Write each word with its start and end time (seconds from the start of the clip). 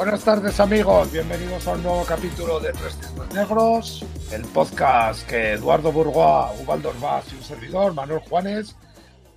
Buenas 0.00 0.24
tardes 0.24 0.58
amigos, 0.60 1.12
bienvenidos 1.12 1.68
a 1.68 1.74
un 1.74 1.82
nuevo 1.82 2.06
capítulo 2.06 2.58
de 2.58 2.72
Tres 2.72 2.96
Cisnes 2.96 3.34
Negros, 3.34 4.06
el 4.32 4.40
podcast 4.46 5.28
que 5.28 5.52
Eduardo 5.52 5.92
Burgoa, 5.92 6.52
Ubaldo 6.52 6.94
Vaz 7.02 7.30
y 7.30 7.36
un 7.36 7.42
servidor, 7.42 7.92
Manuel 7.92 8.20
Juanes, 8.20 8.78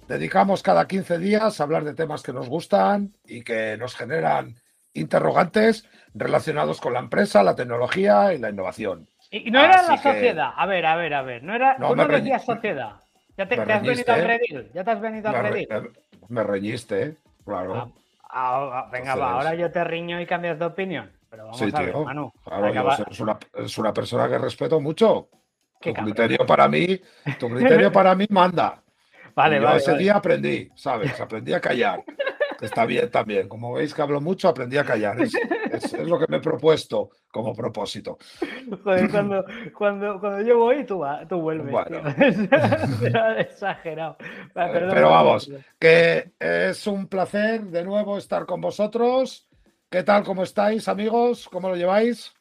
dedicamos 0.07 0.63
cada 0.63 0.87
15 0.87 1.17
días 1.17 1.59
a 1.59 1.63
hablar 1.65 1.83
de 1.83 1.93
temas 1.93 2.23
que 2.23 2.31
nos 2.31 2.47
gustan 2.47 3.11
y 3.25 3.43
que 3.43 3.75
nos 3.75 3.93
generan 3.93 4.55
interrogantes 4.93 5.83
relacionados 6.13 6.79
con 6.79 6.93
la 6.93 7.01
empresa, 7.01 7.43
la 7.43 7.57
tecnología 7.57 8.33
y 8.33 8.37
la 8.37 8.49
innovación. 8.49 9.09
Y 9.31 9.51
no 9.51 9.59
era 9.59 9.83
la 9.83 9.97
sociedad, 9.97 10.51
a 10.55 10.65
ver, 10.65 10.85
a 10.85 10.95
ver, 10.95 11.13
a 11.13 11.23
ver, 11.23 11.43
no 11.43 11.53
era, 11.53 11.77
no, 11.77 11.93
no 11.93 12.07
decías 12.07 12.45
sociedad. 12.45 13.01
Ya 13.37 13.49
te, 13.49 13.59
has 13.59 13.81
venido 13.83 14.13
al 14.13 14.23
redil, 14.23 14.71
ya 14.73 14.85
te 14.85 14.91
has 14.91 15.01
venido 15.01 15.27
al 15.27 15.43
redil. 15.43 15.67
Me, 16.29 16.41
reñiste, 16.41 17.17
claro. 17.43 17.75
Ah, 17.75 18.02
Ah, 18.35 18.89
venga, 18.91 19.15
va, 19.15 19.33
ahora 19.33 19.53
yo 19.53 19.71
te 19.71 19.83
riño 19.83 20.19
y 20.19 20.25
cambias 20.25 20.57
de 20.57 20.65
opinión. 20.65 21.11
Pero 21.29 21.45
vamos 21.45 21.61
a 21.61 21.81
ver, 21.81 21.95
Manu. 21.95 22.31
es, 23.09 23.19
una, 23.19 23.37
es, 23.53 23.77
una, 23.77 23.93
persona 23.93 24.27
que 24.27 24.37
respeto 24.39 24.79
mucho. 24.79 25.29
tu 25.79 25.93
criterio 25.93 26.45
para 26.45 26.67
mí, 26.67 26.99
tu 27.39 27.49
criterio 27.49 27.91
para 27.91 28.15
mí 28.15 28.25
manda. 28.29 28.81
Vale, 29.35 29.61
yo 29.61 29.69
ese 29.69 29.97
día 29.97 30.15
aprendí, 30.15 30.69
¿sabes? 30.75 31.19
Aprendí 31.19 31.53
a 31.53 31.59
callar. 31.59 32.03
Está 32.63 32.85
bien 32.85 33.11
también. 33.11 33.49
Como 33.49 33.73
veis 33.73 33.93
que 33.93 34.01
hablo 34.01 34.21
mucho, 34.21 34.47
aprendí 34.47 34.77
a 34.77 34.85
callar. 34.85 35.21
Es, 35.21 35.93
lo 35.93 36.17
que 36.17 36.25
me 36.29 36.37
he 36.37 36.39
propuesto 36.39 37.09
como 37.31 37.53
propósito. 37.53 38.17
Joder, 38.83 39.11
cuando, 39.11 39.45
cuando, 39.77 40.19
cuando 40.19 40.41
yo 40.41 40.57
voy, 40.57 40.85
tú, 40.85 41.03
tú 41.27 41.41
vuelves. 41.41 41.71
Bueno. 41.71 42.01
exagerado. 43.37 44.17
Pero 44.53 45.09
vamos, 45.09 45.51
que 45.77 46.31
es 46.39 46.87
un 46.87 47.07
placer 47.07 47.63
de 47.63 47.83
nuevo 47.83 48.17
estar 48.17 48.45
con 48.45 48.61
vosotros. 48.61 49.47
¿Qué 49.89 50.03
tal? 50.03 50.23
¿Cómo 50.23 50.43
estáis, 50.43 50.87
amigos? 50.87 51.49
¿Cómo 51.49 51.69
lo 51.69 51.75
lleváis? 51.75 52.33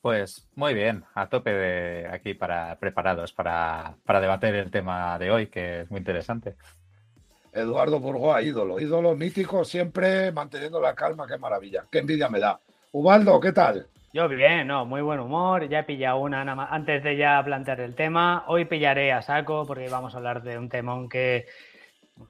Pues 0.00 0.48
muy 0.54 0.74
bien, 0.74 1.04
a 1.14 1.28
tope 1.28 1.52
de 1.52 2.08
aquí 2.08 2.34
para 2.34 2.78
preparados 2.78 3.32
para, 3.32 3.96
para 4.04 4.20
debatir 4.20 4.54
el 4.54 4.70
tema 4.70 5.18
de 5.18 5.30
hoy, 5.30 5.46
que 5.48 5.80
es 5.80 5.90
muy 5.90 5.98
interesante. 5.98 6.56
Eduardo 7.52 8.00
Burgoa, 8.00 8.42
ídolo, 8.42 8.80
ídolo 8.80 9.14
mítico, 9.14 9.64
siempre 9.64 10.32
manteniendo 10.32 10.80
la 10.80 10.94
calma, 10.94 11.26
qué 11.26 11.38
maravilla, 11.38 11.84
qué 11.90 11.98
envidia 11.98 12.28
me 12.28 12.40
da. 12.40 12.60
Ubaldo, 12.92 13.40
¿qué 13.40 13.52
tal? 13.52 13.86
Yo 14.12 14.26
bien, 14.28 14.66
no, 14.66 14.86
muy 14.86 15.02
buen 15.02 15.20
humor, 15.20 15.68
ya 15.68 15.80
he 15.80 15.84
pillado 15.84 16.18
una 16.18 16.44
nada 16.44 16.56
más. 16.56 16.68
antes 16.72 17.02
de 17.02 17.16
ya 17.16 17.42
plantear 17.44 17.80
el 17.80 17.94
tema. 17.94 18.44
Hoy 18.48 18.64
pillaré 18.64 19.12
a 19.12 19.20
saco 19.20 19.66
porque 19.66 19.88
vamos 19.88 20.14
a 20.14 20.16
hablar 20.16 20.42
de 20.42 20.58
un 20.58 20.68
temón 20.68 21.08
que 21.08 21.46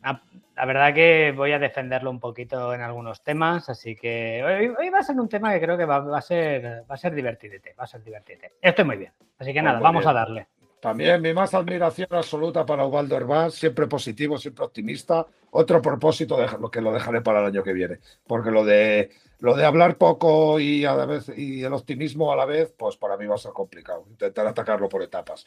la 0.02 0.64
verdad 0.66 0.92
que 0.92 1.32
voy 1.36 1.52
a 1.52 1.58
defenderlo 1.58 2.10
un 2.10 2.20
poquito 2.20 2.74
en 2.74 2.82
algunos 2.82 3.22
temas, 3.22 3.68
así 3.68 3.94
que 3.94 4.42
hoy, 4.44 4.90
va 4.90 4.98
a 4.98 5.02
ser 5.02 5.18
un 5.18 5.28
tema 5.28 5.52
que 5.52 5.60
creo 5.60 5.78
que 5.78 5.84
va, 5.84 6.16
a 6.16 6.20
ser 6.20 6.84
va 6.90 6.94
a 6.94 6.98
ser 6.98 7.14
divertidete, 7.14 7.74
va 7.78 7.84
a 7.84 7.86
ser 7.86 8.02
divertidete. 8.02 8.54
Estoy 8.60 8.84
muy 8.84 8.96
bien, 8.96 9.12
así 9.38 9.52
que 9.52 9.60
pues 9.60 9.64
nada, 9.64 9.80
vamos 9.80 10.04
a 10.06 10.12
darle. 10.12 10.48
También 10.80 11.20
mi 11.20 11.32
más 11.32 11.54
admiración 11.54 12.08
absoluta 12.10 12.64
para 12.64 12.86
Ubaldo 12.86 13.16
Herbán, 13.16 13.50
siempre 13.50 13.86
positivo, 13.86 14.38
siempre 14.38 14.64
optimista. 14.64 15.26
Otro 15.50 15.82
propósito 15.82 16.36
que 16.70 16.80
lo 16.80 16.92
dejaré 16.92 17.20
para 17.20 17.40
el 17.40 17.46
año 17.46 17.62
que 17.62 17.72
viene, 17.72 17.98
porque 18.26 18.50
lo 18.50 18.64
de 18.64 19.10
lo 19.40 19.54
de 19.54 19.64
hablar 19.64 19.96
poco 19.98 20.58
y 20.58 20.84
a 20.84 20.94
la 20.94 21.06
vez 21.06 21.30
y 21.36 21.62
el 21.62 21.72
optimismo 21.72 22.32
a 22.32 22.36
la 22.36 22.44
vez, 22.44 22.74
pues 22.76 22.96
para 22.96 23.16
mí 23.16 23.26
va 23.26 23.36
a 23.36 23.38
ser 23.38 23.52
complicado. 23.52 24.04
Intentar 24.08 24.46
atacarlo 24.46 24.88
por 24.88 25.02
etapas. 25.02 25.46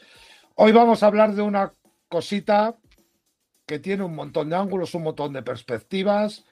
Hoy 0.56 0.72
vamos 0.72 1.04
a 1.04 1.08
hablar 1.08 1.34
de 1.34 1.42
una 1.42 1.74
cosita 2.08 2.78
que 3.66 3.80
tiene 3.80 4.04
un 4.04 4.16
montón 4.16 4.50
de 4.50 4.56
ángulos, 4.56 4.96
un 4.96 5.04
montón 5.04 5.34
de 5.34 5.44
perspectivas, 5.44 6.46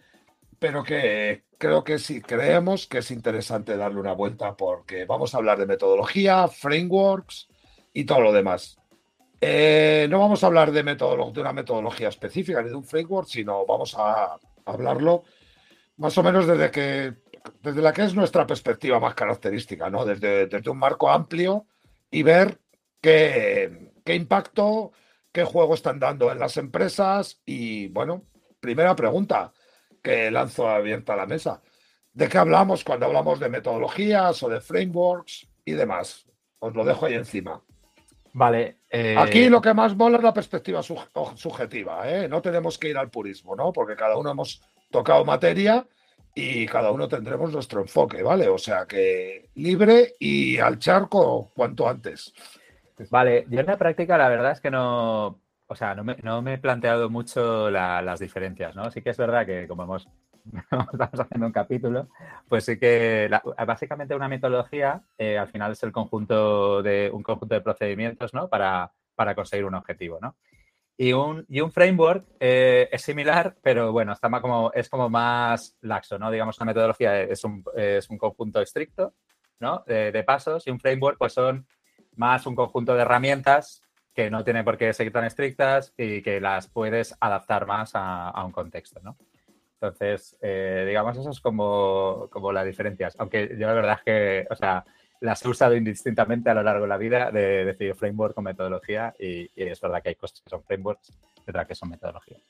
pero 0.57 0.83
que 0.83 1.43
creo 1.57 1.83
que 1.83 1.99
sí 1.99 2.21
creemos 2.21 2.87
que 2.87 2.99
es 2.99 3.11
interesante 3.11 3.77
darle 3.77 3.99
una 3.99 4.13
vuelta 4.13 4.55
porque 4.55 5.05
vamos 5.05 5.33
a 5.33 5.37
hablar 5.37 5.59
de 5.59 5.65
metodología, 5.65 6.47
frameworks 6.47 7.47
y 7.93 8.05
todo 8.05 8.21
lo 8.21 8.33
demás. 8.33 8.78
Eh, 9.41 10.07
no 10.09 10.19
vamos 10.19 10.43
a 10.43 10.47
hablar 10.47 10.71
de, 10.71 10.83
de 10.83 11.41
una 11.41 11.53
metodología 11.53 12.09
específica 12.09 12.61
ni 12.61 12.69
de 12.69 12.75
un 12.75 12.83
framework, 12.83 13.27
sino 13.27 13.65
vamos 13.65 13.95
a 13.97 14.37
hablarlo 14.65 15.23
más 15.97 16.17
o 16.17 16.23
menos 16.23 16.45
desde, 16.45 16.71
que, 16.71 17.13
desde 17.61 17.81
la 17.81 17.93
que 17.93 18.03
es 18.03 18.15
nuestra 18.15 18.45
perspectiva 18.45 18.99
más 18.99 19.15
característica, 19.15 19.89
¿no? 19.89 20.05
desde, 20.05 20.69
un 20.69 20.77
marco 20.77 21.09
amplio 21.09 21.67
y 22.11 22.23
ver 22.23 22.59
qué, 23.01 23.91
qué 24.03 24.15
impacto, 24.15 24.91
qué 25.31 25.43
juego 25.43 25.73
están 25.73 25.99
dando 25.99 26.31
en 26.31 26.39
las 26.39 26.57
empresas 26.57 27.41
y, 27.45 27.87
bueno, 27.89 28.25
primera 28.59 28.95
pregunta 28.95 29.53
que 30.01 30.31
lanzo 30.31 30.69
abierta 30.69 31.13
a 31.13 31.17
la 31.17 31.25
mesa. 31.25 31.61
¿De 32.13 32.27
qué 32.27 32.37
hablamos 32.37 32.83
cuando 32.83 33.05
hablamos 33.05 33.39
de 33.39 33.49
metodologías 33.49 34.41
o 34.43 34.49
de 34.49 34.61
frameworks 34.61 35.47
y 35.63 35.73
demás? 35.73 36.25
Os 36.59 36.73
lo 36.75 36.83
dejo 36.83 37.05
ahí 37.05 37.13
encima. 37.13 37.61
Vale. 38.33 38.77
Eh, 38.89 39.15
Aquí 39.17 39.49
lo 39.49 39.61
que 39.61 39.73
más 39.73 39.95
mola 39.95 40.17
es 40.17 40.23
la 40.23 40.33
perspectiva 40.33 40.81
subjetiva, 40.81 42.09
¿eh? 42.09 42.27
No 42.27 42.41
tenemos 42.41 42.77
que 42.77 42.89
ir 42.89 42.97
al 42.97 43.09
purismo, 43.09 43.55
¿no? 43.55 43.71
Porque 43.71 43.95
cada 43.95 44.17
uno 44.17 44.31
hemos 44.31 44.61
tocado 44.91 45.25
materia 45.25 45.85
y 46.33 46.65
cada 46.65 46.91
uno 46.91 47.07
tendremos 47.07 47.51
nuestro 47.51 47.81
enfoque, 47.81 48.23
¿vale? 48.23 48.47
O 48.47 48.57
sea 48.57 48.85
que 48.85 49.49
libre 49.55 50.15
y 50.19 50.57
al 50.57 50.79
charco 50.79 51.51
cuanto 51.55 51.87
antes. 51.87 52.33
Vale, 53.09 53.45
yo 53.49 53.59
en 53.59 53.65
la 53.65 53.77
práctica 53.77 54.17
la 54.17 54.29
verdad 54.29 54.51
es 54.51 54.61
que 54.61 54.71
no, 54.71 55.39
o 55.67 55.75
sea, 55.75 55.95
no 55.95 56.03
me, 56.41 56.53
he 56.53 56.57
planteado 56.57 57.09
mucho 57.09 57.69
las 57.69 58.19
diferencias, 58.19 58.75
¿no? 58.75 58.89
Sí 58.91 59.01
que 59.01 59.11
es 59.11 59.17
verdad 59.17 59.45
que 59.45 59.67
como 59.67 59.83
hemos 59.83 60.07
estamos 60.93 61.19
haciendo 61.19 61.47
un 61.47 61.51
capítulo, 61.51 62.09
pues 62.47 62.65
sí 62.65 62.77
que 62.77 63.29
básicamente 63.65 64.15
una 64.15 64.27
metodología 64.27 65.01
eh, 65.17 65.37
al 65.37 65.47
final 65.47 65.71
es 65.71 65.83
el 65.83 65.91
conjunto 65.91 66.81
de 66.81 67.09
un 67.11 67.23
conjunto 67.23 67.55
de 67.55 67.61
procedimientos, 67.61 68.33
¿no? 68.33 68.49
Para, 68.49 68.91
para 69.15 69.35
conseguir 69.35 69.65
un 69.65 69.75
objetivo, 69.75 70.19
¿no? 70.21 70.35
Y 70.97 71.13
un, 71.13 71.45
y 71.47 71.61
un 71.61 71.71
framework 71.71 72.25
eh, 72.41 72.89
es 72.91 73.01
similar, 73.03 73.55
pero 73.61 73.93
bueno, 73.93 74.11
está 74.11 74.27
más 74.27 74.41
como, 74.41 74.71
es 74.73 74.89
como 74.89 75.09
más 75.09 75.77
laxo, 75.81 76.19
¿no? 76.19 76.29
Digamos, 76.29 76.57
una 76.57 76.65
metodología 76.65 77.21
es 77.21 77.43
un, 77.45 77.63
es 77.75 78.09
un 78.09 78.17
conjunto 78.17 78.61
estricto, 78.61 79.13
¿no? 79.59 79.83
De, 79.87 80.11
de, 80.11 80.23
pasos 80.23 80.67
y 80.67 80.71
un 80.71 80.79
framework 80.79 81.17
pues 81.17 81.33
son 81.33 81.65
más 82.15 82.45
un 82.45 82.55
conjunto 82.55 82.95
de 82.95 83.01
herramientas 83.03 83.81
que 84.13 84.29
no 84.29 84.43
tienen 84.43 84.65
por 84.65 84.77
qué 84.77 84.91
ser 84.91 85.09
tan 85.11 85.23
estrictas 85.23 85.93
y 85.97 86.21
que 86.21 86.41
las 86.41 86.67
puedes 86.67 87.15
adaptar 87.21 87.65
más 87.65 87.95
a, 87.95 88.29
a 88.29 88.43
un 88.43 88.51
contexto, 88.51 88.99
¿no? 89.01 89.15
Entonces, 89.81 90.35
eh, 90.41 90.83
digamos, 90.85 91.17
eso 91.17 91.29
es 91.29 91.39
como, 91.39 92.27
como 92.29 92.51
las 92.51 92.65
diferencias. 92.65 93.15
Aunque 93.17 93.55
yo 93.57 93.65
la 93.65 93.73
verdad 93.73 93.97
es 93.99 94.03
que, 94.03 94.47
o 94.49 94.55
sea, 94.55 94.83
las 95.21 95.43
he 95.43 95.47
usado 95.47 95.75
indistintamente 95.75 96.49
a 96.49 96.53
lo 96.53 96.63
largo 96.63 96.83
de 96.83 96.89
la 96.89 96.97
vida 96.97 97.31
de 97.31 97.63
decir 97.63 97.95
framework 97.95 98.37
o 98.37 98.41
metodología 98.41 99.13
y, 99.17 99.49
es 99.55 99.79
verdad 99.79 100.03
que 100.03 100.09
hay 100.09 100.15
cosas 100.15 100.41
que 100.41 100.49
son 100.49 100.63
frameworks 100.63 101.11
y 101.45 101.49
otras 101.49 101.65
que 101.65 101.75
son 101.75 101.89
metodologías. 101.89 102.41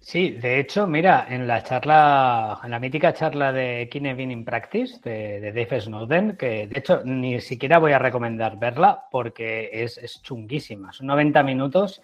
Sí, 0.00 0.30
de 0.30 0.60
hecho, 0.60 0.86
mira, 0.86 1.26
en 1.28 1.46
la 1.46 1.62
charla, 1.62 2.60
en 2.62 2.70
la 2.70 2.78
mítica 2.78 3.12
charla 3.12 3.52
de 3.52 3.88
Kine 3.90 4.22
in 4.22 4.44
Practice 4.44 5.00
de, 5.02 5.52
Dave 5.52 5.80
Snowden, 5.80 6.36
que 6.36 6.66
de 6.66 6.78
hecho 6.78 7.02
ni 7.04 7.40
siquiera 7.40 7.78
voy 7.78 7.92
a 7.92 7.98
recomendar 7.98 8.58
verla 8.58 9.04
porque 9.10 9.70
es, 9.72 9.98
es 9.98 10.22
chunguísima. 10.22 10.92
Son 10.92 11.06
90 11.06 11.42
minutos 11.42 12.00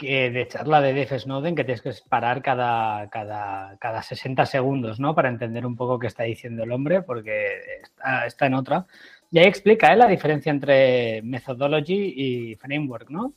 de 0.00 0.46
charla 0.48 0.80
de 0.80 0.92
Dave 0.92 1.18
Snowden 1.18 1.54
que 1.54 1.64
tienes 1.64 1.82
que 1.82 1.92
parar 2.08 2.42
cada, 2.42 3.08
cada, 3.10 3.76
cada 3.78 4.02
60 4.02 4.46
segundos, 4.46 5.00
¿no? 5.00 5.14
Para 5.14 5.28
entender 5.28 5.66
un 5.66 5.76
poco 5.76 5.98
qué 5.98 6.06
está 6.06 6.24
diciendo 6.24 6.64
el 6.64 6.72
hombre, 6.72 7.02
porque 7.02 7.82
está, 8.26 8.46
en 8.46 8.54
otra. 8.54 8.86
Y 9.30 9.38
ahí 9.38 9.46
explica 9.46 9.92
¿eh? 9.92 9.96
la 9.96 10.06
diferencia 10.06 10.50
entre 10.50 11.22
methodology 11.22 12.14
y 12.16 12.54
framework, 12.56 13.10
¿no? 13.10 13.26
O 13.26 13.34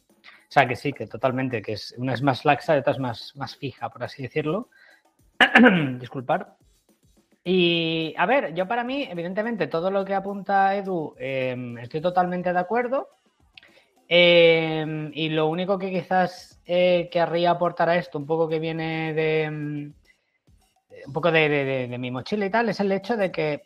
sea, 0.53 0.67
que 0.67 0.75
sí, 0.75 0.93
que 0.93 1.07
totalmente, 1.07 1.61
que 1.61 1.73
es, 1.73 1.95
una 1.97 2.13
es 2.13 2.21
más 2.21 2.45
laxa 2.45 2.75
y 2.75 2.79
otra 2.79 2.93
es 2.93 2.99
más, 2.99 3.35
más 3.35 3.55
fija, 3.55 3.89
por 3.89 4.03
así 4.03 4.21
decirlo. 4.21 4.69
Disculpar. 5.99 6.55
Y, 7.43 8.13
a 8.17 8.25
ver, 8.25 8.53
yo 8.53 8.67
para 8.67 8.83
mí, 8.83 9.07
evidentemente, 9.09 9.67
todo 9.67 9.91
lo 9.91 10.05
que 10.05 10.13
apunta 10.13 10.75
Edu, 10.75 11.15
em, 11.17 11.77
estoy 11.79 12.01
totalmente 12.01 12.53
de 12.53 12.59
acuerdo. 12.59 13.09
Em, 14.15 15.09
y 15.15 15.29
lo 15.29 15.47
único 15.47 15.79
que 15.79 15.89
quizás 15.89 16.61
eh, 16.67 17.09
querría 17.11 17.49
aportar 17.49 17.89
a 17.89 17.95
esto, 17.95 18.19
un 18.19 18.27
poco 18.27 18.47
que 18.47 18.59
viene 18.59 19.11
de, 19.11 19.49
mm, 19.49 19.93
un 21.07 21.13
poco 21.13 21.31
de, 21.31 21.95
mi 21.97 22.11
mochila 22.11 22.45
y 22.45 22.51
tal, 22.51 22.69
es 22.69 22.79
el 22.79 22.91
hecho 22.91 23.17
de 23.17 23.31
que 23.31 23.63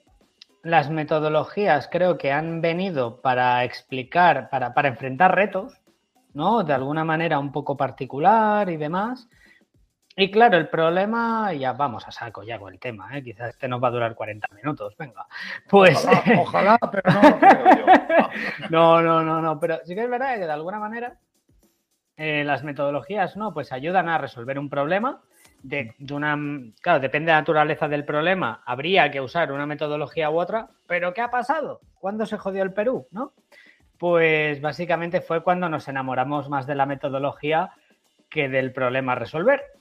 las 0.63 0.89
metodologías 0.89 1.89
creo 1.91 2.17
que 2.17 2.31
han 2.31 2.61
venido 2.61 3.19
para 3.19 3.65
explicar, 3.65 4.49
para, 4.49 4.73
para 4.73 4.88
enfrentar 4.88 5.35
retos, 5.35 5.81
¿no? 6.33 6.63
De 6.63 6.71
alguna 6.71 7.03
manera 7.03 7.39
un 7.39 7.51
poco 7.51 7.75
particular 7.75 8.69
y 8.69 8.77
demás. 8.77 9.27
Y 10.19 10.31
claro, 10.31 10.58
el 10.58 10.68
problema, 10.68 11.54
ya 11.54 11.74
vamos 11.74 12.08
a 12.08 12.12
saco 12.12 12.42
ya 12.42 12.58
con 12.58 12.74
el 12.74 12.80
tema, 12.80 13.16
¿eh? 13.16 13.22
quizás 13.22 13.50
este 13.50 13.68
nos 13.68 13.81
va 13.81 13.90
a 13.90 13.92
durar 13.92 14.16
40 14.16 14.48
minutos, 14.56 14.98
venga. 14.98 15.28
Pues. 15.69 16.08
Ojalá, 16.40 16.80
pero 16.92 17.04
no 17.14 17.22
lo 17.22 17.40
creo 17.40 17.66
yo. 17.78 17.86
No, 18.72 19.02
no, 19.04 19.22
no, 19.22 19.42
no, 19.42 19.60
pero 19.60 19.80
sí 19.86 19.94
que 19.94 20.04
es 20.04 20.10
verdad 20.10 20.34
que 20.34 20.48
de 20.48 20.52
alguna 20.52 20.80
manera 20.80 21.19
eh, 22.16 22.44
las 22.44 22.64
metodologías, 22.64 23.38
¿no? 23.38 23.54
Pues 23.54 23.72
ayudan 23.72 24.10
a 24.10 24.18
resolver 24.18 24.58
un 24.58 24.72
problema 24.72 25.22
de, 25.62 25.94
una, 26.10 26.36
claro, 26.81 27.00
depende 27.00 27.28
de 27.28 27.34
la 27.34 27.42
naturaleza 27.42 27.88
del 27.88 28.04
problema, 28.04 28.64
habría 28.66 29.12
que 29.12 29.22
usar 29.22 29.52
una 29.52 29.68
metodología 29.68 30.31
u 30.31 30.40
otra, 30.40 30.68
pero 30.88 31.14
¿qué 31.14 31.22
ha 31.22 31.30
pasado? 31.30 31.80
¿Cuándo 31.94 32.25
se 32.25 32.40
jodió 32.40 32.64
el 32.64 32.74
Perú? 32.74 33.08
¿No? 33.12 33.34
Pues 34.00 34.62
básicamente 34.62 35.22
fue 35.22 35.44
cuando 35.44 35.69
nos 35.69 35.88
enamoramos 35.88 36.50
más 36.50 36.66
de 36.66 36.74
la 36.74 36.88
metodología 36.88 37.69
que 38.31 38.50
del 38.50 38.74
problema 38.74 39.12
a 39.12 39.16
resolver. 39.16 39.76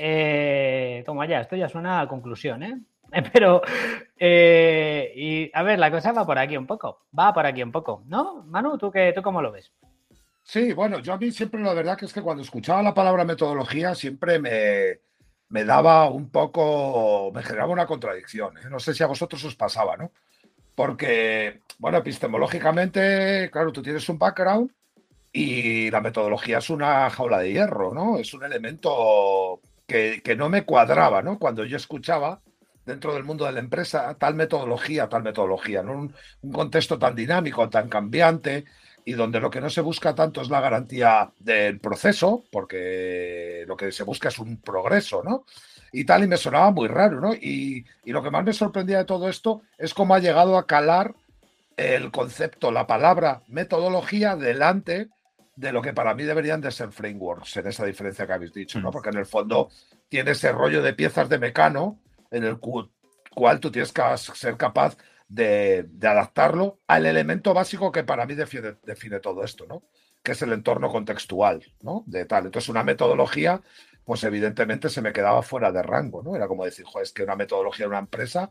Eh, 0.00 1.02
toma 1.04 1.26
ya, 1.26 1.40
esto 1.40 1.56
ya 1.56 1.68
suena 1.68 2.00
a 2.00 2.06
conclusión, 2.06 2.62
¿eh? 2.62 2.78
Pero, 3.32 3.62
eh, 4.16 5.12
y 5.16 5.50
a 5.52 5.64
ver, 5.64 5.80
la 5.80 5.90
cosa 5.90 6.12
va 6.12 6.24
por 6.24 6.38
aquí 6.38 6.56
un 6.56 6.68
poco, 6.68 7.06
va 7.18 7.34
por 7.34 7.44
aquí 7.44 7.64
un 7.64 7.72
poco, 7.72 8.04
¿no? 8.06 8.44
Manu, 8.44 8.78
¿tú, 8.78 8.92
qué, 8.92 9.12
tú 9.12 9.22
cómo 9.22 9.42
lo 9.42 9.50
ves? 9.50 9.72
Sí, 10.44 10.72
bueno, 10.72 11.00
yo 11.00 11.14
a 11.14 11.18
mí 11.18 11.32
siempre 11.32 11.60
la 11.60 11.74
verdad 11.74 11.98
que 11.98 12.04
es 12.04 12.12
que 12.12 12.22
cuando 12.22 12.44
escuchaba 12.44 12.80
la 12.80 12.94
palabra 12.94 13.24
metodología 13.24 13.94
siempre 13.96 14.38
me, 14.38 15.00
me 15.48 15.64
daba 15.64 16.08
un 16.08 16.30
poco, 16.30 17.32
me 17.34 17.42
generaba 17.42 17.72
una 17.72 17.86
contradicción. 17.86 18.56
¿eh? 18.58 18.70
No 18.70 18.78
sé 18.78 18.94
si 18.94 19.02
a 19.02 19.08
vosotros 19.08 19.42
os 19.44 19.56
pasaba, 19.56 19.96
¿no? 19.96 20.12
Porque, 20.76 21.60
bueno, 21.78 21.98
epistemológicamente, 21.98 23.50
claro, 23.50 23.72
tú 23.72 23.82
tienes 23.82 24.08
un 24.08 24.18
background 24.18 24.70
y 25.32 25.90
la 25.90 26.00
metodología 26.00 26.58
es 26.58 26.70
una 26.70 27.10
jaula 27.10 27.40
de 27.40 27.52
hierro, 27.52 27.92
¿no? 27.92 28.16
Es 28.16 28.32
un 28.32 28.44
elemento 28.44 29.60
que, 29.88 30.36
no 30.36 30.48
me 30.48 30.64
cuadraba, 30.64 31.22
¿no? 31.22 31.38
Cuando 31.38 31.64
yo 31.64 31.76
escuchaba 31.76 32.40
dentro 32.86 33.14
del 33.14 33.24
mundo 33.24 33.44
de 33.44 33.52
la 33.52 33.60
empresa 33.60 34.14
tal 34.18 34.34
metodología, 34.34 35.08
tal 35.08 35.24
metodología, 35.24 35.82
¿no? 35.82 35.92
Un, 35.92 36.14
un 36.42 36.52
contexto 36.52 36.98
tan 36.98 37.16
dinámico, 37.16 37.68
tan 37.68 37.88
cambiante, 37.88 38.64
y 39.08 39.14
donde 39.14 39.40
lo 39.40 39.50
que 39.50 39.62
no 39.62 39.70
se 39.70 39.80
busca 39.80 40.14
tanto 40.14 40.42
es 40.42 40.50
la 40.50 40.60
garantía 40.60 41.32
del 41.38 41.80
proceso, 41.80 42.44
porque 42.52 43.64
lo 43.66 43.74
que 43.74 43.90
se 43.90 44.02
busca 44.04 44.28
es 44.28 44.38
un 44.38 44.58
progreso, 44.58 45.22
¿no? 45.24 45.46
Y 45.92 46.04
tal, 46.04 46.24
y 46.24 46.26
me 46.26 46.36
sonaba 46.36 46.70
muy 46.72 46.88
raro, 46.88 47.18
¿no? 47.18 47.32
Y, 47.32 47.86
lo 48.04 48.22
que 48.22 48.30
más 48.30 48.44
me 48.44 48.52
sorprendía 48.52 48.98
de 48.98 49.06
todo 49.06 49.30
esto 49.30 49.62
es 49.78 49.94
cómo 49.94 50.14
ha 50.14 50.18
llegado 50.18 50.58
a 50.58 50.66
calar 50.66 51.14
el 51.78 52.10
concepto, 52.10 52.70
la 52.70 52.86
palabra 52.86 53.40
metodología 53.48 54.36
delante 54.36 55.08
de 55.58 55.72
lo 55.72 55.82
que 55.82 55.92
para 55.92 56.14
mí 56.14 56.22
deberían 56.22 56.60
de 56.60 56.70
ser 56.70 56.92
frameworks, 56.92 57.56
en 57.56 57.66
esa 57.66 57.84
diferencia 57.84 58.28
que 58.28 58.32
habéis 58.32 58.52
dicho, 58.52 58.80
¿no? 58.80 58.90
Mm. 58.90 58.92
Porque 58.92 59.08
en 59.08 59.16
el 59.16 59.26
fondo 59.26 59.70
tiene 60.08 60.30
ese 60.30 60.52
rollo 60.52 60.82
de 60.82 60.94
piezas 60.94 61.28
de 61.28 61.40
mecano 61.40 61.98
en 62.30 62.44
el 62.44 62.58
cual 62.60 63.58
tú 63.58 63.72
tienes 63.72 63.92
que 63.92 64.02
ser 64.16 64.56
capaz 64.56 64.96
de, 65.26 65.88
adaptarlo 66.00 66.78
al 66.86 67.06
elemento 67.06 67.54
básico 67.54 67.90
que 67.90 68.04
para 68.04 68.24
mí 68.24 68.36
define, 68.36 68.76
define, 68.84 69.18
todo 69.18 69.42
esto, 69.42 69.66
¿no? 69.66 69.82
Que 70.22 70.32
es 70.32 70.42
el 70.42 70.52
entorno 70.52 70.90
contextual, 70.90 71.64
¿no? 71.82 72.04
De 72.06 72.24
tal. 72.24 72.46
Entonces, 72.46 72.68
una 72.68 72.84
metodología, 72.84 73.60
pues 74.04 74.22
evidentemente 74.22 74.88
se 74.88 75.02
me 75.02 75.12
quedaba 75.12 75.42
fuera 75.42 75.72
de 75.72 75.82
rango, 75.82 76.22
¿no? 76.22 76.36
Era 76.36 76.46
como 76.46 76.64
decir, 76.64 76.84
joder, 76.84 77.02
es 77.02 77.12
que 77.12 77.24
una 77.24 77.34
metodología 77.34 77.86
de 77.86 77.90
una 77.90 77.98
empresa, 77.98 78.48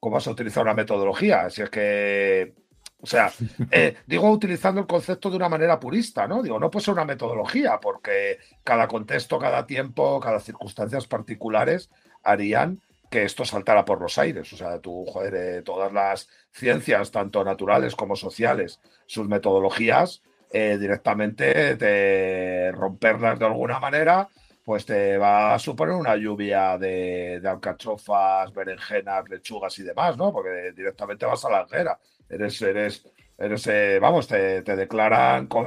¿cómo 0.00 0.14
vas 0.14 0.26
a 0.26 0.32
utilizar 0.32 0.64
una 0.64 0.74
metodología? 0.74 1.48
Si 1.50 1.62
es 1.62 1.70
que. 1.70 2.54
O 3.00 3.06
sea, 3.06 3.32
eh, 3.70 3.96
digo 4.06 4.28
utilizando 4.30 4.80
el 4.80 4.86
concepto 4.86 5.30
de 5.30 5.36
una 5.36 5.48
manera 5.48 5.78
purista, 5.78 6.26
¿no? 6.26 6.42
Digo, 6.42 6.58
no 6.58 6.70
puede 6.70 6.84
ser 6.84 6.94
una 6.94 7.04
metodología, 7.04 7.78
porque 7.80 8.38
cada 8.64 8.88
contexto, 8.88 9.38
cada 9.38 9.66
tiempo, 9.66 10.18
cada 10.20 10.40
circunstancias 10.40 11.06
particulares 11.06 11.90
harían 12.24 12.80
que 13.10 13.22
esto 13.22 13.44
saltara 13.44 13.84
por 13.84 14.00
los 14.00 14.18
aires. 14.18 14.52
O 14.52 14.56
sea, 14.56 14.80
tú, 14.80 15.06
joder, 15.06 15.34
eh, 15.34 15.62
todas 15.62 15.92
las 15.92 16.28
ciencias, 16.52 17.10
tanto 17.10 17.44
naturales 17.44 17.94
como 17.94 18.16
sociales, 18.16 18.80
sus 19.06 19.28
metodologías, 19.28 20.22
eh, 20.52 20.76
directamente 20.78 21.76
de 21.76 22.72
romperlas 22.72 23.38
de 23.38 23.46
alguna 23.46 23.78
manera, 23.78 24.28
pues 24.68 24.84
te 24.84 25.16
va 25.16 25.54
a 25.54 25.58
suponer 25.58 25.94
una 25.94 26.14
lluvia 26.14 26.76
de, 26.76 27.40
alcachofas, 27.42 28.52
berenjenas, 28.52 29.26
lechugas 29.26 29.78
y 29.78 29.82
demás, 29.82 30.18
¿no? 30.18 30.30
Porque 30.30 30.72
directamente 30.76 31.24
vas 31.24 31.42
a 31.46 31.50
la 31.50 31.62
hoguera. 31.62 31.98
Eres, 32.28 32.60
eres, 32.60 33.02
eres 33.38 33.66
eh, 33.66 33.98
vamos, 33.98 34.28
te, 34.28 34.60
declaran 34.60 35.46
con, 35.46 35.64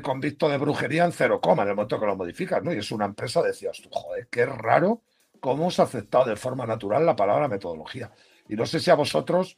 convicto 0.00 0.48
de 0.48 0.56
brujería 0.56 1.04
en 1.04 1.12
cero 1.12 1.38
coma 1.38 1.64
en 1.64 1.68
el 1.68 1.74
momento 1.74 2.00
que 2.00 2.06
lo 2.06 2.16
modificas, 2.16 2.62
¿no? 2.62 2.72
Y 2.72 2.78
es 2.78 2.90
una 2.92 3.04
empresa, 3.04 3.42
decías 3.42 3.78
tú, 3.82 3.90
joder, 3.92 4.26
qué 4.28 4.46
raro 4.46 5.02
cómo 5.38 5.70
se 5.70 5.82
ha 5.82 5.84
aceptado 5.84 6.24
de 6.24 6.36
forma 6.36 6.64
natural 6.64 7.04
la 7.04 7.14
palabra 7.14 7.46
metodología. 7.46 8.10
Y 8.48 8.56
no 8.56 8.64
sé 8.64 8.80
si 8.80 8.90
a 8.90 8.94
vosotros 8.94 9.54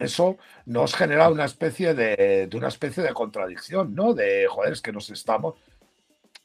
eso 0.00 0.36
nos 0.66 0.96
genera 0.96 1.28
una 1.28 1.44
especie 1.44 1.94
de, 1.94 2.50
una 2.54 2.68
especie 2.68 3.04
de 3.04 3.14
contradicción, 3.14 3.94
¿no? 3.94 4.14
De, 4.14 4.48
joder, 4.48 4.72
es 4.72 4.82
que 4.82 4.90
nos 4.90 5.10
estamos, 5.10 5.54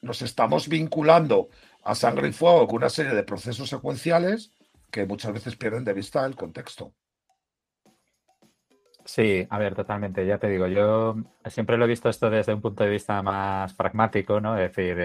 nos 0.04 0.22
estamos 0.22 0.70
vinculando 0.70 1.50
a 1.84 1.96
sangre 1.96 2.28
y 2.28 2.32
fuego 2.32 2.68
con 2.68 2.78
una 2.78 2.90
serie 2.90 3.16
de 3.16 3.24
procesos 3.24 3.70
secuenciales 3.70 4.52
que 4.92 5.06
muchas 5.06 5.34
veces 5.34 5.56
pierden 5.56 5.84
de 5.84 5.94
vista 5.94 6.26
el 6.26 6.36
contexto. 6.36 6.94
Sí, 9.06 9.46
a 9.50 9.58
ver, 9.58 9.76
totalmente. 9.76 10.26
Ya 10.26 10.38
te 10.38 10.48
digo, 10.48 10.68
yo 10.68 11.16
siempre 11.48 11.78
lo 11.78 11.86
he 11.86 11.90
visto 11.90 12.10
esto 12.10 12.30
desde 12.30 12.54
un 12.54 12.62
punto 12.62 12.84
de 12.84 12.90
vista 12.90 13.22
más 13.22 13.74
pragmático, 13.74 14.40
¿no? 14.40 14.58
Es 14.58 14.74
decir, 14.74 14.96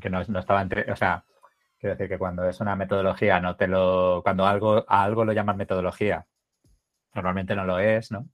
que 0.00 0.10
no, 0.10 0.22
no, 0.28 0.38
estaba 0.38 0.62
entre, 0.62 0.92
o 0.92 0.94
sea, 0.94 1.24
Quiero 1.80 1.96
decir 1.96 2.10
que 2.10 2.18
cuando 2.18 2.46
es 2.46 2.60
una 2.60 2.76
metodología, 2.76 3.40
no 3.40 3.56
te 3.56 3.66
lo. 3.66 4.20
Cuando 4.22 4.46
algo, 4.46 4.84
a 4.86 5.02
algo 5.02 5.24
lo 5.24 5.32
llaman 5.32 5.56
metodología, 5.56 6.26
normalmente 7.14 7.56
no 7.56 7.64
lo 7.64 7.78
es, 7.78 8.12
¿no? 8.12 8.28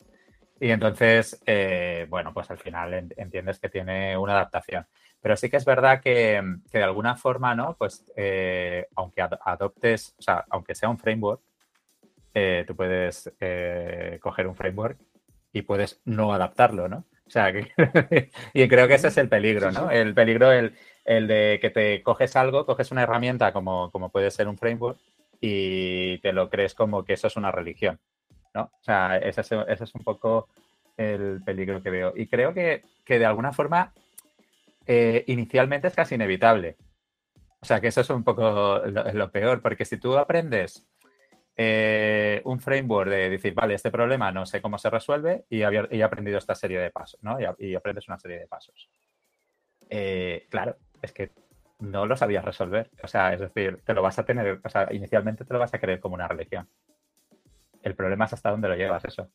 Y 0.59 0.71
entonces, 0.71 1.41
eh, 1.47 2.07
bueno, 2.11 2.35
pues 2.35 2.51
al 2.51 2.59
final 2.59 3.09
entiendes 3.17 3.61
que 3.61 3.69
tiene 3.69 4.17
una 4.17 4.33
adaptación. 4.33 4.89
Pero 5.27 5.37
sí 5.37 5.51
que 5.51 5.57
es 5.57 5.65
verdad 5.65 6.01
que, 6.01 6.41
de 6.71 6.83
alguna 6.85 7.17
forma, 7.17 7.53
¿no? 7.57 7.75
Pues 7.77 8.05
eh, 8.15 8.87
aunque 8.95 9.23
adoptes, 9.23 10.15
o 10.21 10.23
sea, 10.23 10.45
aunque 10.51 10.77
sea 10.77 10.89
un 10.89 10.99
framework, 10.99 11.43
eh, 12.33 12.63
tú 12.65 12.77
puedes 12.77 13.33
coger 14.21 14.47
un 14.47 14.55
framework 14.55 15.01
y 15.53 15.63
puedes 15.63 16.01
no 16.05 16.33
adaptarlo, 16.33 16.89
¿no? 16.89 16.99
O 17.27 17.31
sea, 17.31 17.51
y 18.55 18.69
creo 18.69 18.87
que 18.87 18.95
ese 18.95 19.09
es 19.09 19.17
el 19.17 19.29
peligro, 19.29 19.73
¿no? 19.73 19.91
El 19.91 20.15
peligro, 20.15 20.53
el, 20.53 20.77
el 21.05 21.27
de 21.27 21.59
que 21.61 21.71
te 21.71 22.05
coges 22.05 22.37
algo, 22.37 22.65
coges 22.65 22.93
una 22.93 23.03
herramienta 23.03 23.53
como, 23.53 23.91
como 23.91 24.11
puede 24.11 24.31
ser 24.31 24.47
un 24.47 24.57
framework 24.57 25.01
y 25.41 26.19
te 26.19 26.33
lo 26.33 26.49
crees 26.49 26.73
como 26.73 27.05
que 27.05 27.15
eso 27.15 27.27
es 27.27 27.35
una 27.35 27.51
religión, 27.51 27.99
¿no? 28.55 28.63
O 28.63 28.85
sea, 28.85 29.17
ese 29.17 29.41
es, 29.41 29.95
un 29.97 30.05
poco 30.05 30.47
el 30.97 31.43
peligro 31.45 31.83
que 31.83 31.91
veo. 31.91 32.13
Y 32.15 32.29
creo 32.29 32.55
que, 32.55 32.85
de 33.09 33.27
alguna 33.27 33.53
forma 33.53 33.93
eh, 34.87 35.25
inicialmente 35.27 35.89
es 35.89 35.95
casi 35.95 36.15
inevitable. 36.15 36.77
O 37.61 37.67
sea, 37.67 37.81
que 37.81 37.89
eso 37.89 38.01
es 38.01 38.11
un 38.11 38.23
poco 38.23 38.79
lo, 38.87 39.33
peor, 39.33 39.61
porque 39.61 39.85
si 39.85 39.97
tú 39.99 40.17
aprendes 40.17 40.87
eh, 41.57 42.41
un 42.45 42.61
framework 42.61 43.11
de 43.11 43.31
decir, 43.31 43.55
vale, 43.55 43.75
este 43.75 43.91
problema 43.91 44.31
no 44.31 44.47
sé 44.47 44.63
cómo 44.63 44.79
se 44.79 44.91
resuelve 44.91 45.45
y, 45.49 45.63
he 45.63 46.03
aprendido 46.03 46.39
esta 46.39 46.55
serie 46.55 46.79
de 46.79 46.91
pasos, 46.91 47.19
¿no? 47.23 47.39
Y, 47.59 47.75
aprendes 47.75 48.07
una 48.09 48.19
serie 48.19 48.39
de 48.39 48.47
pasos. 48.47 48.89
Eh, 49.91 50.47
claro, 50.51 50.77
es 51.03 51.13
que 51.13 51.33
no 51.81 52.07
lo 52.07 52.17
sabías 52.17 52.45
resolver. 52.45 52.91
O 53.03 53.09
sea, 53.09 53.33
es 53.33 53.41
decir, 53.41 53.83
te 53.85 53.95
lo 53.95 54.03
vas 54.03 54.19
a 54.19 54.25
tener, 54.25 54.61
o 54.63 54.69
sea, 54.69 54.89
inicialmente 54.93 55.45
te 55.45 55.53
lo 55.53 55.61
vas 55.61 55.75
a 55.75 55.81
creer 55.81 55.99
como 55.99 56.15
una 56.15 56.29
religión. 56.29 56.69
El 57.83 57.95
problema 57.95 58.27
es 58.27 58.33
hasta 58.33 58.51
dónde 58.51 58.69
lo 58.69 58.77
llevas 58.77 59.05
eso. 59.05 59.31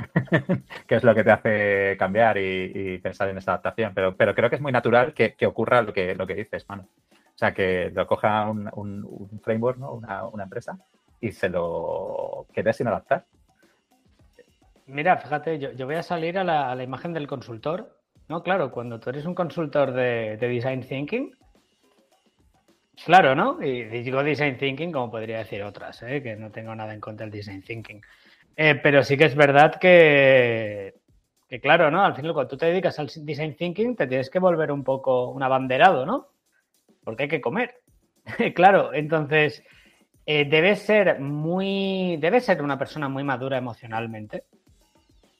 que 0.86 0.94
es 0.94 1.04
lo 1.04 1.14
que 1.14 1.24
te 1.24 1.30
hace 1.30 1.96
cambiar 1.98 2.38
y, 2.38 2.98
pensar 2.98 3.28
en 3.28 3.38
esa 3.38 3.52
adaptación. 3.52 3.92
Pero, 3.94 4.34
creo 4.34 4.50
que 4.50 4.56
es 4.56 4.62
muy 4.62 4.72
natural 4.72 5.14
que, 5.14 5.34
ocurra 5.46 5.82
lo 5.82 5.92
que, 5.92 6.34
dices, 6.34 6.68
mano. 6.68 6.88
O 7.12 7.38
sea, 7.40 7.54
que 7.54 7.90
lo 7.94 8.06
coja 8.06 8.48
un, 8.50 9.40
framework, 9.42 9.78
¿no? 9.78 9.92
Una, 9.92 10.44
empresa, 10.44 10.78
y 11.20 11.32
se 11.32 11.48
lo 11.48 12.46
quede 12.52 12.72
sin 12.72 12.88
adaptar. 12.88 13.24
Mira, 14.86 15.16
fíjate, 15.16 15.58
yo, 15.58 15.86
voy 15.86 15.94
a 15.94 16.02
salir 16.02 16.38
a 16.38 16.44
la 16.74 16.82
imagen 16.82 17.12
del 17.12 17.26
consultor 17.26 18.00
no, 18.30 18.44
claro, 18.44 18.70
cuando 18.70 19.00
tú 19.00 19.10
eres 19.10 19.26
un 19.26 19.34
consultor 19.34 19.92
de, 19.92 20.36
Design 20.36 20.82
Thinking, 20.82 21.34
claro, 23.04 23.34
¿no? 23.34 23.60
Y 23.60 23.82
digo 23.82 24.22
Design 24.22 24.56
Thinking 24.56 24.92
como 24.92 25.10
podría 25.10 25.38
decir 25.38 25.64
otras, 25.64 26.00
¿eh? 26.04 26.22
que 26.22 26.36
no 26.36 26.52
tengo 26.52 26.72
nada 26.76 26.94
en 26.94 27.00
contra 27.00 27.26
del 27.26 27.32
Design 27.32 27.60
Thinking. 27.60 28.00
Eh, 28.56 28.74
pero 28.82 29.02
sí 29.02 29.16
que 29.16 29.24
es 29.24 29.34
verdad 29.34 29.76
que, 29.76 30.94
que, 31.48 31.60
claro, 31.60 31.90
¿no? 31.90 32.02
Al 32.04 32.14
final, 32.14 32.32
cuando 32.34 32.50
tú 32.50 32.56
te 32.56 32.66
dedicas 32.66 32.98
al 32.98 33.10
Design 33.14 33.56
Thinking, 33.56 33.96
te 33.96 34.06
tienes 34.06 34.30
que 34.30 34.38
volver 34.38 34.70
un 34.72 34.84
poco 34.84 35.30
un 35.30 35.42
abanderado, 35.42 36.04
¿no? 36.04 36.28
Porque 37.04 37.24
hay 37.24 37.28
que 37.28 37.40
comer. 37.40 37.80
claro, 38.54 38.92
entonces, 38.92 39.62
eh, 40.26 40.44
debes 40.44 40.80
ser 40.80 41.20
muy, 41.20 42.16
debes 42.18 42.44
ser 42.44 42.62
una 42.62 42.78
persona 42.78 43.08
muy 43.08 43.24
madura 43.24 43.56
emocionalmente. 43.56 44.44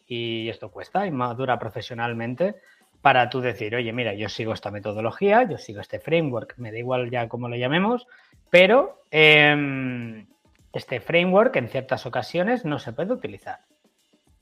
Y 0.07 0.49
esto 0.49 0.71
cuesta, 0.71 1.07
y 1.07 1.11
madura 1.11 1.59
profesionalmente 1.59 2.57
para 3.01 3.31
tú 3.31 3.41
decir, 3.41 3.75
oye, 3.75 3.93
mira, 3.93 4.15
yo 4.15 4.29
sigo 4.29 4.53
esta 4.53 4.71
metodología, 4.71 5.45
yo 5.49 5.57
sigo 5.57 5.81
este 5.81 6.01
framework, 6.01 6.55
me 6.59 6.71
da 6.71 6.79
igual 6.79 7.11
ya 7.11 7.29
cómo 7.29 7.49
lo 7.49 7.57
llamemos, 7.57 8.07
pero 8.51 9.03
em, 9.11 10.27
este 10.73 11.01
framework 11.01 11.57
en 11.57 11.69
ciertas 11.69 12.07
ocasiones 12.07 12.65
no 12.65 12.79
se 12.79 12.93
puede 12.93 13.13
utilizar. 13.13 13.61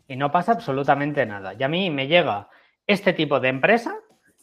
Y 0.07 0.17
no 0.17 0.31
pasa 0.31 0.53
absolutamente 0.53 1.25
nada. 1.27 1.55
Y 1.55 1.63
a 1.63 1.69
mí 1.69 1.91
me 1.91 2.07
llega 2.07 2.49
este 2.87 3.13
tipo 3.13 3.41
de 3.41 3.49
empresa 3.49 3.97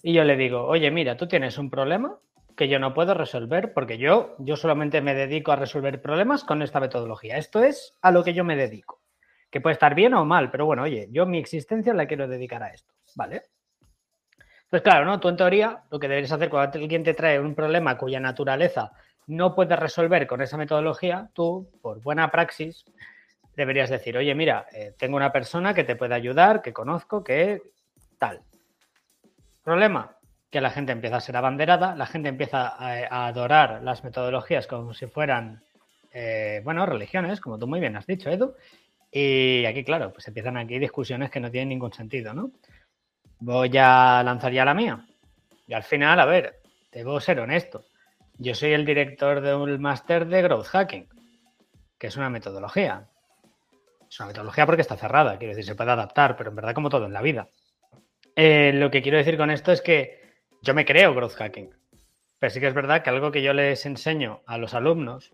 y 0.03 0.13
yo 0.13 0.23
le 0.23 0.35
digo, 0.35 0.65
oye, 0.65 0.91
mira, 0.91 1.17
tú 1.17 1.27
tienes 1.27 1.57
un 1.57 1.69
problema 1.69 2.19
que 2.55 2.67
yo 2.67 2.79
no 2.79 2.93
puedo 2.93 3.13
resolver 3.13 3.73
porque 3.73 3.97
yo, 3.97 4.35
yo 4.39 4.55
solamente 4.55 5.01
me 5.01 5.13
dedico 5.13 5.51
a 5.51 5.55
resolver 5.57 6.01
problemas 6.01 6.43
con 6.43 6.61
esta 6.61 6.79
metodología. 6.79 7.37
Esto 7.37 7.63
es 7.63 7.97
a 8.01 8.11
lo 8.11 8.23
que 8.23 8.33
yo 8.33 8.43
me 8.43 8.55
dedico. 8.55 9.01
Que 9.49 9.61
puede 9.61 9.73
estar 9.73 9.95
bien 9.95 10.13
o 10.13 10.25
mal, 10.25 10.51
pero 10.51 10.65
bueno, 10.65 10.83
oye, 10.83 11.07
yo 11.11 11.25
mi 11.25 11.37
existencia 11.37 11.93
la 11.93 12.07
quiero 12.07 12.27
dedicar 12.27 12.63
a 12.63 12.69
esto, 12.69 12.93
¿vale? 13.15 13.43
Entonces, 14.63 14.81
claro, 14.81 15.05
¿no? 15.05 15.19
Tú 15.19 15.29
en 15.29 15.37
teoría 15.37 15.83
lo 15.91 15.99
que 15.99 16.07
deberías 16.07 16.31
hacer 16.31 16.49
cuando 16.49 16.79
alguien 16.79 17.03
te 17.03 17.13
trae 17.13 17.39
un 17.39 17.55
problema 17.55 17.97
cuya 17.97 18.19
naturaleza 18.19 18.91
no 19.27 19.55
puedes 19.55 19.79
resolver 19.79 20.27
con 20.27 20.41
esa 20.41 20.57
metodología, 20.57 21.29
tú, 21.33 21.69
por 21.81 22.01
buena 22.01 22.29
praxis, 22.31 22.85
deberías 23.55 23.89
decir, 23.89 24.17
oye, 24.17 24.35
mira, 24.35 24.67
eh, 24.71 24.93
tengo 24.97 25.15
una 25.15 25.31
persona 25.31 25.73
que 25.73 25.83
te 25.83 25.95
puede 25.95 26.15
ayudar, 26.15 26.61
que 26.61 26.73
conozco, 26.73 27.23
que 27.23 27.61
tal. 28.17 28.41
Problema, 29.63 30.17
que 30.49 30.61
la 30.61 30.69
gente 30.69 30.91
empieza 30.91 31.17
a 31.17 31.21
ser 31.21 31.37
abanderada, 31.37 31.95
la 31.95 32.05
gente 32.05 32.29
empieza 32.29 32.67
a, 32.67 33.27
adorar 33.27 33.81
las 33.83 34.03
metodologías 34.03 34.67
como 34.67 34.93
si 34.93 35.07
fueran, 35.07 35.63
eh, 36.13 36.61
bueno, 36.63 36.85
religiones, 36.85 37.41
como 37.41 37.57
tú 37.57 37.67
muy 37.67 37.79
bien 37.79 37.95
has 37.95 38.05
dicho, 38.05 38.29
Edu. 38.29 38.55
Y 39.11 39.65
aquí, 39.65 39.83
claro, 39.83 40.11
pues 40.11 40.27
empiezan 40.27 40.57
aquí 40.57 40.77
discusiones 40.77 41.31
que 41.31 41.39
no 41.39 41.49
tienen 41.49 41.69
ningún 41.69 41.93
sentido, 41.93 42.33
¿no? 42.33 42.51
Voy 43.39 43.71
a 43.77 44.21
lanzar 44.23 44.51
ya 44.51 44.65
la 44.65 44.73
mía. 44.73 45.05
Y 45.67 45.73
al 45.73 45.83
final, 45.83 46.19
a 46.19 46.25
ver, 46.25 46.61
debo 46.91 47.19
ser 47.19 47.39
honesto. 47.39 47.85
Yo 48.37 48.53
soy 48.53 48.73
el 48.73 48.85
director 48.85 49.41
de 49.41 49.55
un 49.55 49.81
máster 49.81 50.27
de 50.27 50.41
Growth 50.41 50.67
Hacking, 50.67 51.07
que 51.97 52.07
es 52.07 52.17
una 52.17 52.29
metodología. 52.29 53.07
Es 54.09 54.19
una 54.19 54.27
metodología 54.27 54.65
porque 54.65 54.81
está 54.81 54.97
cerrada, 54.97 55.37
quiero 55.37 55.55
decir, 55.55 55.65
se 55.65 55.75
puede 55.75 55.91
adaptar, 55.91 56.35
pero 56.35 56.49
en 56.49 56.55
verdad 56.57 56.73
como 56.73 56.89
todo 56.89 57.05
en 57.05 57.13
la 57.13 57.21
vida. 57.21 57.49
Eh, 58.35 58.71
lo 58.73 58.91
que 58.91 59.01
quiero 59.01 59.17
decir 59.17 59.37
con 59.37 59.49
esto 59.49 59.71
es 59.71 59.81
que 59.81 60.19
yo 60.61 60.73
me 60.73 60.85
creo 60.85 61.13
growth 61.13 61.35
hacking, 61.35 61.73
pero 62.37 62.49
sí 62.49 62.59
que 62.59 62.67
es 62.67 62.73
verdad 62.73 63.01
que 63.01 63.09
algo 63.09 63.31
que 63.31 63.41
yo 63.41 63.53
les 63.53 63.85
enseño 63.85 64.41
a 64.45 64.57
los 64.57 64.73
alumnos 64.73 65.31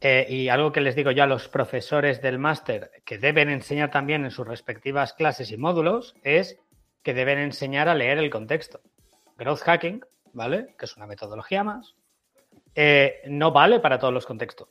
eh, 0.00 0.26
y 0.28 0.48
algo 0.48 0.70
que 0.70 0.80
les 0.80 0.94
digo 0.94 1.10
yo 1.10 1.24
a 1.24 1.26
los 1.26 1.48
profesores 1.48 2.22
del 2.22 2.38
máster 2.38 2.90
que 3.04 3.18
deben 3.18 3.48
enseñar 3.48 3.90
también 3.90 4.24
en 4.24 4.30
sus 4.30 4.46
respectivas 4.46 5.12
clases 5.12 5.50
y 5.50 5.56
módulos 5.56 6.14
es 6.22 6.60
que 7.02 7.14
deben 7.14 7.38
enseñar 7.38 7.88
a 7.88 7.96
leer 7.96 8.18
el 8.18 8.30
contexto. 8.30 8.80
Growth 9.36 9.62
hacking, 9.62 10.04
¿vale? 10.32 10.74
Que 10.78 10.86
es 10.86 10.96
una 10.96 11.06
metodología 11.06 11.64
más, 11.64 11.94
eh, 12.74 13.22
no 13.26 13.52
vale 13.52 13.80
para 13.80 13.98
todos 13.98 14.14
los 14.14 14.26
contextos. 14.26 14.68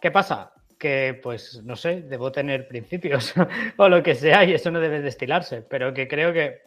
¿Qué 0.00 0.10
pasa? 0.10 0.52
que, 0.78 1.18
pues, 1.22 1.62
no 1.64 1.76
sé, 1.76 2.02
debo 2.02 2.32
tener 2.32 2.68
principios 2.68 3.34
o 3.76 3.88
lo 3.88 4.02
que 4.02 4.14
sea 4.14 4.44
y 4.44 4.54
eso 4.54 4.70
no 4.70 4.80
debe 4.80 5.02
destilarse, 5.02 5.62
pero 5.62 5.92
que 5.92 6.08
creo 6.08 6.32
que 6.32 6.62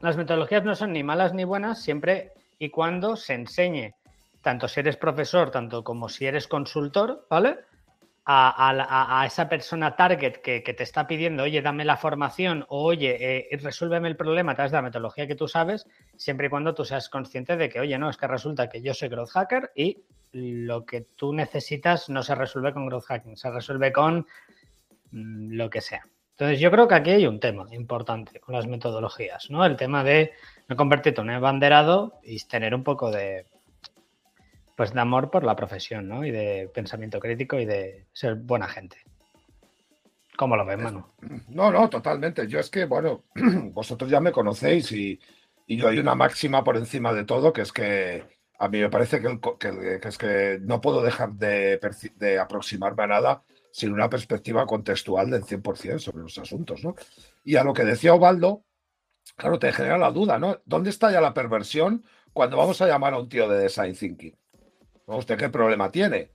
las 0.00 0.16
metodologías 0.16 0.64
no 0.64 0.74
son 0.74 0.92
ni 0.92 1.02
malas 1.02 1.32
ni 1.32 1.44
buenas 1.44 1.80
siempre 1.80 2.32
y 2.58 2.70
cuando 2.70 3.16
se 3.16 3.34
enseñe, 3.34 3.94
tanto 4.42 4.68
si 4.68 4.80
eres 4.80 4.96
profesor, 4.96 5.50
tanto 5.50 5.84
como 5.84 6.08
si 6.08 6.26
eres 6.26 6.48
consultor, 6.48 7.26
¿vale? 7.30 7.58
A, 8.30 9.24
esa 9.26 9.48
persona 9.48 9.96
target 9.96 10.42
que, 10.42 10.60
te 10.60 10.82
está 10.82 11.06
pidiendo, 11.06 11.44
oye, 11.44 11.62
dame 11.62 11.86
la 11.86 11.96
formación 11.96 12.66
o 12.68 12.84
oye, 12.84 13.16
eh, 13.20 13.56
resuélveme 13.56 14.06
el 14.06 14.16
problema 14.16 14.52
a 14.52 14.54
través 14.54 14.70
de 14.70 14.76
la 14.76 14.82
metodología 14.82 15.26
que 15.26 15.34
tú 15.34 15.48
sabes, 15.48 15.86
siempre 16.14 16.48
y 16.48 16.50
cuando 16.50 16.74
tú 16.74 16.84
seas 16.84 17.08
consciente 17.08 17.56
de 17.56 17.70
que, 17.70 17.80
oye, 17.80 17.96
no, 17.96 18.10
es 18.10 18.18
que 18.18 18.26
resulta 18.26 18.68
que 18.68 18.82
yo 18.82 18.92
soy 18.92 19.08
growth 19.08 19.30
hacker 19.30 19.72
y 19.74 20.02
lo 20.32 20.84
que 20.84 21.00
tú 21.16 21.32
necesitas 21.32 22.10
no 22.10 22.22
se 22.22 22.34
resuelve 22.34 22.74
con 22.74 22.86
growth 22.86 23.04
hacking, 23.04 23.36
se 23.38 23.50
resuelve 23.50 23.92
con 23.92 24.26
mm, 25.10 25.52
lo 25.52 25.70
que 25.70 25.80
sea. 25.80 26.06
Entonces 26.32 26.60
yo 26.60 26.70
creo 26.70 26.86
que 26.86 26.94
aquí 26.94 27.10
hay 27.10 27.26
un 27.26 27.40
tema 27.40 27.66
importante 27.72 28.38
con 28.40 28.54
las 28.54 28.66
metodologías, 28.66 29.50
¿no? 29.50 29.64
El 29.64 29.76
tema 29.76 30.04
de 30.04 30.32
no 30.68 30.76
convertirte 30.76 31.20
en 31.20 31.30
un 31.30 31.40
banderado 31.40 32.20
y 32.22 32.38
tener 32.46 32.74
un 32.74 32.84
poco 32.84 33.10
de 33.10 33.46
pues 34.78 34.94
de 34.94 35.00
amor 35.00 35.28
por 35.28 35.42
la 35.42 35.56
profesión, 35.56 36.06
¿no? 36.06 36.24
Y 36.24 36.30
de 36.30 36.70
pensamiento 36.72 37.18
crítico 37.18 37.58
y 37.58 37.66
de 37.66 38.06
ser 38.12 38.36
buena 38.36 38.68
gente. 38.68 38.98
¿Cómo 40.36 40.54
lo 40.54 40.64
ves, 40.64 40.78
Manu? 40.78 41.04
No, 41.48 41.72
no, 41.72 41.90
totalmente. 41.90 42.46
Yo 42.46 42.60
es 42.60 42.70
que, 42.70 42.84
bueno, 42.84 43.24
vosotros 43.72 44.08
ya 44.08 44.20
me 44.20 44.30
conocéis 44.30 44.92
y, 44.92 45.18
y 45.66 45.76
yo 45.78 45.88
hay 45.88 45.98
una 45.98 46.14
máxima 46.14 46.62
por 46.62 46.76
encima 46.76 47.12
de 47.12 47.24
todo, 47.24 47.52
que 47.52 47.62
es 47.62 47.72
que 47.72 48.22
a 48.60 48.68
mí 48.68 48.78
me 48.78 48.88
parece 48.88 49.20
que, 49.20 50.00
es 50.00 50.16
que 50.16 50.60
no 50.62 50.80
puedo 50.80 51.02
dejar 51.02 51.32
de, 51.32 52.38
aproximarme 52.40 53.02
a 53.02 53.08
nada 53.08 53.42
sin 53.72 53.92
una 53.92 54.08
perspectiva 54.08 54.64
contextual 54.64 55.28
del 55.28 55.42
100% 55.42 55.98
sobre 55.98 56.22
los 56.22 56.38
asuntos, 56.38 56.84
¿no? 56.84 56.94
Y 57.42 57.56
a 57.56 57.64
lo 57.64 57.74
que 57.74 57.84
decía 57.84 58.14
Ovaldo, 58.14 58.62
claro, 59.34 59.58
te 59.58 59.72
genera 59.72 59.98
la 59.98 60.12
duda, 60.12 60.38
¿no? 60.38 60.60
¿Dónde 60.66 60.90
está 60.90 61.10
ya 61.10 61.20
la 61.20 61.34
perversión 61.34 62.04
cuando 62.32 62.56
vamos 62.56 62.80
a 62.80 62.86
llamar 62.86 63.14
a 63.14 63.18
un 63.18 63.28
tío 63.28 63.48
de 63.48 63.58
design 63.58 63.96
thinking? 63.96 64.36
¿Usted 65.16 65.38
qué 65.38 65.48
problema 65.48 65.90
tiene? 65.90 66.32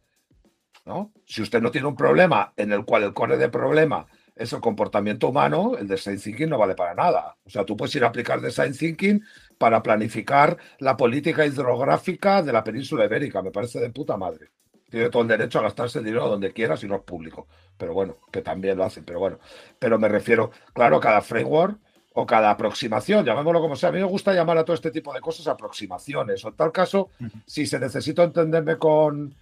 ¿No? 0.86 1.14
Si 1.26 1.42
usted 1.42 1.62
no 1.62 1.72
tiene 1.72 1.88
un 1.88 1.96
problema 1.96 2.54
en 2.58 2.72
el 2.74 2.84
cual 2.84 3.04
el 3.04 3.14
core 3.14 3.38
de 3.38 3.50
problema 3.50 4.06
es 4.36 4.52
el 4.52 4.60
comportamiento 4.60 5.30
humano, 5.30 5.78
el 5.78 5.88
design 5.88 6.20
thinking 6.20 6.50
no 6.50 6.58
vale 6.58 6.76
para 6.76 6.96
nada. 6.96 7.38
O 7.46 7.50
sea, 7.50 7.64
tú 7.64 7.78
puedes 7.78 7.96
ir 7.96 8.04
a 8.04 8.08
aplicar 8.08 8.42
design 8.42 8.76
thinking 8.76 9.24
para 9.58 9.84
planificar 9.84 10.58
la 10.80 10.98
política 10.98 11.46
hidrográfica 11.46 12.42
de 12.42 12.52
la 12.52 12.64
península 12.64 13.06
ibérica. 13.06 13.42
Me 13.42 13.52
parece 13.52 13.80
de 13.80 13.92
puta 13.92 14.18
madre. 14.18 14.50
Tiene 14.90 15.10
todo 15.10 15.22
el 15.22 15.28
derecho 15.28 15.60
a 15.60 15.64
gastarse 15.64 16.00
el 16.00 16.06
dinero 16.06 16.28
donde 16.28 16.52
quiera 16.52 16.76
si 16.76 16.88
no 16.88 16.96
es 16.96 17.04
público. 17.04 17.48
Pero 17.78 17.94
bueno, 17.94 18.18
que 18.32 18.42
también 18.42 18.78
lo 18.78 18.84
hacen. 18.84 19.06
Pero 19.06 19.20
bueno, 19.20 19.40
pero 19.80 20.00
me 20.00 20.10
refiero, 20.10 20.52
claro, 20.74 21.00
cada 21.00 21.22
framework 21.22 21.80
o 22.14 22.26
cada 22.26 22.52
aproximación, 22.52 23.26
llamémoslo 23.26 23.62
como 23.62 23.76
sea. 23.76 23.90
A 23.90 23.92
mí 23.92 24.00
me 24.00 24.06
gusta 24.06 24.34
llamar 24.34 24.58
a 24.58 24.66
todo 24.66 24.76
este 24.76 24.92
tipo 24.92 25.14
de 25.14 25.20
cosas 25.20 25.48
aproximaciones. 25.48 26.44
O 26.46 26.50
en 26.50 26.56
tal 26.56 26.72
caso, 26.72 27.10
si 27.46 27.66
se 27.66 27.80
necesita 27.80 28.24
entenderme 28.24 28.78
con, 28.78 29.36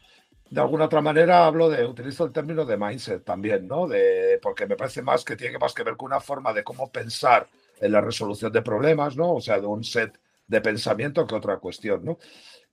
de 0.49 0.61
alguna 0.61 0.85
otra 0.85 1.01
manera 1.01 1.45
hablo 1.45 1.69
de, 1.69 1.85
utilizo 1.85 2.25
el 2.25 2.31
término 2.31 2.65
de 2.65 2.77
mindset 2.77 3.23
también, 3.23 3.67
¿no? 3.67 3.87
De, 3.87 4.37
porque 4.41 4.67
me 4.67 4.75
parece 4.75 5.01
más 5.01 5.23
que 5.23 5.37
tiene 5.37 5.57
más 5.57 5.73
que 5.73 5.83
ver 5.83 5.95
con 5.95 6.07
una 6.07 6.19
forma 6.19 6.53
de 6.53 6.63
cómo 6.63 6.91
pensar 6.91 7.47
en 7.79 7.91
la 7.91 8.01
resolución 8.01 8.51
de 8.51 8.61
problemas, 8.61 9.15
¿no? 9.15 9.33
O 9.33 9.41
sea, 9.41 9.59
de 9.59 9.65
un 9.65 9.83
set 9.83 10.19
de 10.47 10.61
pensamiento 10.61 11.25
que 11.25 11.35
otra 11.35 11.57
cuestión, 11.57 12.03
¿no? 12.03 12.19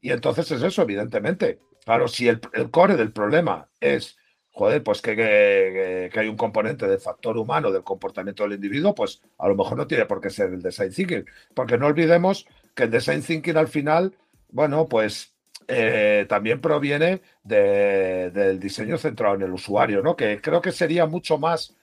Y 0.01 0.11
entonces 0.11 0.51
es 0.51 0.63
eso, 0.63 0.83
evidentemente. 0.83 1.61
Claro, 1.85 2.09
si 2.09 2.29
el, 2.29 2.41
core 2.71 2.97
del 2.97 3.13
problema 3.13 3.69
es, 3.81 4.18
joder, 4.59 4.83
pues 4.83 5.01
que, 5.01 5.15
que, 5.15 6.19
hay 6.19 6.27
un 6.27 6.37
componente 6.37 6.89
del 6.89 6.99
factor 6.99 7.39
humano, 7.39 7.71
del 7.71 7.85
comportamiento 7.85 8.43
del 8.43 8.55
individuo, 8.55 8.93
pues 8.93 9.23
a 9.39 9.47
lo 9.47 9.55
mejor 9.55 9.79
no 9.79 9.87
tiene 9.87 10.05
por 10.05 10.21
qué 10.21 10.31
ser 10.31 10.53
el 10.53 10.61
design 10.61 10.93
thinking. 10.93 11.25
Porque 11.55 11.79
no 11.79 11.87
olvidemos 11.87 12.45
que 12.75 12.83
el 12.85 12.91
design 12.91 13.23
thinking 13.23 13.57
al 13.57 13.69
final, 13.69 14.17
bueno, 14.51 14.89
pues 14.89 15.33
eh, 15.69 16.27
también 16.29 16.61
proviene 16.61 17.23
del 17.45 18.59
diseño 18.59 18.99
centrado 18.99 19.37
en 19.37 19.43
el 19.43 19.53
usuario, 19.53 20.03
¿no? 20.03 20.17
Que 20.17 20.41
creo 20.41 20.61
que 20.61 20.73
sería 20.73 21.07
mucho 21.07 21.39
más, 21.39 21.77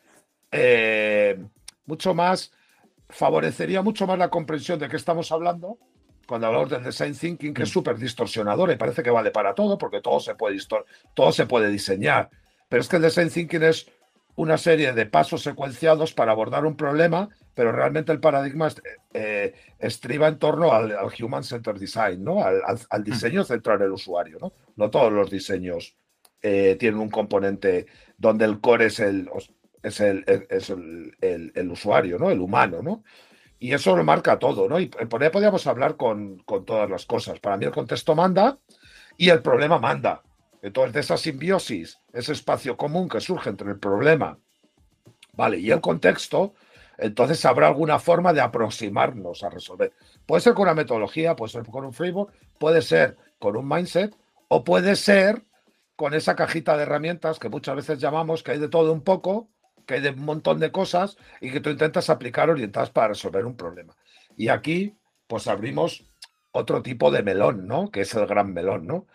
eh, 0.51 1.39
mucho 1.85 2.13
más, 2.13 2.51
favorecería 3.07 3.81
mucho 3.83 4.05
más 4.05 4.19
la 4.19 4.29
comprensión 4.29 4.79
de 4.79 4.89
qué 4.89 4.97
estamos 4.97 5.31
hablando 5.31 5.77
cuando 6.27 6.47
hablamos 6.47 6.69
del 6.71 6.83
design 6.83 7.15
thinking, 7.15 7.53
que 7.53 7.63
es 7.63 7.69
mm. 7.69 7.71
súper 7.71 7.97
distorsionador 7.97 8.69
y 8.69 8.75
parece 8.75 9.01
que 9.01 9.11
vale 9.11 9.31
para 9.31 9.55
todo, 9.55 9.77
porque 9.77 10.01
todo 10.01 10.19
se 10.19 10.35
puede, 10.35 10.57
todo 11.13 11.31
se 11.31 11.45
puede 11.45 11.69
diseñar. 11.69 12.29
Pero 12.75 12.81
es 12.81 12.89
que 12.89 12.97
el 12.97 13.03
design 13.03 13.29
thinking 13.29 13.63
es 13.63 13.89
una 14.35 14.57
serie 14.57 14.91
de 14.91 15.05
pasos 15.05 15.41
secuenciados 15.41 16.11
para 16.11 16.33
abordar 16.33 16.65
un 16.65 16.75
problema, 16.75 17.29
pero 17.53 17.71
realmente 17.71 18.11
el 18.11 18.19
paradigma 18.19 18.67
eh, 19.13 19.53
estriba 19.79 20.27
en 20.27 20.37
torno 20.39 20.73
al, 20.73 20.93
Human 21.17 21.45
Centered 21.45 21.79
Design, 21.79 22.21
¿no? 22.21 22.43
Al, 22.43 22.59
mm. 22.91 23.03
diseño 23.05 23.45
central 23.45 23.79
del 23.79 23.93
usuario. 23.93 24.39
¿no? 24.41 24.51
no 24.75 24.89
todos 24.89 25.13
los 25.13 25.31
diseños 25.31 25.95
eh, 26.41 26.75
tienen 26.77 26.99
un 26.99 27.09
componente 27.09 27.85
donde 28.17 28.43
el 28.43 28.59
core 28.59 28.87
es 28.87 28.99
el, 28.99 29.29
es 29.81 30.01
el, 30.01 30.25
es 30.49 30.69
el, 30.69 31.71
usuario, 31.71 32.19
¿no? 32.19 32.29
el 32.29 32.41
humano. 32.41 32.81
¿no? 32.81 33.05
Y 33.57 33.71
eso 33.71 33.95
lo 33.95 34.03
marca 34.03 34.37
todo. 34.37 34.67
¿no? 34.67 34.81
Y 34.81 34.87
por 34.87 35.23
ahí 35.23 35.29
podríamos 35.29 35.65
hablar 35.65 35.95
con, 35.95 36.39
con 36.39 36.65
todas 36.65 36.89
las 36.89 37.05
cosas. 37.05 37.39
Para 37.39 37.55
mí 37.55 37.63
el 37.63 37.71
contexto 37.71 38.15
manda 38.15 38.59
y 39.15 39.29
el 39.29 39.41
problema 39.41 39.79
manda. 39.79 40.24
Entonces, 40.65 40.93
de 40.93 40.99
esa 41.01 41.15
simbiosis, 41.15 41.99
ese 42.11 42.31
espacio 42.31 42.75
común 42.75 43.07
que 43.07 43.21
surge 43.21 43.51
entre 43.51 43.69
el 43.69 43.77
problema, 43.77 44.39
¿vale? 45.33 45.59
Y 45.59 45.69
el 45.69 45.79
contexto, 45.79 46.55
entonces 46.97 47.45
habrá 47.45 47.67
alguna 47.67 47.99
forma 47.99 48.33
de 48.33 48.41
aproximarnos 48.41 49.43
a 49.43 49.51
resolver. 49.51 49.93
Puede 50.25 50.41
ser 50.41 50.55
con 50.55 50.63
una 50.63 50.73
metodología, 50.73 51.35
puede 51.35 51.51
ser 51.51 51.67
con 51.67 51.85
un 51.85 51.93
framework, 51.93 52.33
puede 52.57 52.81
ser 52.81 53.15
con 53.37 53.55
un 53.55 53.67
mindset 53.67 54.17
o 54.47 54.63
puede 54.63 54.95
ser 54.95 55.43
con 55.95 56.15
esa 56.15 56.35
cajita 56.35 56.75
de 56.75 56.81
herramientas 56.81 57.37
que 57.37 57.47
muchas 57.47 57.75
veces 57.75 57.99
llamamos, 57.99 58.41
que 58.41 58.53
hay 58.53 58.59
de 58.59 58.67
todo 58.67 58.91
un 58.91 59.01
poco, 59.01 59.49
que 59.85 59.93
hay 59.93 60.01
de 60.01 60.09
un 60.09 60.25
montón 60.25 60.59
de 60.59 60.71
cosas 60.71 61.15
y 61.41 61.51
que 61.51 61.59
tú 61.59 61.69
intentas 61.69 62.09
aplicar 62.09 62.49
orientadas 62.49 62.89
para 62.89 63.09
resolver 63.09 63.45
un 63.45 63.55
problema. 63.55 63.95
Y 64.35 64.47
aquí, 64.47 64.97
pues 65.27 65.45
abrimos 65.45 66.05
otro 66.51 66.81
tipo 66.81 67.11
de 67.11 67.21
melón, 67.21 67.67
¿no? 67.67 67.91
Que 67.91 68.01
es 68.01 68.15
el 68.15 68.25
gran 68.25 68.51
melón, 68.51 68.87
¿no? 68.87 69.05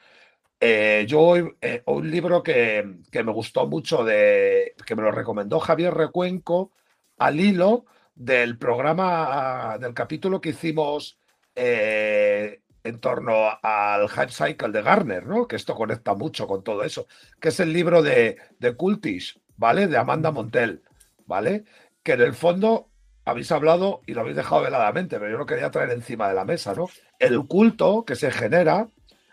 Eh, 0.62 1.06
yo 1.08 1.36
eh, 1.62 1.82
un 1.86 2.10
libro 2.10 2.42
que, 2.42 2.84
me 3.12 3.32
gustó 3.32 3.66
mucho, 3.66 4.04
de, 4.04 4.74
que 4.84 4.94
me 4.94 5.02
lo 5.02 5.10
recomendó 5.10 5.58
Javier 5.58 5.94
Recuenco 5.94 6.72
al 7.16 7.40
hilo 7.40 7.86
del 8.14 8.58
programa, 8.58 9.78
del 9.80 9.94
capítulo 9.94 10.38
que 10.40 10.50
hicimos 10.50 11.18
eh, 11.54 12.60
en 12.84 13.00
torno 13.00 13.48
al 13.62 14.08
Hype 14.10 14.32
Cycle 14.32 14.68
de 14.68 14.82
Garner, 14.82 15.26
¿no? 15.26 15.48
Que 15.48 15.56
esto 15.56 15.74
conecta 15.74 16.14
mucho 16.14 16.46
con 16.46 16.62
todo 16.62 16.84
eso, 16.84 17.06
que 17.40 17.48
es 17.48 17.60
el 17.60 17.72
libro 17.72 18.02
de, 18.02 18.36
de 18.58 18.76
Cultish, 18.76 19.40
¿vale? 19.56 19.86
De 19.86 19.96
Amanda 19.96 20.30
Montel, 20.30 20.82
¿vale? 21.24 21.64
Que 22.02 22.12
en 22.12 22.20
el 22.20 22.34
fondo 22.34 22.90
habéis 23.24 23.50
hablado 23.50 24.02
y 24.06 24.12
lo 24.12 24.20
habéis 24.20 24.36
dejado 24.36 24.62
veladamente, 24.62 25.18
pero 25.18 25.30
yo 25.30 25.38
lo 25.38 25.46
quería 25.46 25.70
traer 25.70 25.90
encima 25.90 26.28
de 26.28 26.34
la 26.34 26.44
mesa, 26.44 26.74
¿no? 26.74 26.86
El 27.18 27.46
culto 27.46 28.04
que 28.04 28.16
se 28.16 28.30
genera 28.30 28.88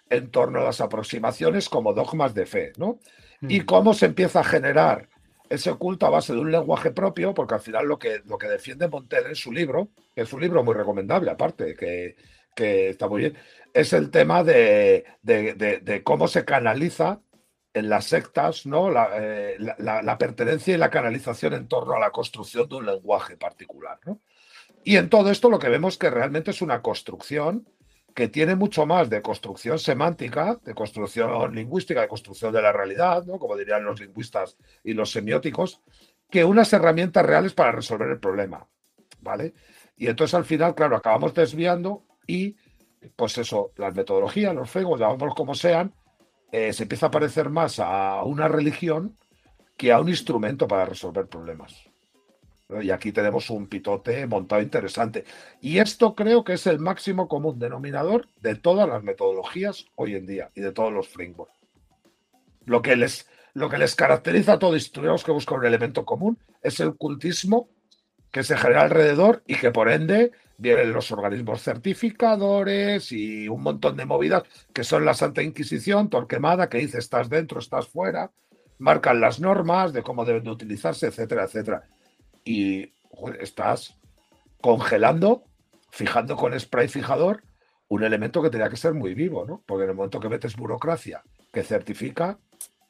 en 0.09 0.31
torno 0.31 0.59
a 0.59 0.63
las 0.63 0.81
aproximaciones 0.81 1.69
como 1.69 1.93
dogmas 1.93 2.33
de 2.33 2.45
fe, 2.45 2.73
¿no? 2.77 2.99
Y 3.41 3.61
mm. 3.61 3.65
cómo 3.65 3.93
se 3.93 4.07
empieza 4.07 4.39
a 4.39 4.43
generar 4.43 5.09
ese 5.49 5.73
culto 5.75 6.05
a 6.05 6.09
base 6.09 6.33
de 6.33 6.39
un 6.39 6.51
lenguaje 6.51 6.91
propio, 6.91 7.33
porque 7.33 7.55
al 7.55 7.61
final 7.61 7.87
lo 7.87 7.97
que, 7.97 8.21
lo 8.25 8.37
que 8.37 8.47
defiende 8.47 8.87
Montel 8.87 9.27
en 9.27 9.35
su 9.35 9.51
libro, 9.51 9.89
que 10.15 10.21
es 10.21 10.33
un 10.33 10.41
libro 10.41 10.63
muy 10.63 10.73
recomendable, 10.73 11.31
aparte, 11.31 11.75
que, 11.75 12.15
está 12.89 13.07
muy 13.07 13.21
bien, 13.21 13.37
es 13.73 13.93
el 13.93 14.09
tema 14.09 14.43
de, 14.43 15.05
cómo 16.03 16.27
se 16.27 16.43
canaliza 16.43 17.21
en 17.73 17.89
las 17.89 18.05
sectas 18.05 18.65
¿no? 18.65 18.91
Eh, 19.13 19.57
la, 19.59 20.17
pertenencia 20.17 20.73
y 20.73 20.77
la 20.77 20.89
canalización 20.89 21.53
en 21.53 21.67
torno 21.67 21.93
a 21.93 21.99
la 21.99 22.09
construcción 22.09 22.67
de 22.67 22.75
un 22.77 22.87
lenguaje 22.87 23.37
particular. 23.37 23.99
¿no? 24.05 24.19
Y 24.83 24.95
en 24.95 25.09
todo 25.09 25.29
esto 25.29 25.51
lo 25.51 25.59
que 25.59 25.69
vemos 25.69 25.99
que 25.99 26.09
realmente 26.09 26.49
es 26.49 26.63
una 26.63 26.81
construcción 26.81 27.67
que 28.17 28.29
tiene 28.29 28.55
mucho 28.55 28.87
más 28.87 29.11
de 29.11 29.21
construcción 29.21 29.77
semántica, 29.77 30.59
de 30.63 30.73
construcción 30.73 31.53
lingüística, 31.53 32.01
de 32.01 32.07
construcción 32.07 32.51
de 32.51 32.63
la 32.63 32.71
realidad, 32.71 33.23
¿no? 33.25 33.37
como 33.37 33.55
dirían 33.55 33.83
los 33.83 33.99
lingüistas 33.99 34.57
y 34.83 34.95
los 34.95 35.11
semióticos, 35.11 35.81
que 36.27 36.43
unas 36.43 36.73
herramientas 36.73 37.23
reales 37.23 37.53
para 37.53 37.73
resolver 37.73 38.09
el 38.09 38.19
problema. 38.19 38.67
¿Vale? 39.21 39.53
Y 39.95 40.07
entonces 40.07 40.33
al 40.33 40.45
final, 40.45 40.73
claro, 40.73 40.95
acabamos 40.95 41.35
desviando 41.35 42.05
y, 42.25 42.55
pues 43.15 43.37
eso, 43.37 43.71
las 43.75 43.93
metodologías, 43.93 44.55
los 44.55 44.67
fegos, 44.67 44.99
llamémoslos 44.99 45.35
como 45.35 45.53
sean, 45.53 45.93
eh, 46.51 46.73
se 46.73 46.83
empieza 46.83 47.05
a 47.05 47.11
parecer 47.11 47.51
más 47.51 47.79
a 47.79 48.23
una 48.23 48.47
religión 48.47 49.15
que 49.77 49.91
a 49.91 49.99
un 49.99 50.09
instrumento 50.09 50.67
para 50.67 50.85
resolver 50.85 51.27
problemas. 51.27 51.86
Y 52.69 52.91
aquí 52.91 53.13
tenemos 53.13 53.49
un 53.49 53.67
pitote 53.67 54.27
montado 54.27 54.61
interesante. 54.61 55.23
Y 55.61 55.79
esto 55.79 56.15
creo 56.15 56.43
que 56.43 56.53
es 56.53 56.67
el 56.67 56.79
máximo 56.79 57.29
común 57.29 57.59
denominador 57.59 58.27
de 58.41 58.55
todas 58.55 58.89
las 58.89 59.03
metodologías 59.03 59.85
hoy 59.95 60.15
en 60.15 60.25
día 60.25 60.51
y 60.53 60.59
de 60.59 60.73
todos 60.73 60.91
los 60.91 61.07
frameworks. 61.07 61.55
Lo 62.65 62.81
que 62.81 62.97
les, 62.97 63.29
lo 63.53 63.69
que 63.69 63.77
les 63.77 63.95
caracteriza 63.95 64.53
a 64.53 64.59
todos, 64.59 64.85
y 64.85 64.91
tuviéramos 64.91 65.23
que 65.23 65.31
buscar 65.31 65.59
un 65.59 65.65
elemento 65.65 66.03
común, 66.03 66.37
es 66.61 66.81
el 66.81 66.95
cultismo 66.95 67.69
que 68.31 68.43
se 68.43 68.57
genera 68.57 68.81
alrededor 68.81 69.43
y 69.47 69.55
que 69.55 69.71
por 69.71 69.89
ende 69.89 70.33
vienen 70.57 70.91
los 70.91 71.09
organismos 71.13 71.61
certificadores 71.61 73.13
y 73.13 73.47
un 73.47 73.63
montón 73.63 73.95
de 73.95 74.05
movidas 74.05 74.43
que 74.73 74.83
son 74.83 75.05
la 75.05 75.13
Santa 75.13 75.41
Inquisición, 75.41 76.09
Torquemada, 76.09 76.67
que 76.67 76.79
dice 76.79 76.97
estás 76.97 77.29
dentro, 77.29 77.59
estás 77.59 77.87
fuera, 77.87 78.31
marcan 78.79 79.21
las 79.21 79.39
normas 79.39 79.93
de 79.93 80.03
cómo 80.03 80.25
deben 80.25 80.43
de 80.43 80.49
utilizarse, 80.49 81.07
etcétera, 81.07 81.45
etcétera 81.45 81.87
y 82.47 82.93
estás 83.41 83.99
congelando, 84.61 85.43
fijando 85.91 86.37
con 86.37 86.57
spray 86.57 86.87
fijador 86.87 87.43
un 87.89 88.03
elemento 88.03 88.41
que 88.41 88.49
tenía 88.49 88.69
que 88.69 88.77
ser 88.77 88.93
muy 88.93 89.13
vivo, 89.13 89.45
¿no? 89.45 89.63
Porque 89.65 89.83
en 89.83 89.91
el 89.91 89.95
momento 89.95 90.19
que 90.19 90.29
metes 90.29 90.55
burocracia 90.55 91.23
que 91.51 91.63
certifica, 91.63 92.39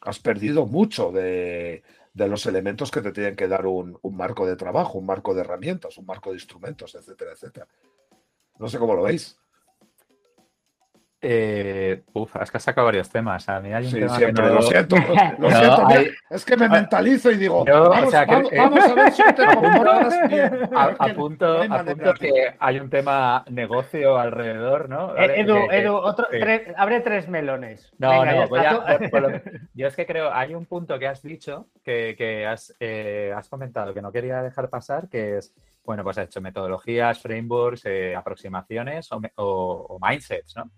has 0.01 0.19
perdido 0.19 0.65
mucho 0.65 1.11
de, 1.11 1.83
los 2.13 2.45
elementos 2.45 2.91
que 2.91 3.01
te 3.01 3.11
tienen 3.11 3.35
que 3.35 3.47
dar 3.47 3.65
un, 3.65 3.97
un, 4.01 4.17
marco 4.17 4.45
de 4.45 4.55
trabajo, 4.55 4.97
un 4.97 5.05
marco 5.05 5.33
de 5.33 5.41
herramientas, 5.41 5.97
un 5.97 6.05
marco 6.05 6.29
de 6.29 6.37
instrumentos, 6.37 6.95
etcétera, 6.95 7.31
etcétera. 7.31 7.67
No 8.59 8.67
sé 8.67 8.79
cómo 8.79 8.95
lo 8.95 9.03
veis. 9.03 9.37
Eh, 11.19 12.03
uf, 12.13 12.35
es 12.35 12.51
que 12.51 12.57
has 12.57 12.63
sacado 12.63 12.85
varios 12.85 13.09
temas. 13.09 13.49
A 13.49 13.59
mí 13.59 13.73
hay 13.73 13.85
un 13.85 13.91
sí, 13.91 14.17
siempre, 14.17 14.49
lo 14.49 14.61
siento. 14.61 14.95
Lo 15.39 15.49
siento 15.49 15.87
Es 16.29 16.45
que 16.45 16.55
me 16.55 16.69
mentalizo 16.69 17.31
y 17.31 17.37
digo, 17.37 17.65
vamos, 17.65 18.13
a 18.13 18.25
ver 18.25 19.11
si 19.11 19.23
te 19.33 19.45
comportas 19.55 20.29
bien. 20.29 20.69
A, 20.75 20.95
apunto, 20.99 21.61
que 22.19 22.55
hay 22.59 22.79
un 22.79 22.89
tema 22.89 23.43
negocio 23.49 24.17
alrededor, 24.17 24.89
¿no? 24.89 25.17
Eh, 25.17 25.41
Edu, 25.41 25.57
Edu 25.71 25.95
otro, 25.95 26.27
abre 26.75 26.99
tres 27.01 27.27
melones. 27.27 27.91
No, 27.97 28.23
no, 28.23 28.47
voy 28.47 28.59
a, 28.59 29.01
yo 29.73 29.87
es 29.87 29.95
que 29.95 30.05
creo, 30.05 30.31
hay 30.31 30.53
un 30.53 30.67
punto 30.67 30.99
que 30.99 31.07
has 31.07 31.23
dicho, 31.23 31.67
que, 31.83 32.13
que 32.15 32.45
has, 32.45 32.75
eh, 32.79 33.33
has 33.35 33.49
comentado, 33.49 33.91
que 33.93 34.03
no 34.03 34.11
quería 34.11 34.43
dejar 34.43 34.69
pasar, 34.69 35.09
que 35.09 35.37
es, 35.37 35.53
bueno, 35.83 36.03
pues 36.03 36.19
ha 36.19 36.23
hecho 36.23 36.41
metodologías, 36.41 37.19
frameworks, 37.19 37.85
eh, 37.85 38.15
aproximaciones 38.15 39.11
o, 39.11 39.19
o, 39.37 39.85
o 39.89 39.99
mindsets, 39.99 40.55
¿no? 40.55 40.69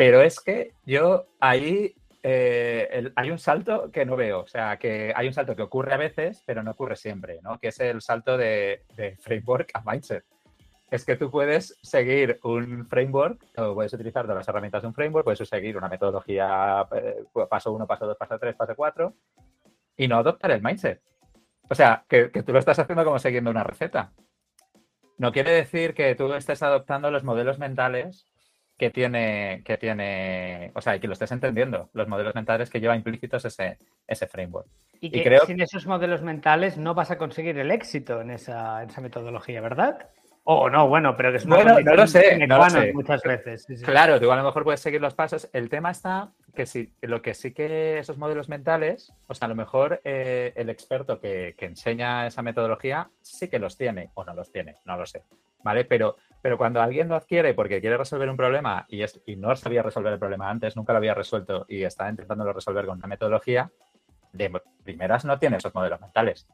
Pero 0.00 0.22
es 0.22 0.40
que 0.40 0.72
yo 0.86 1.26
ahí 1.40 1.94
eh, 2.22 3.12
hay 3.14 3.30
un 3.30 3.38
salto 3.38 3.90
que 3.92 4.06
no 4.06 4.16
veo, 4.16 4.40
o 4.40 4.46
sea, 4.46 4.78
que 4.78 5.12
hay 5.14 5.26
un 5.26 5.34
salto 5.34 5.54
que 5.54 5.60
ocurre 5.60 5.92
a 5.92 5.98
veces, 5.98 6.42
pero 6.46 6.62
no 6.62 6.70
ocurre 6.70 6.96
siempre, 6.96 7.40
¿no? 7.42 7.58
Que 7.58 7.68
es 7.68 7.78
el 7.80 8.00
salto 8.00 8.38
de, 8.38 8.84
framework 9.20 9.68
a 9.74 9.82
mindset. 9.84 10.24
Es 10.90 11.04
que 11.04 11.16
tú 11.16 11.30
puedes 11.30 11.78
seguir 11.82 12.40
un 12.44 12.86
framework, 12.86 13.44
o 13.58 13.74
puedes 13.74 13.92
utilizar 13.92 14.22
todas 14.22 14.38
las 14.38 14.48
herramientas 14.48 14.80
de 14.80 14.88
un 14.88 14.94
framework, 14.94 15.24
puedes 15.24 15.46
seguir 15.46 15.76
una 15.76 15.90
metodología 15.90 16.88
eh, 16.94 17.22
paso 17.50 17.70
1, 17.70 17.86
paso 17.86 18.06
2, 18.06 18.16
paso 18.16 18.38
3, 18.38 18.56
paso 18.56 18.74
4, 18.74 19.14
y 19.98 20.08
no 20.08 20.16
adoptar 20.16 20.52
el 20.52 20.62
mindset. 20.62 21.02
O 21.68 21.74
sea, 21.74 22.06
que, 22.08 22.30
que 22.30 22.42
tú 22.42 22.54
lo 22.54 22.58
estás 22.58 22.78
haciendo 22.78 23.04
como 23.04 23.18
siguiendo 23.18 23.50
una 23.50 23.64
receta. 23.64 24.14
No 25.18 25.30
quiere 25.30 25.50
decir 25.50 25.92
que 25.92 26.14
tú 26.14 26.32
estés 26.32 26.62
adoptando 26.62 27.10
los 27.10 27.22
modelos 27.22 27.58
mentales 27.58 28.29
que 28.80 28.88
tiene, 28.88 29.60
que 29.62 29.76
tiene, 29.76 30.72
o 30.74 30.80
sea, 30.80 30.96
y 30.96 31.00
que 31.00 31.06
lo 31.06 31.12
estés 31.12 31.30
entendiendo, 31.32 31.90
los 31.92 32.08
modelos 32.08 32.34
mentales 32.34 32.70
que 32.70 32.80
lleva 32.80 32.96
implícitos 32.96 33.44
ese, 33.44 33.76
ese 34.06 34.26
framework. 34.26 34.68
Y 35.02 35.10
que 35.10 35.22
creo... 35.22 35.44
sin 35.44 35.60
esos 35.60 35.86
modelos 35.86 36.22
mentales 36.22 36.78
no 36.78 36.94
vas 36.94 37.10
a 37.10 37.18
conseguir 37.18 37.58
el 37.58 37.72
éxito 37.72 38.22
en 38.22 38.30
esa, 38.30 38.86
metodología, 39.02 39.60
¿verdad? 39.60 40.08
O 40.52 40.68
no, 40.68 40.88
bueno, 40.88 41.16
pero 41.16 41.30
que 41.30 41.36
es 41.36 41.46
bueno, 41.46 41.78
no 41.78 41.94
lo 41.94 42.06
sé, 42.08 42.44
no 42.44 42.56
lo 42.58 42.68
sé. 42.68 42.92
muchas 42.92 43.22
veces. 43.22 43.66
Claro, 43.84 44.18
tú 44.18 44.32
a 44.32 44.36
lo 44.36 44.42
mejor 44.42 44.64
puedes 44.64 44.80
seguir 44.80 45.00
los 45.00 45.14
pasos. 45.14 45.48
El 45.52 45.68
tema 45.68 45.92
está 45.92 46.32
que 46.56 46.66
sí, 46.66 46.92
lo 47.02 47.22
que 47.22 47.34
sí 47.34 47.52
que 47.52 48.00
esos 48.00 48.18
modelos 48.18 48.48
mentales, 48.48 49.12
o 49.28 49.34
sea, 49.34 49.46
a 49.46 49.48
lo 49.48 49.54
mejor 49.54 50.00
eh, 50.02 50.52
el 50.56 50.68
experto 50.68 51.20
que, 51.20 51.54
que, 51.56 51.66
enseña 51.66 52.26
esa 52.26 52.42
metodología 52.42 53.10
sí 53.20 53.46
que 53.46 53.60
los 53.60 53.76
tiene 53.76 54.10
o 54.14 54.24
no 54.24 54.34
los 54.34 54.50
tiene, 54.50 54.78
no 54.86 54.96
lo 54.96 55.06
sé, 55.06 55.22
¿vale? 55.62 55.84
Pero 55.84 56.16
pero 56.42 56.58
cuando 56.58 56.80
alguien 56.80 57.08
lo 57.08 57.14
adquiere 57.14 57.54
porque 57.54 57.80
quiere 57.80 57.96
resolver 57.96 58.28
un 58.28 58.36
problema 58.36 58.86
y, 58.88 59.02
es, 59.02 59.20
y 59.26 59.36
no 59.36 59.54
sabía 59.54 59.82
resolver 59.82 60.12
el 60.12 60.18
problema 60.18 60.50
antes, 60.50 60.74
nunca 60.74 60.92
lo 60.92 60.96
había 60.96 61.14
resuelto 61.14 61.66
y 61.68 61.84
está 61.84 62.08
intentándolo 62.08 62.52
resolver 62.52 62.86
con 62.86 62.98
una 62.98 63.06
metodología, 63.06 63.70
de 64.32 64.50
primeras 64.82 65.24
no 65.24 65.38
tiene 65.38 65.58
esos 65.58 65.74
modelos 65.74 66.00
mentales. 66.00 66.48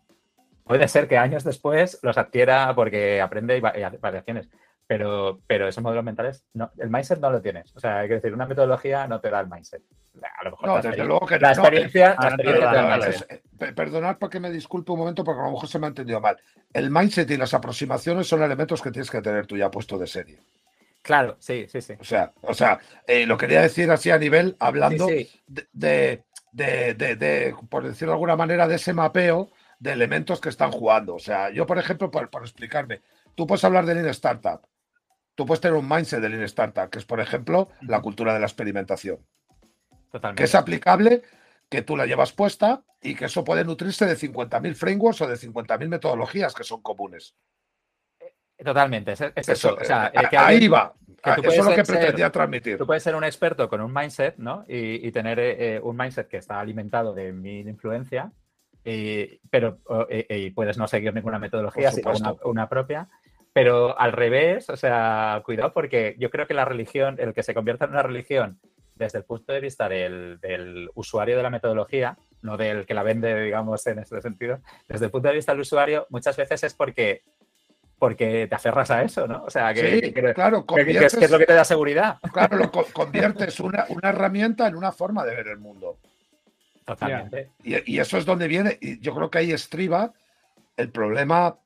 Puede 0.66 0.88
ser 0.88 1.07
que 1.07 1.16
años 1.16 1.44
después 1.44 2.00
los 2.02 2.18
adquiera 2.18 2.74
porque 2.74 3.20
aprende 3.20 3.57
y 3.57 3.61
variaciones, 3.61 4.48
pero, 4.85 5.40
pero 5.46 5.68
esos 5.68 5.83
modelos 5.83 6.05
mentales, 6.05 6.44
no, 6.55 6.72
el 6.79 6.90
mindset 6.90 7.20
no 7.20 7.31
lo 7.31 7.40
tienes. 7.40 7.74
O 7.76 7.81
sea, 7.81 8.00
hay 8.00 8.09
que 8.09 8.14
decir, 8.14 8.35
una 8.35 8.46
metodología 8.46 9.07
no 9.07 9.20
te 9.20 9.31
da 9.31 9.40
el 9.40 9.48
mindset. 9.48 9.83
A 10.40 10.44
lo 10.44 10.50
mejor 10.50 10.68
no, 10.68 10.83
desde 10.83 11.05
luego 11.05 11.24
que 11.24 11.38
la 11.38 11.52
experiencia, 11.52 12.16
Perdonad 13.76 14.16
porque 14.18 14.40
me 14.40 14.50
disculpe 14.50 14.90
un 14.90 14.98
momento 14.98 15.22
porque 15.22 15.40
a 15.40 15.44
lo 15.44 15.52
mejor 15.52 15.68
se 15.68 15.79
me 15.79 15.87
ha 15.87 15.88
entendido 15.88 16.20
mal. 16.20 16.37
El 16.72 16.90
mindset 16.90 17.31
y 17.31 17.37
las 17.37 17.55
aproximaciones 17.55 18.26
son 18.26 18.42
elementos 18.42 18.83
que 18.83 18.90
tienes 18.90 19.11
que 19.11 19.22
tener 19.22 19.46
tú 19.46 19.57
ya 19.57 19.70
puesto 19.70 19.96
de 19.98 20.09
serie. 20.09 20.40
Claro, 21.00 21.37
sí, 21.38 21.66
sí, 21.68 21.81
sí. 21.81 21.94
O 22.00 22.05
sea, 22.05 22.33
o 22.42 22.55
sea 22.55 22.81
eh, 23.07 23.24
lo 23.24 23.38
quería 23.38 23.61
decir 23.62 23.88
así 23.92 24.11
a 24.11 24.18
nivel, 24.18 24.57
hablando 24.59 25.07
De, 25.07 26.24
de, 26.52 26.94
de, 26.94 27.55
por 27.68 27.85
decirlo 27.85 28.12
de 28.12 28.16
alguna 28.16 28.35
manera, 28.35 28.66
de 28.66 28.74
ese 28.74 28.92
mapeo 28.92 29.50
de 29.79 29.93
elementos 29.93 30.41
que 30.41 30.49
están 30.49 30.71
jugando. 30.71 31.15
O 31.15 31.19
sea, 31.19 31.51
yo, 31.51 31.67
por 31.67 31.79
ejemplo, 31.79 32.11
por, 32.11 32.31
por 32.31 32.43
explicarme, 32.43 33.03
tú 33.35 33.47
puedes 33.47 33.65
hablar 33.65 33.87
de 33.87 33.95
Lean 33.95 34.09
Startup, 34.09 34.61
tú 35.35 35.47
puedes 35.47 35.61
tener 35.61 35.77
un 35.77 35.89
mindset 35.89 36.21
de 36.21 36.29
Lean 36.29 36.43
Startup, 36.43 36.91
que 36.91 36.99
es, 36.99 37.05
por 37.05 37.21
ejemplo, 37.21 37.69
la 37.83 38.01
cultura 38.01 38.35
de 38.35 38.41
la 38.41 38.47
experimentación. 38.47 39.19
Totalmente. 40.11 40.41
Que 40.41 40.45
es 40.45 40.55
aplicable, 40.55 41.23
que 41.69 41.83
tú 41.83 41.97
la 41.97 42.07
llevas 42.07 42.33
puesta 42.33 42.83
y 43.03 43.15
que 43.15 43.27
eso 43.27 43.45
puede 43.45 43.65
nutrirse 43.65 44.07
de 44.07 44.17
50.000 44.17 44.75
frameworks 44.75 45.21
o 45.23 45.27
de 45.27 45.37
50.000 45.37 45.89
metodologías 45.89 46.55
que 46.55 46.65
son 46.65 46.83
comunes. 46.83 47.35
Totalmente. 48.62 49.12
Es, 49.12 49.21
eso. 49.49 49.77
ahí 50.39 50.69
va. 50.69 50.95
eso 51.23 51.51
es 51.51 51.65
lo 51.65 51.75
que 51.75 51.85
pretendía 51.85 52.31
transmitir. 52.31 52.79
Tú 52.79 52.87
puedes 52.87 53.03
ser 53.03 53.15
un 53.15 53.25
experto 53.25 53.69
con 53.69 53.81
un 53.81 53.93
mindset, 53.93 54.37
¿no? 54.39 54.65
Y, 54.67 55.11
tener 55.12 55.39
eh, 55.39 55.81
un 55.83 55.97
mindset 55.97 56.29
que 56.29 56.39
está 56.39 56.59
alimentado 56.59 57.12
de 57.12 57.33
mil 57.33 57.69
influencia, 57.69 58.33
pero 59.51 59.79
y 60.29 60.51
puedes 60.51 60.79
no 60.79 60.87
seguir 60.87 61.12
ninguna 61.12 61.38
metodología, 61.38 61.90
sino 61.90 62.12
una, 62.44 62.68
propia. 62.68 63.09
Pero 63.53 63.99
al 63.99 64.12
revés, 64.12 64.68
o 64.70 64.77
sea, 64.77 65.42
cuidado 65.44 65.72
porque 65.72 66.14
yo 66.18 66.31
creo 66.31 66.46
que 66.46 66.55
la 66.55 66.64
religión, 66.64 67.16
el 67.18 67.35
que 67.35 67.42
se 67.42 67.55
convierta 67.55 67.87
en 67.87 67.92
una 67.92 68.03
religión 68.03 68.61
desde 68.94 69.18
el 69.18 69.25
punto 69.25 69.53
de 69.53 69.61
vista 69.61 69.88
del, 69.88 70.90
usuario 70.94 71.37
de 71.37 71.42
la 71.42 71.51
metodología, 71.51 72.16
no 72.42 72.57
del 72.57 72.87
que 72.87 72.94
la 72.94 73.03
vende, 73.03 73.42
digamos, 73.42 73.87
en 73.87 73.99
este 73.99 74.20
sentido, 74.20 74.61
desde 74.88 75.07
el 75.07 75.11
punto 75.11 75.29
de 75.29 75.35
vista 75.35 75.53
del 75.53 75.62
usuario, 75.62 76.07
muchas 76.11 76.37
veces 76.37 76.62
es 76.64 76.75
porque 76.75 77.22
porque 77.99 78.46
te 78.46 78.55
aferras 78.55 78.90
a 78.90 79.03
eso, 79.03 79.27
¿no? 79.27 79.44
O 79.44 79.51
sea, 79.51 79.72
que, 79.72 80.01
sí, 80.01 80.12
claro, 80.12 80.66
que, 80.66 80.83
es, 80.83 81.31
lo 81.31 81.38
que 81.38 81.46
te 81.46 81.55
da 81.55 81.64
seguridad. 81.64 82.18
Claro, 82.31 82.59
lo 82.59 82.70
conviertes 82.70 83.59
una, 83.59 83.87
una, 83.88 84.11
herramienta 84.11 84.66
en 84.68 84.77
una 84.77 84.92
forma 84.92 85.25
de 85.25 85.35
ver 85.35 85.49
el 85.49 85.59
mundo. 85.59 85.96
Totalmente. 86.87 87.51
Y, 87.64 87.99
eso 87.99 88.16
es 88.16 88.25
donde 88.25 88.49
viene, 88.49 88.79
y 88.81 89.01
yo 89.01 89.14
creo 89.14 89.31
que 89.31 89.38
ahí 89.38 89.53
estriba 89.53 90.12
el 90.77 90.90
problema 90.90 91.59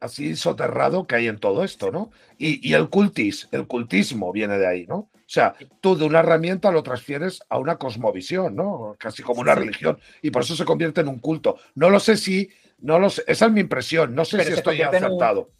así 0.00 0.34
soterrado 0.36 1.06
que 1.06 1.16
hay 1.16 1.28
en 1.28 1.38
todo 1.38 1.64
esto, 1.64 1.90
¿no? 1.92 2.10
Y, 2.38 2.66
y 2.66 2.72
el 2.72 2.88
cultis, 2.88 3.48
el 3.52 3.66
cultismo 3.66 4.32
viene 4.32 4.58
de 4.58 4.66
ahí, 4.66 4.86
¿no? 4.86 4.96
O 5.24 5.30
sea, 5.34 5.54
tú 5.80 5.96
de 5.96 6.04
una 6.04 6.20
herramienta 6.20 6.70
lo 6.70 6.82
transfieres 6.82 7.40
a 7.48 7.58
una 7.58 7.76
cosmovisión, 7.76 8.54
¿no? 8.54 8.94
Casi 8.98 9.22
como 9.22 9.40
una 9.40 9.54
religión. 9.54 9.98
Y 10.22 10.30
por 10.30 10.42
eso 10.42 10.54
se 10.54 10.64
convierte 10.64 11.00
en 11.00 11.08
un 11.08 11.18
culto. 11.18 11.58
No 11.74 11.88
lo 11.88 11.98
sé 11.98 12.16
si, 12.16 12.50
no 12.80 12.98
lo 12.98 13.08
sé, 13.08 13.24
esa 13.26 13.46
es 13.46 13.52
mi 13.52 13.60
impresión. 13.60 14.14
No 14.14 14.24
sé 14.24 14.44
si 14.44 14.52
estoy 14.52 14.82
acertado. 14.82 15.50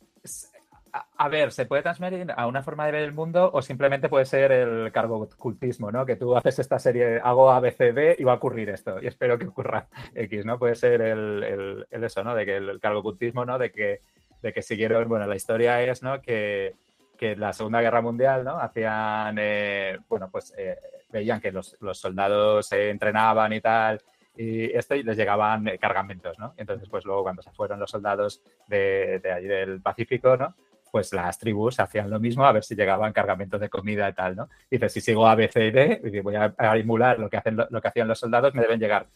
A 1.17 1.29
ver, 1.29 1.51
se 1.51 1.67
puede 1.67 1.83
transmitir 1.83 2.33
a 2.37 2.47
una 2.47 2.63
forma 2.63 2.87
de 2.87 2.93
ver 2.93 3.03
el 3.03 3.13
mundo 3.13 3.51
o 3.53 3.63
simplemente 3.63 4.09
puede 4.09 4.27
ser 4.27 4.53
el 4.53 4.93
cargo 4.93 5.29
cultismo, 5.37 5.91
¿no? 5.91 6.07
Que 6.07 6.15
tú 6.15 6.37
haces 6.37 6.61
esta 6.61 6.79
serie, 6.79 7.19
hago 7.19 7.51
ABCD 7.51 8.15
y 8.17 8.23
va 8.23 8.35
a 8.35 8.37
ocurrir 8.37 8.69
esto 8.69 9.03
y 9.03 9.09
espero 9.09 9.37
que 9.37 9.47
ocurra 9.47 9.89
X, 10.15 10.47
¿no? 10.47 10.57
Puede 10.57 10.77
ser 10.77 11.01
el, 11.03 11.85
eso, 11.91 12.23
¿no? 12.23 12.37
De 12.37 12.47
que 12.47 12.59
el, 12.59 12.79
cargo 12.79 13.03
cultismo, 13.03 13.45
¿no? 13.45 13.59
De 13.59 13.73
que, 13.73 14.03
de 14.41 14.53
que 14.53 14.63
siguieron, 14.63 15.09
bueno, 15.09 15.27
la 15.27 15.35
historia 15.35 15.83
es, 15.83 16.01
¿no? 16.05 16.23
Que, 16.23 16.77
que 17.19 17.35
la 17.35 17.53
Segunda 17.53 17.81
Guerra 17.81 18.01
Mundial, 18.01 18.45
¿no? 18.45 18.61
Hacían, 18.61 19.37
eh, 19.41 19.99
bueno, 20.09 20.29
pues 20.31 20.55
eh, 20.57 20.79
veían 21.11 21.41
que 21.41 21.51
los, 21.51 21.77
soldados 21.95 22.69
se 22.69 22.91
entrenaban 22.91 23.53
y 23.53 23.61
tal, 23.61 24.01
y 24.37 24.67
esto 24.77 24.95
les 24.95 25.17
llegaban 25.17 25.67
eh, 25.67 25.77
cargamentos, 25.77 26.39
¿no? 26.39 26.55
Entonces, 26.57 26.89
pues 26.89 27.05
luego 27.05 27.25
cuando 27.25 27.43
se 27.43 27.51
fueron 27.51 27.81
los 27.81 27.91
soldados 27.91 28.43
de, 28.69 29.19
de 29.19 29.33
allí 29.33 29.49
del 29.49 29.81
Pacífico, 29.81 30.37
¿no? 30.37 30.55
Pues 30.95 31.13
las 31.13 31.41
tribus 31.41 31.81
hacían 31.81 32.09
lo 32.09 32.21
mismo 32.21 32.47
a 32.47 32.53
ver 32.53 32.63
si 32.63 32.77
llegaban 32.77 33.13
cargamentos 33.13 33.61
de 33.61 33.69
comida 33.69 34.09
y 34.09 34.13
tal, 34.13 34.37
¿no? 34.37 34.49
Dice, 34.71 34.89
si 34.89 35.01
sigo 35.01 35.27
A, 35.27 35.35
B, 35.35 35.49
C 35.49 35.67
y 35.67 35.71
D, 35.73 36.21
voy 36.23 36.37
a, 36.37 36.55
emular 36.77 37.19
lo 37.19 37.29
que, 37.29 37.37
hacen, 37.37 37.57
lo, 37.57 37.81
que 37.81 37.89
hacían 37.89 38.07
los 38.07 38.21
soldados, 38.21 38.55
me 38.55 38.63
deben 38.63 38.79
llegar 38.79 39.09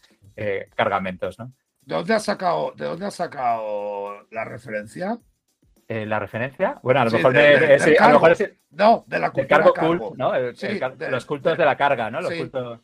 cargamentos, 0.74 1.38
¿no? 1.38 1.52
¿De 1.82 1.94
dónde 1.94 2.14
has 2.14 2.24
sacado, 2.24 2.72
de 2.74 2.84
dónde 2.84 3.06
has 3.06 3.14
sacado 3.14 4.26
la 4.32 4.44
referencia? 4.44 5.18
Eh, 5.86 6.04
la 6.04 6.18
referencia. 6.18 6.80
Bueno, 6.82 7.00
a 7.00 7.04
lo 7.04 7.12
mejor, 7.12 7.32
de, 7.32 7.96
a 8.00 8.08
lo 8.08 8.14
mejor 8.14 8.32
es, 8.32 8.50
no, 8.72 9.04
de 9.06 9.18
la 9.20 9.30
cultura 9.30 9.56
cargo, 9.56 9.72
cargo. 9.72 10.14
¿no? 10.16 10.32
los 11.10 11.26
cultos 11.26 11.56
de 11.56 11.64
la 11.64 11.76
carga, 11.76 12.10
¿no? 12.10 12.20
Los 12.20 12.34
cultos, 12.34 12.80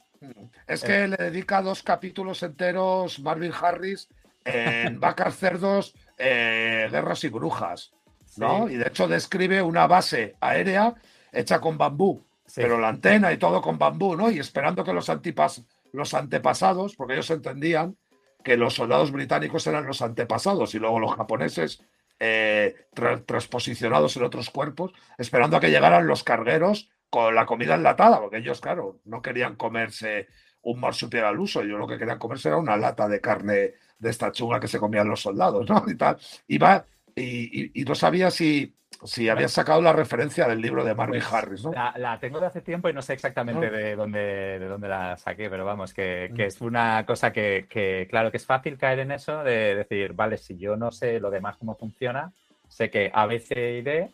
es 0.69 0.85
que 0.85 1.09
le 1.09 1.17
dedica 1.17 1.61
dos 1.63 1.83
capítulos 1.83 2.45
enteros 2.45 3.19
Marvin 3.19 3.53
Harris 3.53 4.09
en 4.45 5.01
Vacas 5.01 5.37
Cerdos, 5.37 5.97
eh, 6.17 6.89
Guerras 6.93 7.25
y 7.25 7.29
Brujas, 7.29 7.93
¿no? 8.39 8.69
Y 8.69 8.77
de 8.77 8.89
hecho 8.89 9.09
describe 9.09 9.63
una 9.63 9.87
base 9.87 10.37
aérea 10.41 10.95
hecha 11.33 11.61
con 11.61 11.77
bambú, 11.79 12.25
pero 12.55 12.79
la 12.79 12.89
antena 12.89 13.33
y 13.33 13.39
todo 13.39 13.61
con 13.61 13.79
bambú, 13.79 14.17
¿no? 14.17 14.31
Y 14.31 14.39
esperando 14.39 14.85
que 14.85 14.93
los, 14.93 15.09
antipas, 15.09 15.65
los 15.93 16.15
antepasados, 16.15 16.97
porque 16.97 17.15
ellos 17.15 17.31
entendían 17.31 17.97
que 18.43 18.57
los 18.57 18.75
soldados 18.75 19.11
británicos 19.11 19.67
eran 19.67 19.87
los 19.87 20.03
antepasados 20.03 20.75
y 20.75 20.79
luego 20.79 21.01
los 21.01 21.15
japoneses 21.17 21.83
eh, 22.21 22.75
transposicionados 23.27 24.17
en 24.17 24.25
otros 24.25 24.51
cuerpos, 24.51 24.93
esperando 25.19 25.57
a 25.57 25.61
que 25.61 25.71
llegaran 25.71 26.07
los 26.07 26.23
cargueros 26.23 26.91
con 27.11 27.35
la 27.35 27.47
comida 27.47 27.75
enlatada, 27.75 28.21
porque 28.21 28.39
ellos, 28.39 28.61
claro, 28.61 29.01
no 29.05 29.23
querían 29.23 29.57
comerse 29.57 30.29
un 30.63 30.81
marsupial 30.81 31.27
al 31.27 31.39
uso, 31.39 31.63
ellos 31.63 31.79
lo 31.79 31.87
que 31.87 31.99
querían 31.99 32.19
comerse 32.19 32.49
era 32.49 32.57
una 32.57 32.77
lata 32.77 33.09
de 33.09 33.21
carne 33.21 33.75
de 33.99 34.11
esta 34.11 34.33
chunga 34.33 34.61
que 34.61 34.69
se 34.69 34.79
comían 34.79 35.09
los 35.09 35.23
soldados, 35.23 35.69
¿no? 35.69 35.85
Y 35.89 35.95
tal. 35.95 36.19
Iba, 36.49 36.85
y, 37.17 37.81
y 37.81 37.85
no 37.85 37.95
sabía 37.95 38.31
si 38.31 38.75
Sí, 39.05 39.29
había 39.29 39.49
sacado 39.49 39.83
la 39.83 39.93
referencia 39.93 40.49
del 40.49 40.61
libro 40.61 40.85
de 40.85 40.95
Marvin 40.95 41.21
pues, 41.21 41.33
Harris, 41.33 41.65
¿no? 41.65 41.73
La, 41.73 42.19
tengo 42.21 42.41
de 42.41 42.47
hace 42.47 42.63
tiempo 42.63 42.89
y 42.89 42.93
no 42.95 43.03
sé 43.03 43.13
exactamente 43.13 43.71
de, 43.71 43.97
dónde, 43.97 44.59
de 44.59 44.67
dónde 44.67 44.89
la 44.89 45.17
saqué, 45.19 45.51
pero 45.51 45.65
vamos, 45.65 45.93
que, 45.93 46.31
mm. 46.33 46.41
es 46.41 46.61
una 46.61 47.05
cosa 47.05 47.33
que, 47.33 48.07
claro, 48.09 48.31
que 48.31 48.39
es 48.39 48.47
fácil 48.47 48.79
caer 48.79 49.01
en 49.01 49.13
eso 49.13 49.43
de 49.45 49.75
decir, 49.75 50.15
vale, 50.15 50.39
si 50.39 50.57
yo 50.57 50.77
no 50.77 50.91
sé 50.91 51.21
lo 51.21 51.31
demás 51.31 51.57
cómo 51.59 51.75
funciona, 51.75 52.33
sé 52.69 52.91
que 52.91 53.11
A, 53.13 53.27
B, 53.27 53.41
C 53.41 53.79
y 53.79 53.83
D, 53.83 54.11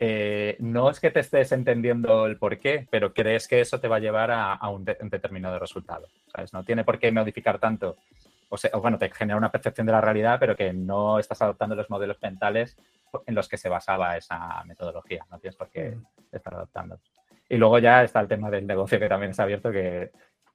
eh, 0.00 0.56
no 0.58 0.90
es 0.90 0.98
que 0.98 1.10
te 1.10 1.20
estés 1.20 1.52
entendiendo 1.52 2.26
el 2.26 2.38
por 2.38 2.58
qué, 2.58 2.86
pero 2.90 3.12
crees 3.12 3.46
que 3.46 3.60
eso 3.60 3.78
te 3.78 3.88
va 3.88 3.96
a 3.96 4.00
llevar 4.00 4.30
a, 4.32 4.68
un, 4.68 4.84
determinado 4.84 5.58
resultado, 5.60 6.08
¿sabes? 6.34 6.52
No 6.52 6.64
tiene 6.64 6.84
por 6.84 6.98
qué 6.98 7.12
modificar 7.12 7.58
tanto 7.60 7.96
o, 8.48 8.56
sea, 8.56 8.70
o, 8.74 8.80
bueno, 8.80 8.98
te 8.98 9.10
genera 9.10 9.36
una 9.36 9.52
percepción 9.52 9.86
de 9.86 9.92
la 9.92 10.00
realidad, 10.00 10.38
pero 10.38 10.56
que 10.56 10.72
no 10.72 11.18
estás 11.18 11.42
adoptando 11.42 11.74
los 11.74 11.90
modelos 11.90 12.20
mentales 12.22 12.76
en 13.26 13.34
los 13.34 13.48
que 13.48 13.56
se 13.56 13.68
basaba 13.68 14.16
esa 14.16 14.62
metodología, 14.64 15.24
no 15.30 15.38
tienes 15.38 15.56
por 15.56 15.70
qué 15.70 15.96
estar 16.32 16.54
adoptando. 16.54 16.98
Y 17.48 17.56
luego 17.56 17.78
ya 17.78 18.02
está 18.04 18.20
el 18.20 18.28
tema 18.28 18.50
del 18.50 18.66
negocio 18.66 18.98
que 18.98 19.08
también 19.08 19.32
se 19.32 19.42
ha 19.42 19.44
abierto, 19.44 19.70
que 19.70 20.10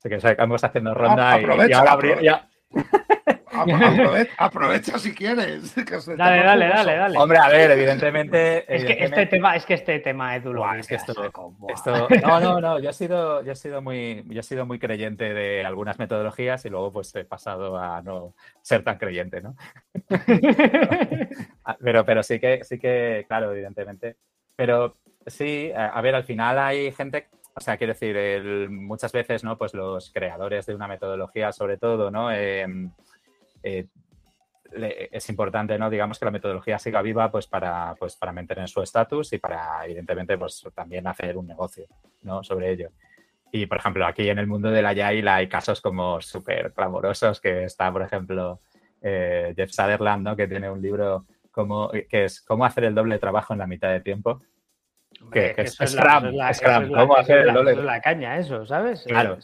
que 0.10 0.16
estamos 0.16 0.64
haciendo 0.64 0.94
ronda 0.94 1.40
y, 1.40 1.46
ahora 1.74 2.22
ya... 2.22 2.50
Aprovecha, 4.38 4.98
si 5.00 5.14
quieres. 5.14 5.76
dale, 6.18 6.44
dale, 6.44 6.68
dale, 6.68 6.96
dale. 6.96 7.18
Hombre, 7.18 7.38
a 7.38 7.50
ver, 7.50 7.72
evidentemente. 7.72 8.66
Es 8.74 8.86
que 8.86 9.04
este 9.04 9.26
tema, 9.28 9.56
es 9.56 9.66
que 9.66 9.76
este 9.76 10.00
tema, 10.00 10.36
Edu, 10.36 10.54
es 10.78 10.88
que 10.88 10.96
esto, 10.96 11.14
no, 12.24 12.40
no, 12.40 12.62
no. 12.62 12.80
Yo 12.80 12.90
he 12.90 12.94
sido, 12.94 13.44
yo 13.44 13.52
he 13.52 13.56
sido 13.56 13.82
muy, 13.82 14.24
yo 14.28 14.40
he 14.40 14.44
sido 14.44 14.66
muy 14.66 14.80
creyente 14.80 15.34
de 15.34 15.66
algunas 15.66 16.00
metodologías 16.00 16.66
y 16.66 16.70
luego 16.70 16.92
pues 16.92 17.14
he 17.16 17.26
pasado 17.26 17.78
a 17.78 18.02
no 18.02 18.34
ser 18.62 18.84
tan 18.84 18.98
creyente, 18.98 19.42
¿no? 19.42 19.56
pero, 21.80 22.06
pero 22.06 22.24
sí 22.24 22.40
que, 22.40 22.64
sí 22.64 22.80
que, 22.80 23.26
claro, 23.28 23.52
evidentemente. 23.52 24.18
Pero 24.56 24.98
sí, 25.26 25.72
a 25.76 26.00
ver, 26.02 26.16
al 26.16 26.24
final 26.24 26.60
hay 26.60 26.92
gente 26.92 27.28
o 27.56 27.62
sea, 27.62 27.78
quiero 27.78 27.94
decir, 27.94 28.70
muchas 28.70 29.12
veces, 29.12 29.44
¿no? 29.44 29.58
Pues 29.58 29.74
los 29.74 30.12
creadores 30.12 30.66
de 30.66 30.74
una 30.74 30.88
metodología, 30.88 31.52
sobre 31.52 31.78
todo, 31.78 32.10
¿no? 32.10 32.32
Em, 32.32 32.92
eh, 33.64 33.88
es 35.12 35.30
importante, 35.30 35.78
¿no? 35.78 35.90
Digamos 35.90 36.20
que 36.20 36.26
la 36.26 36.32
metodología 36.32 36.80
siga 36.80 37.02
viva, 37.02 37.32
pues 37.32 37.48
para, 37.48 37.96
pues 37.98 38.16
para 38.16 38.32
mantener 38.32 38.68
su 38.68 38.82
estatus 38.82 39.34
y 39.34 39.38
para, 39.38 39.86
evidentemente, 39.86 40.38
pues 40.38 40.64
también 40.74 41.08
hacer 41.08 41.38
un 41.38 41.48
negocio, 41.48 41.86
¿no? 42.24 42.44
Sobre 42.44 42.72
ello. 42.72 42.90
Y, 43.52 43.68
por 43.68 43.78
ejemplo, 43.78 44.06
aquí 44.06 44.30
en 44.30 44.40
el 44.40 44.48
mundo 44.48 44.72
de 44.72 44.82
la 44.82 44.94
Yail 44.94 45.28
hay 45.28 45.48
casos 45.48 45.80
como 45.80 46.20
súper 46.22 46.74
clamorosos, 46.74 47.40
que 47.40 47.66
está, 47.66 47.92
por 47.92 48.02
ejemplo, 48.02 48.60
eh, 49.00 49.54
Jeff 49.56 49.70
Sutherland, 49.70 50.24
¿no? 50.24 50.36
Que 50.36 50.48
tiene 50.48 50.72
un 50.72 50.82
libro 50.82 51.28
como, 51.52 51.92
que 51.92 52.26
es 52.26 52.42
Cómo 52.42 52.66
hacer 52.66 52.86
el 52.86 52.96
doble 52.96 53.20
trabajo 53.20 53.54
en 53.54 53.60
la 53.60 53.68
mitad 53.68 53.92
de 53.92 54.02
tiempo. 54.02 54.40
Que, 55.32 55.54
es, 55.56 55.74
Scrum, 55.76 56.34
¿Cómo 56.96 57.16
hacer 57.16 57.48
el 57.48 57.54
doble? 57.54 57.76
la 57.76 58.02
caña 58.02 58.38
eso, 58.38 58.66
¿sabes? 58.66 59.04
Claro. 59.06 59.38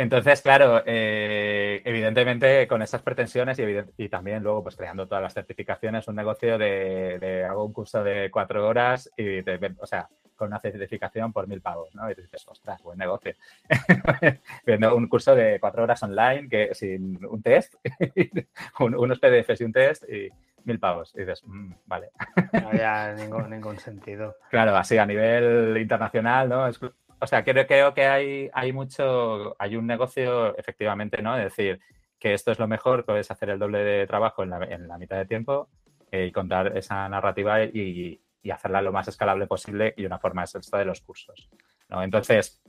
Entonces, 0.00 0.40
claro, 0.40 0.82
eh, 0.86 1.82
evidentemente 1.84 2.66
con 2.66 2.80
esas 2.80 3.02
pretensiones 3.02 3.58
y, 3.98 4.08
también 4.08 4.42
luego 4.42 4.62
pues 4.62 4.74
creando 4.74 5.06
todas 5.06 5.22
las 5.22 5.34
certificaciones, 5.34 6.08
un 6.08 6.16
negocio 6.16 6.56
de, 6.56 7.46
hago 7.46 7.66
un 7.66 7.74
curso 7.74 8.02
de 8.02 8.30
cuatro 8.30 8.66
horas 8.66 9.10
y, 9.14 9.40
o 9.78 9.86
sea, 9.86 10.08
con 10.36 10.48
una 10.48 10.58
certificación 10.58 11.34
por 11.34 11.46
mil 11.46 11.60
pavos, 11.60 11.94
¿no? 11.94 12.10
Y 12.10 12.14
dices, 12.14 12.48
ostras, 12.48 12.82
buen 12.82 12.96
negocio. 12.96 13.34
Viendo 14.66 14.96
un 14.96 15.06
curso 15.06 15.34
de 15.34 15.60
cuatro 15.60 15.82
horas 15.82 16.02
online 16.02 16.48
que 16.48 16.74
sin 16.74 17.22
un 17.26 17.42
test, 17.42 17.74
unos 18.80 19.18
PDFs 19.18 19.60
y 19.60 19.64
un 19.64 19.72
test 19.72 20.08
y 20.08 20.30
mil 20.64 20.78
pavos. 20.78 21.12
Y 21.14 21.20
dices, 21.20 21.42
mm, 21.44 21.72
vale. 21.84 22.08
No 22.54 22.68
había 22.70 23.12
ningún, 23.18 23.50
ningún 23.50 23.78
sentido. 23.78 24.36
Claro, 24.48 24.74
así 24.76 24.96
a 24.96 25.04
nivel 25.04 25.76
internacional, 25.76 26.48
¿no? 26.48 26.66
Es, 26.66 26.80
o 27.20 27.26
sea, 27.26 27.44
creo, 27.44 27.94
que 27.94 28.06
hay, 28.06 28.50
hay 28.52 28.72
mucho, 28.72 29.54
hay 29.58 29.76
un 29.76 29.86
negocio, 29.86 30.56
efectivamente, 30.56 31.20
¿no? 31.22 31.36
Decir, 31.36 31.80
que 32.18 32.34
esto 32.34 32.52
es 32.52 32.58
lo 32.58 32.68
mejor, 32.68 33.04
puedes 33.04 33.30
hacer 33.30 33.50
el 33.50 33.58
doble 33.58 33.78
de 33.78 34.06
trabajo 34.06 34.42
en 34.42 34.50
la, 34.50 34.64
en 34.64 34.86
la 34.86 34.98
mitad 34.98 35.16
de 35.16 35.26
tiempo 35.26 35.68
eh, 36.12 36.26
y 36.26 36.32
contar 36.32 36.76
esa 36.76 37.08
narrativa 37.08 37.62
y, 37.64 38.20
hacerla 38.50 38.80
lo 38.80 38.90
más 38.90 39.06
escalable 39.06 39.46
posible 39.46 39.92
y 39.96 40.06
una 40.06 40.18
forma 40.18 40.44
es 40.44 40.52
de 40.52 40.84
los 40.84 41.02
cursos, 41.02 41.50
¿no? 41.88 42.02
Entonces, 42.02 42.62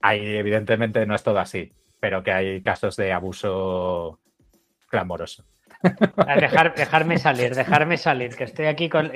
ahí 0.00 0.36
evidentemente 0.36 1.04
no 1.04 1.16
es 1.16 1.22
todo 1.22 1.40
así, 1.40 1.72
pero 1.98 2.22
que 2.22 2.32
hay 2.32 2.62
casos 2.62 2.96
de 2.96 3.12
abuso 3.12 4.20
clamoroso. 4.88 5.44
Dejar, 5.82 6.74
dejarme 6.74 7.18
salir, 7.18 7.54
dejarme 7.54 7.96
salir, 7.96 8.36
que 8.36 8.44
estoy 8.44 8.66
aquí 8.66 8.88
con, 8.88 9.10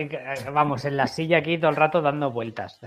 vamos, 0.52 0.84
en 0.84 0.96
la 0.96 1.06
silla 1.06 1.38
aquí 1.38 1.58
todo 1.58 1.70
el 1.70 1.76
rato 1.76 2.02
dando 2.02 2.30
vueltas. 2.30 2.80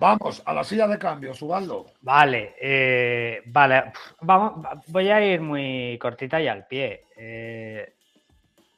vamos, 0.00 0.42
a 0.44 0.52
la 0.54 0.64
silla 0.64 0.86
de 0.88 0.98
cambio, 0.98 1.34
subaldo. 1.34 1.86
Vale, 2.00 2.54
eh, 2.60 3.42
vale, 3.46 3.92
vamos, 4.20 4.66
voy 4.86 5.10
a 5.10 5.24
ir 5.24 5.40
muy 5.40 5.98
cortita 6.00 6.40
y 6.40 6.48
al 6.48 6.66
pie. 6.66 7.04
Eh, 7.16 7.94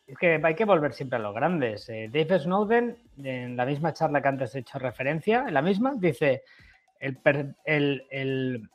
es 0.07 0.19
que 0.19 0.41
hay 0.43 0.55
que 0.55 0.65
volver 0.65 0.93
siempre 0.93 1.19
a 1.19 1.23
los 1.23 1.35
grandes. 1.35 1.89
Eh, 1.89 2.11
Dave 2.13 2.41
Snowden, 2.41 2.97
en 3.23 3.57
la 3.57 3.65
misma 3.65 3.93
charla 3.93 4.21
que 4.21 4.29
antes 4.29 4.55
he 4.55 4.61
hecho 4.61 4.79
referencia, 4.79 5.45
en 5.47 5.55
la 5.55 5.63
misma, 5.63 5.95
dice, 5.97 6.43
el, 6.99 7.21
el, 7.65 8.69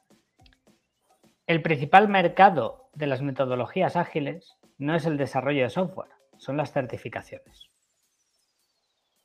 el 1.45 1.61
principal 1.61 2.07
mercado 2.07 2.89
de 2.93 3.07
las 3.07 3.21
metodologías 3.21 3.97
ágiles 3.97 4.57
no 4.77 4.95
es 4.95 5.05
el 5.05 5.17
desarrollo 5.17 5.63
de 5.63 5.69
software, 5.69 6.09
son 6.37 6.57
las 6.57 6.71
certificaciones. 6.71 7.69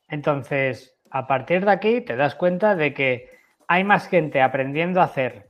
Entonces, 0.07 0.97
a 1.09 1.27
partir 1.27 1.65
de 1.65 1.71
aquí 1.71 2.01
te 2.01 2.15
das 2.15 2.35
cuenta 2.35 2.75
de 2.75 2.93
que 2.93 3.29
hay 3.67 3.83
más 3.83 4.07
gente 4.07 4.41
aprendiendo 4.41 5.01
a 5.01 5.05
hacer 5.05 5.49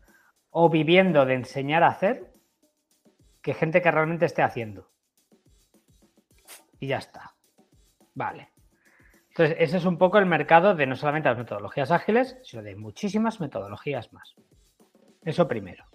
o 0.49 0.69
viviendo 0.69 1.25
de 1.25 1.35
enseñar 1.35 1.83
a 1.83 1.87
hacer 1.87 2.31
que 3.41 3.53
gente 3.53 3.81
que 3.81 3.91
realmente 3.91 4.25
esté 4.25 4.43
haciendo. 4.43 4.89
Y 6.79 6.87
ya 6.87 6.97
está. 6.97 7.33
Vale. 8.13 8.49
Entonces, 9.29 9.55
ese 9.59 9.77
es 9.77 9.85
un 9.85 9.97
poco 9.97 10.17
el 10.17 10.25
mercado 10.25 10.75
de 10.75 10.85
no 10.85 10.95
solamente 10.95 11.29
las 11.29 11.37
metodologías 11.37 11.89
ágiles, 11.91 12.37
sino 12.43 12.61
de 12.63 12.75
muchísimas 12.75 13.39
metodologías 13.39 14.11
más. 14.11 14.35
Eso 15.23 15.47
primero. 15.47 15.85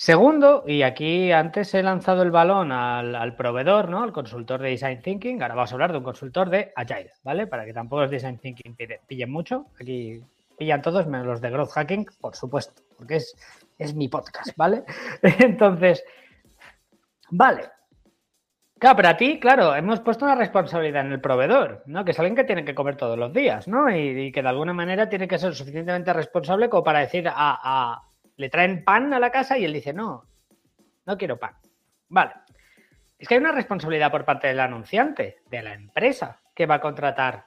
Segundo, 0.00 0.62
y 0.64 0.82
aquí 0.82 1.32
antes 1.32 1.74
he 1.74 1.82
lanzado 1.82 2.22
el 2.22 2.30
balón 2.30 2.70
al, 2.70 3.34
proveedor, 3.34 3.88
¿no? 3.88 4.04
Al 4.04 4.12
consultor 4.12 4.62
de 4.62 4.68
Design 4.68 5.02
Thinking. 5.02 5.42
Ahora 5.42 5.56
vamos 5.56 5.72
a 5.72 5.74
hablar 5.74 5.90
de 5.90 5.98
un 5.98 6.04
consultor 6.04 6.50
de 6.50 6.72
Agile, 6.76 7.10
¿vale? 7.24 7.48
Para 7.48 7.64
que 7.64 7.72
tampoco 7.72 8.02
los 8.02 8.10
Design 8.12 8.38
Thinking 8.38 8.76
pillen 9.08 9.28
mucho. 9.28 9.66
Aquí 9.80 10.22
pillan 10.56 10.82
todos, 10.82 11.08
menos 11.08 11.26
los 11.26 11.40
de 11.40 11.50
Growth 11.50 11.70
Hacking, 11.70 12.06
por 12.20 12.36
supuesto, 12.36 12.80
porque 12.96 13.16
es, 13.16 13.34
es 13.76 13.92
mi 13.92 14.06
podcast, 14.06 14.56
¿vale? 14.56 14.84
Entonces, 15.40 16.04
vale. 17.32 17.62
Claro, 18.78 18.94
pero 18.94 19.08
a 19.08 19.16
ti, 19.16 19.40
claro, 19.40 19.74
hemos 19.74 19.98
puesto 19.98 20.24
una 20.24 20.36
responsabilidad 20.36 21.06
en 21.06 21.10
el 21.10 21.20
proveedor, 21.20 21.82
¿no? 21.86 22.04
Que 22.04 22.12
es 22.12 22.18
alguien 22.20 22.36
que 22.36 22.44
tiene 22.44 22.64
que 22.64 22.76
comer 22.76 22.94
todos 22.94 23.18
los 23.18 23.32
días, 23.32 23.66
¿no? 23.66 23.90
Y, 23.90 24.30
que 24.30 24.42
de 24.42 24.48
alguna 24.48 24.72
manera 24.72 25.08
tiene 25.08 25.26
que 25.26 25.38
ser 25.38 25.56
suficientemente 25.56 26.12
responsable 26.12 26.68
como 26.68 26.84
para 26.84 27.00
decir 27.00 27.28
a 27.28 28.07
le 28.38 28.48
traen 28.48 28.84
pan 28.84 29.12
a 29.12 29.18
la 29.18 29.30
casa 29.30 29.58
y 29.58 29.64
él 29.64 29.72
dice, 29.72 29.92
no, 29.92 30.24
no 31.04 31.18
quiero 31.18 31.38
pan. 31.38 31.54
Vale. 32.08 32.32
Es 33.18 33.26
que 33.26 33.34
hay 33.34 33.40
una 33.40 33.52
responsabilidad 33.52 34.12
por 34.12 34.24
parte 34.24 34.46
del 34.46 34.60
anunciante, 34.60 35.38
de 35.50 35.60
la 35.60 35.74
empresa 35.74 36.40
que 36.54 36.66
va 36.66 36.76
a 36.76 36.80
contratar. 36.80 37.46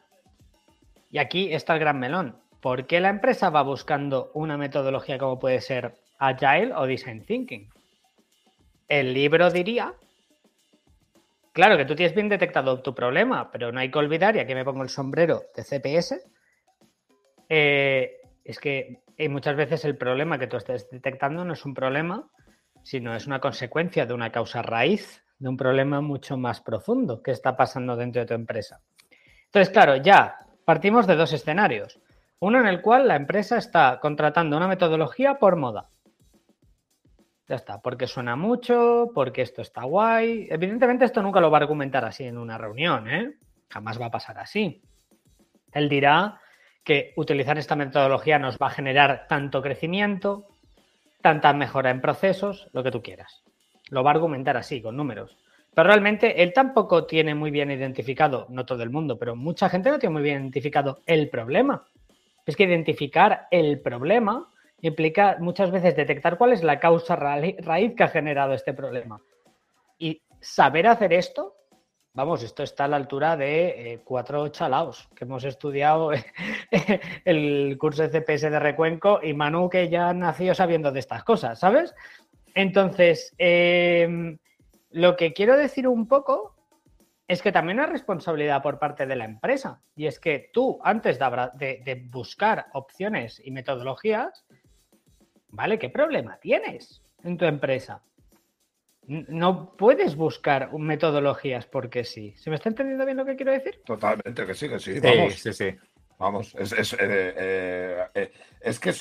Y 1.10 1.18
aquí 1.18 1.54
está 1.54 1.74
el 1.74 1.80
gran 1.80 1.98
melón. 1.98 2.42
¿Por 2.60 2.88
qué 2.88 3.00
la 3.00 3.10
empresa 3.10 3.50
va 3.50 3.64
buscando 3.64 4.32
una 4.34 4.58
metodología 4.58 5.18
como 5.18 5.40
puede 5.40 5.62
ser 5.62 5.96
Agile 6.20 6.74
o 6.76 6.86
Design 6.86 7.26
Thinking? 7.26 7.70
El 8.90 9.14
libro 9.14 9.50
diría, 9.50 9.94
claro 11.54 11.78
que 11.78 11.86
tú 11.86 11.96
tienes 11.96 12.14
bien 12.14 12.28
detectado 12.28 12.82
tu 12.82 12.94
problema, 12.94 13.50
pero 13.50 13.72
no 13.72 13.80
hay 13.80 13.90
que 13.90 13.98
olvidar, 13.98 14.36
y 14.36 14.40
aquí 14.40 14.54
me 14.54 14.66
pongo 14.66 14.84
el 14.84 14.90
sombrero 14.90 15.44
de 15.56 15.64
CPS, 15.64 16.22
eh, 17.48 18.21
es 18.44 18.60
que 18.60 19.04
y 19.18 19.30
muchas 19.30 19.56
veces 19.56 19.86
el 19.86 19.98
problema 19.98 20.40
que 20.40 20.48
tú 20.48 20.58
estés 20.58 20.90
detectando 20.90 21.46
no 21.46 21.54
es 21.54 21.66
un 21.66 21.74
problema, 21.74 22.28
sino 22.84 23.16
es 23.16 23.28
una 23.28 23.40
consecuencia 23.40 24.06
de 24.06 24.14
una 24.14 24.32
causa 24.32 24.62
raíz, 24.62 25.24
de 25.38 25.50
un 25.50 25.58
problema 25.58 26.02
mucho 26.02 26.38
más 26.38 26.62
profundo 26.62 27.22
que 27.22 27.32
está 27.32 27.56
pasando 27.56 27.96
dentro 27.96 28.22
de 28.22 28.28
tu 28.28 28.34
empresa. 28.34 28.82
Entonces, 29.46 29.72
claro, 29.72 29.98
ya 29.98 30.38
partimos 30.66 31.06
de 31.08 31.16
dos 31.16 31.34
escenarios. 31.34 32.00
Uno 32.40 32.60
en 32.60 32.68
el 32.68 32.82
cual 32.82 33.08
la 33.08 33.16
empresa 33.16 33.58
está 33.58 34.00
contratando 34.00 34.58
una 34.58 34.68
metodología 34.68 35.36
por 35.36 35.56
moda. 35.56 35.90
Ya 37.48 37.56
está, 37.56 37.82
porque 37.82 38.08
suena 38.08 38.36
mucho, 38.36 39.12
porque 39.14 39.42
esto 39.42 39.62
está 39.62 39.84
guay. 39.84 40.48
Evidentemente 40.50 41.06
esto 41.06 41.22
nunca 41.22 41.42
lo 41.42 41.52
va 41.52 41.58
a 41.60 41.62
argumentar 41.62 42.06
así 42.06 42.24
en 42.24 42.38
una 42.38 42.58
reunión, 42.58 43.10
¿eh? 43.10 43.36
Jamás 43.70 44.02
va 44.02 44.08
a 44.08 44.12
pasar 44.12 44.40
así. 44.40 44.82
Él 45.74 45.90
dirá, 45.90 46.40
que 46.84 47.14
utilizar 47.16 47.58
esta 47.58 47.76
metodología 47.76 48.40
nos 48.40 48.58
va 48.58 48.68
a 48.68 48.72
generar 48.72 49.28
tanto 49.28 49.62
crecimiento, 49.62 50.48
tanta 51.22 51.54
mejora 51.54 51.92
en 51.92 52.02
procesos, 52.02 52.70
lo 52.74 52.84
que 52.84 52.92
tú 52.92 53.02
quieras. 53.02 53.44
Lo 53.90 54.04
va 54.04 54.12
a 54.12 54.14
argumentar 54.16 54.58
así, 54.58 54.82
con 54.82 54.98
números. 54.98 55.38
Pero 55.74 55.88
realmente 55.88 56.44
él 56.44 56.54
tampoco 56.54 57.06
tiene 57.06 57.34
muy 57.36 57.52
bien 57.52 57.72
identificado, 57.72 58.48
no 58.50 58.66
todo 58.66 58.84
el 58.84 58.90
mundo, 58.90 59.18
pero 59.18 59.36
mucha 59.36 59.70
gente 59.70 59.90
no 59.90 60.00
tiene 60.00 60.14
muy 60.14 60.24
bien 60.24 60.42
identificado 60.42 61.00
el 61.06 61.30
problema. 61.30 61.86
Es 62.46 62.56
que 62.56 62.64
identificar 62.64 63.48
el 63.52 63.80
problema 63.80 64.50
implica 64.82 65.38
muchas 65.40 65.72
veces 65.72 65.96
detectar 65.96 66.38
cuál 66.38 66.54
es 66.54 66.64
la 66.64 66.80
causa 66.80 67.16
raíz 67.16 67.96
que 67.96 68.04
ha 68.04 68.08
generado 68.08 68.54
este 68.54 68.74
problema. 68.74 69.22
Y 69.98 70.22
saber 70.42 70.88
hacer 70.88 71.14
esto 71.14 71.56
Vamos, 72.14 72.44
esto 72.44 72.64
está 72.64 72.86
a 72.86 72.88
la 72.90 72.98
altura 72.98 73.38
de 73.38 73.94
eh, 73.94 74.02
cuatro 74.04 74.50
chalaos 74.50 75.08
que 75.16 75.24
hemos 75.24 75.46
estudiado 75.46 76.12
el 77.26 77.78
curso 77.80 78.06
de 78.06 78.10
CPS 78.10 78.52
de 78.52 78.60
Recuenco 78.60 79.22
y 79.24 79.34
Manu 79.34 79.70
que 79.70 79.88
ya 79.88 80.14
nació 80.14 80.54
sabiendo 80.54 80.92
de 80.92 81.00
estas 81.00 81.24
cosas, 81.24 81.60
¿sabes? 81.60 81.96
Entonces, 82.54 83.34
em, 83.38 84.38
lo 84.90 85.16
que 85.16 85.32
quiero 85.32 85.56
decir 85.56 85.88
un 85.88 86.06
poco 86.06 86.54
es 87.30 87.42
que 87.42 87.54
también 87.54 87.80
hay 87.80 87.86
responsabilidad 87.86 88.62
por 88.62 88.78
parte 88.78 89.06
de 89.06 89.16
la 89.16 89.24
empresa. 89.24 89.82
Y 89.96 90.06
es 90.06 90.20
que 90.20 90.50
tú, 90.52 90.82
antes 90.84 91.18
de 91.18 92.08
buscar 92.10 92.66
opciones 92.74 93.42
y 93.42 93.52
metodologías, 93.52 94.46
¿vale? 95.48 95.80
¿Qué 95.80 95.90
problema 95.90 96.38
tienes 96.42 97.02
en 97.24 97.38
tu 97.38 97.46
empresa? 97.46 98.04
No 99.08 99.76
puedes 99.76 100.16
buscar 100.16 100.72
metodologías 100.74 101.66
porque 101.66 102.04
sí. 102.04 102.34
¿Se 102.38 102.50
me 102.50 102.56
está 102.56 102.70
entendiendo 102.70 103.06
bien 103.06 103.18
lo 103.18 103.26
que 103.26 103.36
quiero 103.36 103.52
decir? 103.52 103.82
Totalmente, 103.86 104.46
que 104.46 104.54
sí, 104.54 104.70
que 104.70 104.80
sí. 104.80 105.00
Vamos, 105.00 105.34
sí, 105.36 105.54
sí. 105.54 105.76
Vamos, 106.18 106.56
es, 106.56 106.94
eh, 106.94 106.98
eh, 107.00 108.08
eh, 108.14 108.76
que 108.80 108.94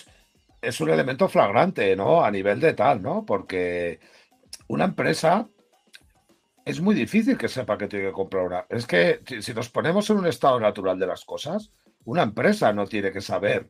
es, 0.63 0.81
un 0.81 0.91
elemento 0.91 1.29
flagrante, 1.29 1.95
¿no? 1.95 2.25
A 2.25 2.31
nivel 2.31 2.61
de 2.61 2.73
tal, 2.73 3.03
¿no? 3.03 3.27
Porque 3.27 4.01
una 4.69 4.85
empresa 4.85 5.47
es 6.65 6.81
muy 6.81 6.95
difícil 6.95 7.37
que 7.37 7.49
sepa 7.49 7.77
que 7.77 7.89
tiene 7.89 8.07
que 8.07 8.13
comprar 8.13 8.47
una. 8.47 8.67
Es 8.71 8.87
que 8.87 9.21
si 9.41 9.53
nos 9.53 9.69
ponemos 9.69 10.09
en 10.09 10.17
un 10.17 10.27
estado 10.27 10.59
natural 10.59 10.99
de 10.99 11.07
las 11.07 11.27
cosas, 11.27 11.73
una 12.05 12.23
empresa 12.23 12.73
no 12.73 12.87
tiene 12.87 13.13
que 13.13 13.21
saber 13.21 13.69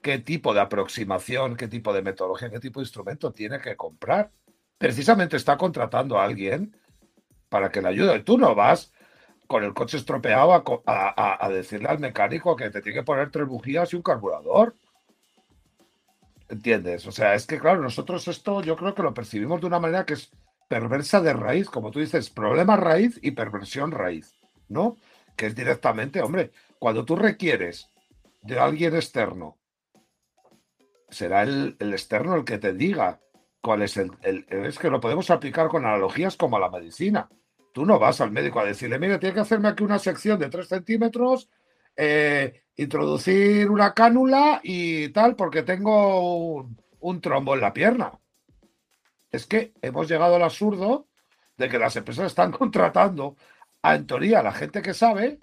qué 0.00 0.18
tipo 0.18 0.54
de 0.54 0.60
aproximación, 0.60 1.56
qué 1.56 1.66
tipo 1.66 1.92
de 1.92 2.02
metodología, 2.02 2.50
qué 2.50 2.60
tipo 2.60 2.78
de 2.78 2.84
instrumento 2.84 3.32
tiene 3.32 3.60
que 3.60 3.76
comprar 3.76 4.30
precisamente 4.82 5.36
está 5.36 5.56
contratando 5.56 6.18
a 6.18 6.24
alguien 6.24 6.76
para 7.48 7.70
que 7.70 7.80
le 7.80 7.86
ayude. 7.86 8.18
Tú 8.24 8.36
no 8.36 8.52
vas 8.56 8.92
con 9.46 9.62
el 9.62 9.74
coche 9.74 9.96
estropeado 9.96 10.82
a, 10.84 11.48
decirle 11.50 11.88
al 11.88 12.00
mecánico 12.00 12.56
que 12.56 12.68
te 12.68 12.82
tiene 12.82 12.98
que 12.98 13.04
poner 13.04 13.30
tres 13.30 13.46
bujías 13.46 13.92
y 13.92 13.96
un 13.96 14.02
carburador. 14.02 14.74
¿Entiendes? 16.48 17.06
O 17.06 17.12
sea, 17.12 17.34
es 17.34 17.46
que 17.46 17.60
claro, 17.60 17.80
nosotros 17.80 18.26
esto 18.26 18.60
yo 18.60 18.76
creo 18.76 18.92
que 18.92 19.04
lo 19.04 19.14
percibimos 19.14 19.60
de 19.60 19.68
una 19.68 19.78
manera 19.78 20.04
que 20.04 20.14
es 20.14 20.32
perversa 20.66 21.20
de 21.20 21.32
raíz, 21.32 21.70
como 21.70 21.92
tú 21.92 22.00
dices, 22.00 22.28
problema 22.28 22.74
raíz 22.74 23.20
y 23.22 23.30
perversión 23.30 23.92
raíz, 23.92 24.34
¿no? 24.68 24.96
Que 25.36 25.46
es 25.46 25.54
directamente, 25.54 26.20
hombre, 26.22 26.50
cuando 26.80 27.04
tú 27.04 27.14
requieres 27.14 27.88
de 28.42 28.58
alguien 28.58 28.96
externo, 28.96 29.58
será 31.08 31.42
el 31.42 31.76
externo 31.78 32.34
el 32.34 32.44
que 32.44 32.58
te 32.58 32.72
diga 32.72 33.20
cuál 33.62 33.82
es 33.82 33.96
el, 33.96 34.10
Es 34.48 34.78
que 34.78 34.90
lo 34.90 35.00
podemos 35.00 35.30
aplicar 35.30 35.68
con 35.68 35.86
analogías 35.86 36.36
como 36.36 36.56
a 36.56 36.60
la 36.60 36.68
medicina. 36.68 37.30
Tú 37.72 37.86
no 37.86 37.98
vas 37.98 38.20
al 38.20 38.32
médico 38.32 38.60
a 38.60 38.64
decirle, 38.64 38.98
mire, 38.98 39.18
tiene 39.18 39.34
que 39.34 39.40
hacerme 39.40 39.68
aquí 39.68 39.84
una 39.84 39.98
sección 39.98 40.38
de 40.38 40.50
3 40.50 40.68
centímetros, 40.68 41.48
eh, 41.96 42.64
introducir 42.76 43.70
una 43.70 43.94
cánula 43.94 44.60
y 44.62 45.08
tal, 45.10 45.36
porque 45.36 45.62
tengo 45.62 46.66
un, 47.00 47.20
trombo 47.20 47.54
en 47.54 47.60
la 47.60 47.72
pierna. 47.72 48.18
Es 49.30 49.46
que 49.46 49.72
hemos 49.80 50.08
llegado 50.08 50.36
al 50.36 50.42
absurdo 50.42 51.06
de 51.56 51.68
que 51.68 51.78
las 51.78 51.96
empresas 51.96 52.26
están 52.26 52.50
contratando 52.58 53.36
a, 53.80 53.94
en 53.94 54.06
teoría, 54.06 54.42
la 54.42 54.52
gente 54.52 54.82
que 54.82 54.92
sabe 54.92 55.38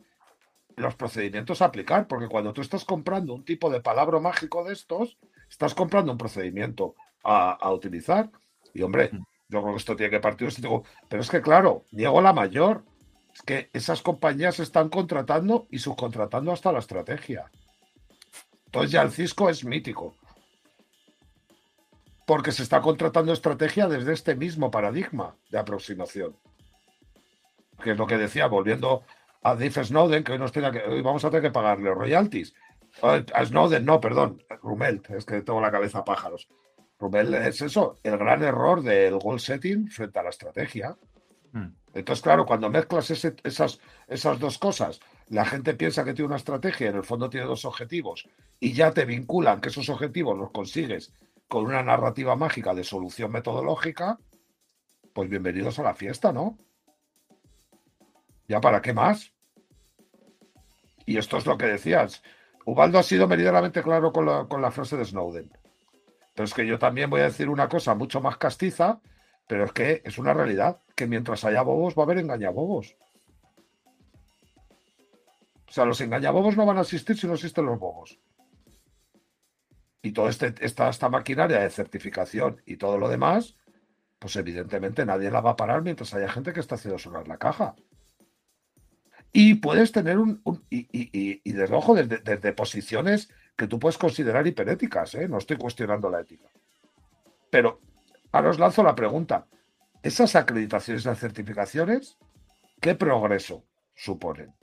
los 0.75 0.95
procedimientos 0.95 1.62
a 1.62 1.65
aplicar, 1.65 2.08
porque 2.08 2.27
cuando 2.27 2.53
tú 2.53 2.62
estás 2.62 2.86
comprando 2.86 3.34
un 3.34 3.43
tipo 3.43 3.69
de 3.69 3.82
palabra 3.82 4.19
mágico 4.19 4.63
de 4.63 4.73
estos, 4.73 5.17
estás 5.49 5.73
comprando 5.73 6.12
un 6.12 6.17
procedimiento 6.17 6.95
a, 7.23 7.71
utilizar. 7.71 8.29
Y 8.73 8.82
hombre, 8.82 9.12
yo 9.49 9.62
creo 9.62 9.73
que 9.73 9.79
esto 9.79 9.95
tiene 9.95 10.12
que 10.12 10.19
partir. 10.19 10.49
Pero 11.08 11.21
es 11.21 11.29
que, 11.29 11.41
claro, 11.41 11.86
niego 11.91 12.21
la 12.21 12.34
mayor. 12.34 12.84
Es 13.34 13.41
que 13.43 13.69
esas 13.73 14.01
compañías 14.01 14.60
están 14.60 14.89
contratando 14.89 15.67
y 15.69 15.79
subcontratando 15.79 16.51
hasta 16.51 16.71
la 16.71 16.79
estrategia. 16.79 17.51
Entonces 18.65 18.91
ya 18.91 19.01
el 19.01 19.12
Cisco 19.12 19.49
es 19.49 19.63
mítico. 19.63 20.15
Porque 22.25 22.51
se 22.51 22.63
está 22.63 22.82
contratando 22.82 23.34
estrategia 23.34 23.88
desde 23.88 24.13
este 24.13 24.36
mismo 24.36 24.69
paradigma 24.69 25.36
de 25.49 25.60
aproximación. 25.60 26.36
Que 27.84 27.91
es 27.91 27.97
lo 27.97 28.05
que 28.05 28.17
decía, 28.17 28.47
volviendo 28.47 29.03
a 29.41 29.55
Dave 29.55 29.84
Snowden, 29.84 30.23
que 30.23 30.34
hoy, 30.34 30.39
nos 30.39 30.51
tiene 30.51 30.71
que, 30.71 30.79
hoy 30.79 31.01
vamos 31.01 31.23
a 31.23 31.29
tener 31.29 31.43
que 31.43 31.51
pagarle 31.51 31.93
royalties. 31.93 32.53
A 33.01 33.45
Snowden, 33.45 33.86
no, 33.86 34.01
perdón, 34.01 34.43
Rumelt, 34.62 35.10
es 35.12 35.25
que 35.25 35.41
tengo 35.41 35.62
la 35.62 35.71
cabeza 35.71 36.03
pájaros. 36.03 36.49
Rubén 37.00 37.34
es 37.34 37.62
eso, 37.62 37.98
el 38.04 38.18
gran 38.18 38.44
error 38.44 38.84
del 38.84 39.18
goal 39.20 39.40
setting 39.40 39.88
frente 39.88 40.20
a 40.20 40.24
la 40.24 40.30
estrategia. 40.30 40.98
Hmm. 41.54 41.70
Entonces, 41.94 42.22
claro, 42.22 42.46
cuando 42.46 42.70
mezclas 42.70 43.10
esas, 43.10 43.80
esas 44.08 44.40
dos 44.40 44.58
cosas, 44.60 45.00
la 45.30 45.46
gente 45.46 45.74
piensa 45.76 46.04
que 46.04 46.14
tiene 46.14 46.28
una 46.28 46.36
estrategia 46.36 46.88
y 46.88 46.90
en 46.90 46.98
el 46.98 47.04
fondo 47.04 47.30
tiene 47.30 47.48
dos 47.48 47.66
objetivos 47.66 48.28
y 48.60 48.74
ya 48.74 48.92
te 48.92 49.06
vinculan 49.06 49.62
que 49.62 49.70
esos 49.70 49.90
objetivos 49.90 50.38
los 50.38 50.52
consigues 50.52 51.14
con 51.48 51.66
una 51.66 51.82
narrativa 51.82 52.36
mágica 52.36 52.76
de 52.76 52.84
solución 52.84 53.32
metodológica, 53.32 54.20
pues 55.14 55.30
bienvenidos 55.30 55.80
a 55.80 55.84
la 55.84 55.96
fiesta, 55.96 56.32
¿no? 56.32 56.58
¿Ya 58.48 58.60
para 58.60 58.82
qué 58.82 58.94
más? 58.94 59.34
Y 61.06 61.18
esto 61.18 61.38
es 61.38 61.46
lo 61.46 61.58
que 61.58 61.66
decías. 61.66 62.22
Ubaldo 62.66 63.00
ha 63.00 63.04
sido 63.04 63.28
medianamente 63.28 63.82
claro 63.82 64.12
con 64.12 64.26
la, 64.26 64.48
con 64.48 64.62
la 64.62 64.70
frase 64.70 64.98
de 64.98 65.06
Snowden. 65.06 65.50
Pero 66.39 66.47
es 66.47 66.54
que 66.54 66.65
yo 66.65 66.80
también 66.80 67.10
voy 67.10 67.19
a 67.19 67.25
decir 67.25 67.49
una 67.49 67.67
cosa 67.67 67.95
mucho 67.95 68.21
más 68.21 68.38
castiza, 68.38 69.02
pero 69.45 69.65
es 69.65 69.73
que 69.73 70.02
es 70.06 70.17
una 70.17 70.34
realidad, 70.34 70.80
que 70.95 71.06
mientras 71.06 71.43
haya 71.43 71.63
bobos 71.63 71.95
va 71.95 72.04
a 72.04 72.06
haber 72.06 72.19
engañabobos. 72.19 72.95
O 75.67 75.71
sea, 75.73 75.84
los 75.84 75.99
engañabobos 75.99 76.56
no 76.56 76.65
van 76.65 76.78
a 76.78 76.84
existir 76.84 77.17
si 77.17 77.28
no 77.28 77.34
existen 77.34 77.65
los 77.65 77.78
bobos. 77.78 78.21
Y 80.02 80.13
toda 80.13 80.30
este, 80.30 80.56
esta, 80.62 80.88
esta 80.88 81.10
maquinaria 81.10 81.60
de 81.60 81.69
certificación 81.69 82.62
y 82.65 82.78
todo 82.78 82.97
lo 82.97 83.10
demás, 83.10 83.58
pues 84.17 84.38
evidentemente 84.38 85.06
nadie 85.06 85.32
la 85.32 85.41
va 85.41 85.49
a 85.49 85.58
parar 85.58 85.82
mientras 85.82 86.13
haya 86.13 86.30
gente 86.30 86.54
que 86.54 86.62
está 86.62 86.75
haciendo 86.75 86.99
sonar 86.99 87.28
la 87.28 87.38
caja. 87.38 87.75
Y 89.34 89.56
puedes 89.56 89.91
tener 89.91 90.17
un. 90.19 90.41
y, 90.69 90.88
y, 90.93 91.52
desde 91.52 91.75
ojo, 91.75 91.95
desde, 91.95 92.54
posiciones 92.54 93.30
que 93.60 93.67
tú 93.67 93.78
puedes 93.78 93.98
considerar 93.98 94.48
hiperéticas, 94.48 95.15
¿eh? 95.15 95.28
no 95.28 95.38
estoy 95.38 95.58
cuestionando 95.58 96.10
la 96.10 96.22
ética. 96.22 96.48
Pero 97.52 97.82
ahora 98.32 98.52
os 98.52 98.58
lanzo 98.58 98.82
la 98.84 98.95
pregunta: 98.95 99.48
¿esas 100.02 100.38
acreditaciones 100.38 101.06
y 101.06 101.15
certificaciones, 101.15 102.17
qué 102.80 102.95
progreso 102.95 103.65
suponen? 103.95 104.56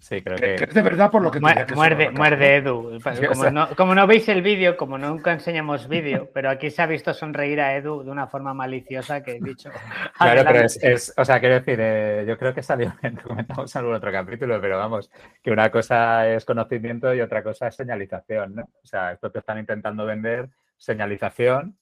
Sí, 0.00 0.22
creo 0.22 0.36
que... 0.36 0.54
es 0.54 0.74
de 0.74 0.82
verdad 0.82 1.10
por 1.10 1.22
lo 1.22 1.30
que 1.30 1.40
muerde, 1.40 1.74
muerde, 1.74 2.10
muerde 2.10 2.56
Edu. 2.56 2.98
Como, 3.28 3.50
no, 3.50 3.68
como 3.76 3.94
no 3.94 4.06
veis 4.06 4.28
el 4.28 4.42
vídeo, 4.42 4.76
como 4.76 4.96
nunca 4.96 5.32
enseñamos 5.32 5.88
vídeo, 5.88 6.30
pero 6.32 6.50
aquí 6.50 6.70
se 6.70 6.82
ha 6.82 6.86
visto 6.86 7.12
sonreír 7.12 7.60
a 7.60 7.74
Edu 7.74 8.04
de 8.04 8.10
una 8.10 8.28
forma 8.28 8.54
maliciosa 8.54 9.22
que 9.22 9.36
he 9.36 9.40
dicho. 9.40 9.70
Claro, 10.18 10.42
pero 10.44 10.66
es, 10.66 11.14
o 11.16 11.24
sea, 11.24 11.38
quiero 11.38 11.56
decir, 11.56 11.78
eh, 11.80 12.24
yo 12.26 12.36
creo 12.38 12.52
que 12.52 12.62
salió 12.62 12.92
en, 13.02 13.16
comentamos 13.16 13.74
en 13.74 13.78
algún 13.78 13.94
otro 13.94 14.12
capítulo, 14.12 14.60
pero 14.60 14.78
vamos, 14.78 15.10
que 15.42 15.50
una 15.50 15.70
cosa 15.70 16.28
es 16.28 16.44
conocimiento 16.44 17.14
y 17.14 17.20
otra 17.20 17.42
cosa 17.42 17.68
es 17.68 17.76
señalización, 17.76 18.56
¿no? 18.56 18.62
O 18.62 18.86
sea, 18.86 19.12
esto 19.12 19.30
te 19.30 19.40
están 19.40 19.58
intentando 19.58 20.04
vender 20.06 20.48
señalización 20.76 21.76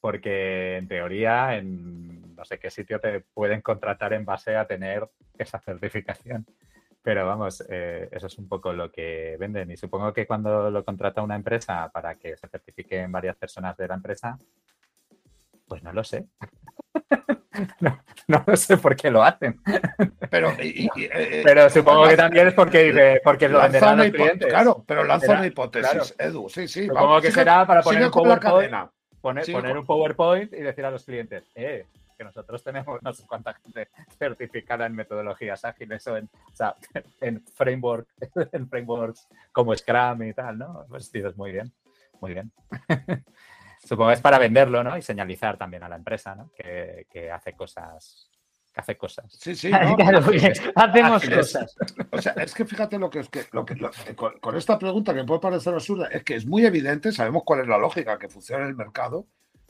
porque 0.00 0.78
en 0.78 0.88
teoría 0.88 1.56
en 1.56 2.34
no 2.34 2.44
sé 2.44 2.58
qué 2.58 2.70
sitio 2.70 2.98
te 2.98 3.20
pueden 3.20 3.60
contratar 3.60 4.12
en 4.12 4.24
base 4.24 4.56
a 4.56 4.66
tener 4.66 5.08
esa 5.38 5.60
certificación. 5.60 6.44
Pero 7.02 7.26
vamos, 7.26 7.64
eh, 7.68 8.08
eso 8.12 8.28
es 8.28 8.38
un 8.38 8.48
poco 8.48 8.72
lo 8.72 8.90
que 8.90 9.36
venden. 9.38 9.70
Y 9.72 9.76
supongo 9.76 10.12
que 10.12 10.26
cuando 10.26 10.70
lo 10.70 10.84
contrata 10.84 11.22
una 11.22 11.34
empresa 11.34 11.90
para 11.92 12.14
que 12.14 12.36
se 12.36 12.48
certifiquen 12.48 13.10
varias 13.10 13.36
personas 13.36 13.76
de 13.76 13.88
la 13.88 13.94
empresa, 13.94 14.38
pues 15.66 15.82
no 15.82 15.92
lo 15.92 16.04
sé. 16.04 16.26
no, 18.28 18.44
lo 18.46 18.56
sé 18.56 18.76
por 18.76 18.94
qué 18.94 19.10
lo 19.10 19.22
hacen. 19.22 19.60
Pero, 20.30 20.50
eh, 20.58 20.88
eh, 20.96 21.42
pero 21.44 21.68
supongo 21.70 22.08
que 22.08 22.16
también 22.16 22.48
es 22.48 22.54
porque, 22.54 23.20
porque 23.24 23.48
lo 23.48 23.60
venderán 23.60 23.98
los 23.98 24.10
clientes. 24.10 24.48
Claro, 24.48 24.84
pero 24.86 25.04
lanza 25.04 25.32
una 25.32 25.46
hipótesis, 25.46 26.14
Edu. 26.18 26.48
Sí, 26.48 26.68
sí. 26.68 26.86
Supongo 26.86 27.20
que 27.20 27.30
será 27.30 27.66
para 27.66 27.82
poner 27.82 28.04
un 28.04 28.10
PowerPoint. 28.10 28.72
Poner, 29.20 29.52
poner 29.52 29.78
un 29.78 29.86
PowerPoint 29.86 30.52
y 30.52 30.56
decir 30.56 30.84
a 30.84 30.90
los 30.90 31.04
clientes, 31.04 31.44
eh, 31.54 31.86
nosotros 32.24 32.62
tenemos 32.62 33.02
no 33.02 33.12
sé 33.12 33.26
cuánta 33.26 33.54
gente 33.54 33.88
certificada 34.18 34.86
en 34.86 34.94
metodologías 34.94 35.64
ágiles 35.64 36.06
o 36.06 36.16
en, 36.16 36.30
en 37.20 37.44
framework, 37.46 38.08
en 38.52 38.68
frameworks 38.68 39.28
como 39.52 39.74
Scrum 39.74 40.22
y 40.22 40.34
tal, 40.34 40.58
¿no? 40.58 40.86
Pues 40.88 41.10
dices, 41.10 41.36
muy 41.36 41.52
bien, 41.52 41.72
muy 42.20 42.34
bien. 42.34 42.52
Supongo 43.84 44.10
que 44.10 44.14
es 44.14 44.20
para 44.20 44.38
venderlo, 44.38 44.84
¿no? 44.84 44.96
Y 44.96 45.02
señalizar 45.02 45.56
también 45.56 45.82
a 45.82 45.88
la 45.88 45.96
empresa, 45.96 46.34
¿no? 46.34 46.50
Que, 46.56 47.30
hace 47.32 47.54
cosas 47.54 48.28
que 48.72 48.80
hace 48.80 48.96
cosas. 48.96 49.26
Sí, 49.38 49.54
sí. 49.54 49.70
hacemos 50.74 51.28
cosas. 51.28 51.76
O 52.10 52.22
sea, 52.22 52.32
es 52.32 52.54
que 52.54 52.64
fíjate 52.64 52.98
lo 52.98 53.10
que 53.10 53.18
es 53.18 53.28
que, 53.28 53.44
lo 53.52 53.66
que 53.66 53.76
con, 54.14 54.56
esta 54.56 54.78
pregunta 54.78 55.12
que 55.12 55.24
puede 55.24 55.40
parecer 55.40 55.74
absurda, 55.74 56.06
es 56.06 56.24
que 56.24 56.36
es 56.36 56.46
muy 56.46 56.64
evidente, 56.64 57.12
sabemos 57.12 57.42
cuál 57.44 57.60
es 57.60 57.66
la 57.66 57.76
lógica 57.76 58.18
que 58.18 58.30
funciona 58.30 58.62
en 58.62 58.70
el 58.70 58.74
mercado, 58.74 59.26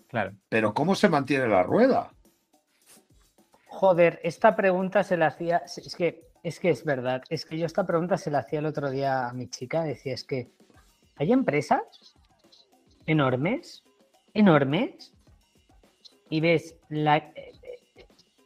claro. 0.06 0.34
pero 0.48 0.72
¿cómo 0.72 0.94
se 0.94 1.08
mantiene 1.08 1.48
la 1.48 1.64
rueda? 1.64 2.12
Joder, 3.72 4.20
esta 4.22 4.54
pregunta 4.54 5.02
se 5.02 5.16
la 5.16 5.28
hacía. 5.28 5.62
Es 5.64 5.96
que, 5.96 6.28
es 6.42 6.60
que 6.60 6.70
es 6.70 6.84
verdad. 6.84 7.22
Es 7.30 7.46
que 7.46 7.56
yo 7.56 7.66
esta 7.66 7.86
pregunta 7.86 8.18
se 8.18 8.30
la 8.30 8.40
hacía 8.40 8.58
el 8.58 8.66
otro 8.66 8.90
día 8.90 9.28
a 9.28 9.32
mi 9.32 9.48
chica. 9.48 9.82
Decía, 9.82 10.12
es 10.12 10.24
que 10.24 10.52
hay 11.16 11.32
empresas 11.32 12.14
enormes, 13.06 13.82
enormes, 14.34 15.12
y 16.28 16.40
ves 16.40 16.76
la, 16.90 17.32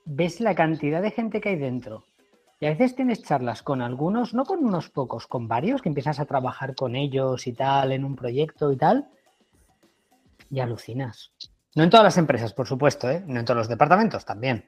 ves 0.04 0.40
la 0.40 0.54
cantidad 0.54 1.02
de 1.02 1.10
gente 1.10 1.40
que 1.40 1.50
hay 1.50 1.56
dentro. 1.56 2.04
Y 2.60 2.66
a 2.66 2.70
veces 2.70 2.94
tienes 2.94 3.22
charlas 3.22 3.62
con 3.62 3.82
algunos, 3.82 4.32
no 4.32 4.44
con 4.44 4.64
unos 4.64 4.88
pocos, 4.88 5.26
con 5.26 5.48
varios, 5.48 5.82
que 5.82 5.88
empiezas 5.88 6.20
a 6.20 6.24
trabajar 6.24 6.74
con 6.74 6.96
ellos 6.96 7.46
y 7.46 7.52
tal, 7.52 7.92
en 7.92 8.04
un 8.04 8.16
proyecto 8.16 8.72
y 8.72 8.76
tal, 8.76 9.08
y 10.50 10.60
alucinas. 10.60 11.32
No 11.74 11.82
en 11.82 11.90
todas 11.90 12.04
las 12.04 12.16
empresas, 12.16 12.54
por 12.54 12.66
supuesto, 12.66 13.10
¿eh? 13.10 13.22
no 13.26 13.40
en 13.40 13.44
todos 13.44 13.58
los 13.58 13.68
departamentos 13.68 14.24
también. 14.24 14.64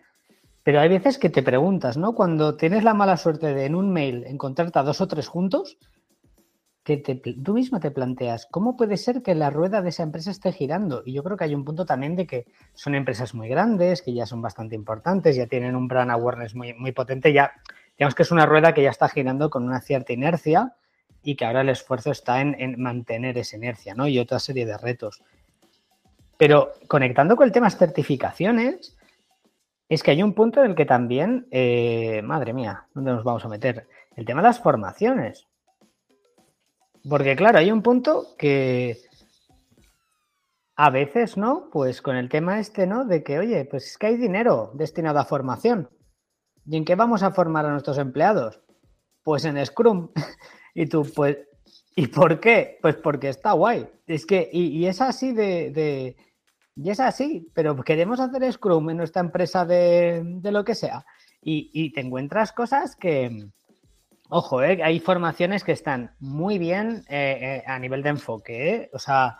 Pero 0.62 0.80
hay 0.80 0.88
veces 0.88 1.18
que 1.18 1.30
te 1.30 1.42
preguntas, 1.42 1.96
¿no? 1.96 2.14
Cuando 2.14 2.56
tienes 2.56 2.84
la 2.84 2.94
mala 2.94 3.16
suerte 3.16 3.54
de 3.54 3.64
en 3.64 3.74
un 3.74 3.92
mail 3.92 4.24
encontrarte 4.26 4.78
a 4.78 4.82
dos 4.82 5.00
o 5.00 5.08
tres 5.08 5.28
juntos, 5.28 5.78
que 6.96 7.20
tú 7.44 7.52
mismo 7.52 7.80
te 7.80 7.90
planteas, 7.90 8.46
¿cómo 8.50 8.74
puede 8.74 8.96
ser 8.96 9.22
que 9.22 9.34
la 9.34 9.50
rueda 9.50 9.82
de 9.82 9.90
esa 9.90 10.02
empresa 10.02 10.30
esté 10.30 10.52
girando? 10.52 11.02
Y 11.04 11.12
yo 11.12 11.22
creo 11.22 11.36
que 11.36 11.44
hay 11.44 11.54
un 11.54 11.64
punto 11.64 11.84
también 11.84 12.16
de 12.16 12.26
que 12.26 12.46
son 12.72 12.94
empresas 12.94 13.34
muy 13.34 13.48
grandes, 13.48 14.00
que 14.00 14.14
ya 14.14 14.24
son 14.24 14.40
bastante 14.40 14.74
importantes, 14.74 15.36
ya 15.36 15.46
tienen 15.46 15.76
un 15.76 15.86
brand 15.86 16.10
awareness 16.10 16.54
muy, 16.54 16.72
muy 16.72 16.92
potente, 16.92 17.32
ya 17.32 17.52
digamos 17.98 18.14
que 18.14 18.22
es 18.22 18.30
una 18.30 18.46
rueda 18.46 18.72
que 18.72 18.82
ya 18.82 18.90
está 18.90 19.08
girando 19.08 19.50
con 19.50 19.64
una 19.64 19.82
cierta 19.82 20.14
inercia 20.14 20.76
y 21.22 21.36
que 21.36 21.44
ahora 21.44 21.60
el 21.60 21.68
esfuerzo 21.68 22.10
está 22.10 22.40
en, 22.40 22.56
en 22.58 22.80
mantener 22.80 23.36
esa 23.36 23.56
inercia, 23.56 23.94
¿no? 23.94 24.08
Y 24.08 24.18
otra 24.18 24.38
serie 24.38 24.64
de 24.64 24.78
retos. 24.78 25.22
Pero 26.38 26.72
conectando 26.86 27.36
con 27.36 27.44
el 27.44 27.52
tema 27.52 27.68
certificaciones, 27.68 28.96
es 29.88 30.02
que 30.02 30.10
hay 30.10 30.22
un 30.22 30.34
punto 30.34 30.60
en 30.62 30.70
el 30.70 30.76
que 30.76 30.84
también, 30.84 31.46
eh, 31.50 32.20
madre 32.22 32.52
mía, 32.52 32.86
¿dónde 32.94 33.12
nos 33.12 33.24
vamos 33.24 33.44
a 33.44 33.48
meter? 33.48 33.88
El 34.14 34.26
tema 34.26 34.42
de 34.42 34.48
las 34.48 34.60
formaciones. 34.60 35.46
Porque 37.08 37.36
claro, 37.36 37.58
hay 37.58 37.70
un 37.70 37.82
punto 37.82 38.26
que 38.36 38.98
a 40.76 40.90
veces, 40.90 41.36
¿no? 41.36 41.70
Pues 41.72 42.02
con 42.02 42.16
el 42.16 42.28
tema 42.28 42.60
este, 42.60 42.86
¿no? 42.86 43.04
De 43.04 43.22
que, 43.22 43.38
oye, 43.38 43.64
pues 43.64 43.86
es 43.86 43.98
que 43.98 44.08
hay 44.08 44.16
dinero 44.16 44.72
destinado 44.74 45.18
a 45.18 45.24
formación. 45.24 45.88
¿Y 46.66 46.76
en 46.76 46.84
qué 46.84 46.94
vamos 46.94 47.22
a 47.22 47.30
formar 47.30 47.64
a 47.64 47.70
nuestros 47.70 47.96
empleados? 47.98 48.60
Pues 49.22 49.44
en 49.46 49.64
Scrum. 49.64 50.10
y 50.74 50.86
tú, 50.86 51.06
pues, 51.16 51.38
¿y 51.96 52.08
por 52.08 52.40
qué? 52.40 52.78
Pues 52.82 52.96
porque 52.96 53.30
está 53.30 53.52
guay. 53.52 53.88
Es 54.06 54.26
que, 54.26 54.50
y, 54.52 54.84
es 54.86 55.00
así 55.00 55.32
de 55.32 56.16
y 56.80 56.90
es 56.90 57.00
así, 57.00 57.48
pero 57.54 57.74
queremos 57.82 58.20
hacer 58.20 58.50
Scrum 58.52 58.90
en 58.90 58.98
nuestra 58.98 59.20
empresa 59.20 59.64
de, 59.64 60.38
lo 60.44 60.64
que 60.64 60.76
sea. 60.76 61.04
Y, 61.42 61.92
te 61.92 62.00
encuentras 62.00 62.52
cosas 62.52 62.94
que, 62.94 63.46
ojo, 64.28 64.62
eh, 64.62 64.80
hay 64.84 65.00
formaciones 65.00 65.64
que 65.64 65.72
están 65.72 66.12
muy 66.20 66.58
bien 66.58 67.04
eh, 67.08 67.38
eh, 67.40 67.64
a 67.66 67.78
nivel 67.80 68.02
de 68.02 68.10
enfoque, 68.10 68.90
o 68.92 68.98
sea, 68.98 69.38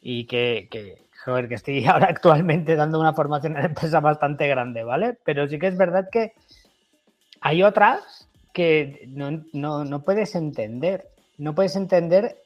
y 0.00 0.26
que, 0.26 0.68
que, 0.70 1.06
joder, 1.24 1.48
que 1.48 1.54
estoy 1.54 1.84
ahora 1.86 2.06
actualmente 2.06 2.76
dando 2.76 3.00
una 3.00 3.14
formación 3.14 3.54
en 3.54 3.58
una 3.58 3.68
empresa 3.68 3.98
bastante 3.98 4.46
grande, 4.46 4.84
¿vale? 4.84 5.18
Pero 5.24 5.48
sí 5.48 5.58
que 5.58 5.66
es 5.66 5.76
verdad 5.76 6.08
que 6.10 6.34
hay 7.40 7.64
otras 7.64 8.28
que 8.52 9.08
no, 9.08 9.42
no 9.52 10.02
puedes 10.02 10.36
entender, 10.36 11.08
no 11.36 11.54
puedes 11.54 11.74
entender 11.74 12.36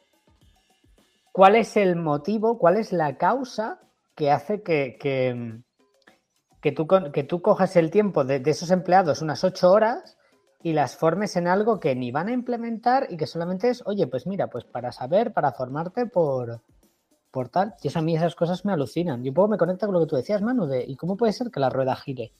cuál 1.30 1.56
es 1.56 1.76
el 1.76 1.96
motivo, 1.96 2.58
cuál 2.58 2.78
es 2.78 2.92
la 2.92 3.16
causa 3.16 3.80
que 4.20 4.30
hace 4.30 4.62
que, 4.62 4.98
que, 6.60 6.72
tú, 6.72 6.86
que 7.10 7.24
tú 7.24 7.40
cojas 7.40 7.74
el 7.76 7.90
tiempo 7.90 8.22
de, 8.22 8.42
esos 8.44 8.70
empleados, 8.70 9.22
unas 9.22 9.42
ocho 9.44 9.72
horas, 9.72 10.18
y 10.62 10.74
las 10.74 10.94
formes 10.94 11.36
en 11.36 11.48
algo 11.48 11.80
que 11.80 11.94
ni 11.94 12.12
van 12.12 12.28
a 12.28 12.32
implementar 12.32 13.06
y 13.08 13.16
que 13.16 13.26
solamente 13.26 13.70
es, 13.70 13.82
oye, 13.86 14.06
pues 14.08 14.26
mira, 14.26 14.48
pues 14.48 14.64
para 14.64 14.92
saber, 14.92 15.32
para 15.32 15.52
formarte 15.52 16.04
por, 16.04 16.60
por 17.30 17.48
tal. 17.48 17.76
Y 17.82 17.88
eso 17.88 18.00
a 18.00 18.02
mí 18.02 18.14
esas 18.14 18.34
cosas 18.34 18.66
me 18.66 18.74
alucinan. 18.74 19.24
Y 19.24 19.30
un 19.30 19.34
poco 19.34 19.48
me 19.48 19.56
conecta 19.56 19.86
con 19.86 19.94
lo 19.94 20.00
que 20.00 20.06
tú 20.06 20.16
decías, 20.16 20.42
Manu, 20.42 20.66
de 20.66 20.84
¿y 20.86 20.96
cómo 20.96 21.16
puede 21.16 21.32
ser 21.32 21.50
que 21.50 21.60
la 21.60 21.70
rueda 21.70 21.96
gire? 21.96 22.34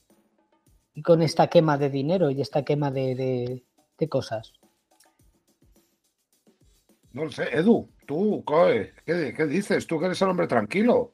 Y 0.93 1.01
con 1.01 1.23
esta 1.23 1.47
quema 1.47 1.79
de 1.79 1.89
dinero 1.89 2.29
y 2.29 2.41
esta 2.41 2.63
quema 2.63 2.91
de, 2.91 3.63
de, 3.97 4.07
cosas. 4.07 4.53
No 7.11 7.23
lo 7.25 7.31
sé, 7.31 7.45
Edu, 7.51 7.89
tú, 8.05 8.43
¿qué, 8.45 9.33
¿qué, 9.33 9.47
dices? 9.47 9.87
Tú 9.87 9.99
que 9.99 10.05
eres 10.05 10.21
el 10.21 10.29
hombre 10.29 10.45
tranquilo. 10.45 11.11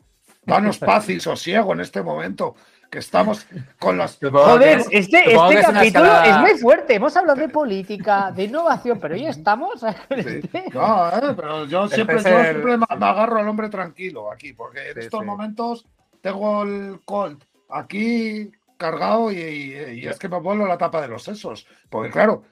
Danos 0.47 0.77
paz 0.79 1.09
y 1.09 1.19
sosiego 1.19 1.73
en 1.73 1.81
este 1.81 2.01
momento, 2.01 2.55
que 2.89 2.99
estamos 2.99 3.45
con 3.77 3.97
las... 3.97 4.17
Joder, 4.17 4.79
este, 4.91 5.33
este 5.33 5.61
capítulo 5.61 6.23
es, 6.23 6.37
muy 6.37 6.57
fuerte. 6.57 6.95
Hemos 6.95 7.17
hablado 7.17 7.39
de 7.39 7.49
política, 7.49 8.31
de 8.31 8.45
innovación, 8.45 8.97
pero 8.99 9.15
hoy 9.15 9.27
estamos... 9.27 9.83
No, 10.73 11.09
eh, 11.09 11.33
pero 11.35 11.65
yo 11.65 11.89
siempre, 11.89 12.21
siempre 12.21 12.77
me 12.77 12.85
agarro 12.87 13.39
al 13.39 13.47
hombre 13.49 13.69
tranquilo 13.69 14.31
aquí, 14.31 14.53
porque 14.53 14.91
en 14.91 14.99
estos 14.99 15.25
momentos 15.25 15.85
tengo 16.21 16.63
el 16.63 17.01
Colt 17.03 17.43
aquí 17.69 18.49
cargado 18.77 19.31
y, 19.31 19.73
es 20.07 20.17
que 20.17 20.29
me 20.29 20.39
vuelvo 20.39 20.65
la 20.65 20.77
tapa 20.77 21.01
de 21.01 21.09
los 21.09 21.23
sesos. 21.23 21.67
Porque 21.89 22.09
claro, 22.09 22.43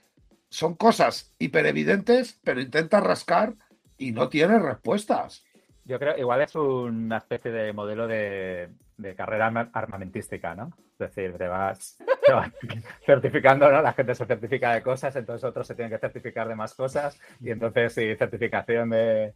son 0.50 0.76
cosas 0.76 1.34
hiperevidentes, 1.39 2.39
pero 2.43 2.60
intentas 2.60 3.04
rascar 3.04 3.54
y 3.98 4.12
no 4.12 4.28
tienes 4.28 4.62
respuestas. 4.62 5.45
Yo 5.88 6.00
creo, 6.00 6.18
igual 6.18 6.42
es 6.42 6.56
una 6.56 7.18
especie 7.18 7.52
de 7.52 7.72
modelo 7.72 8.08
de, 8.08 8.70
carrera 9.16 9.70
armamentística, 9.72 10.56
¿no? 10.56 10.72
Es 10.94 10.98
decir, 10.98 11.38
te 11.38 11.48
vas, 11.48 12.00
certificando, 13.06 13.72
¿no? 13.72 13.84
La 13.84 13.94
gente 13.94 14.16
se 14.16 14.26
certifica 14.26 14.74
de 14.74 14.82
cosas, 14.82 15.16
entonces 15.16 15.44
otros 15.44 15.68
se 15.68 15.76
tienen 15.76 15.92
que 15.92 16.00
certificar 16.00 16.48
de 16.48 16.56
más 16.56 16.74
cosas, 16.74 17.20
y 17.40 17.52
entonces 17.52 17.94
sí, 17.94 18.16
certificación 18.16 18.90
de, 18.90 19.34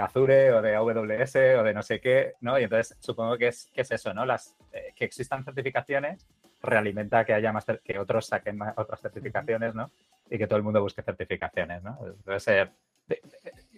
Azure 0.00 0.52
o 0.52 0.62
de 0.62 0.74
AWS 0.74 1.36
o 1.60 1.62
de 1.62 1.74
no 1.74 1.82
sé 1.82 2.00
qué, 2.00 2.32
¿no? 2.40 2.58
Y 2.58 2.64
entonces 2.64 2.96
supongo 2.98 3.38
que 3.38 3.48
es, 3.48 3.70
es 3.72 3.92
eso, 3.92 4.12
¿no? 4.12 4.26
Las, 4.26 4.56
eh, 4.72 4.92
que 4.96 5.04
existan 5.04 5.44
certificaciones 5.44 6.26
realimenta 6.60 7.24
que 7.24 7.34
haya 7.34 7.52
más 7.52 7.66
que 7.84 7.98
otros 8.00 8.26
saquen 8.26 8.58
otras 8.76 9.00
certificaciones, 9.00 9.76
¿no? 9.76 9.92
Y 10.28 10.38
que 10.38 10.48
todo 10.48 10.56
el 10.56 10.64
mundo 10.64 10.82
busque 10.82 11.02
certificaciones, 11.02 11.84
¿no? 11.84 11.98
Debe 12.24 12.40
ser 12.40 12.72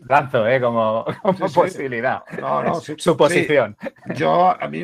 lanzo, 0.09 0.47
¿eh? 0.47 0.61
Como, 0.61 1.05
posibilidad. 1.55 2.23
No, 2.41 2.63
no, 2.63 2.81
Suposición. 2.81 3.77
Yo, 4.15 4.51
a 4.51 4.69
mí, 4.69 4.83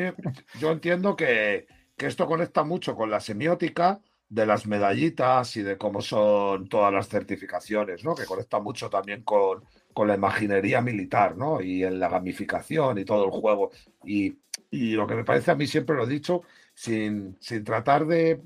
yo 0.59 0.71
entiendo 0.71 1.15
que, 1.15 1.67
esto 1.97 2.27
conecta 2.27 2.65
mucho 2.65 2.95
con 2.97 3.09
la 3.09 3.21
semiótica 3.21 4.01
de 4.27 4.45
las 4.45 4.67
medallitas 4.67 5.55
y 5.55 5.61
de 5.61 5.77
cómo 5.77 6.01
son 6.01 6.67
todas 6.67 6.91
las 6.91 7.07
certificaciones, 7.07 8.03
¿no? 8.03 8.13
Que 8.13 8.25
conecta 8.25 8.59
mucho 8.59 8.89
también 8.89 9.23
con, 9.23 9.63
con 9.93 10.09
la 10.09 10.15
imaginería 10.15 10.81
militar, 10.81 11.37
¿no? 11.37 11.61
Y 11.61 11.85
en 11.85 11.99
la 11.99 12.09
gamificación 12.09 12.97
y 12.97 13.05
todo 13.05 13.23
el 13.23 13.31
juego. 13.31 13.71
Y, 14.03 14.37
y, 14.69 14.91
lo 14.91 15.07
que 15.07 15.15
me 15.15 15.23
parece 15.23 15.51
a 15.51 15.55
mí, 15.55 15.65
siempre 15.65 15.95
lo 15.95 16.03
he 16.03 16.09
dicho, 16.09 16.41
sin, 16.73 17.37
sin 17.39 17.63
tratar 17.63 18.05
de 18.05 18.41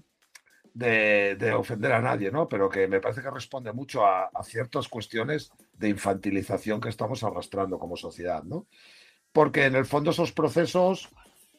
de, 0.78 1.54
ofender 1.54 1.92
a 1.92 2.02
nadie, 2.02 2.32
¿no? 2.32 2.48
Pero 2.48 2.70
que 2.70 2.88
me 2.88 3.00
parece 3.00 3.22
que 3.22 3.32
responde 3.32 3.74
mucho 3.74 4.06
a, 4.06 4.30
ciertas 4.44 4.88
cuestiones 4.88 5.52
de 5.74 5.90
infantilización 5.90 6.80
que 6.80 6.90
estamos 6.90 7.24
arrastrando 7.24 7.80
como 7.80 7.98
sociedad, 7.98 8.44
¿no? 8.44 8.68
Porque 9.32 9.66
en 9.66 9.76
el 9.76 9.86
fondo 9.86 10.12
esos 10.12 10.32
procesos, 10.32 11.10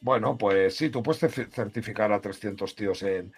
bueno, 0.01 0.37
pues 0.37 0.75
sí, 0.77 0.89
tú 0.89 1.03
puedes 1.03 1.19
certificar 1.51 2.11
a 2.11 2.21
300 2.21 2.75
tíos 2.75 3.03
en, 3.03 3.33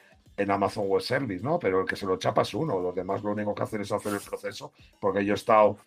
Amazon 0.49 0.87
Web 0.87 1.03
Service, 1.03 1.43
¿no? 1.43 1.59
Pero 1.59 1.81
el 1.81 1.87
que 1.87 1.95
se 1.95 2.07
lo 2.07 2.17
chapa 2.17 2.41
es 2.41 2.53
uno, 2.55 2.79
los 2.79 2.95
demás 2.95 3.21
lo 3.21 3.31
único 3.31 3.53
que 3.53 3.61
hacen 3.61 3.81
es 3.81 3.91
hacer 3.91 4.13
el 4.13 4.21
proceso, 4.21 4.73
porque 4.99 5.23
yo 5.23 5.33
he 5.33 5.35
estado 5.35 5.77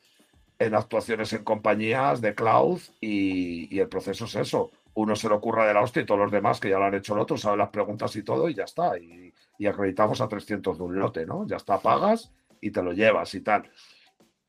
en 0.61 0.77
actuaciones 0.77 1.33
en 1.33 1.43
compañías 1.43 2.21
de 2.21 2.37
cloud 2.37 2.81
y, 3.01 3.75
y 3.75 3.81
el 3.81 3.89
proceso 3.89 4.27
es 4.27 4.37
eso, 4.37 4.71
uno 4.95 5.17
se 5.17 5.29
lo 5.29 5.37
ocurra 5.37 5.67
de 5.67 5.75
la 5.75 5.83
hostia 5.83 6.03
y 6.03 6.07
todos 6.07 6.21
los 6.21 6.31
demás 6.31 6.61
que 6.61 6.71
ya 6.71 6.79
lo 6.79 6.85
han 6.85 6.95
hecho 6.95 7.15
el 7.15 7.21
otro 7.21 7.37
saben 7.37 7.59
las 7.59 7.71
preguntas 7.71 8.15
y 8.15 8.23
todo 8.23 8.49
y 8.49 8.55
ya 8.55 8.63
está. 8.63 8.97
Y, 8.97 9.35
acreditamos 9.67 10.21
a 10.21 10.29
300 10.29 10.77
de 10.77 10.85
un 10.85 10.99
lote, 10.99 11.27
¿no? 11.27 11.47
Ya 11.47 11.57
está, 11.57 11.79
pagas 11.79 12.33
y 12.61 12.71
te 12.71 12.83
lo 12.83 12.93
llevas 12.93 13.35
y 13.35 13.41
tal. 13.41 13.71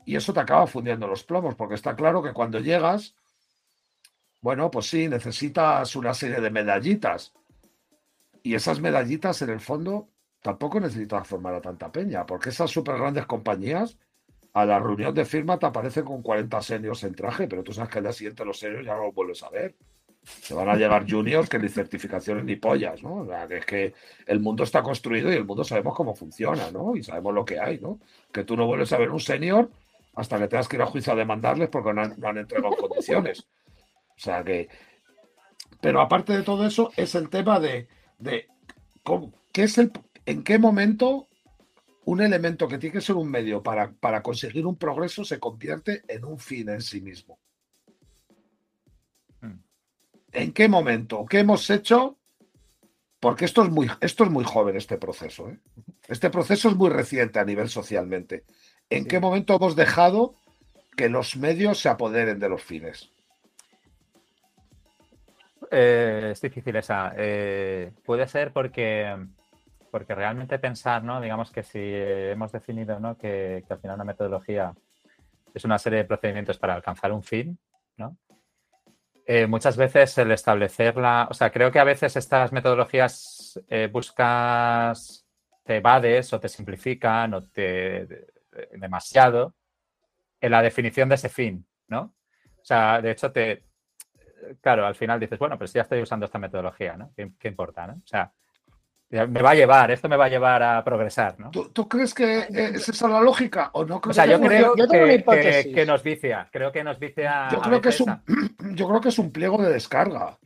Y 0.06 0.16
eso 0.16 0.34
te 0.34 0.40
acaba 0.40 0.68
fundiendo 0.68 1.08
los 1.08 1.24
plomos, 1.24 1.56
porque 1.56 1.76
está 1.76 1.96
claro 1.96 2.22
que 2.22 2.34
cuando 2.34 2.60
llegas, 2.60 3.16
bueno, 4.42 4.70
pues 4.70 4.88
sí, 4.88 5.08
necesitas 5.08 5.96
una 5.96 6.14
serie 6.14 6.40
de 6.40 6.52
medallitas. 6.52 7.34
Y 8.44 8.54
esas 8.54 8.80
medallitas, 8.80 9.42
en 9.42 9.50
el 9.50 9.60
fondo, 9.60 10.10
tampoco 10.42 10.80
necesitas 10.80 11.28
formar 11.28 11.56
a 11.56 11.62
tanta 11.62 11.92
peña, 11.92 12.26
porque 12.26 12.50
esas 12.50 12.70
súper 12.70 12.98
grandes 12.98 13.26
compañías, 13.26 13.98
a 14.54 14.66
la 14.66 14.80
reunión 14.80 15.14
de 15.14 15.26
firma 15.26 15.60
te 15.60 15.66
aparecen 15.66 16.06
con 16.06 16.22
40 16.22 16.62
seniors 16.62 17.04
en 17.04 17.14
traje, 17.14 17.48
pero 17.48 17.64
tú 17.64 17.74
sabes 17.74 17.90
que 17.90 17.98
al 17.98 18.06
día 18.06 18.14
siguiente 18.14 18.46
los 18.46 18.58
seniors 18.58 18.86
ya 18.86 18.96
no 18.96 19.06
los 19.06 19.14
vuelves 19.14 19.44
a 19.44 19.50
ver. 19.50 19.76
Se 20.26 20.54
van 20.54 20.70
a 20.70 20.76
llegar 20.76 21.10
juniors 21.10 21.48
que 21.48 21.60
ni 21.60 21.70
certificaciones 21.70 22.44
ni 22.44 22.56
pollas, 22.56 23.02
¿no? 23.04 23.18
O 23.18 23.26
sea, 23.26 23.48
que 23.48 23.58
es 23.58 23.66
que 23.66 23.94
el 24.26 24.40
mundo 24.40 24.64
está 24.64 24.82
construido 24.82 25.32
y 25.32 25.36
el 25.36 25.46
mundo 25.46 25.64
sabemos 25.64 25.96
cómo 25.96 26.16
funciona, 26.16 26.72
¿no? 26.72 26.96
Y 26.96 27.04
sabemos 27.04 27.34
lo 27.34 27.46
que 27.46 27.60
hay, 27.60 27.80
¿no? 27.80 28.00
Que 28.32 28.44
tú 28.44 28.58
no 28.58 28.66
vuelves 28.66 28.92
a 28.94 28.98
ver 28.98 29.12
un 29.12 29.20
senior 29.20 29.70
hasta 30.16 30.40
que 30.40 30.48
tengas 30.48 30.68
que 30.68 30.78
ir 30.78 30.82
a 30.82 30.88
juicio 30.88 31.14
a 31.14 31.16
demandarles 31.16 31.70
porque 31.70 31.94
no 31.94 32.02
han, 32.02 32.38
entregado 32.38 32.76
condiciones. 32.76 33.46
O 34.16 34.20
sea 34.20 34.44
que. 34.44 34.68
Pero 35.82 36.02
aparte 36.02 36.34
de 36.34 36.44
todo 36.44 36.66
eso, 36.66 36.92
es 36.96 37.14
el 37.16 37.30
tema 37.30 37.60
de, 37.60 37.88
de 38.18 38.48
¿qué 39.52 39.64
es 39.64 39.78
el, 39.78 39.92
en 40.26 40.44
qué 40.44 40.58
momento 40.58 41.28
un 42.06 42.22
elemento 42.22 42.68
que 42.68 42.78
tiene 42.78 42.94
que 42.94 43.02
ser 43.02 43.16
un 43.16 43.30
medio 43.30 43.62
para, 43.62 43.92
para 43.92 44.22
conseguir 44.22 44.66
un 44.66 44.78
progreso 44.78 45.26
se 45.26 45.40
convierte 45.40 46.04
en 46.08 46.24
un 46.24 46.40
fin 46.40 46.70
en 46.70 46.82
sí 46.82 47.02
mismo. 47.02 47.40
¿En 50.36 50.52
qué 50.52 50.68
momento? 50.68 51.26
¿Qué 51.26 51.40
hemos 51.40 51.70
hecho? 51.70 52.18
Porque 53.22 53.46
esto 53.46 53.64
es 53.64 53.70
muy, 53.70 53.90
esto 54.02 54.26
es 54.26 54.30
muy 54.30 54.44
joven, 54.44 54.76
este 54.76 54.98
proceso. 54.98 55.50
¿eh? 55.50 55.58
Este 56.10 56.30
proceso 56.30 56.68
es 56.70 56.76
muy 56.76 56.90
reciente 56.90 57.40
a 57.40 57.46
nivel 57.46 57.70
socialmente. 57.70 58.44
¿En 58.90 59.06
qué 59.06 59.22
momento 59.22 59.56
hemos 59.56 59.78
dejado 59.78 60.36
que 60.98 61.08
los 61.08 61.38
medios 61.38 61.80
se 61.80 61.88
apoderen 61.88 62.38
de 62.40 62.50
los 62.50 62.62
fines? 62.62 63.10
Eh, 65.72 66.30
es 66.34 66.42
difícil 66.42 66.76
esa. 66.76 67.14
Eh, 67.16 67.94
puede 68.04 68.28
ser 68.28 68.52
porque, 68.52 69.16
porque 69.90 70.14
realmente 70.14 70.60
pensar, 70.60 71.02
¿no? 71.02 71.22
Digamos 71.22 71.50
que 71.50 71.64
si 71.64 71.80
hemos 71.82 72.52
definido 72.52 73.00
¿no? 73.00 73.18
que, 73.18 73.64
que 73.66 73.74
al 73.74 73.80
final 73.80 73.96
una 73.96 74.04
metodología 74.04 74.74
es 75.54 75.64
una 75.64 75.80
serie 75.80 76.00
de 76.00 76.06
procedimientos 76.06 76.58
para 76.58 76.76
alcanzar 76.76 77.14
un 77.14 77.24
fin, 77.24 77.58
¿no? 77.96 78.18
Eh, 79.28 79.48
muchas 79.48 79.76
veces 79.76 80.18
el 80.20 80.32
establecerla, 80.32 81.28
o 81.30 81.34
sea, 81.34 81.52
creo 81.52 81.72
que 81.72 81.80
a 81.80 81.84
veces 81.84 82.16
estas 82.16 82.52
metodologías 82.52 83.60
eh, 83.68 83.90
buscas, 83.92 85.26
te 85.64 85.78
evades 85.78 86.32
o 86.32 86.40
te 86.40 86.48
simplifican 86.48 87.34
o 87.34 87.44
te 87.44 88.28
demasiado 88.74 89.56
en 90.40 90.52
la 90.52 90.62
definición 90.62 91.10
de 91.10 91.16
ese 91.16 91.30
fin, 91.30 91.66
¿no? 91.88 92.14
O 92.62 92.64
sea, 92.66 93.02
de 93.02 93.12
hecho, 93.12 93.32
te, 93.32 93.66
claro, 94.62 94.86
al 94.86 94.96
final 94.96 95.20
dices, 95.20 95.40
bueno, 95.40 95.58
pero 95.58 95.68
si 95.68 95.76
ya 95.76 95.82
estoy 95.82 96.02
usando 96.02 96.26
esta 96.26 96.40
metodología, 96.40 96.96
¿no? 96.96 97.12
¿Qué, 97.16 97.32
qué 97.40 97.48
importa, 97.48 97.88
¿no? 97.88 97.94
O 97.94 98.08
sea, 98.08 98.32
me 99.10 99.42
va 99.42 99.52
a 99.52 99.56
llevar, 99.56 99.92
esto 99.92 100.10
me 100.10 100.18
va 100.18 100.26
a 100.26 100.30
llevar 100.30 100.64
a 100.64 100.84
progresar, 100.84 101.40
¿no? 101.40 101.52
¿Tú, 101.52 101.88
crees 101.88 102.14
que 102.14 102.48
es 102.50 102.90
esa 102.90 103.08
la 103.08 103.22
lógica 103.22 103.70
o 103.74 103.86
no? 103.86 104.02
o 104.04 104.14
sea, 104.14 104.26
yo 104.26 104.42
creo 104.42 104.74
que, 104.74 105.86
nos 105.86 106.04
vicia, 106.04 106.50
creo 106.52 106.72
que 106.72 106.84
nos 106.84 107.00
vicia. 107.00 107.50
Yo 107.52 107.62
creo 107.62 107.82
que, 107.82 107.90
es 107.90 108.02
un, 108.02 108.20
yo 108.76 108.88
creo 108.88 109.02
que 109.02 109.10
es 109.10 109.20
un 109.20 109.32
pliego 109.32 109.62
de 109.62 109.72
descarga 109.72 110.38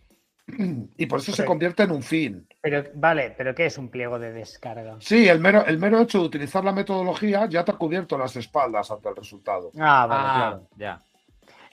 y 0.97 1.05
por 1.05 1.19
eso 1.19 1.31
se 1.31 1.45
convierte 1.45 1.83
en 1.83 1.91
un 1.91 2.03
fin. 2.03 2.47
Pero 2.61 2.83
vale, 2.95 3.33
pero 3.37 3.55
¿qué 3.55 3.65
es 3.65 3.77
un 3.77 3.89
pliego 3.89 4.19
de 4.19 4.33
descarga? 4.33 4.97
Sí, 4.99 5.27
el 5.27 5.39
mero, 5.39 5.65
el 5.65 5.77
mero 5.77 6.01
hecho 6.01 6.19
de 6.19 6.25
utilizar 6.25 6.63
la 6.63 6.73
metodología 6.73 7.47
ya 7.47 7.63
te 7.63 7.71
ha 7.71 7.75
cubierto 7.75 8.17
las 8.17 8.35
espaldas 8.35 8.91
ante 8.91 9.09
el 9.09 9.15
resultado. 9.15 9.71
Ah, 9.79 10.05
vale, 10.05 10.23
ah, 10.25 10.35
claro. 10.35 10.67
Ya. 10.75 11.01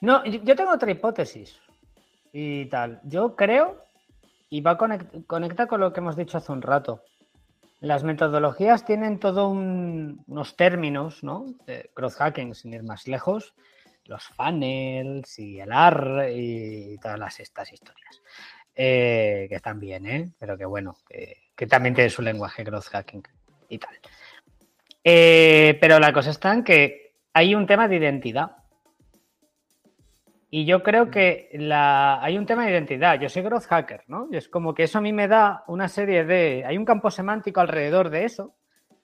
No, 0.01 0.23
yo 0.25 0.55
tengo 0.55 0.71
otra 0.71 0.91
hipótesis 0.91 1.59
y 2.31 2.65
tal. 2.67 3.01
Yo 3.03 3.35
creo 3.35 3.86
y 4.49 4.61
va 4.61 4.71
a 4.71 4.77
conecta 5.27 5.67
con 5.67 5.81
lo 5.81 5.93
que 5.93 5.99
hemos 5.99 6.15
dicho 6.15 6.37
hace 6.37 6.51
un 6.51 6.61
rato. 6.61 7.03
Las 7.79 8.03
metodologías 8.03 8.85
tienen 8.85 9.19
todos 9.19 9.51
unos 9.51 10.55
términos, 10.55 11.23
¿no? 11.23 11.45
De 11.65 11.91
growth 11.95 12.13
hacking, 12.13 12.55
sin 12.55 12.73
ir 12.73 12.83
más 12.83 13.07
lejos, 13.07 13.53
los 14.05 14.23
funnels 14.29 15.37
y 15.37 15.59
el 15.59 15.71
AR 15.71 16.29
y 16.31 16.97
todas 16.97 17.19
las, 17.19 17.39
estas 17.39 17.71
historias. 17.71 18.21
Eh, 18.75 19.47
que 19.49 19.55
están 19.55 19.79
bien, 19.79 20.05
¿eh? 20.05 20.31
Pero 20.39 20.57
que 20.57 20.65
bueno, 20.65 20.95
que, 21.07 21.67
también 21.67 21.95
tiene 21.95 22.09
su 22.09 22.21
lenguaje 22.21 22.63
growth 22.63 22.85
hacking 22.85 23.23
y 23.69 23.77
tal. 23.77 23.95
Eh, 25.03 25.77
pero 25.79 25.99
la 25.99 26.13
cosa 26.13 26.31
está 26.31 26.53
en 26.53 26.63
que 26.63 27.13
hay 27.33 27.53
un 27.53 27.67
tema 27.67 27.87
de 27.87 27.97
identidad. 27.97 28.51
Y 30.49 30.65
yo 30.65 30.81
creo 30.81 31.11
que 31.11 31.49
la... 31.53 32.23
hay 32.23 32.37
un 32.37 32.45
tema 32.45 32.65
de 32.65 32.71
identidad. 32.71 33.19
Yo 33.19 33.27
soy 33.27 33.41
growth 33.41 33.65
hacker, 33.65 34.03
¿no? 34.07 34.27
Y 34.31 34.37
es 34.37 34.47
como 34.47 34.73
que 34.73 34.83
eso 34.83 34.99
a 34.99 35.01
mí 35.01 35.11
me 35.11 35.27
da 35.27 35.63
una 35.67 35.89
serie 35.89 36.23
de... 36.23 36.63
Hay 36.65 36.77
un 36.77 36.85
campo 36.85 37.11
semántico 37.11 37.59
alrededor 37.59 38.09
de 38.09 38.23
eso 38.23 38.55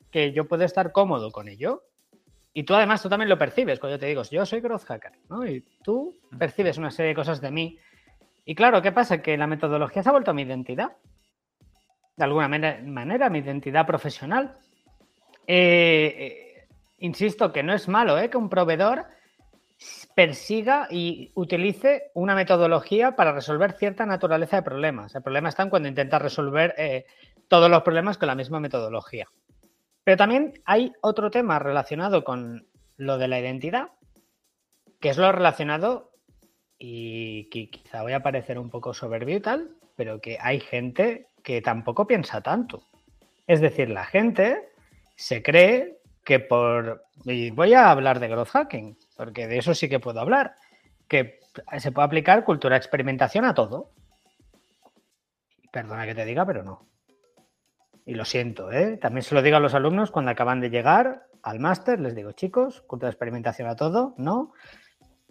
que 0.10 0.32
yo 0.32 0.48
puedo 0.48 0.64
estar 0.64 0.92
cómodo 0.92 1.32
con 1.32 1.50
ello. 1.50 1.84
Y 2.54 2.64
tú 2.64 2.76
además, 2.76 3.02
tú 3.02 3.10
también 3.10 3.30
lo 3.30 3.38
percibes 3.38 3.80
cuando 3.80 3.98
yo 3.98 4.00
te 4.00 4.06
digo, 4.06 4.22
yo 4.24 4.46
soy 4.46 4.62
growth 4.62 4.86
hacker, 4.86 5.14
¿no? 5.28 5.46
Y 5.46 5.66
tú 5.84 6.16
percibes 6.38 6.78
una 6.78 6.92
serie 6.92 7.10
de 7.10 7.16
cosas 7.16 7.42
de 7.42 7.52
mí. 7.52 7.80
Y 8.46 8.56
claro, 8.56 8.82
¿qué 8.82 8.92
pasa? 8.92 9.22
Que 9.22 9.38
la 9.38 9.48
metodología 9.48 10.04
se 10.04 10.10
ha 10.10 10.12
vuelto 10.12 10.34
mi 10.34 10.44
identidad. 10.44 10.94
De 12.16 12.24
alguna 12.24 12.48
manera, 12.48 13.30
mi 13.30 13.40
identidad 13.40 13.88
profesional. 13.88 14.56
Eh, 15.48 16.16
eh, 16.18 16.68
insisto 17.00 17.52
que 17.52 17.64
no 17.64 17.74
es 17.74 17.88
malo, 17.88 18.18
¿eh? 18.20 18.30
Que 18.30 18.38
un 18.38 18.50
proveedor 18.50 19.08
persiga 20.16 20.88
y 20.90 21.32
utilice 21.36 22.12
una 22.14 22.36
metodología 22.36 23.16
para 23.16 23.34
resolver 23.34 23.74
cierta 23.74 24.06
naturaleza 24.06 24.58
de 24.58 24.64
problemas. 24.64 25.16
El 25.16 25.24
problema 25.24 25.50
está 25.50 25.64
en 25.64 25.70
cuando 25.70 25.90
intenta 25.90 26.20
resolver 26.20 26.74
eh, 26.78 27.06
todos 27.48 27.70
los 27.70 27.84
problemas 27.84 28.18
con 28.18 28.28
la 28.28 28.36
misma 28.36 28.60
metodología. 28.60 29.28
Pero 30.04 30.18
también 30.18 30.54
hay 30.66 30.94
otro 31.02 31.32
tema 31.32 31.60
relacionado 31.60 32.24
con 32.24 32.68
lo 32.98 33.18
de 33.18 33.28
la 33.28 33.40
identidad, 33.40 33.90
que 35.00 35.10
es 35.10 35.18
lo 35.18 35.32
relacionado, 35.32 36.14
y 36.86 37.46
que 37.46 37.70
quizá 37.70 38.02
voy 38.02 38.12
a 38.12 38.24
parecer 38.24 38.60
un 38.60 38.70
poco 38.70 38.94
soberbio 38.94 39.38
y 39.38 39.40
tal, 39.40 39.70
pero 39.96 40.20
que 40.20 40.38
hay 40.42 40.60
gente 40.60 41.28
que 41.42 41.62
tampoco 41.62 42.06
piensa 42.06 42.42
tanto. 42.42 42.84
Es 43.48 43.62
decir, 43.62 43.90
la 43.90 44.04
gente 44.04 44.70
se 45.16 45.42
cree 45.42 46.00
que 46.26 46.40
por... 46.40 47.06
Voy 47.24 47.74
a 47.74 47.90
hablar 47.90 48.20
de 48.20 48.28
growth 48.28 48.50
hacking, 48.50 48.98
porque 49.16 49.48
de 49.48 49.58
eso 49.58 49.74
sí 49.74 49.90
que 49.90 50.00
puedo 50.00 50.20
hablar, 50.20 50.56
que 51.08 51.40
se 51.78 51.92
puede 51.92 52.06
aplicar 52.06 52.44
cultura 52.44 52.78
experimentación 52.78 53.46
a 53.46 53.54
todo. 53.54 53.92
Perdona 55.72 56.06
que 56.06 56.16
te 56.16 56.26
diga, 56.26 56.46
pero 56.46 56.64
no. 56.64 56.88
Y 58.06 58.16
lo 58.16 58.26
siento, 58.26 58.72
¿eh? 58.72 58.98
También 58.98 59.24
se 59.24 59.34
lo 59.34 59.42
digo 59.42 59.58
a 59.58 59.60
los 59.60 59.74
alumnos 59.74 60.12
cuando 60.12 60.32
acaban 60.32 60.60
de 60.60 60.70
llegar 60.70 61.28
al 61.42 61.60
máster, 61.60 62.00
les 62.00 62.16
digo, 62.16 62.32
chicos, 62.32 62.82
cultura 62.82 63.10
experimentación 63.10 63.68
a 63.68 63.76
todo, 63.76 64.14
¿no? 64.18 64.54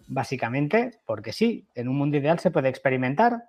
Básicamente 0.07 0.99
porque 1.05 1.33
sí, 1.33 1.67
en 1.75 1.87
un 1.87 1.97
mundo 1.97 2.17
ideal 2.17 2.39
se 2.39 2.51
puede 2.51 2.69
experimentar, 2.69 3.43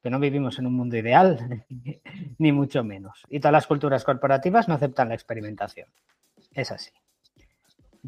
pero 0.00 0.12
no 0.12 0.20
vivimos 0.20 0.58
en 0.58 0.66
un 0.66 0.74
mundo 0.74 0.96
ideal, 0.96 1.64
ni 2.38 2.52
mucho 2.52 2.84
menos. 2.84 3.22
Y 3.28 3.40
todas 3.40 3.52
las 3.52 3.66
culturas 3.66 4.04
corporativas 4.04 4.68
no 4.68 4.74
aceptan 4.74 5.08
la 5.08 5.14
experimentación. 5.14 5.88
Es 6.52 6.70
así. 6.70 6.90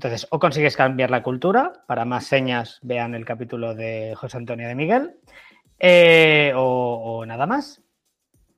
Entonces, 0.00 0.26
o 0.30 0.38
consigues 0.38 0.78
cambiar 0.78 1.10
la 1.10 1.22
cultura, 1.22 1.84
para 1.86 2.06
más 2.06 2.24
señas 2.24 2.78
vean 2.80 3.14
el 3.14 3.26
capítulo 3.26 3.74
de 3.74 4.14
José 4.16 4.38
Antonio 4.38 4.66
de 4.66 4.74
Miguel, 4.74 5.16
eh, 5.78 6.54
o, 6.56 7.22
nada 7.26 7.44
más, 7.44 7.82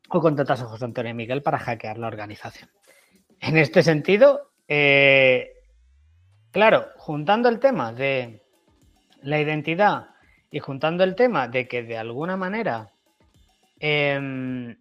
o 0.09 0.21
contratas 0.21 0.63
a 0.63 0.67
José 0.67 0.85
Antonio 0.85 1.09
de 1.09 1.15
Miguel 1.15 1.43
para 1.43 1.59
hackear 1.59 1.99
la 1.99 2.07
organización. 2.07 2.71
En 3.41 3.57
este 3.57 3.83
sentido, 3.83 4.53
eh, 4.69 5.51
claro, 6.53 6.87
juntando 6.97 7.49
el 7.49 7.59
tema 7.59 7.93
de 7.93 8.45
la 9.23 9.41
identidad 9.41 10.11
y 10.49 10.61
juntando 10.61 11.03
el 11.03 11.17
tema 11.17 11.49
de 11.49 11.67
que 11.67 11.83
de 11.83 11.99
alguna 11.99 12.37
manera 12.37 12.93
em, 13.81 14.77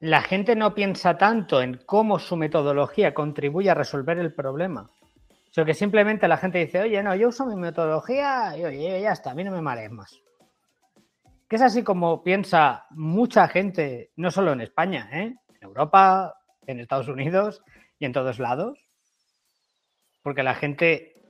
la 0.00 0.22
gente 0.22 0.56
no 0.56 0.74
piensa 0.74 1.16
tanto 1.16 1.62
en 1.62 1.80
cómo 1.86 2.18
su 2.18 2.36
metodología 2.36 3.14
contribuye 3.14 3.70
a 3.70 3.74
resolver 3.74 4.18
el 4.18 4.34
problema, 4.34 4.90
sino 5.52 5.66
que 5.66 5.74
simplemente 5.74 6.26
la 6.28 6.38
gente 6.38 6.58
dice, 6.58 6.80
oye, 6.80 7.02
no, 7.02 7.14
yo 7.14 7.28
uso 7.28 7.44
mi 7.44 7.56
metodología 7.56 8.56
y 8.56 8.64
oye, 8.64 9.02
ya 9.02 9.12
está, 9.12 9.32
a 9.32 9.34
mí 9.34 9.44
no 9.44 9.52
me 9.52 9.60
marees 9.60 9.90
más. 9.90 10.18
Que 11.46 11.56
es 11.56 11.62
así 11.62 11.82
como 11.84 12.24
piensa 12.24 12.86
mucha 12.88 13.46
gente, 13.48 14.12
no 14.16 14.30
solo 14.30 14.54
en 14.54 14.62
España, 14.62 15.10
¿eh? 15.12 15.36
en 15.54 15.62
Europa, 15.62 16.34
en 16.66 16.80
Estados 16.80 17.08
Unidos 17.08 17.62
y 17.98 18.06
en 18.06 18.14
todos 18.14 18.38
lados. 18.38 18.78
Porque 20.22 20.42
la 20.42 20.54
gente 20.54 21.22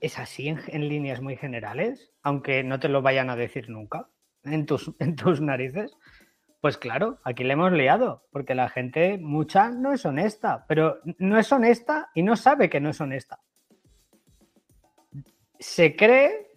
es 0.00 0.18
así 0.18 0.48
en, 0.48 0.88
líneas 0.88 1.20
muy 1.20 1.36
generales, 1.36 2.10
aunque 2.22 2.64
no 2.64 2.80
te 2.80 2.88
lo 2.88 3.00
vayan 3.00 3.30
a 3.30 3.36
decir 3.36 3.70
nunca 3.70 4.08
en 4.42 4.66
tus, 4.66 4.92
en 4.98 5.14
tus 5.14 5.40
narices. 5.40 5.96
Pues 6.60 6.78
claro, 6.78 7.20
aquí 7.22 7.44
le 7.44 7.52
hemos 7.52 7.70
liado, 7.70 8.24
porque 8.32 8.56
la 8.56 8.68
gente, 8.68 9.18
mucha, 9.18 9.70
no 9.70 9.92
es 9.92 10.04
honesta, 10.04 10.64
pero 10.66 10.98
no 11.18 11.38
es 11.38 11.52
honesta 11.52 12.10
y 12.12 12.24
no 12.24 12.34
sabe 12.34 12.68
que 12.68 12.80
no 12.80 12.90
es 12.90 13.00
honesta. 13.00 13.38
Se 15.58 15.96
cree 15.96 16.50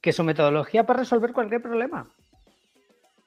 que 0.00 0.12
su 0.12 0.24
metodología 0.24 0.86
para 0.86 1.00
resolver 1.00 1.32
cualquier 1.32 1.62
problema. 1.62 2.10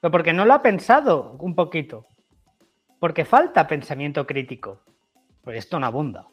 Pero 0.00 0.10
porque 0.10 0.32
no 0.32 0.44
lo 0.44 0.54
ha 0.54 0.62
pensado 0.62 1.36
un 1.40 1.54
poquito. 1.54 2.06
Porque 2.98 3.24
falta 3.24 3.66
pensamiento 3.66 4.26
crítico. 4.26 4.80
Pues 5.42 5.58
esto 5.58 5.78
no 5.78 5.86
abunda. 5.86 6.26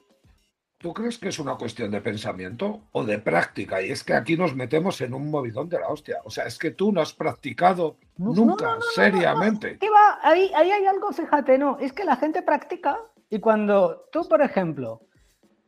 ¿Tú 0.78 0.94
crees 0.94 1.18
que 1.18 1.30
es 1.30 1.40
una 1.40 1.56
cuestión 1.56 1.90
de 1.90 2.02
pensamiento 2.02 2.82
o 2.92 3.04
de 3.04 3.18
práctica? 3.18 3.82
Y 3.82 3.90
es 3.92 4.04
que 4.04 4.14
aquí 4.14 4.38
nos 4.38 4.56
metemos 4.56 5.02
en 5.02 5.14
un 5.14 5.32
movidón 5.32 5.70
de 5.70 5.80
la 5.80 5.88
hostia. 5.88 6.20
O 6.24 6.30
sea, 6.30 6.46
es 6.46 6.60
que 6.60 6.72
tú 6.72 6.92
no 6.92 7.02
has 7.02 7.14
practicado 7.14 7.98
nunca, 8.18 8.78
seriamente. 8.94 9.80
¿Qué 9.80 9.90
va? 9.90 10.20
Ahí, 10.22 10.52
ahí 10.56 10.70
hay 10.70 10.86
algo, 10.86 11.12
fíjate, 11.12 11.58
no. 11.58 11.80
Es 11.80 11.94
que 11.94 12.06
la 12.06 12.16
gente 12.16 12.44
practica 12.44 13.00
y 13.30 13.40
cuando 13.40 14.08
tú, 14.12 14.28
por 14.28 14.42
ejemplo, 14.42 15.02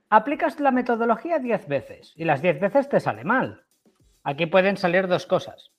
aplicas 0.09 0.59
la 0.59 0.71
metodología 0.71 1.39
10 1.39 1.67
veces 1.67 2.13
y 2.15 2.25
las 2.25 2.41
10 2.41 2.59
veces 2.59 2.89
te 2.89 2.99
sale 2.99 3.23
mal. 3.23 3.63
Aquí 4.23 4.45
pueden 4.45 4.77
salir 4.77 5.07
dos 5.07 5.25
cosas. 5.25 5.71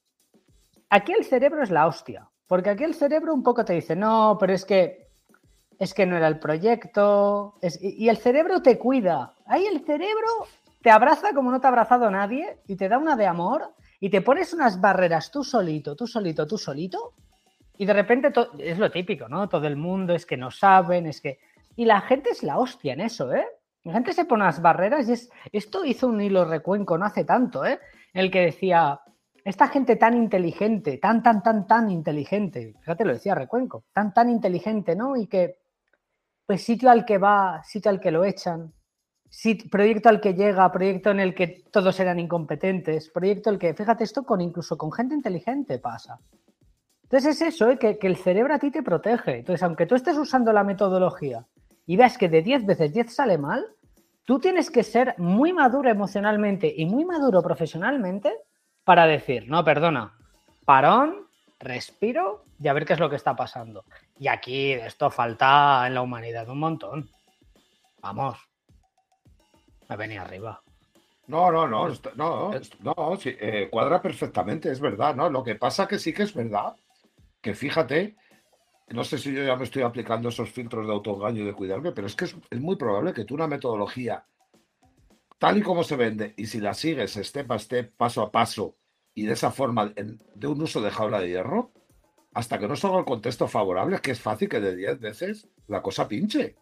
Aquí 0.89 1.13
el 1.13 1.23
cerebro 1.23 1.63
es 1.63 1.71
la 1.71 1.87
hostia, 1.87 2.29
porque 2.47 2.69
aquí 2.69 2.83
el 2.83 2.95
cerebro 2.95 3.33
un 3.33 3.43
poco 3.43 3.63
te 3.63 3.73
dice, 3.73 3.95
no, 3.95 4.37
pero 4.39 4.53
es 4.53 4.65
que 4.65 5.09
es 5.79 5.95
que 5.95 6.05
no 6.05 6.15
era 6.15 6.27
el 6.27 6.37
proyecto, 6.37 7.55
y 7.81 8.07
el 8.07 8.17
cerebro 8.17 8.61
te 8.61 8.77
cuida. 8.77 9.33
Ahí 9.47 9.65
el 9.65 9.83
cerebro 9.83 10.27
te 10.81 10.91
abraza 10.91 11.33
como 11.33 11.49
no 11.49 11.59
te 11.59 11.65
ha 11.65 11.69
abrazado 11.69 12.11
nadie 12.11 12.59
y 12.67 12.75
te 12.75 12.87
da 12.87 12.99
una 12.99 13.15
de 13.15 13.25
amor 13.25 13.73
y 13.99 14.11
te 14.11 14.21
pones 14.21 14.53
unas 14.53 14.79
barreras 14.79 15.31
tú 15.31 15.43
solito, 15.43 15.95
tú 15.95 16.05
solito, 16.05 16.45
tú 16.45 16.57
solito, 16.59 17.13
y 17.77 17.85
de 17.85 17.93
repente 17.93 18.31
es 18.59 18.77
lo 18.77 18.91
típico, 18.91 19.27
¿no? 19.27 19.49
Todo 19.49 19.65
el 19.65 19.75
mundo 19.75 20.13
es 20.13 20.27
que 20.27 20.37
no 20.37 20.51
saben, 20.51 21.07
es 21.07 21.19
que... 21.19 21.39
Y 21.75 21.85
la 21.85 22.01
gente 22.01 22.29
es 22.29 22.43
la 22.43 22.59
hostia 22.59 22.93
en 22.93 23.01
eso, 23.01 23.33
¿eh? 23.33 23.47
La 23.83 23.93
gente 23.93 24.13
se 24.13 24.25
pone 24.25 24.43
unas 24.43 24.61
barreras 24.61 25.07
y 25.09 25.13
es... 25.13 25.29
Esto 25.51 25.83
hizo 25.85 26.07
un 26.07 26.21
hilo 26.21 26.45
recuenco 26.45 26.97
no 26.97 27.05
hace 27.05 27.23
tanto, 27.23 27.65
¿eh? 27.65 27.79
El 28.13 28.29
que 28.29 28.41
decía, 28.41 28.99
esta 29.43 29.67
gente 29.67 29.95
tan 29.95 30.15
inteligente, 30.15 30.97
tan, 30.97 31.23
tan, 31.23 31.41
tan, 31.41 31.65
tan 31.65 31.89
inteligente, 31.89 32.75
fíjate, 32.79 33.05
lo 33.05 33.13
decía 33.13 33.33
Recuenco, 33.33 33.85
tan, 33.93 34.13
tan 34.13 34.29
inteligente, 34.29 34.95
¿no? 34.95 35.15
Y 35.15 35.27
que 35.27 35.57
pues 36.45 36.63
sitio 36.63 36.89
al 36.89 37.05
que 37.05 37.17
va, 37.17 37.63
sitio 37.63 37.89
al 37.89 37.99
que 37.99 38.11
lo 38.11 38.25
echan, 38.25 38.73
proyecto 39.71 40.09
al 40.09 40.19
que 40.19 40.33
llega, 40.33 40.71
proyecto 40.71 41.11
en 41.11 41.21
el 41.21 41.33
que 41.33 41.63
todos 41.71 41.99
eran 41.99 42.19
incompetentes, 42.19 43.09
proyecto 43.09 43.49
el 43.49 43.57
que, 43.57 43.73
fíjate, 43.73 44.03
esto 44.03 44.23
con 44.23 44.41
incluso 44.41 44.77
con 44.77 44.91
gente 44.91 45.15
inteligente 45.15 45.79
pasa. 45.79 46.19
Entonces 47.03 47.41
es 47.41 47.53
eso, 47.53 47.69
¿eh? 47.69 47.79
que, 47.79 47.97
que, 47.97 48.07
el 48.07 48.17
cerebro 48.17 48.53
a 48.53 48.59
ti 48.59 48.69
te 48.69 48.83
protege. 48.83 49.39
Entonces, 49.39 49.63
aunque 49.63 49.85
tú 49.85 49.95
estés 49.95 50.17
usando 50.17 50.51
la 50.53 50.63
metodología 50.63 51.45
y 51.85 51.97
veas 51.97 52.17
que 52.17 52.29
de 52.29 52.41
10 52.41 52.65
veces 52.65 52.93
10 52.93 53.13
sale 53.13 53.37
mal, 53.37 53.65
tú 54.25 54.39
tienes 54.39 54.69
que 54.69 54.83
ser 54.83 55.15
muy 55.17 55.53
maduro 55.53 55.89
emocionalmente 55.89 56.73
y 56.75 56.85
muy 56.85 57.05
maduro 57.05 57.41
profesionalmente 57.41 58.33
para 58.83 59.05
decir, 59.05 59.47
no, 59.47 59.63
perdona, 59.63 60.17
parón, 60.65 61.27
respiro 61.59 62.45
y 62.59 62.67
a 62.67 62.73
ver 62.73 62.85
qué 62.85 62.93
es 62.93 62.99
lo 62.99 63.09
que 63.09 63.15
está 63.15 63.35
pasando. 63.35 63.85
Y 64.19 64.27
aquí 64.27 64.71
esto 64.71 65.09
falta 65.09 65.85
en 65.87 65.93
la 65.93 66.01
humanidad 66.01 66.49
un 66.49 66.59
montón. 66.59 67.09
Vamos. 68.01 68.37
Me 69.89 69.95
venía 69.95 70.21
arriba. 70.21 70.61
No, 71.27 71.51
no, 71.51 71.67
no, 71.67 71.87
no, 72.15 72.51
no, 72.81 73.15
sí, 73.15 73.35
eh, 73.39 73.69
cuadra 73.71 74.01
perfectamente, 74.01 74.71
es 74.71 74.81
verdad, 74.81 75.15
¿no? 75.15 75.29
Lo 75.29 75.43
que 75.43 75.55
pasa 75.55 75.87
que 75.87 75.97
sí 75.97 76.11
que 76.11 76.23
es 76.23 76.33
verdad, 76.33 76.75
que 77.41 77.53
fíjate, 77.53 78.17
no 78.93 79.03
sé 79.03 79.17
si 79.17 79.33
yo 79.33 79.43
ya 79.43 79.55
me 79.55 79.63
estoy 79.63 79.83
aplicando 79.83 80.29
esos 80.29 80.49
filtros 80.49 80.87
de 80.87 80.93
autoengaño 80.93 81.43
y 81.43 81.45
de 81.45 81.53
cuidarme, 81.53 81.91
pero 81.91 82.07
es 82.07 82.15
que 82.15 82.25
es, 82.25 82.35
es, 82.49 82.59
muy 82.59 82.75
probable 82.75 83.13
que 83.13 83.25
tú 83.25 83.35
una 83.35 83.47
metodología, 83.47 84.25
tal 85.37 85.57
y 85.57 85.61
como 85.61 85.83
se 85.83 85.95
vende, 85.95 86.33
y 86.37 86.47
si 86.47 86.59
la 86.59 86.73
sigues 86.73 87.13
step 87.13 87.51
a 87.51 87.59
step, 87.59 87.93
paso 87.95 88.21
a 88.21 88.31
paso, 88.31 88.75
y 89.13 89.25
de 89.25 89.33
esa 89.33 89.51
forma, 89.51 89.93
de 90.35 90.47
un 90.47 90.61
uso 90.61 90.81
de 90.81 90.91
jaula 90.91 91.19
de 91.19 91.29
hierro, 91.29 91.71
hasta 92.33 92.57
que 92.59 92.67
no 92.67 92.75
salga 92.75 92.99
el 92.99 93.05
contexto 93.05 93.47
favorable, 93.47 93.95
es 93.95 94.01
que 94.01 94.11
es 94.11 94.19
fácil 94.19 94.47
que 94.47 94.61
de 94.61 94.75
10 94.75 94.99
veces 94.99 95.47
la 95.67 95.81
cosa 95.81 96.07
pinche. 96.07 96.55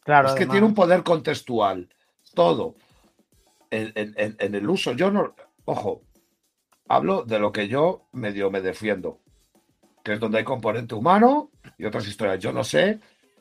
Claro, 0.00 0.28
es 0.28 0.34
que 0.34 0.46
tiene 0.46 0.66
un 0.66 0.74
poder 0.74 1.02
contextual, 1.02 1.88
todo, 2.34 2.74
en, 3.70 4.54
el 4.54 4.68
uso. 4.68 4.92
Yo 4.92 5.10
no, 5.10 5.34
ojo, 5.64 6.02
hablo 6.88 7.22
de 7.22 7.38
lo 7.38 7.52
que 7.52 7.68
yo 7.68 8.08
medio 8.12 8.50
me 8.50 8.60
defiendo, 8.60 9.20
que 10.02 10.14
es 10.14 10.20
donde 10.20 10.38
hay 10.38 10.44
componente 10.44 10.94
humano 10.94 11.50
y 11.76 11.84
otras 11.84 12.06
historias. 12.06 12.38
Yo 12.38 12.52
no 12.52 12.64
sé, 12.64 13.00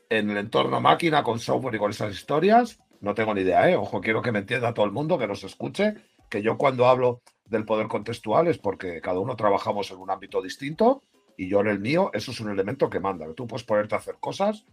en 0.10 0.30
el 0.30 0.38
entorno 0.38 0.82
máquina 0.82 1.24
con 1.24 1.40
software 1.40 1.76
y 1.76 1.80
con 1.80 1.92
esas 1.92 2.14
historias, 2.14 2.80
no 3.02 3.14
tengo 3.14 3.34
ni 3.34 3.42
idea, 3.42 3.70
¿eh? 3.70 3.76
Ojo, 3.76 4.02
quiero 4.02 4.22
que 4.22 4.32
me 4.32 4.40
entienda 4.40 4.74
todo 4.74 4.86
el 4.86 4.92
mundo, 4.92 5.18
que 5.18 5.28
nos 5.28 5.44
escuche, 5.44 5.96
que 6.30 6.42
yo 6.42 6.58
cuando 6.58 6.88
hablo 6.88 7.22
del 7.46 7.66
poder 7.66 7.88
contextual 7.88 8.48
es 8.48 8.58
porque 8.58 9.02
cada 9.02 9.20
uno 9.20 9.36
trabajamos 9.36 9.92
en 9.92 9.98
un 9.98 10.10
ámbito 10.10 10.42
distinto 10.42 11.04
y 11.38 11.48
yo 11.48 11.62
en 11.62 11.68
el 11.68 11.80
mío, 11.80 12.10
eso 12.14 12.32
es 12.32 12.40
un 12.40 12.52
elemento 12.52 12.90
que 12.90 13.00
manda. 13.00 13.26
Tú 13.34 13.48
puedes 13.48 13.66
ponerte 13.66 13.96
a 13.96 14.00
hacer 14.00 14.16
cosas 14.20 14.66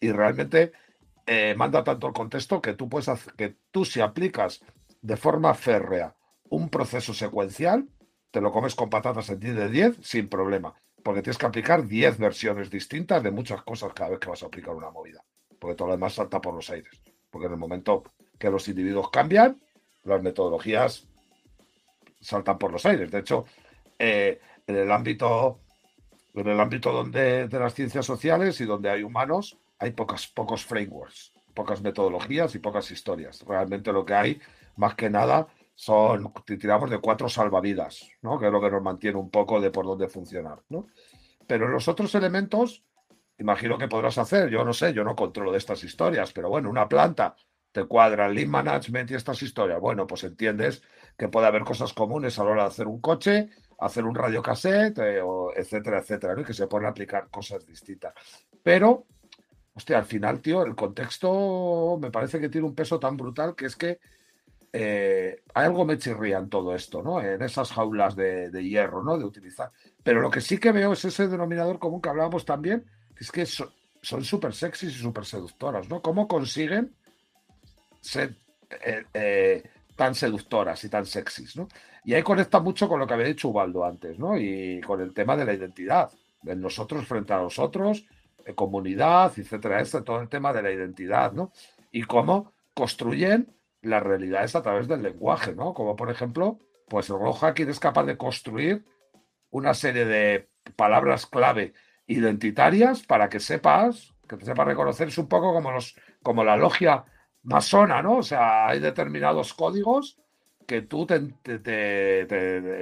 y 0.00 0.10
realmente 0.10 0.72
eh, 1.26 1.54
manda 1.56 1.84
tanto 1.84 2.06
el 2.06 2.12
contexto 2.12 2.60
que 2.60 2.74
tú 2.74 2.88
puedes 2.88 3.08
hacer, 3.08 3.34
que 3.34 3.56
tú 3.70 3.84
si 3.84 4.00
aplicas 4.00 4.62
de 5.02 5.16
forma 5.16 5.54
férrea 5.54 6.16
un 6.48 6.68
proceso 6.68 7.12
secuencial, 7.12 7.88
te 8.30 8.40
lo 8.40 8.52
comes 8.52 8.74
con 8.74 8.90
patatas 8.90 9.28
en 9.30 9.40
10 9.40 9.56
de 9.56 9.68
10 9.68 9.96
sin 10.02 10.28
problema, 10.28 10.74
porque 11.06 11.22
tienes 11.22 11.38
que 11.38 11.46
aplicar 11.46 11.86
10 11.86 12.18
versiones 12.18 12.68
distintas 12.68 13.22
de 13.22 13.30
muchas 13.30 13.62
cosas 13.62 13.92
cada 13.94 14.10
vez 14.10 14.18
que 14.18 14.28
vas 14.28 14.42
a 14.42 14.46
aplicar 14.46 14.74
una 14.74 14.90
movida, 14.90 15.22
porque 15.56 15.76
todo 15.76 15.86
lo 15.86 15.94
demás 15.94 16.14
salta 16.14 16.40
por 16.40 16.52
los 16.52 16.68
aires, 16.68 17.00
porque 17.30 17.46
en 17.46 17.52
el 17.52 17.58
momento 17.60 18.02
que 18.36 18.50
los 18.50 18.66
individuos 18.66 19.08
cambian, 19.10 19.62
las 20.02 20.20
metodologías 20.20 21.06
saltan 22.20 22.58
por 22.58 22.72
los 22.72 22.84
aires. 22.86 23.08
De 23.08 23.20
hecho, 23.20 23.44
eh, 23.96 24.40
en 24.66 24.74
el 24.74 24.90
ámbito 24.90 25.60
en 26.34 26.48
el 26.48 26.58
ámbito 26.58 26.90
donde, 26.90 27.46
de 27.46 27.58
las 27.60 27.72
ciencias 27.72 28.04
sociales 28.04 28.60
y 28.60 28.64
donde 28.64 28.90
hay 28.90 29.04
humanos, 29.04 29.56
hay 29.78 29.92
pocas, 29.92 30.26
pocos 30.26 30.66
frameworks, 30.66 31.32
pocas 31.54 31.82
metodologías 31.82 32.52
y 32.56 32.58
pocas 32.58 32.90
historias. 32.90 33.44
Realmente 33.46 33.92
lo 33.92 34.04
que 34.04 34.14
hay, 34.14 34.40
más 34.74 34.96
que 34.96 35.08
nada, 35.08 35.46
son, 35.76 36.32
tiramos 36.46 36.90
de 36.90 36.98
cuatro 36.98 37.28
salvavidas, 37.28 38.08
¿no? 38.22 38.38
que 38.38 38.46
es 38.46 38.52
lo 38.52 38.60
que 38.62 38.70
nos 38.70 38.82
mantiene 38.82 39.18
un 39.18 39.30
poco 39.30 39.60
de 39.60 39.70
por 39.70 39.84
dónde 39.84 40.08
funcionar. 40.08 40.62
¿no? 40.70 40.86
Pero 41.46 41.68
los 41.68 41.86
otros 41.86 42.14
elementos, 42.14 42.82
imagino 43.38 43.76
que 43.76 43.86
podrás 43.86 44.16
hacer, 44.16 44.48
yo 44.48 44.64
no 44.64 44.72
sé, 44.72 44.94
yo 44.94 45.04
no 45.04 45.14
controlo 45.14 45.52
de 45.52 45.58
estas 45.58 45.84
historias, 45.84 46.32
pero 46.32 46.48
bueno, 46.48 46.70
una 46.70 46.88
planta 46.88 47.36
te 47.72 47.84
cuadra 47.84 48.24
el 48.24 48.34
lead 48.34 48.46
management 48.48 49.10
y 49.10 49.14
estas 49.14 49.42
historias. 49.42 49.78
Bueno, 49.78 50.06
pues 50.06 50.24
entiendes 50.24 50.82
que 51.14 51.28
puede 51.28 51.46
haber 51.46 51.62
cosas 51.62 51.92
comunes 51.92 52.38
a 52.38 52.44
la 52.44 52.50
hora 52.52 52.62
de 52.62 52.68
hacer 52.68 52.86
un 52.86 53.02
coche, 53.02 53.50
hacer 53.78 54.04
un 54.06 54.14
radiocassette, 54.14 54.98
eh, 54.98 55.20
etcétera, 55.54 55.98
etcétera, 55.98 56.34
¿no? 56.34 56.40
y 56.40 56.44
que 56.44 56.54
se 56.54 56.68
pueden 56.68 56.88
aplicar 56.88 57.28
cosas 57.28 57.66
distintas. 57.66 58.14
Pero, 58.62 59.04
hostia, 59.74 59.98
al 59.98 60.06
final, 60.06 60.40
tío, 60.40 60.64
el 60.64 60.74
contexto 60.74 61.98
me 62.00 62.10
parece 62.10 62.40
que 62.40 62.48
tiene 62.48 62.66
un 62.66 62.74
peso 62.74 62.98
tan 62.98 63.14
brutal 63.18 63.54
que 63.54 63.66
es 63.66 63.76
que 63.76 64.00
eh, 64.72 65.42
algo 65.54 65.84
me 65.84 65.98
chirría 65.98 66.38
en 66.38 66.48
todo 66.48 66.74
esto, 66.74 67.02
¿no? 67.02 67.20
En 67.20 67.42
esas 67.42 67.72
jaulas 67.72 68.14
de, 68.16 68.50
hierro, 68.62 69.02
¿no? 69.02 69.18
De 69.18 69.24
utilizar. 69.24 69.70
Pero 70.02 70.20
lo 70.20 70.30
que 70.30 70.40
sí 70.40 70.58
que 70.58 70.72
veo 70.72 70.92
es 70.92 71.04
ese 71.04 71.28
denominador 71.28 71.78
común 71.78 72.00
que 72.00 72.08
hablábamos 72.08 72.44
también, 72.44 72.84
que 73.14 73.24
es 73.24 73.32
que 73.32 73.46
son 73.46 74.24
súper 74.24 74.54
sexys 74.54 74.96
y 74.96 74.98
súper 74.98 75.24
seductoras, 75.24 75.88
¿no? 75.88 76.02
¿Cómo 76.02 76.28
consiguen 76.28 76.94
ser 78.00 78.36
eh, 78.84 79.04
eh, 79.14 79.62
tan 79.96 80.14
seductoras 80.14 80.84
y 80.84 80.88
tan 80.88 81.06
sexys, 81.06 81.56
¿no? 81.56 81.68
Y 82.04 82.14
ahí 82.14 82.22
conecta 82.22 82.60
mucho 82.60 82.88
con 82.88 83.00
lo 83.00 83.06
que 83.06 83.14
había 83.14 83.26
dicho 83.26 83.48
Ubaldo 83.48 83.84
antes, 83.84 84.18
¿no? 84.18 84.38
Y 84.38 84.80
con 84.80 85.00
el 85.00 85.12
tema 85.12 85.36
de 85.36 85.44
la 85.44 85.54
identidad, 85.54 86.10
de 86.42 86.54
nosotros 86.54 87.06
frente 87.06 87.32
a 87.32 87.38
nosotros, 87.38 88.04
de 88.44 88.54
comunidad, 88.54 89.32
etcétera, 89.36 89.80
este, 89.80 90.02
todo 90.02 90.20
el 90.20 90.28
tema 90.28 90.52
de 90.52 90.62
la 90.62 90.70
identidad, 90.70 91.32
¿no? 91.32 91.50
Y 91.90 92.02
cómo 92.02 92.52
construyen 92.74 93.55
las 93.86 94.02
realidades 94.02 94.54
a 94.56 94.62
través 94.62 94.88
del 94.88 95.02
lenguaje, 95.02 95.54
¿no? 95.54 95.74
Como 95.74 95.96
por 95.96 96.10
ejemplo, 96.10 96.58
pues 96.88 97.08
el 97.10 97.18
reloj 97.18 97.40
hacking 97.40 97.68
es 97.68 97.80
capaz 97.80 98.04
de 98.04 98.16
construir 98.16 98.84
una 99.50 99.74
serie 99.74 100.04
de 100.04 100.48
palabras 100.76 101.26
clave 101.26 101.72
identitarias 102.06 103.02
para 103.02 103.28
que 103.28 103.40
sepas, 103.40 104.14
que 104.28 104.36
te 104.36 104.44
sepas 104.44 104.66
reconocer, 104.66 105.08
es 105.08 105.18
un 105.18 105.28
poco 105.28 105.52
como 105.52 105.72
los, 105.72 105.96
como 106.22 106.44
la 106.44 106.56
logia 106.56 107.04
masona, 107.42 108.02
¿no? 108.02 108.18
O 108.18 108.22
sea, 108.22 108.68
hay 108.68 108.80
determinados 108.80 109.54
códigos 109.54 110.18
que 110.66 110.82
tú 110.82 111.06
te, 111.06 111.16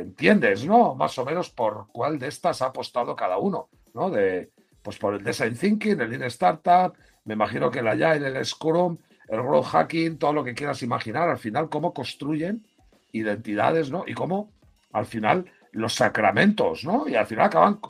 entiendes, 0.00 0.64
¿no? 0.64 0.94
Más 0.94 1.18
o 1.18 1.24
menos 1.24 1.50
por 1.50 1.88
cuál 1.92 2.18
de 2.18 2.28
estas 2.28 2.62
ha 2.62 2.66
apostado 2.66 3.14
cada 3.14 3.38
uno, 3.38 3.68
¿no? 3.92 4.10
De, 4.10 4.52
pues 4.82 4.98
por 4.98 5.14
el 5.14 5.22
design 5.22 5.56
thinking, 5.56 6.00
el 6.00 6.10
lean 6.10 6.22
startup, 6.24 6.96
me 7.24 7.34
imagino 7.34 7.70
que 7.70 7.80
el 7.80 7.88
agile, 7.88 8.28
el 8.28 8.44
scrum, 8.44 8.98
el 9.28 9.42
growth 9.42 9.66
hacking, 9.66 10.18
todo 10.18 10.32
lo 10.32 10.44
que 10.44 10.54
quieras 10.54 10.82
imaginar, 10.82 11.28
al 11.28 11.38
final 11.38 11.68
cómo 11.68 11.92
construyen 11.92 12.66
identidades, 13.12 13.90
¿no? 13.90 14.04
Y 14.06 14.14
cómo 14.14 14.52
al 14.92 15.06
final 15.06 15.46
los 15.72 15.94
sacramentos, 15.94 16.84
¿no? 16.84 17.08
Y 17.08 17.14
al 17.14 17.26
final 17.26 17.46
acaban 17.46 17.80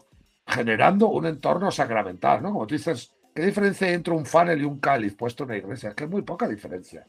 generando 0.47 1.09
un 1.09 1.27
entorno 1.27 1.71
sacramental, 1.71 2.43
¿no? 2.43 2.53
Como 2.53 2.67
tú 2.67 2.75
dices, 2.75 3.15
¿qué 3.35 3.47
diferencia 3.47 3.87
hay 3.87 3.95
entre 3.95 4.15
un 4.15 4.27
funnel 4.27 4.61
y 4.61 4.65
un 4.65 4.79
cáliz 4.79 5.15
puesto 5.15 5.45
en 5.45 5.51
la 5.51 5.57
iglesia? 5.57 5.91
Es 5.91 5.95
que 5.95 6.05
es 6.05 6.11
muy 6.11 6.23
poca 6.23 6.47
diferencia. 6.47 7.07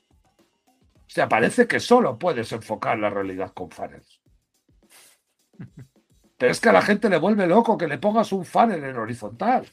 O 0.97 1.09
sea, 1.09 1.30
parece 1.30 1.67
que 1.67 1.80
solo 1.80 2.17
puedes 2.17 2.51
enfocar 2.51 2.97
la 2.97 3.09
realidad 3.09 3.51
con 3.53 3.69
funnels. 3.69 4.21
Pero 6.38 6.51
es 6.51 6.59
que 6.59 6.69
a 6.69 6.73
la 6.73 6.82
gente 6.82 7.09
le 7.09 7.17
vuelve 7.17 7.47
loco 7.47 7.78
que 7.78 7.88
le 7.88 7.97
pongas 7.97 8.32
un 8.32 8.43
funnel 8.43 8.84
en 8.84 8.97
horizontal. 8.97 9.65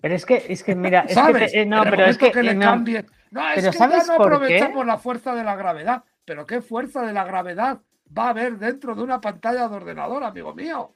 Pero 0.00 0.14
es 0.14 0.26
que, 0.26 0.44
es 0.48 0.62
que 0.62 0.74
mira, 0.74 1.06
es 1.08 1.16
que 1.16 1.60
eh, 1.60 1.66
no, 1.66 1.82
pero 1.84 2.04
es 2.04 2.18
que, 2.18 2.42
le 2.42 2.58
cambien. 2.58 3.06
No, 3.34 3.52
es 3.52 3.68
que 3.68 3.76
ya 3.76 4.04
no 4.06 4.12
aprovechamos 4.14 4.86
la 4.86 4.96
fuerza 4.96 5.34
de 5.34 5.42
la 5.42 5.56
gravedad. 5.56 6.04
Pero 6.24 6.46
¿qué 6.46 6.62
fuerza 6.62 7.02
de 7.02 7.12
la 7.12 7.24
gravedad 7.24 7.80
va 8.16 8.26
a 8.26 8.28
haber 8.30 8.58
dentro 8.58 8.94
de 8.94 9.02
una 9.02 9.20
pantalla 9.20 9.68
de 9.68 9.74
ordenador, 9.74 10.22
amigo 10.22 10.54
mío? 10.54 10.92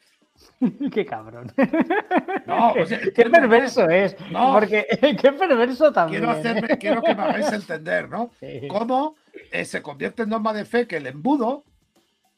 qué 0.92 1.04
cabrón. 1.04 1.52
No, 2.46 2.74
qué 3.14 3.24
perverso 3.28 3.90
es. 3.90 4.16
No, 4.30 4.52
porque 4.52 4.86
qué 5.20 5.32
perverso 5.32 5.92
también. 5.92 6.22
Quiero, 6.78 7.02
que 7.02 7.12
me 7.12 7.22
hagáis 7.22 7.52
entender, 7.52 8.08
¿no? 8.08 8.30
Cómo 8.68 9.16
eh, 9.50 9.64
se 9.64 9.82
convierte 9.82 10.22
en 10.22 10.28
norma 10.28 10.52
de 10.52 10.64
fe 10.64 10.86
que 10.86 10.98
el 10.98 11.08
embudo 11.08 11.64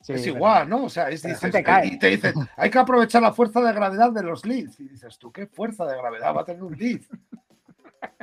es 0.08 0.26
igual, 0.26 0.66
¿no? 0.66 0.84
O 0.84 0.88
sea, 0.88 1.10
es, 1.10 1.22
y 1.22 1.98
te 1.98 2.08
dicen, 2.08 2.32
hay 2.56 2.70
que 2.70 2.78
aprovechar 2.78 3.20
la 3.20 3.34
fuerza 3.34 3.60
de 3.60 3.70
gravedad 3.74 4.10
de 4.12 4.22
los 4.22 4.46
leads. 4.46 4.80
Y 4.80 4.88
dices, 4.88 5.18
¿tú 5.18 5.30
qué 5.30 5.46
fuerza 5.46 5.84
de 5.84 5.94
gravedad 5.94 6.34
va 6.34 6.40
a 6.40 6.44
tener 6.46 6.62
un 6.62 6.74
lead? 6.74 7.02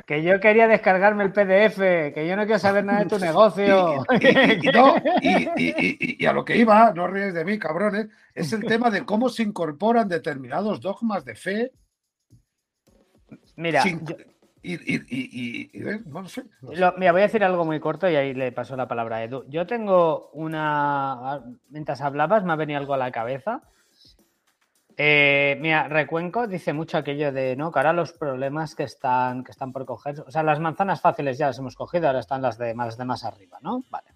Que 0.06 0.22
yo 0.22 0.40
quería 0.40 0.66
descargarme 0.66 1.24
el 1.24 1.32
PDF, 1.32 1.76
que 2.14 2.26
yo 2.26 2.34
no 2.34 2.44
quiero 2.44 2.58
saber 2.58 2.84
nada 2.84 3.00
de 3.00 3.06
tu 3.06 3.18
negocio. 3.18 4.04
Y, 5.20 6.24
a 6.24 6.32
lo 6.32 6.44
que 6.44 6.56
iba, 6.56 6.92
no 6.94 7.06
ríes 7.06 7.34
de 7.34 7.44
mí, 7.44 7.58
cabrones, 7.58 8.08
es 8.34 8.52
el 8.52 8.64
tema 8.64 8.90
de 8.90 9.04
cómo 9.04 9.28
se 9.28 9.42
incorporan 9.42 10.08
determinados 10.08 10.80
dogmas 10.80 11.24
de 11.24 11.34
fe. 11.34 11.72
Mira, 13.56 13.82
y, 14.62 15.70
no 16.06 16.28
sé. 16.28 16.44
mira, 16.96 17.12
voy 17.12 17.20
a 17.20 17.24
decir 17.24 17.44
algo 17.44 17.64
muy 17.64 17.78
corto 17.78 18.08
y 18.08 18.16
ahí 18.16 18.34
le 18.34 18.50
paso 18.52 18.76
la 18.76 18.88
palabra 18.88 19.16
a 19.16 19.24
Edu. 19.24 19.44
Yo 19.48 19.66
tengo 19.66 20.30
una. 20.32 21.42
Mientras 21.68 22.00
hablabas, 22.00 22.44
me 22.44 22.52
ha 22.52 22.56
venido 22.56 22.78
algo 22.78 22.94
a 22.94 22.98
la 22.98 23.12
cabeza 23.12 23.62
eh, 25.00 25.56
mira, 25.60 25.86
Recuenco 25.86 26.48
dice 26.48 26.72
mucho 26.72 26.98
aquello 26.98 27.30
de 27.30 27.54
no, 27.54 27.70
que 27.70 27.78
ahora 27.78 27.92
los 27.92 28.12
problemas 28.12 28.74
que 28.74 28.82
están, 28.82 29.44
que 29.44 29.52
están 29.52 29.72
por 29.72 29.86
coger, 29.86 30.18
o 30.26 30.30
sea, 30.32 30.42
las 30.42 30.58
manzanas 30.58 31.00
fáciles 31.00 31.38
ya 31.38 31.46
las 31.46 31.58
hemos 31.60 31.76
cogido, 31.76 32.08
ahora 32.08 32.18
están 32.18 32.42
las 32.42 32.58
de 32.58 32.74
más 32.74 32.98
de 32.98 33.04
más 33.04 33.24
arriba, 33.24 33.58
¿no? 33.62 33.84
Vale. 33.90 34.08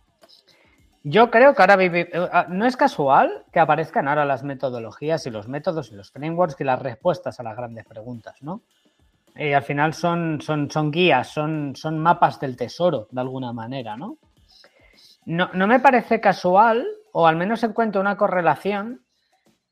Yo 1.04 1.30
creo 1.30 1.54
que 1.54 1.62
ahora 1.62 1.76
eh, 1.84 2.10
ah, 2.32 2.46
no 2.48 2.66
es 2.66 2.76
casual 2.76 3.44
que 3.52 3.60
aparezcan 3.60 4.08
ahora 4.08 4.24
las 4.24 4.42
metodologías 4.42 5.24
y 5.24 5.30
los 5.30 5.46
métodos 5.46 5.92
y 5.92 5.94
los 5.94 6.10
frameworks 6.10 6.60
y 6.60 6.64
las 6.64 6.82
respuestas 6.82 7.38
a 7.38 7.44
las 7.44 7.56
grandes 7.56 7.84
preguntas, 7.84 8.42
¿no? 8.42 8.62
Y 9.36 9.52
al 9.52 9.62
final 9.62 9.94
son, 9.94 10.40
son, 10.40 10.68
son 10.68 10.90
guías, 10.90 11.28
son, 11.28 11.76
son 11.76 12.00
mapas 12.00 12.40
del 12.40 12.56
tesoro, 12.56 13.06
de 13.08 13.20
alguna 13.20 13.52
manera, 13.52 13.96
¿no? 13.96 14.16
¿no? 15.26 15.48
No 15.54 15.68
me 15.68 15.78
parece 15.78 16.20
casual, 16.20 16.84
o 17.12 17.24
al 17.28 17.36
menos 17.36 17.62
encuentro 17.62 18.00
una 18.00 18.16
correlación 18.16 19.02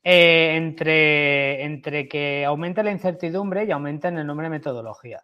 eh, 0.03 0.55
entre, 0.55 1.63
entre 1.63 2.07
que 2.07 2.43
aumente 2.43 2.81
la 2.81 2.91
incertidumbre 2.91 3.65
y 3.65 3.71
aumente 3.71 4.07
el 4.07 4.25
número 4.25 4.47
de 4.47 4.57
metodologías. 4.57 5.23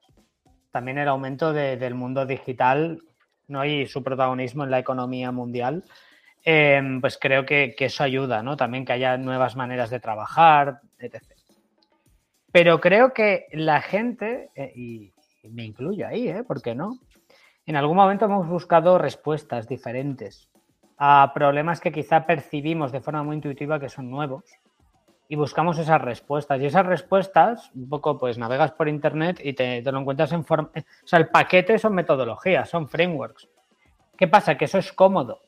También 0.71 0.99
el 0.99 1.07
aumento 1.07 1.51
del 1.51 1.95
mundo 1.95 2.27
digital 2.27 3.01
¿no? 3.47 3.65
y 3.65 3.87
su 3.87 4.03
protagonismo 4.03 4.65
en 4.65 4.71
la 4.71 4.77
economía 4.77 5.31
mundial, 5.31 5.83
eh, 6.45 6.79
pues 7.01 7.17
creo 7.19 7.43
que, 7.43 7.73
eso 7.79 8.03
ayuda, 8.03 8.43
¿no? 8.43 8.55
También 8.55 8.85
que 8.85 8.93
haya 8.93 9.17
nuevas 9.17 9.55
maneras 9.55 9.89
de 9.89 9.99
trabajar, 9.99 10.81
etc. 10.99 11.23
Pero 12.51 12.79
creo 12.79 13.13
que 13.13 13.47
la 13.53 13.81
gente, 13.81 14.51
eh, 14.55 14.71
y, 14.75 15.13
me 15.49 15.65
incluyo 15.65 16.05
ahí, 16.07 16.27
¿eh? 16.27 16.43
¿Por 16.43 16.61
qué 16.61 16.75
no? 16.75 16.99
En 17.65 17.75
algún 17.75 17.97
momento 17.97 18.25
hemos 18.25 18.47
buscado 18.47 18.99
respuestas 18.99 19.67
diferentes 19.67 20.49
a 20.97 21.31
problemas 21.33 21.81
que 21.81 21.91
quizá 21.91 22.27
percibimos 22.27 22.91
de 22.91 23.01
forma 23.01 23.23
muy 23.23 23.37
intuitiva 23.37 23.79
que 23.79 23.89
son 23.89 24.09
nuevos 24.11 24.43
y 25.29 25.35
buscamos 25.35 25.77
esas 25.77 26.01
respuestas. 26.01 26.61
Y 26.61 26.65
esas 26.65 26.85
respuestas, 26.85 27.71
un 27.75 27.89
poco, 27.89 28.17
pues 28.17 28.37
navegas 28.37 28.71
por 28.71 28.87
internet 28.87 29.39
y 29.43 29.53
te, 29.53 29.81
lo 29.81 29.99
encuentras 29.99 30.31
en 30.31 30.45
forma. 30.45 30.71
O 30.75 31.07
sea, 31.07 31.19
el 31.19 31.29
paquete 31.29 31.77
son 31.77 31.93
metodologías, 31.93 32.69
son 32.69 32.87
frameworks. 32.87 33.49
¿Qué 34.17 34.27
pasa? 34.27 34.57
Que 34.57 34.65
eso 34.65 34.77
es 34.77 34.93
cómodo. 34.93 35.41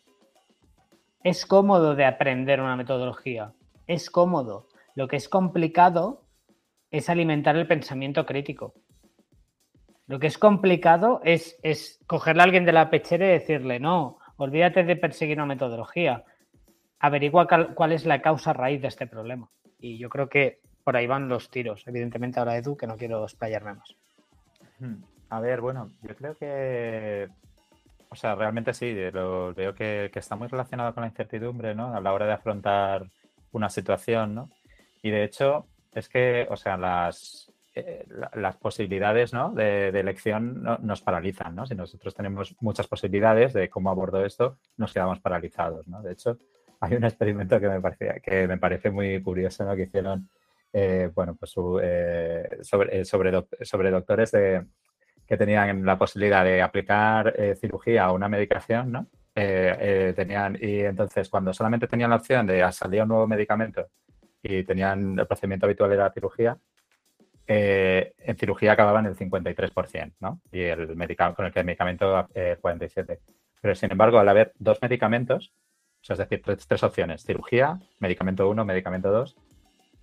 Es 1.23 1.45
cómodo 1.45 1.95
de 1.95 2.05
aprender 2.05 2.61
una 2.61 2.75
metodología. 2.75 3.53
Es 3.87 4.09
cómodo. 4.09 4.67
Lo 4.95 5.07
que 5.07 5.15
es 5.15 5.29
complicado 5.29 6.23
es 6.91 7.09
alimentar 7.09 7.55
el 7.55 7.67
pensamiento 7.67 8.25
crítico. 8.25 8.73
Lo 10.07 10.19
que 10.19 10.27
es 10.27 10.37
complicado 10.37 11.21
es, 11.23 11.57
es 11.61 11.99
cogerle 12.07 12.41
a 12.41 12.45
alguien 12.45 12.65
de 12.65 12.73
la 12.73 12.89
pechera 12.89 13.27
y 13.27 13.29
decirle, 13.29 13.79
no, 13.79 14.17
olvídate 14.37 14.83
de 14.83 14.95
perseguir 14.95 15.37
una 15.37 15.45
metodología. 15.45 16.23
Averigua 16.99 17.47
cuál 17.75 17.91
es 17.91 18.05
la 18.05 18.21
causa 18.21 18.51
raíz 18.51 18.81
de 18.81 18.87
este 18.87 19.07
problema. 19.07 19.49
Y 19.79 19.97
yo 19.97 20.09
creo 20.09 20.29
que 20.29 20.59
por 20.83 20.97
ahí 20.97 21.07
van 21.07 21.29
los 21.29 21.49
tiros. 21.49 21.87
Evidentemente 21.87 22.39
ahora 22.39 22.57
Edu, 22.57 22.75
que 22.75 22.87
no 22.87 22.97
quiero 22.97 23.23
explayarme 23.23 23.73
más. 23.73 23.95
Hmm. 24.79 25.03
A 25.29 25.39
ver, 25.39 25.61
bueno, 25.61 25.91
yo 26.01 26.15
creo 26.15 26.35
que, 26.35 27.29
o 28.09 28.15
sea, 28.15 28.35
realmente 28.35 28.73
sí, 28.73 28.95
lo, 29.11 29.53
veo 29.53 29.75
que, 29.75 30.11
está 30.13 30.35
muy 30.35 30.47
relacionado 30.47 30.93
con 30.93 31.01
la 31.01 31.09
incertidumbre, 31.09 31.75
¿no? 31.75 31.93
A 31.95 32.01
la 32.01 32.13
hora 32.13 32.25
de 32.25 32.33
afrontar 32.33 33.07
una 33.51 33.69
situación, 33.69 34.33
¿no? 34.33 34.49
Y 35.03 35.11
de 35.11 35.23
hecho, 35.23 35.67
es 35.93 36.09
que, 36.09 36.47
o 36.49 36.57
sea, 36.57 36.77
las, 36.77 37.51
eh, 37.75 38.05
las 38.33 38.57
posibilidades 38.57 39.33
¿no? 39.33 39.51
de, 39.51 39.89
elección 39.89 40.63
nos 40.81 41.01
paralizan, 41.01 41.55
¿no? 41.55 41.65
Si 41.67 41.75
nosotros 41.75 42.15
tenemos 42.15 42.55
muchas 42.59 42.87
posibilidades 42.87 43.53
de 43.53 43.69
cómo 43.69 43.91
abordo 43.91 44.25
esto, 44.25 44.57
nos 44.77 44.93
quedamos 44.93 45.19
paralizados, 45.19 45.87
¿no? 45.87 46.01
De 46.01 46.13
hecho, 46.13 46.37
hay 46.79 46.95
un 46.95 47.03
experimento 47.03 47.59
que 47.59 47.67
me, 47.67 47.81
parece, 47.81 48.21
que 48.21 48.47
me 48.47 48.57
parece 48.57 48.89
muy 48.89 49.21
curioso 49.21 49.65
¿no? 49.65 49.75
que 49.75 49.83
hicieron 49.83 50.29
eh, 50.71 51.09
bueno, 51.13 51.35
pues, 51.35 51.53
eh, 51.81 52.59
sobre, 52.61 53.01
eh, 53.01 53.05
sobre, 53.05 53.31
sobre, 53.61 53.91
doctores 53.91 54.31
de, 54.31 54.65
que 55.27 55.37
tenían 55.37 55.83
la 55.83 55.97
posibilidad 55.97 56.43
de 56.43 56.61
aplicar 56.61 57.33
cirugía 57.59 58.11
o 58.11 58.15
una 58.15 58.29
medicación, 58.29 58.91
¿no? 58.91 59.07
tenían, 59.33 60.57
y 60.59 60.81
entonces 60.81 61.29
cuando 61.29 61.53
solamente 61.53 61.87
tenían 61.87 62.09
la 62.09 62.17
opción 62.17 62.45
de 62.45 62.69
salir 62.73 63.03
un 63.03 63.07
nuevo 63.07 63.27
medicamento 63.27 63.87
y 64.43 64.63
tenían 64.63 65.17
el 65.17 65.27
procedimiento 65.27 65.65
habitual 65.65 65.93
era 65.93 66.05
la 66.05 66.11
cirugía, 66.11 66.57
en 67.47 68.37
cirugía 68.37 68.73
acababan 68.73 69.05
el 69.05 69.15
53%, 69.15 70.13
¿no? 70.19 70.41
Y 70.51 70.61
el 70.61 70.87
con 71.35 71.45
el 71.45 71.53
que 71.53 71.59
el 71.59 71.65
medicamento 71.65 72.27
el 72.33 72.59
47%. 72.59 73.17
Pero 73.61 73.75
sin 73.75 73.91
embargo, 73.91 74.19
al 74.19 74.27
haber 74.27 74.51
dos 74.59 74.79
medicamentos, 74.81 75.53
o 76.01 76.05
sea, 76.05 76.13
es 76.13 76.19
decir, 76.19 76.41
tres, 76.43 76.83
opciones, 76.83 77.23
cirugía, 77.23 77.79
medicamento 77.99 78.49
1, 78.49 78.65
medicamento 78.65 79.11
2, 79.11 79.35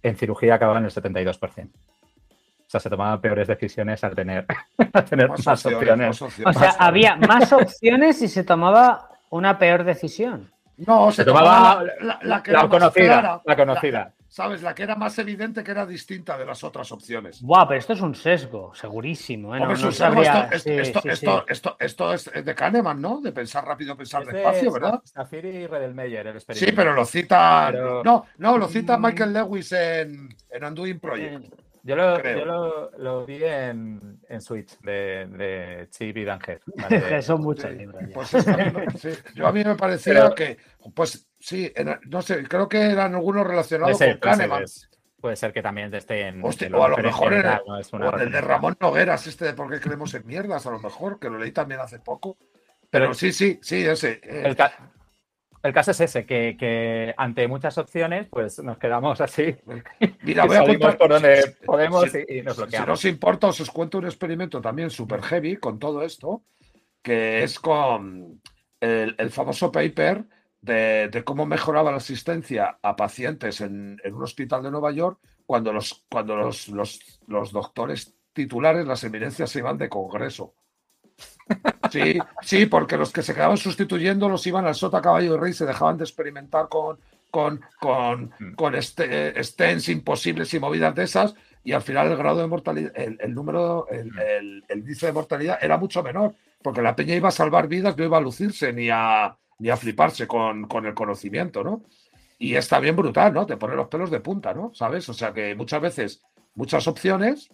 en 0.02 0.16
cirugía 0.16 0.54
acababa 0.54 0.78
en 0.78 0.84
el 0.84 0.90
72%. 0.90 1.68
O 1.68 2.68
sea, 2.68 2.80
se 2.80 2.90
tomaban 2.90 3.20
peores 3.20 3.48
decisiones 3.48 4.02
al 4.04 4.14
tener, 4.14 4.46
tener 5.08 5.28
más, 5.28 5.46
opciones, 5.66 6.20
O 6.20 6.30
sea, 6.30 6.76
había 6.78 7.16
más 7.16 7.52
opciones 7.52 8.20
y 8.22 8.28
se 8.28 8.44
tomaba 8.44 9.08
una 9.30 9.58
peor 9.58 9.84
decisión. 9.84 10.50
No, 10.76 11.10
se, 11.10 11.24
tomaba, 11.24 11.82
la, 12.22 12.42
que 12.42 12.52
conocida. 12.52 13.40
la 13.44 13.56
conocida. 13.56 14.12
¿Sabes? 14.36 14.62
La 14.62 14.74
que 14.74 14.82
era 14.82 14.96
más 14.96 15.18
evidente 15.18 15.64
que 15.64 15.70
era 15.70 15.86
distinta 15.86 16.36
de 16.36 16.44
las 16.44 16.62
otras 16.62 16.92
opciones. 16.92 17.40
Buah, 17.40 17.66
pero 17.66 17.78
esto 17.78 17.94
es 17.94 18.02
un 18.02 18.14
sesgo, 18.14 18.70
segurísimo. 18.74 19.56
¿eh? 19.56 19.60
esto, 21.78 22.12
es 22.12 22.30
de 22.44 22.54
Kahneman, 22.54 23.00
¿no? 23.00 23.22
De 23.22 23.32
pensar 23.32 23.64
rápido, 23.64 23.96
pensar 23.96 24.26
despacio, 24.26 24.70
¿verdad? 24.70 25.02
y 25.32 25.66
Redelmeyer, 25.66 26.26
el 26.26 26.40
Sí, 26.50 26.66
pero 26.76 26.92
lo 26.92 27.06
cita. 27.06 27.72
No, 27.72 28.26
no, 28.36 28.58
lo 28.58 28.68
cita 28.68 28.98
Michael 28.98 29.32
Lewis 29.32 29.72
en, 29.72 30.28
en 30.50 30.64
Undoing 30.64 31.00
Project. 31.00 31.46
Yo 31.82 31.94
lo, 31.94 32.20
yo 32.20 32.90
lo, 32.98 33.24
vi 33.24 33.42
en, 33.42 34.18
en 34.28 34.40
Switch 34.42 34.76
de, 34.80 35.28
de 35.30 35.88
Chip 35.88 36.16
y 36.16 36.24
Danger. 36.24 36.60
¿vale? 36.76 37.22
Son 37.22 37.40
muchos 37.40 37.70
libros. 37.70 38.02
Pues 38.12 38.32
Yo 39.34 39.46
a 39.46 39.52
mí 39.52 39.62
me 39.64 39.74
parecía 39.76 40.30
que, 40.34 40.58
pues 40.92 41.26
sí, 41.46 41.72
no 42.06 42.22
sé, 42.22 42.42
creo 42.44 42.68
que 42.68 42.78
eran 42.78 43.14
algunos 43.14 43.46
relacionados 43.46 43.98
con 43.98 44.18
Kahneman. 44.18 44.64
Puede 45.20 45.36
ser 45.36 45.52
que 45.52 45.62
también 45.62 45.92
esté 45.94 46.28
en. 46.28 46.42
o 46.44 46.84
a 46.84 46.88
lo 46.88 46.96
mejor 46.98 47.32
en, 47.32 47.44
el, 48.20 48.32
de 48.32 48.40
Ramón 48.40 48.76
Nogueras, 48.80 49.26
este 49.26 49.46
de 49.46 49.54
por 49.54 49.70
qué 49.70 49.80
creemos 49.80 50.12
en 50.14 50.26
mierdas, 50.26 50.66
a 50.66 50.70
lo 50.70 50.78
mejor, 50.78 51.18
que 51.18 51.30
lo 51.30 51.38
leí 51.38 51.52
también 51.52 51.80
hace 51.80 51.98
poco. 52.00 52.36
Pero, 52.90 53.14
sí, 53.14 53.32
sí, 53.32 53.58
sí, 53.62 53.84
ese. 53.86 54.20
Eh. 54.22 54.54
El 55.62 55.72
caso 55.72 55.90
es 55.90 56.00
ese, 56.00 56.26
que, 56.26 57.14
ante 57.16 57.48
muchas 57.48 57.76
opciones, 57.78 58.28
pues 58.30 58.62
nos 58.62 58.78
quedamos 58.78 59.20
así. 59.20 59.56
Mira, 60.22 60.44
voy 60.46 60.56
a 60.56 60.64
contar 60.64 60.98
por 60.98 61.08
donde 61.08 61.56
podemos 61.64 62.06
y, 62.28 62.42
nos 62.42 62.56
bloqueamos. 62.56 62.70
Si 62.70 62.86
no 62.86 62.92
os 62.92 63.04
importa, 63.04 63.46
os, 63.48 63.70
cuento 63.70 63.98
un 63.98 64.06
experimento 64.06 64.60
también 64.60 64.90
súper 64.90 65.22
heavy 65.22 65.56
con 65.56 65.78
todo 65.78 66.02
esto, 66.02 66.44
que 67.02 67.42
es 67.42 67.58
con 67.58 68.40
el, 68.80 69.30
famoso 69.30 69.72
paper 69.72 70.24
de, 70.66 71.22
cómo 71.24 71.46
mejoraba 71.46 71.90
la 71.90 71.98
asistencia 71.98 72.78
a 72.82 72.96
pacientes 72.96 73.60
en, 73.60 74.00
un 74.04 74.22
hospital 74.22 74.62
de 74.62 74.70
Nueva 74.70 74.92
York 74.92 75.18
cuando 75.46 75.72
los, 75.72 76.04
cuando 76.10 76.36
los, 76.36 76.68
los 76.68 77.52
doctores 77.52 78.14
titulares, 78.32 78.86
las 78.86 79.02
eminencias, 79.04 79.50
se 79.50 79.60
iban 79.60 79.78
de 79.78 79.88
congreso. 79.88 80.54
Sí, 81.90 82.18
sí, 82.42 82.66
porque 82.66 82.96
los 82.96 83.12
que 83.12 83.22
se 83.22 83.32
quedaban 83.32 83.56
sustituyendo 83.56 84.28
los 84.28 84.46
iban 84.46 84.66
al 84.66 84.74
sota 84.74 85.00
caballo 85.00 85.34
y 85.34 85.38
rey, 85.38 85.52
se 85.52 85.64
dejaban 85.64 85.96
de 85.96 86.04
experimentar 86.04 86.68
con, 86.68 86.98
con, 87.30 87.60
con, 87.80 88.32
mm. 88.38 88.54
con 88.54 88.74
este, 88.74 89.42
stents 89.42 89.88
imposibles 89.88 90.52
y 90.52 90.60
movidas 90.60 90.94
de 90.94 91.04
esas, 91.04 91.34
y 91.62 91.72
al 91.72 91.82
final 91.82 92.10
el 92.10 92.16
grado 92.16 92.40
de 92.40 92.46
mortalidad, 92.48 92.92
el, 92.96 93.34
número, 93.34 93.86
mm. 93.90 94.18
el, 94.18 94.64
índice 94.74 95.06
de 95.06 95.12
mortalidad 95.12 95.58
era 95.62 95.78
mucho 95.78 96.02
menor, 96.02 96.34
porque 96.62 96.82
la 96.82 96.96
peña 96.96 97.14
iba 97.14 97.28
a 97.28 97.32
salvar 97.32 97.68
vidas, 97.68 97.96
no 97.96 98.04
iba 98.04 98.18
a 98.18 98.22
lucirse 98.22 98.72
ni 98.72 98.88
a, 98.90 99.36
ni 99.58 99.70
a 99.70 99.76
fliparse 99.76 100.26
con, 100.26 100.66
con 100.66 100.86
el 100.86 100.94
conocimiento, 100.94 101.64
¿no? 101.64 101.82
Y 102.38 102.54
está 102.54 102.80
bien 102.80 102.96
brutal, 102.96 103.32
¿no? 103.32 103.46
Te 103.46 103.56
pone 103.56 103.74
los 103.74 103.88
pelos 103.88 104.10
de 104.10 104.20
punta, 104.20 104.52
¿no? 104.52 104.72
¿Sabes? 104.74 105.08
O 105.08 105.14
sea 105.14 105.32
que 105.32 105.54
muchas 105.54 105.80
veces, 105.80 106.22
muchas 106.54 106.86
opciones, 106.86 107.48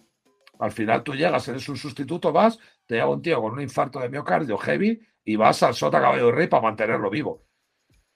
al 0.59 0.71
final 0.71 1.03
tú 1.03 1.13
llegas, 1.13 1.47
eres 1.47 1.67
un 1.69 1.77
sustituto, 1.77 2.31
vas, 2.31 2.59
te 2.85 2.95
llega 2.95 3.07
un 3.07 3.21
tío 3.21 3.41
con 3.41 3.53
un 3.53 3.61
infarto 3.61 3.99
de 3.99 4.09
miocardio 4.09 4.57
heavy 4.57 4.99
y 5.25 5.35
vas 5.35 5.63
al 5.63 5.73
sota 5.73 6.01
caballo 6.01 6.27
de 6.27 6.31
rey 6.33 6.47
para 6.47 6.63
mantenerlo 6.63 7.09
vivo. 7.09 7.43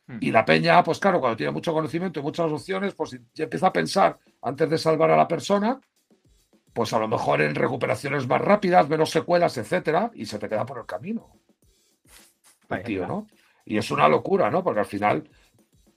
Hmm. 0.07 0.17
Y 0.21 0.31
la 0.31 0.45
peña, 0.45 0.83
pues 0.83 0.99
claro, 0.99 1.19
cuando 1.19 1.37
tiene 1.37 1.51
mucho 1.51 1.73
conocimiento 1.73 2.19
y 2.19 2.23
muchas 2.23 2.51
opciones, 2.51 2.93
pues 2.93 3.17
ya 3.33 3.45
empieza 3.45 3.67
a 3.67 3.73
pensar 3.73 4.19
antes 4.41 4.69
de 4.69 4.77
salvar 4.77 5.11
a 5.11 5.17
la 5.17 5.27
persona, 5.27 5.79
pues 6.73 6.93
a 6.93 6.99
lo 6.99 7.07
mejor 7.07 7.41
en 7.41 7.55
recuperaciones 7.55 8.27
más 8.27 8.41
rápidas, 8.41 8.87
menos 8.87 9.09
secuelas, 9.09 9.57
etcétera, 9.57 10.11
y 10.13 10.25
se 10.25 10.37
te 10.37 10.47
queda 10.47 10.65
por 10.65 10.77
el 10.79 10.85
camino. 10.85 11.31
tío, 12.85 13.07
¿no? 13.07 13.27
Y 13.69 13.77
es 13.77 13.91
una 13.91 14.07
locura, 14.07 14.49
¿no? 14.49 14.63
Porque 14.63 14.79
al 14.79 14.85
final, 14.85 15.29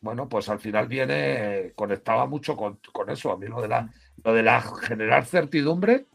bueno, 0.01 0.29
pues 0.29 0.49
al 0.49 0.59
final 0.59 0.89
viene, 0.89 1.73
conectaba 1.77 2.27
mucho 2.27 2.57
con, 2.57 2.81
eso. 3.09 3.31
A 3.31 3.37
mí 3.37 3.47
lo 3.47 3.63
de 3.63 3.69
la, 3.69 3.89
lo 4.25 4.35
de 4.35 4.43
la 4.43 4.61
generar 4.61 5.25
certidumbre, 5.25 6.07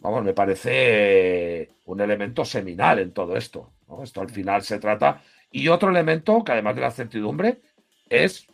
vamos, 0.00 0.24
me 0.24 0.32
parece 0.32 1.72
un 1.84 2.00
elemento 2.00 2.46
seminal 2.46 3.00
en 3.00 3.12
todo 3.12 3.36
esto. 3.36 3.74
Esto 4.02 4.22
al 4.22 4.30
final 4.30 4.62
se 4.62 4.78
trata. 4.78 5.22
Y 5.50 5.68
otro 5.68 5.90
elemento, 5.90 6.42
que 6.42 6.52
además 6.52 6.74
de 6.74 6.80
la 6.80 6.90
certidumbre, 6.90 7.60
es 8.08 8.46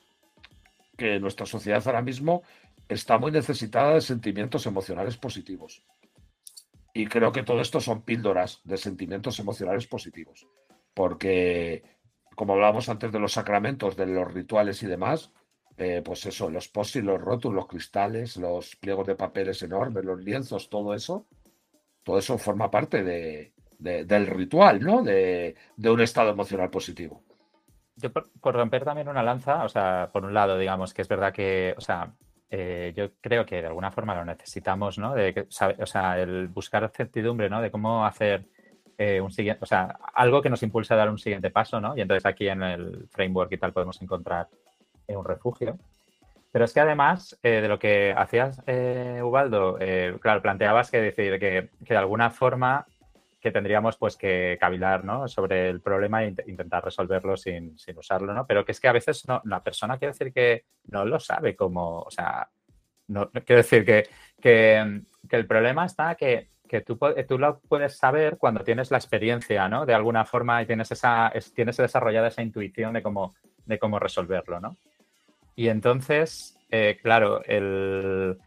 que 0.96 1.20
nuestra 1.20 1.46
sociedad 1.46 1.86
ahora 1.86 2.02
mismo 2.02 2.42
está 2.88 3.16
muy 3.18 3.30
necesitada 3.30 3.94
de 3.94 4.00
sentimientos 4.00 4.66
emocionales 4.66 5.16
positivos. 5.16 5.84
Y 6.92 7.06
creo 7.06 7.30
que 7.30 7.44
todo 7.44 7.60
esto 7.60 7.80
son 7.80 8.02
píldoras 8.02 8.60
de 8.64 8.76
sentimientos 8.76 9.38
emocionales 9.38 9.86
positivos. 9.86 10.48
Porque, 10.94 11.84
como 12.38 12.52
hablábamos 12.52 12.88
antes 12.88 13.10
de 13.10 13.18
los 13.18 13.32
sacramentos, 13.32 13.96
de 13.96 14.06
los 14.06 14.32
rituales 14.32 14.80
y 14.84 14.86
demás, 14.86 15.32
eh, 15.76 16.02
pues 16.04 16.24
eso, 16.24 16.48
los 16.48 16.68
posis, 16.68 17.02
los 17.02 17.20
rótulos, 17.20 17.56
los 17.56 17.66
cristales, 17.66 18.36
los 18.36 18.76
pliegos 18.76 19.08
de 19.08 19.16
papeles 19.16 19.60
enormes, 19.64 20.04
los 20.04 20.20
lienzos, 20.22 20.70
todo 20.70 20.94
eso, 20.94 21.26
todo 22.04 22.16
eso 22.16 22.38
forma 22.38 22.70
parte 22.70 23.02
de, 23.02 23.54
del 23.80 24.28
ritual, 24.28 24.80
¿no? 24.80 25.02
De, 25.02 25.56
un 25.84 26.00
estado 26.00 26.30
emocional 26.30 26.70
positivo. 26.70 27.24
Yo 27.96 28.12
por, 28.12 28.30
romper 28.54 28.84
también 28.84 29.08
una 29.08 29.24
lanza, 29.24 29.64
o 29.64 29.68
sea, 29.68 30.08
por 30.12 30.24
un 30.24 30.32
lado, 30.32 30.56
digamos 30.56 30.94
que 30.94 31.02
es 31.02 31.08
verdad 31.08 31.32
que, 31.32 31.74
o 31.76 31.80
sea, 31.80 32.14
eh, 32.50 32.92
yo 32.94 33.14
creo 33.20 33.44
que 33.44 33.62
de 33.62 33.66
alguna 33.66 33.90
forma 33.90 34.14
lo 34.14 34.24
necesitamos, 34.24 34.96
¿no? 34.96 35.12
De 35.12 35.48
o 35.80 35.86
sea, 35.86 36.20
el 36.20 36.46
buscar 36.46 36.88
certidumbre, 36.94 37.50
¿no? 37.50 37.60
De 37.60 37.72
cómo 37.72 38.06
hacer 38.06 38.46
eh, 38.98 39.20
un 39.20 39.30
siguiente, 39.30 39.60
o 39.62 39.66
sea, 39.66 39.98
algo 40.14 40.42
que 40.42 40.50
nos 40.50 40.62
impulse 40.62 40.92
a 40.92 40.96
dar 40.98 41.08
un 41.08 41.18
siguiente 41.18 41.50
paso, 41.50 41.80
¿no? 41.80 41.96
Y 41.96 42.00
entonces 42.02 42.26
aquí 42.26 42.48
en 42.48 42.62
el 42.62 43.08
framework 43.08 43.52
y 43.52 43.58
tal 43.58 43.72
podemos 43.72 44.02
encontrar 44.02 44.48
un 45.06 45.24
refugio. 45.24 45.78
Pero 46.50 46.64
es 46.64 46.72
que 46.72 46.80
además 46.80 47.38
eh, 47.42 47.60
de 47.60 47.68
lo 47.68 47.78
que 47.78 48.14
hacías, 48.16 48.62
eh, 48.66 49.20
Ubaldo, 49.22 49.76
eh, 49.80 50.16
claro, 50.20 50.42
planteabas 50.42 50.90
que 50.90 51.00
decir 51.00 51.38
que, 51.38 51.70
de 51.80 51.96
alguna 51.96 52.30
forma 52.30 52.86
que 53.40 53.52
tendríamos 53.52 53.96
pues 53.96 54.16
que 54.16 54.56
cavilar 54.58 55.04
¿no? 55.04 55.28
sobre 55.28 55.68
el 55.68 55.80
problema 55.80 56.24
e 56.24 56.34
intentar 56.46 56.84
resolverlo 56.84 57.36
sin, 57.36 57.76
usarlo, 57.96 58.34
¿no? 58.34 58.46
Pero 58.46 58.64
que 58.64 58.72
es 58.72 58.80
que 58.80 58.88
a 58.88 58.92
veces 58.92 59.28
no, 59.28 59.40
la 59.44 59.62
persona 59.62 59.98
quiere 59.98 60.12
decir 60.12 60.32
que 60.32 60.64
no 60.90 61.04
lo 61.04 61.20
sabe 61.20 61.54
cómo, 61.54 62.00
o 62.00 62.10
sea, 62.10 62.48
no, 63.06 63.30
quiero 63.30 63.62
decir 63.62 63.84
que, 63.84 64.08
que, 64.40 65.02
el 65.30 65.46
problema 65.46 65.86
está 65.86 66.16
que, 66.16 66.48
que 66.68 66.82
tú, 66.82 66.98
tú, 67.26 67.38
lo 67.38 67.58
puedes 67.60 67.96
saber 67.96 68.36
cuando 68.38 68.62
tienes 68.62 68.90
la 68.90 68.98
experiencia, 68.98 69.68
¿no? 69.68 69.86
De 69.86 69.94
alguna 69.94 70.24
forma 70.24 70.62
y 70.62 70.66
tienes, 70.66 70.92
esa, 70.92 71.32
tienes 71.54 71.76
desarrollada 71.76 72.28
esa 72.28 72.42
intuición 72.42 72.92
de 72.92 73.02
cómo, 73.02 73.34
de 73.66 73.78
cómo 73.78 73.98
resolverlo, 73.98 74.60
¿no? 74.60 74.76
Y 75.56 75.68
entonces, 75.68 76.56
eh, 76.70 76.98
claro, 77.02 77.42
el, 77.44 78.38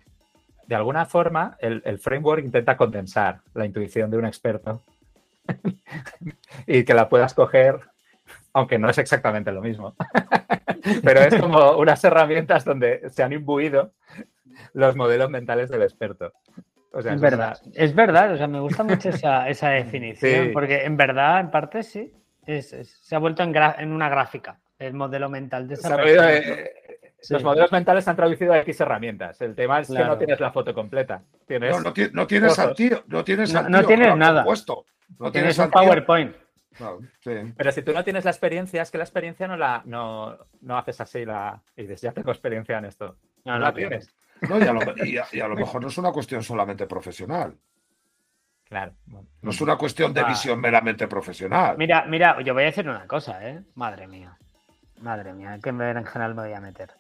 de 0.66 0.76
alguna 0.76 1.06
forma, 1.06 1.58
el, 1.60 2.00
framework 2.00 2.46
intenta 2.46 2.78
condensar 2.78 3.42
la 3.54 3.66
intuición 3.66 4.10
de 4.10 4.18
un 4.18 4.26
experto 4.26 4.82
y 6.66 6.86
que 6.86 6.94
la 6.94 7.10
puedas 7.10 7.34
coger, 7.34 7.82
aunque 8.54 8.80
no 8.80 8.90
es 8.90 8.98
exactamente 8.98 9.52
lo 9.52 9.62
mismo. 9.62 9.96
Pero 11.04 11.20
es 11.20 11.36
como 11.36 11.74
unas 11.74 12.02
herramientas 12.06 12.64
donde 12.64 13.10
se 13.10 13.22
han 13.22 13.34
imbuido 13.34 13.92
los 14.74 14.96
modelos 14.96 15.30
mentales 15.30 15.70
del 15.70 15.82
experto. 15.82 16.32
Es 16.94 17.22
verdad, 17.22 17.58
es 17.74 17.96
verdad, 17.96 18.34
o 18.34 18.38
sea, 18.38 18.48
me 18.48 18.60
gusta 18.60 18.84
mucho 18.84 19.10
esa, 19.10 19.70
definición, 19.70 20.52
porque 20.52 20.84
en 20.84 20.98
verdad, 20.98 21.40
en 21.40 21.52
parte 21.52 21.84
sí, 21.84 22.14
se 22.46 23.16
ha 23.16 23.20
vuelto 23.20 23.44
en, 23.44 23.92
una 23.92 24.10
gráfica 24.10 24.60
el 24.78 24.94
modelo 24.94 25.30
mental 25.30 25.68
de 25.68 25.76
esa 25.76 25.96
persona. 25.96 26.32
Los 27.30 27.44
modelos 27.44 27.72
mentales 27.72 28.08
han 28.08 28.16
traducido 28.16 28.52
a 28.52 28.60
X 28.60 28.82
herramientas. 28.82 29.40
El 29.42 29.54
tema 29.54 29.80
es 29.80 29.90
que 29.90 30.04
no 30.04 30.18
tienes 30.18 30.40
la 30.40 30.52
foto 30.52 30.74
completa. 30.74 31.22
no, 31.48 31.80
no, 31.80 31.94
tienes 31.94 32.14
no 32.14 32.28
tienes 32.28 32.58
no 32.58 32.74
tienes, 33.24 33.54
no, 33.54 33.84
tienes 33.86 34.16
nada. 34.16 34.44
No 35.20 35.32
tienes 35.32 35.60
un 35.60 35.70
PowerPoint. 35.70 36.36
Pero 37.58 37.72
si 37.72 37.82
tú 37.84 37.94
no 37.94 38.04
tienes 38.04 38.26
la 38.26 38.32
experiencia, 38.32 38.82
es 38.82 38.90
que 38.90 38.98
la 38.98 39.04
experiencia 39.04 39.48
no 39.48 39.58
la 39.58 39.84
no, 39.86 40.38
no 40.62 40.78
haces 40.78 41.00
así 41.02 41.26
la, 41.26 41.62
y 41.76 41.84
dices, 41.84 42.02
ya 42.02 42.12
tengo 42.12 42.32
experiencia 42.32 42.78
en 42.78 42.86
esto. 42.86 43.18
No, 43.46 43.60
la 43.60 43.74
tienes. 43.74 44.16
Y, 44.42 45.40
a 45.40 45.48
lo, 45.48 45.56
mejor 45.56 45.82
no 45.82 45.88
es 45.88 45.98
una 45.98 46.12
cuestión 46.12 46.44
solamente 46.44 46.88
profesional. 46.88 47.56
Claro. 48.64 48.94
No 49.42 49.50
es 49.50 49.62
una 49.62 49.76
cuestión 49.76 50.14
de 50.14 50.24
visión 50.24 50.60
meramente 50.60 51.08
profesional. 51.08 51.76
Mira, 51.78 52.06
mira, 52.06 52.42
yo 52.42 52.54
voy 52.54 52.64
a 52.64 52.68
decir 52.68 52.88
una 52.88 53.06
cosa, 53.06 53.48
¿eh? 53.48 53.62
Madre 53.76 54.08
mía. 54.08 54.38
Madre 55.02 55.34
mía, 55.34 55.60
¿qué 55.62 55.70
en 55.70 56.06
general 56.06 56.36
me 56.36 56.44
voy 56.44 56.54
a 56.54 56.62
meter? 56.62 56.92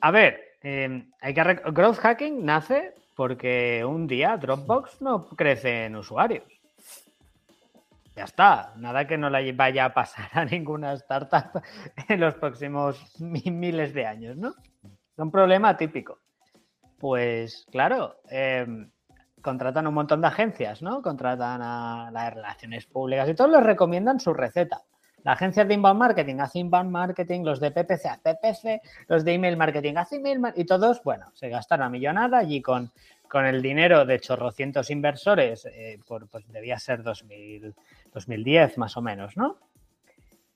A 0.00 0.10
ver, 0.10 0.56
em, 0.62 1.10
hay 1.20 1.34
que 1.34 1.60
growth 1.72 1.98
hacking 1.98 2.44
nace 2.44 2.94
porque 3.14 3.84
un 3.84 4.06
día 4.06 4.36
Dropbox 4.36 5.00
no 5.00 5.28
crece 5.28 5.86
en 5.86 5.96
usuarios. 5.96 6.44
Ya 8.16 8.24
está, 8.24 8.72
nada 8.76 9.06
que 9.06 9.18
no 9.18 9.28
le 9.28 9.52
vaya 9.52 9.86
a 9.86 9.94
pasar 9.94 10.28
a 10.32 10.44
ninguna 10.44 10.92
startup 10.94 11.62
en 12.08 12.20
los 12.20 12.34
próximos 12.34 13.20
miles 13.20 13.92
de 13.92 14.06
años, 14.06 14.36
¿no? 14.36 14.50
Es 14.50 15.18
un 15.18 15.30
problema 15.30 15.76
típico. 15.76 16.23
Pues 17.04 17.66
claro, 17.70 18.16
em, 18.30 18.90
contratan 19.42 19.86
un 19.86 19.92
montón 19.92 20.22
de 20.22 20.28
agencias, 20.28 20.80
¿no? 20.80 21.02
Contratan 21.02 21.60
a 21.60 22.10
las 22.10 22.32
relaciones 22.32 22.86
públicas 22.86 23.28
y 23.28 23.34
todos 23.34 23.50
les 23.50 23.62
recomiendan 23.62 24.18
su 24.18 24.32
receta. 24.32 24.80
La 25.22 25.32
agencia 25.32 25.66
de 25.66 25.74
inbound 25.74 26.00
marketing 26.00 26.36
hace 26.40 26.60
inbound 26.60 26.90
marketing, 26.90 27.42
los 27.42 27.60
de 27.60 27.72
PPC 27.72 28.06
hace 28.06 28.22
PPC, 28.22 28.80
los 29.08 29.22
de 29.22 29.34
email 29.34 29.58
marketing 29.58 29.96
hace 29.98 30.16
email 30.16 30.40
y 30.56 30.64
todos, 30.64 31.02
bueno, 31.04 31.26
se 31.34 31.50
gastaron 31.50 31.84
a 31.84 31.90
millonada 31.90 32.38
allí 32.38 32.62
con, 32.62 32.90
con 33.28 33.44
el 33.44 33.60
dinero 33.60 34.06
de 34.06 34.18
chorrocientos 34.18 34.88
inversores, 34.88 35.66
eh, 35.66 35.98
pues 36.08 36.48
debía 36.48 36.78
ser 36.78 37.02
2000, 37.02 37.74
2010 38.14 38.78
más 38.78 38.96
o 38.96 39.02
menos, 39.02 39.36
¿no? 39.36 39.58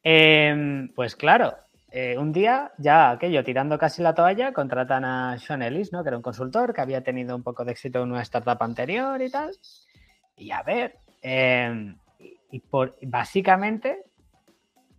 Em, 0.02 0.88
pues 0.94 1.14
claro, 1.14 1.58
eh, 1.90 2.18
un 2.18 2.32
día 2.32 2.72
ya 2.78 3.10
aquello, 3.10 3.42
tirando 3.44 3.78
casi 3.78 4.02
la 4.02 4.14
toalla, 4.14 4.52
contratan 4.52 5.04
a 5.04 5.38
Sean 5.38 5.62
Ellis, 5.62 5.92
¿no? 5.92 6.02
Que 6.02 6.08
era 6.08 6.16
un 6.16 6.22
consultor 6.22 6.74
que 6.74 6.80
había 6.80 7.02
tenido 7.02 7.34
un 7.34 7.42
poco 7.42 7.64
de 7.64 7.72
éxito 7.72 8.02
en 8.02 8.12
una 8.12 8.22
startup 8.22 8.62
anterior 8.62 9.20
y 9.22 9.30
tal. 9.30 9.56
Y 10.36 10.50
a 10.50 10.62
ver, 10.62 10.98
em, 11.22 11.96
y 12.50 12.60
por, 12.60 12.96
básicamente, 13.02 14.04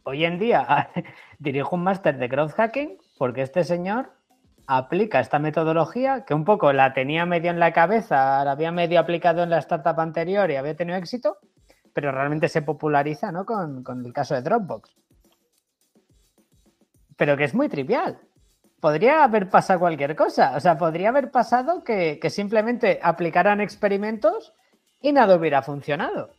hoy 0.03 0.25
en 0.25 0.39
día 0.39 0.89
dirijo 1.39 1.75
un 1.75 1.83
máster 1.83 2.17
de 2.17 2.27
growth 2.27 2.53
hacking 2.53 2.97
porque 3.17 3.41
este 3.41 3.63
señor 3.63 4.11
aplica 4.65 5.19
esta 5.19 5.39
metodología 5.39 6.25
que 6.25 6.33
un 6.33 6.45
poco 6.45 6.71
la 6.73 6.93
tenía 6.93 7.25
medio 7.25 7.49
en 7.49 7.59
la 7.59 7.73
cabeza, 7.73 8.43
la 8.45 8.51
había 8.51 8.71
medio 8.71 8.99
aplicado 8.99 9.41
en 9.41 9.49
la 9.49 9.57
startup 9.57 9.99
anterior 9.99 10.49
y 10.51 10.57
había 10.57 10.75
tenido 10.75 10.97
éxito, 10.97 11.37
pero 11.93 12.11
realmente 12.11 12.47
se 12.49 12.61
populariza 12.61 13.31
¿no? 13.31 13.45
con, 13.45 13.83
el 14.05 14.13
caso 14.13 14.35
de 14.35 14.43
Dropbox. 14.43 14.95
Pero 17.19 17.35
que 17.35 17.43
es 17.43 17.53
muy 17.53 17.67
trivial. 17.67 18.17
Podría 18.79 19.25
haber 19.25 19.49
pasado 19.49 19.81
cualquier 19.81 20.15
cosa. 20.15 20.55
O 20.55 20.59
sea, 20.61 20.77
podría 20.77 21.09
haber 21.09 21.31
pasado 21.31 21.83
que, 21.83 22.17
simplemente 22.29 22.97
aplicaran 23.03 23.59
experimentos 23.59 24.53
y 25.01 25.11
nada 25.11 25.35
hubiera 25.35 25.61
funcionado. 25.61 26.31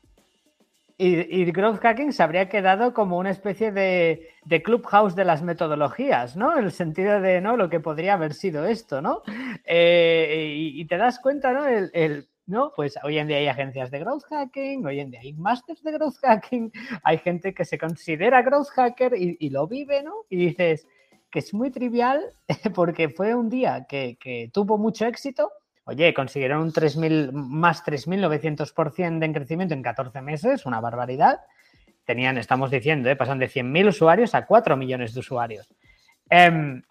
Y, 0.96 1.50
Growth 1.52 1.80
Hacking 1.80 2.12
se 2.12 2.22
habría 2.22 2.48
quedado 2.48 2.94
como 2.94 3.18
una 3.18 3.30
especie 3.30 3.72
de, 3.72 4.28
clubhouse 4.64 5.14
de 5.14 5.24
las 5.24 5.42
metodologías, 5.42 6.34
¿no? 6.36 6.56
El 6.56 6.72
sentido 6.72 7.20
de, 7.20 7.42
¿no? 7.42 7.58
Lo 7.58 7.68
que 7.68 7.80
podría 7.80 8.14
haber 8.14 8.32
sido 8.32 8.64
esto, 8.64 9.02
¿no? 9.02 9.22
Eh, 9.64 10.54
y, 10.56 10.84
te 10.86 10.96
das 10.96 11.18
cuenta, 11.18 11.52
¿no? 11.52 11.66
el, 11.66 12.29
¿no? 12.50 12.72
Pues 12.74 12.98
hoy 13.02 13.18
en 13.18 13.28
día 13.28 13.38
hay 13.38 13.46
agencias 13.46 13.90
de 13.90 14.00
growth 14.00 14.24
hacking, 14.24 14.84
hoy 14.84 15.00
en 15.00 15.10
día 15.10 15.20
hay 15.20 15.32
masters 15.32 15.82
de 15.82 15.92
growth 15.92 16.16
hacking, 16.20 16.70
hay 17.04 17.18
gente 17.18 17.54
que 17.54 17.64
se 17.64 17.78
considera 17.78 18.42
growth 18.42 18.68
hacker 18.74 19.14
y, 19.16 19.48
lo 19.50 19.66
vive, 19.66 20.02
¿no? 20.02 20.12
Y 20.28 20.36
dices 20.36 20.86
que 21.30 21.38
es 21.38 21.54
muy 21.54 21.70
trivial 21.70 22.20
porque 22.74 23.08
fue 23.08 23.34
un 23.34 23.48
día 23.48 23.86
que, 23.88 24.50
tuvo 24.52 24.76
mucho 24.76 25.06
éxito. 25.06 25.52
Oye, 25.84 26.12
consiguieron 26.12 26.60
un 26.60 26.72
3.000, 26.72 27.32
más 27.32 27.84
3.900% 27.84 29.18
de 29.18 29.32
crecimiento 29.32 29.74
en 29.74 29.82
14 29.82 30.20
meses, 30.20 30.66
una 30.66 30.80
barbaridad. 30.80 31.40
Tenían, 32.04 32.38
estamos 32.38 32.70
diciendo, 32.70 33.08
¿eh? 33.08 33.16
pasan 33.16 33.38
de 33.38 33.48
100.000 33.48 33.88
usuarios 33.88 34.34
a 34.34 34.46
4 34.46 34.76
millones 34.76 35.14
de 35.14 35.20
usuarios. 35.20 35.68
Em, 36.28 36.82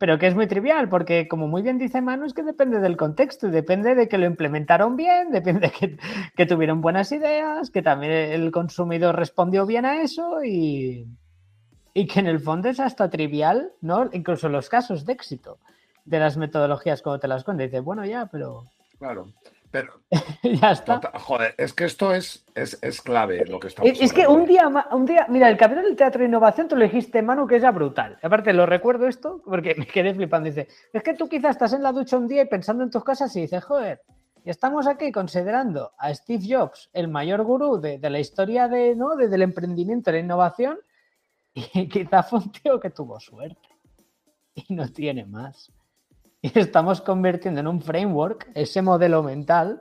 pero 0.00 0.18
que 0.18 0.26
es 0.26 0.34
muy 0.34 0.46
trivial, 0.46 0.88
porque 0.88 1.28
como 1.28 1.46
muy 1.46 1.60
bien 1.60 1.76
dice 1.76 2.00
Manu, 2.00 2.24
es 2.24 2.32
que 2.32 2.42
depende 2.42 2.80
del 2.80 2.96
contexto 2.96 3.50
depende 3.50 3.94
de 3.94 4.08
que 4.08 4.16
lo 4.16 4.24
implementaron 4.24 4.96
bien, 4.96 5.30
depende 5.30 5.70
de 5.78 5.98
que, 6.34 6.46
tuvieron 6.46 6.80
buenas 6.80 7.12
ideas, 7.12 7.68
que 7.68 7.82
también 7.82 8.10
el 8.10 8.50
consumidor 8.50 9.14
respondió 9.14 9.66
bien 9.66 9.84
a 9.84 10.00
eso 10.00 10.42
y, 10.42 11.06
y 11.92 12.06
que 12.06 12.18
en 12.18 12.28
el 12.28 12.40
fondo 12.40 12.70
es 12.70 12.80
hasta 12.80 13.10
trivial, 13.10 13.72
¿no? 13.82 14.08
Incluso 14.14 14.48
los 14.48 14.70
casos 14.70 15.04
de 15.04 15.12
éxito 15.12 15.58
de 16.06 16.18
las 16.18 16.38
metodologías, 16.38 17.02
como 17.02 17.18
te 17.18 17.28
las 17.28 17.44
cuento, 17.44 17.62
dice, 17.62 17.80
bueno, 17.80 18.06
ya, 18.06 18.24
pero... 18.24 18.64
Claro. 18.98 19.26
Pero 19.70 20.00
ya 20.42 20.72
está. 20.72 21.00
joder, 21.14 21.54
es 21.56 21.72
que 21.72 21.84
esto 21.84 22.12
es, 22.12 22.44
es, 22.54 23.00
clave 23.02 23.44
lo 23.46 23.60
que 23.60 23.68
estamos 23.68 23.90
Es, 23.92 24.00
es 24.00 24.12
que 24.12 24.26
un 24.26 24.44
día, 24.44 24.68
un 24.90 25.06
día, 25.06 25.26
mira, 25.28 25.48
el 25.48 25.56
capítulo 25.56 25.86
del 25.86 25.96
Teatro 25.96 26.20
de 26.20 26.26
Innovación, 26.26 26.66
tú 26.66 26.76
lo 26.76 26.84
dijiste, 26.84 27.22
Manu, 27.22 27.46
que 27.46 27.56
es 27.56 27.62
ya 27.62 27.70
brutal. 27.70 28.18
Aparte, 28.22 28.52
lo 28.52 28.66
recuerdo 28.66 29.06
esto 29.06 29.40
porque 29.44 29.74
me 29.78 29.86
quedé 29.86 30.14
flipando. 30.14 30.48
Dice, 30.48 30.68
es 30.92 31.02
que 31.02 31.14
tú 31.14 31.28
quizás 31.28 31.52
estás 31.52 31.72
en 31.72 31.82
la 31.82 31.92
ducha 31.92 32.16
un 32.16 32.26
día 32.26 32.42
y 32.42 32.46
pensando 32.46 32.82
en 32.82 32.90
tus 32.90 33.04
cosas 33.04 33.34
y 33.36 33.42
dices, 33.42 33.62
joder, 33.62 34.02
y 34.44 34.50
estamos 34.50 34.86
aquí 34.86 35.12
considerando 35.12 35.92
a 35.98 36.12
Steve 36.14 36.44
Jobs 36.48 36.90
el 36.92 37.08
mayor 37.08 37.42
gurú 37.44 37.80
de, 37.80 37.98
la 38.00 38.18
historia 38.18 38.68
de, 38.68 38.96
¿no? 38.96 39.14
del 39.14 39.42
emprendimiento, 39.42 40.10
de 40.10 40.18
la 40.18 40.24
innovación, 40.24 40.78
y 41.54 41.88
quizá 41.88 42.22
fue 42.22 42.40
un 42.40 42.50
tío 42.50 42.80
que 42.80 42.90
tuvo 42.90 43.20
suerte 43.20 43.68
y 44.54 44.74
no 44.74 44.88
tiene 44.88 45.26
más. 45.26 45.72
Y 46.42 46.58
estamos 46.58 47.00
convirtiendo 47.00 47.60
en 47.60 47.66
un 47.66 47.82
framework 47.82 48.48
ese 48.54 48.82
modelo 48.82 49.22
mental 49.22 49.80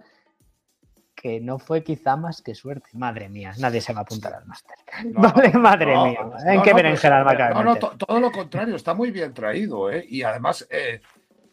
que 1.16 1.42
no 1.42 1.60
fue 1.60 1.84
quizá 1.84 2.16
más 2.16 2.42
que 2.42 2.56
suerte. 2.56 2.90
Madre 2.94 3.28
mía, 3.28 3.54
nadie 3.60 3.82
se 3.82 3.94
va 3.94 4.00
a 4.00 4.04
apuntar 4.04 4.34
al 4.34 4.46
máster. 4.46 4.76
vale, 5.14 5.52
madre 5.54 5.98
mía. 5.98 6.20
¿En 6.46 6.62
qué 6.62 6.74
berenjena 6.74 7.24
No, 7.54 7.64
no, 7.64 7.76
todo 7.76 8.20
lo 8.20 8.32
contrario, 8.32 8.76
está 8.76 8.94
muy 8.94 9.12
bien 9.12 9.34
traído. 9.34 9.92
¿eh? 9.92 10.06
Y 10.08 10.24
además 10.24 10.68
eh, 10.70 11.02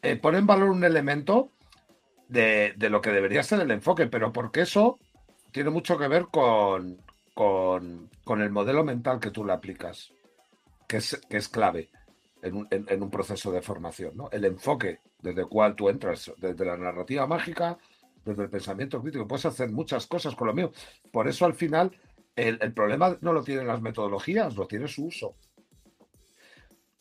eh, 0.02 0.16
pone 0.16 0.38
en 0.38 0.46
valor 0.46 0.70
un 0.70 0.84
elemento 0.84 1.50
de, 2.28 2.74
lo 2.78 3.00
que 3.00 3.10
debería 3.10 3.42
ser 3.42 3.60
el 3.60 3.70
enfoque, 3.70 4.06
pero 4.06 4.32
porque 4.32 4.62
eso 4.62 4.98
tiene 5.52 5.70
mucho 5.70 5.96
que 5.96 6.08
ver 6.08 6.26
con, 6.26 6.98
con, 7.34 8.42
el 8.42 8.50
modelo 8.50 8.84
mental 8.84 9.18
que 9.20 9.30
tú 9.30 9.44
le 9.44 9.52
aplicas, 9.52 10.12
que 10.88 10.98
es, 10.98 11.20
que 11.28 11.36
es 11.38 11.48
clave 11.48 11.88
en 12.46 13.02
un, 13.02 13.10
proceso 13.10 13.50
de 13.52 13.62
formación. 13.62 14.14
El 14.30 14.44
enfoque 14.44 15.00
desde 15.20 15.42
el 15.42 15.48
cual 15.48 15.74
tú 15.74 15.88
entras, 15.88 16.32
desde 16.38 16.64
la 16.64 16.76
narrativa 16.76 17.26
mágica, 17.26 17.78
desde 18.24 18.44
el 18.44 18.50
pensamiento 18.50 19.00
crítico, 19.00 19.26
puedes 19.26 19.46
hacer 19.46 19.70
muchas 19.70 20.06
cosas 20.06 20.34
con 20.34 20.48
lo 20.48 20.54
mío. 20.54 20.72
Por 21.10 21.28
eso 21.28 21.46
al 21.46 21.54
final 21.54 21.96
el, 22.34 22.72
problema 22.72 23.16
no 23.20 23.32
lo 23.32 23.42
tienen 23.42 23.66
las 23.66 23.80
metodologías, 23.80 24.56
lo 24.56 24.66
tiene 24.66 24.88
su 24.88 25.06
uso. 25.06 25.36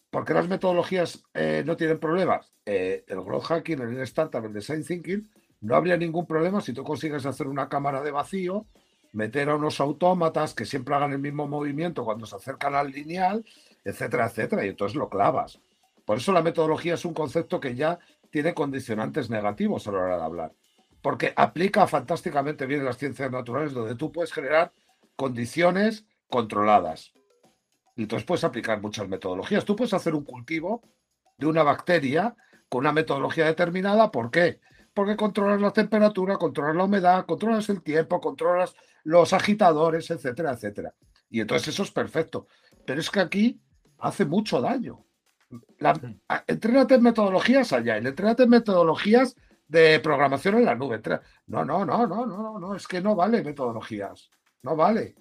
¿Por 0.09 0.23
qué 0.23 0.33
las 0.33 0.47
metodologías 0.47 1.23
eh, 1.33 1.63
no 1.65 1.75
tienen 1.75 1.99
problemas? 1.99 2.53
Eh, 2.65 3.03
el 3.07 3.21
growth 3.21 3.43
hacking, 3.43 3.81
el 3.81 3.99
startup, 4.01 4.45
el 4.45 4.53
design 4.53 4.83
thinking, 4.83 5.29
no 5.61 5.75
habría 5.75 5.97
ningún 5.97 6.25
problema 6.25 6.61
si 6.61 6.73
tú 6.73 6.83
consigues 6.83 7.25
hacer 7.25 7.47
una 7.47 7.67
cámara 7.67 8.01
de 8.01 8.11
vacío, 8.11 8.65
meter 9.11 9.49
a 9.49 9.55
unos 9.55 9.79
autómatas 9.79 10.53
que 10.53 10.65
siempre 10.65 10.95
hagan 10.95 11.11
el 11.11 11.19
mismo 11.19 11.47
movimiento 11.47 12.05
cuando 12.05 12.25
se 12.25 12.35
acercan 12.35 12.75
al 12.75 12.91
lineal 12.91 13.43
etcétera, 13.85 14.25
etcétera, 14.25 14.65
y 14.65 14.69
entonces 14.69 14.97
lo 14.97 15.07
clavas. 15.07 15.61
Por 16.03 16.17
eso 16.17 16.33
la 16.33 16.41
metodología 16.41 16.95
es 16.95 17.05
un 17.05 17.13
concepto 17.13 17.59
que 17.59 17.75
ya 17.75 17.99
tiene 18.29 18.53
condicionantes 18.53 19.29
negativos 19.29 19.87
a 19.87 19.91
la 19.91 19.99
hora 19.99 20.17
de 20.17 20.23
hablar, 20.23 20.53
porque 21.01 21.33
aplica 21.35 21.87
fantásticamente 21.87 22.65
bien 22.65 22.81
en 22.81 22.87
las 22.87 22.97
ciencias 22.97 23.31
naturales, 23.31 23.73
donde 23.73 23.95
tú 23.95 24.11
puedes 24.11 24.33
generar 24.33 24.73
condiciones 25.15 26.05
controladas. 26.29 27.13
Y 27.95 28.01
entonces 28.03 28.25
puedes 28.25 28.43
aplicar 28.43 28.81
muchas 28.81 29.07
metodologías. 29.07 29.63
Tú 29.63 29.75
puedes 29.75 29.93
hacer 29.93 30.15
un 30.15 30.25
cultivo 30.25 30.81
de 31.37 31.47
una 31.47 31.63
bacteria 31.63 32.35
con 32.67 32.79
una 32.79 32.91
metodología 32.91 33.45
determinada. 33.45 34.11
¿Por 34.11 34.31
qué? 34.31 34.59
Porque 34.93 35.15
controlas 35.15 35.61
la 35.61 35.71
temperatura, 35.71 36.37
controlas 36.37 36.75
la 36.75 36.83
humedad, 36.83 37.25
controlas 37.25 37.69
el 37.69 37.81
tiempo, 37.81 38.19
controlas 38.19 38.75
los 39.03 39.31
agitadores, 39.31 40.11
etcétera, 40.11 40.51
etcétera. 40.51 40.93
Y 41.29 41.39
entonces 41.39 41.69
eso 41.69 41.83
es 41.83 41.91
perfecto. 41.91 42.47
Pero 42.85 42.99
es 42.99 43.09
que 43.09 43.19
aquí 43.19 43.61
hace 43.99 44.25
mucho 44.25 44.61
daño. 44.61 45.05
La, 45.79 45.93
entrénate 46.47 46.95
en 46.95 47.03
metodologías 47.03 47.71
allá, 47.73 47.97
entrénate 47.97 48.43
en 48.43 48.49
metodologías 48.49 49.35
de 49.67 49.99
programación 49.99 50.55
en 50.55 50.65
la 50.65 50.75
nube. 50.75 51.01
No, 51.47 51.63
no, 51.63 51.85
no, 51.85 52.07
no, 52.07 52.25
no, 52.25 52.59
no, 52.59 52.75
es 52.75 52.87
que 52.87 53.01
no 53.01 53.15
vale 53.15 53.43
metodologías, 53.43 54.29
no 54.63 54.75
vale. 54.75 55.15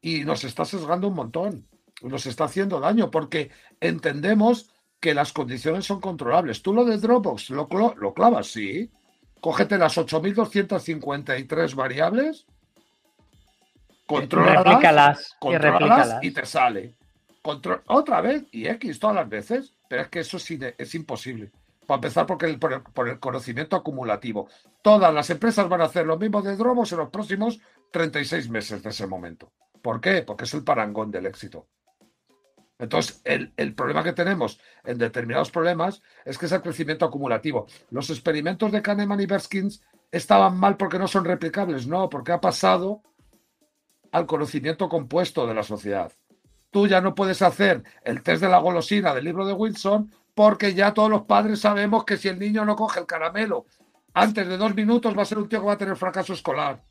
Y 0.00 0.24
nos 0.24 0.44
está 0.44 0.64
sesgando 0.64 1.08
un 1.08 1.14
montón, 1.14 1.68
nos 2.02 2.26
está 2.26 2.44
haciendo 2.44 2.80
daño 2.80 3.10
porque 3.10 3.50
entendemos 3.80 4.70
que 5.00 5.14
las 5.14 5.32
condiciones 5.32 5.84
son 5.84 6.00
controlables. 6.00 6.62
Tú 6.62 6.72
lo 6.74 6.84
de 6.84 6.98
Dropbox 6.98 7.50
lo, 7.50 7.68
lo 7.96 8.14
clavas, 8.14 8.48
sí. 8.48 8.90
Cógete 9.40 9.78
las 9.78 9.96
8.253 9.96 11.74
variables, 11.74 12.46
controlalas, 14.06 15.36
y, 16.22 16.26
y 16.28 16.30
te 16.32 16.46
sale 16.46 16.96
otra 17.86 18.20
vez 18.20 18.44
y 18.50 18.66
X 18.66 18.98
todas 18.98 19.16
las 19.16 19.28
veces, 19.28 19.76
pero 19.88 20.02
es 20.02 20.08
que 20.08 20.20
eso 20.20 20.36
es, 20.36 20.94
imposible. 20.94 21.50
Para 21.86 21.96
empezar, 21.96 22.26
porque 22.26 22.58
por, 22.58 23.08
el, 23.08 23.18
conocimiento 23.20 23.76
acumulativo. 23.76 24.48
Todas 24.82 25.12
las 25.12 25.30
empresas 25.30 25.68
van 25.68 25.80
a 25.80 25.84
hacer 25.84 26.06
lo 26.06 26.18
mismo 26.18 26.42
de 26.42 26.56
Dromos 26.56 26.90
en 26.92 26.98
los 26.98 27.10
próximos 27.10 27.60
36 27.92 28.50
meses 28.50 28.82
de 28.82 28.90
ese 28.90 29.06
momento. 29.06 29.52
¿Por 29.82 30.00
qué? 30.00 30.22
Porque 30.22 30.44
es 30.44 30.54
el 30.54 30.64
parangón 30.64 31.10
del 31.10 31.26
éxito. 31.26 31.68
Entonces, 32.78 33.22
el, 33.24 33.52
el, 33.56 33.74
problema 33.74 34.04
que 34.04 34.12
tenemos 34.12 34.60
en 34.84 34.98
determinados 34.98 35.50
problemas 35.50 36.02
es 36.24 36.36
que 36.36 36.46
es 36.46 36.52
el 36.52 36.60
crecimiento 36.60 37.06
acumulativo. 37.06 37.66
Los 37.90 38.10
experimentos 38.10 38.70
de 38.70 38.82
Kahneman 38.82 39.20
y 39.20 39.26
Berskins 39.26 39.82
estaban 40.10 40.58
mal 40.58 40.76
porque 40.76 40.98
no 40.98 41.08
son 41.08 41.24
replicables, 41.24 41.86
no, 41.86 42.10
porque 42.10 42.32
ha 42.32 42.40
pasado 42.40 43.02
al 44.12 44.26
conocimiento 44.26 44.88
compuesto 44.88 45.46
de 45.46 45.54
la 45.54 45.62
sociedad. 45.62 46.12
Tú 46.76 46.86
ya 46.86 47.00
no 47.00 47.14
puedes 47.14 47.40
hacer 47.40 47.82
el 48.04 48.22
test 48.22 48.42
de 48.42 48.50
la 48.50 48.58
golosina 48.58 49.14
del 49.14 49.24
libro 49.24 49.46
de 49.46 49.54
Wilson 49.54 50.12
porque 50.34 50.74
ya 50.74 50.92
todos 50.92 51.08
los 51.08 51.22
padres 51.22 51.60
sabemos 51.60 52.04
que 52.04 52.18
si 52.18 52.28
el 52.28 52.38
niño 52.38 52.66
no 52.66 52.76
coge 52.76 53.00
el 53.00 53.06
caramelo 53.06 53.64
antes 54.12 54.46
de 54.46 54.58
dos 54.58 54.74
minutos 54.74 55.16
va 55.16 55.22
a 55.22 55.24
ser 55.24 55.38
un 55.38 55.48
tío 55.48 55.60
que 55.60 55.68
va 55.68 55.72
a 55.72 55.78
tener 55.78 55.96
fracaso 55.96 56.34
escolar. 56.34 56.82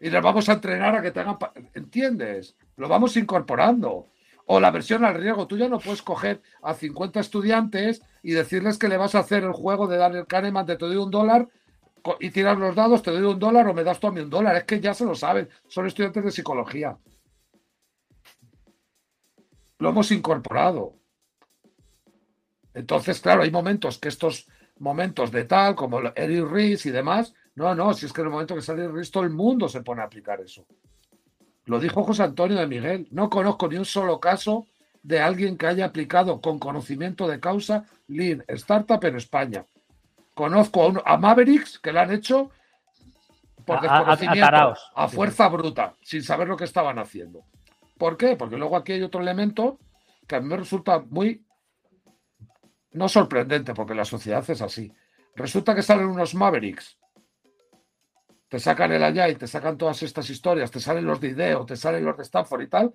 Y 0.00 0.08
les 0.08 0.22
vamos 0.22 0.48
a 0.48 0.54
entrenar 0.54 0.96
a 0.96 1.02
que 1.02 1.10
tengan... 1.10 1.36
¿Entiendes? 1.74 2.56
Lo 2.78 2.88
vamos 2.88 3.14
incorporando. 3.18 4.06
O 4.46 4.58
la 4.58 4.70
versión 4.70 5.04
al 5.04 5.16
riesgo. 5.16 5.46
Tú 5.46 5.58
ya 5.58 5.68
no 5.68 5.80
puedes 5.80 6.00
coger 6.00 6.40
a 6.62 6.72
50 6.72 7.20
estudiantes 7.20 8.00
y 8.22 8.30
decirles 8.30 8.78
que 8.78 8.88
le 8.88 8.96
vas 8.96 9.14
a 9.14 9.18
hacer 9.18 9.44
el 9.44 9.52
juego 9.52 9.86
de 9.86 9.98
dar 9.98 10.16
el 10.16 10.26
Kahneman 10.26 10.64
de 10.64 10.76
te 10.76 10.86
doy 10.86 10.96
un 10.96 11.10
dólar 11.10 11.46
y 12.20 12.30
tirar 12.30 12.56
los 12.56 12.74
dados, 12.74 13.02
te 13.02 13.10
doy 13.10 13.20
un 13.20 13.38
dólar 13.38 13.68
o 13.68 13.74
me 13.74 13.84
das 13.84 14.00
tú 14.00 14.06
a 14.06 14.12
mí 14.12 14.20
un 14.20 14.30
dólar. 14.30 14.56
Es 14.56 14.64
que 14.64 14.80
ya 14.80 14.94
se 14.94 15.04
lo 15.04 15.14
saben. 15.14 15.46
Son 15.68 15.86
estudiantes 15.86 16.24
de 16.24 16.30
psicología. 16.30 16.96
Lo 19.78 19.90
hemos 19.90 20.10
incorporado. 20.10 20.94
Entonces, 22.74 23.20
claro, 23.20 23.42
hay 23.42 23.50
momentos 23.50 23.98
que 23.98 24.08
estos 24.08 24.46
momentos 24.78 25.30
de 25.30 25.44
tal, 25.44 25.74
como 25.74 26.00
Eric 26.14 26.50
Ries 26.50 26.86
y 26.86 26.90
demás, 26.90 27.34
no, 27.54 27.74
no, 27.74 27.94
si 27.94 28.06
es 28.06 28.12
que 28.12 28.20
en 28.20 28.26
el 28.26 28.32
momento 28.32 28.54
que 28.54 28.60
sale 28.60 28.86
Ries, 28.86 29.10
todo 29.10 29.24
el 29.24 29.30
mundo 29.30 29.68
se 29.68 29.82
pone 29.82 30.02
a 30.02 30.04
aplicar 30.04 30.40
eso. 30.40 30.66
Lo 31.64 31.80
dijo 31.80 32.04
José 32.04 32.22
Antonio 32.22 32.58
de 32.58 32.66
Miguel. 32.66 33.08
No 33.10 33.28
conozco 33.28 33.68
ni 33.68 33.76
un 33.76 33.84
solo 33.84 34.20
caso 34.20 34.66
de 35.02 35.20
alguien 35.20 35.56
que 35.56 35.66
haya 35.66 35.86
aplicado 35.86 36.40
con 36.40 36.58
conocimiento 36.58 37.26
de 37.26 37.40
causa 37.40 37.84
Lean 38.08 38.44
Startup 38.48 39.02
en 39.04 39.16
España. 39.16 39.64
Conozco 40.34 40.92
a, 41.04 41.16
Mavericks 41.16 41.78
que 41.78 41.92
lo 41.92 42.00
han 42.00 42.12
hecho 42.12 42.50
por 43.64 43.80
desconocimiento, 43.80 44.74
a, 44.94 45.08
fuerza 45.08 45.48
bruta, 45.48 45.96
sin 46.02 46.22
saber 46.22 46.46
lo 46.46 46.56
que 46.56 46.64
estaban 46.64 46.98
haciendo. 46.98 47.44
¿Por 47.98 48.16
qué? 48.16 48.36
Porque 48.36 48.56
luego 48.56 48.76
aquí 48.76 48.92
hay 48.92 49.02
otro 49.02 49.20
elemento 49.20 49.78
que 50.26 50.36
a 50.36 50.40
mí 50.40 50.48
me 50.48 50.56
resulta 50.56 50.98
muy 51.00 51.44
no 52.92 53.08
sorprendente, 53.08 53.74
porque 53.74 53.94
la 53.94 54.04
sociedad 54.04 54.48
es 54.48 54.62
así. 54.62 54.92
Resulta 55.34 55.74
que 55.74 55.82
salen 55.82 56.06
unos 56.06 56.34
Mavericks 56.34 56.98
te 58.48 58.60
sacan 58.60 58.92
el 58.92 59.02
allá 59.02 59.28
y 59.28 59.34
te 59.34 59.46
sacan 59.46 59.76
todas 59.76 60.02
estas 60.02 60.30
historias, 60.30 60.70
te 60.70 60.80
salen 60.80 61.04
los 61.04 61.20
de 61.20 61.28
IDEO, 61.28 61.66
te 61.66 61.76
salen 61.76 62.04
los 62.04 62.16
de 62.16 62.22
Stanford 62.22 62.62
y 62.62 62.68
tal, 62.68 62.94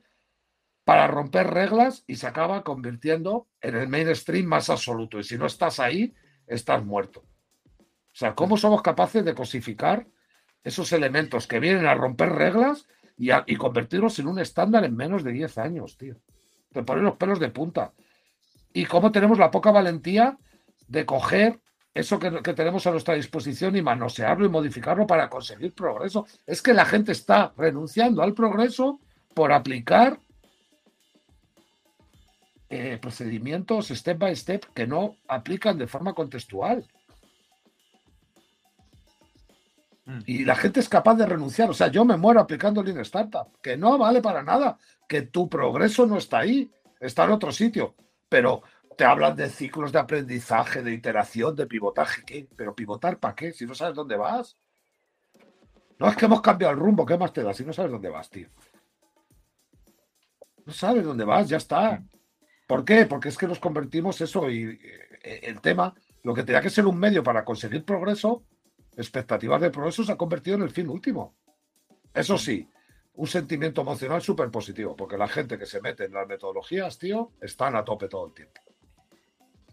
para 0.84 1.08
romper 1.08 1.48
reglas 1.48 2.04
y 2.08 2.16
se 2.16 2.28
acaba 2.28 2.64
convirtiendo 2.64 3.48
en 3.60 3.76
el 3.76 3.88
mainstream 3.88 4.46
más 4.46 4.70
absoluto. 4.70 5.20
Y 5.20 5.24
si 5.24 5.38
no 5.38 5.46
estás 5.46 5.80
ahí, 5.80 6.14
estás 6.48 6.84
muerto. 6.84 7.22
O 7.22 8.14
sea, 8.14 8.34
¿cómo 8.34 8.58
somos 8.58 8.82
capaces 8.82 9.24
de 9.24 9.36
cosificar 9.36 10.08
esos 10.64 10.92
elementos 10.94 11.48
que 11.48 11.60
vienen 11.60 11.86
a 11.86 11.96
romper 11.96 12.30
reglas 12.30 12.88
y, 13.22 13.56
convertirlos 13.56 14.18
en 14.18 14.28
un 14.28 14.40
estándar 14.40 14.84
en 14.84 14.96
menos 14.96 15.24
de 15.24 15.32
10 15.32 15.60
años, 15.60 15.96
tío? 15.96 16.16
Te 16.74 16.82
ponen 16.82 17.04
los 17.04 17.18
pelos 17.18 17.40
de 17.40 17.50
punta. 17.50 17.94
Y 18.74 18.86
cómo 18.86 19.12
tenemos 19.12 19.38
la 19.38 19.52
poca 19.52 19.70
valentía 19.70 20.38
de 20.88 21.06
coger 21.06 21.60
eso 21.94 22.18
que, 22.18 22.32
tenemos 22.54 22.88
a 22.88 22.92
nuestra 22.92 23.14
disposición 23.14 23.76
y 23.76 23.82
manosearlo 23.84 24.46
y 24.46 24.50
modificarlo 24.50 25.06
para 25.06 25.30
conseguir 25.30 25.74
progreso. 25.74 26.26
Es 26.48 26.64
que 26.64 26.74
la 26.74 26.86
gente 26.86 27.12
está 27.12 27.54
renunciando 27.58 28.24
al 28.24 28.34
progreso 28.34 29.00
por 29.36 29.52
aplicar 29.52 30.18
eh, 32.70 32.98
procedimientos 33.00 33.90
step 33.90 34.18
by 34.18 34.36
step 34.36 34.66
que 34.74 34.88
no 34.88 35.18
aplican 35.28 35.78
de 35.78 35.88
forma 35.88 36.14
contextual. 36.14 36.88
Y 40.26 40.46
la 40.46 40.56
gente 40.56 40.80
es 40.80 40.90
capaz 40.90 41.16
de 41.16 41.26
renunciar. 41.26 41.70
O 41.70 41.74
sea, 41.74 41.88
yo 41.88 42.06
me 42.06 42.18
muero 42.18 42.40
aplicando 42.40 42.84
Lean 42.84 43.00
Startup, 43.00 43.48
que 43.62 43.78
no 43.78 43.98
vale 43.98 44.22
para 44.22 44.44
nada, 44.44 44.78
que 45.08 45.24
tu 45.24 45.50
progreso 45.50 46.06
no 46.06 46.18
está 46.18 46.40
ahí, 46.40 46.72
está 47.00 47.26
en 47.26 47.32
otro 47.32 47.52
sitio. 47.52 47.96
Pero 48.28 48.64
te 48.98 49.06
hablan 49.06 49.36
de 49.36 49.50
ciclos 49.50 49.92
de 49.92 50.00
aprendizaje, 50.00 50.82
de 50.82 50.94
iteración, 50.94 51.56
de 51.56 51.68
pivotaje. 51.68 52.24
¿Qué? 52.26 52.48
¿Pero 52.56 52.76
pivotar 52.76 53.20
para 53.20 53.36
qué? 53.36 53.52
Si 53.52 53.66
no 53.66 53.74
sabes 53.74 53.96
dónde 53.96 54.18
vas. 54.18 54.58
No 56.00 56.10
es 56.10 56.16
que 56.16 56.26
hemos 56.26 56.42
cambiado 56.42 56.74
el 56.74 56.80
rumbo, 56.80 57.06
¿qué 57.06 57.18
más 57.18 57.32
te 57.32 57.44
da 57.44 57.54
si 57.54 57.64
no 57.64 57.74
sabes 57.74 57.92
dónde 57.92 58.10
vas, 58.10 58.30
tío? 58.30 58.50
No 60.66 60.74
sabes 60.74 61.04
dónde 61.04 61.24
vas, 61.26 61.48
ya 61.48 61.58
está. 61.58 62.04
¿Por 62.68 62.84
qué? 62.84 63.06
Porque 63.06 63.30
es 63.30 63.38
que 63.38 63.48
nos 63.48 63.60
convertimos 63.60 64.20
eso 64.22 64.50
y 64.50 64.80
eh, 65.24 65.40
el 65.44 65.62
tema, 65.62 65.94
lo 66.24 66.34
que 66.34 66.44
tenía 66.44 66.62
que 66.62 66.70
ser 66.70 66.88
un 66.88 66.98
medio 66.98 67.24
para 67.24 67.46
conseguir 67.46 67.86
progreso, 67.86 68.44
expectativas 69.02 69.62
de 69.62 69.70
progreso, 69.70 70.04
se 70.04 70.12
ha 70.12 70.18
convertido 70.18 70.58
en 70.58 70.64
el 70.64 70.72
fin 70.72 70.90
último. 70.90 71.36
Eso 72.14 72.38
sí, 72.38 72.68
un 73.14 73.28
sentimiento 73.28 73.82
emocional 73.82 74.22
súper 74.22 74.50
positivo, 74.50 74.96
porque 74.96 75.18
la 75.18 75.28
gente 75.28 75.58
que 75.58 75.66
se 75.66 75.82
mete 75.82 76.06
en 76.06 76.14
las 76.14 76.28
metodologías, 76.28 76.98
tío, 76.98 77.32
están 77.42 77.76
a 77.76 77.84
tope 77.84 78.08
todo 78.08 78.28
el 78.28 78.34
tiempo 78.34 78.62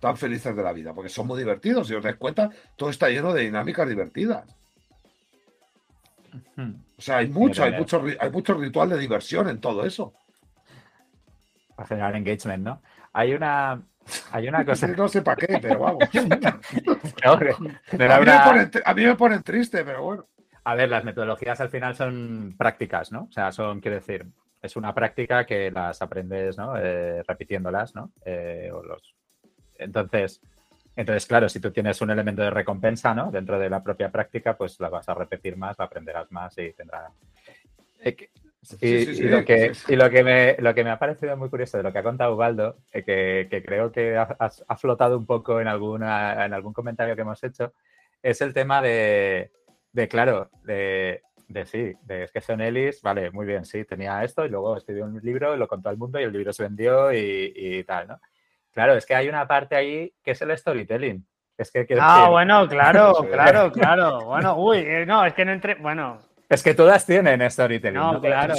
tan 0.01 0.17
felices 0.17 0.55
de 0.55 0.63
la 0.63 0.73
vida, 0.73 0.95
porque 0.95 1.09
son 1.09 1.27
muy 1.27 1.39
divertidos. 1.39 1.89
Si 1.89 1.95
os 1.95 2.03
dais 2.03 2.17
cuenta, 2.17 2.51
todo 2.77 2.91
está 2.91 3.09
lleno 3.09 3.33
de 3.33 3.43
dinámicas 3.43 3.89
divertidas. 3.89 4.57
O 6.97 7.03
sea, 7.03 7.19
hay 7.19 7.29
mucho, 7.29 7.65
hay 7.65 7.73
mucho, 7.73 8.03
hay 8.21 8.31
mucho 8.31 8.55
ritual 8.55 8.91
de 8.91 8.99
diversión 8.99 9.49
en 9.49 9.61
todo 9.61 9.85
eso. 9.85 10.15
Para 11.75 11.89
generar 11.89 12.17
engagement, 12.17 12.65
¿no? 12.65 12.83
Hay 13.13 13.33
una, 13.33 13.83
hay 14.33 14.49
una 14.49 14.65
cosa. 14.65 14.87
no 14.89 15.09
sé 15.09 15.23
para 15.23 15.37
qué, 15.37 15.59
pero 15.61 15.79
vamos. 15.81 16.05
a, 18.85 18.95
mí 18.95 19.05
me 19.05 19.15
ponen, 19.17 19.43
triste, 19.43 19.85
pero 19.85 20.03
bueno. 20.03 20.27
A 20.65 20.75
ver, 20.75 20.89
las 20.89 21.05
metodologías 21.05 21.61
al 21.61 21.71
final 21.71 21.95
son 21.95 22.55
prácticas, 22.59 23.11
¿no? 23.11 23.29
O 23.29 23.33
sea, 23.33 23.53
son, 23.53 23.81
quiero 23.81 23.97
decir, 23.97 24.27
es 24.61 24.77
una 24.77 24.95
práctica 24.95 25.47
que 25.47 25.71
las 25.71 26.03
aprendes, 26.03 26.59
¿no? 26.59 26.77
Eh, 26.77 27.23
repitiéndolas, 27.27 27.95
¿no? 27.95 28.13
Eh, 28.25 28.71
o 28.73 28.83
los 28.83 29.15
entonces, 29.79 30.43
entonces, 30.97 31.27
claro, 31.27 31.49
si 31.49 31.61
tú 31.61 31.71
tienes 31.71 32.01
un 32.01 32.11
elemento 32.11 32.43
de 32.43 32.51
recompensa 32.51 33.15
¿no? 33.15 33.31
dentro 33.31 33.59
de 33.59 33.71
la 33.71 33.83
propia 33.83 34.11
práctica, 34.11 34.57
pues 34.57 34.79
la 34.81 34.89
vas 34.89 35.09
a 35.09 35.15
repetir 35.15 35.57
más, 35.57 35.79
la 35.79 35.85
aprenderás 35.85 36.31
más 36.33 36.59
y 36.59 36.73
tendrá... 36.73 37.11
Y, 38.81 39.23
lo 39.23 39.45
que, 39.45 39.73
lo, 39.89 40.11
que 40.11 40.25
me, 40.25 40.57
lo 40.59 40.75
que 40.75 40.85
me 40.85 40.91
ha 40.91 40.99
parecido 40.99 41.37
muy 41.37 41.49
curioso 41.49 41.77
de 41.77 41.83
lo 41.83 41.93
que 41.93 41.99
ha 41.99 42.03
contado 42.03 42.35
Ubaldo, 42.35 42.77
eh, 42.93 43.03
que, 43.03 43.63
creo 43.65 43.91
que 43.93 44.17
ha, 44.17 44.77
flotado 44.77 45.19
un 45.19 45.27
poco 45.27 45.61
en, 45.61 45.69
alguna, 45.69 46.45
en 46.45 46.53
algún 46.53 46.73
comentario 46.73 47.15
que 47.15 47.23
hemos 47.23 47.43
hecho, 47.43 47.73
es 48.23 48.41
el 48.41 48.53
tema 48.53 48.83
de, 48.83 49.51
claro, 50.09 50.51
de, 50.65 51.23
de 51.49 51.67
sí, 51.67 51.95
de 52.03 52.25
es 52.25 52.33
que 52.33 52.41
Sean 52.41 52.61
Ellis, 52.61 53.01
vale, 53.03 53.31
muy 53.31 53.47
bien, 53.47 53.65
sí, 53.65 53.85
tenía 53.85 54.23
esto 54.25 54.45
y 54.45 54.49
luego 54.49 54.77
escribió 54.77 55.05
un 55.05 55.21
libro, 55.23 55.57
lo 55.57 55.69
contó 55.69 55.89
al 55.89 55.97
mundo 55.97 56.21
y 56.21 56.25
el 56.25 56.33
libro 56.33 56.53
se 56.53 56.65
vendió 56.65 57.13
y, 57.13 57.53
y 57.55 57.85
tal, 57.85 58.09
¿no? 58.09 58.21
Claro, 58.73 58.95
es 58.95 59.07
que 59.07 59.15
hay 59.15 59.29
una 59.29 59.47
parte 59.49 59.75
ahí 59.75 60.13
que 60.23 60.33
es 60.33 60.43
el 60.43 60.57
storytelling. 60.57 61.27
Es 61.57 61.73
que, 61.73 61.85
ah, 61.99 62.29
bueno, 62.31 62.69
claro, 62.69 63.13
claro, 63.33 63.73
claro. 63.73 64.27
Bueno, 64.27 64.57
uy, 64.57 64.79
eh, 64.79 65.05
no, 65.05 65.25
es 65.25 65.35
que 65.35 65.45
no 65.45 65.51
entre. 65.51 65.75
Bueno. 65.75 66.21
Es 66.49 66.63
que 66.63 66.75
todas 66.75 67.05
tienen 67.05 67.49
storytelling. 67.51 68.01
No, 68.01 68.21
claro. 68.21 68.55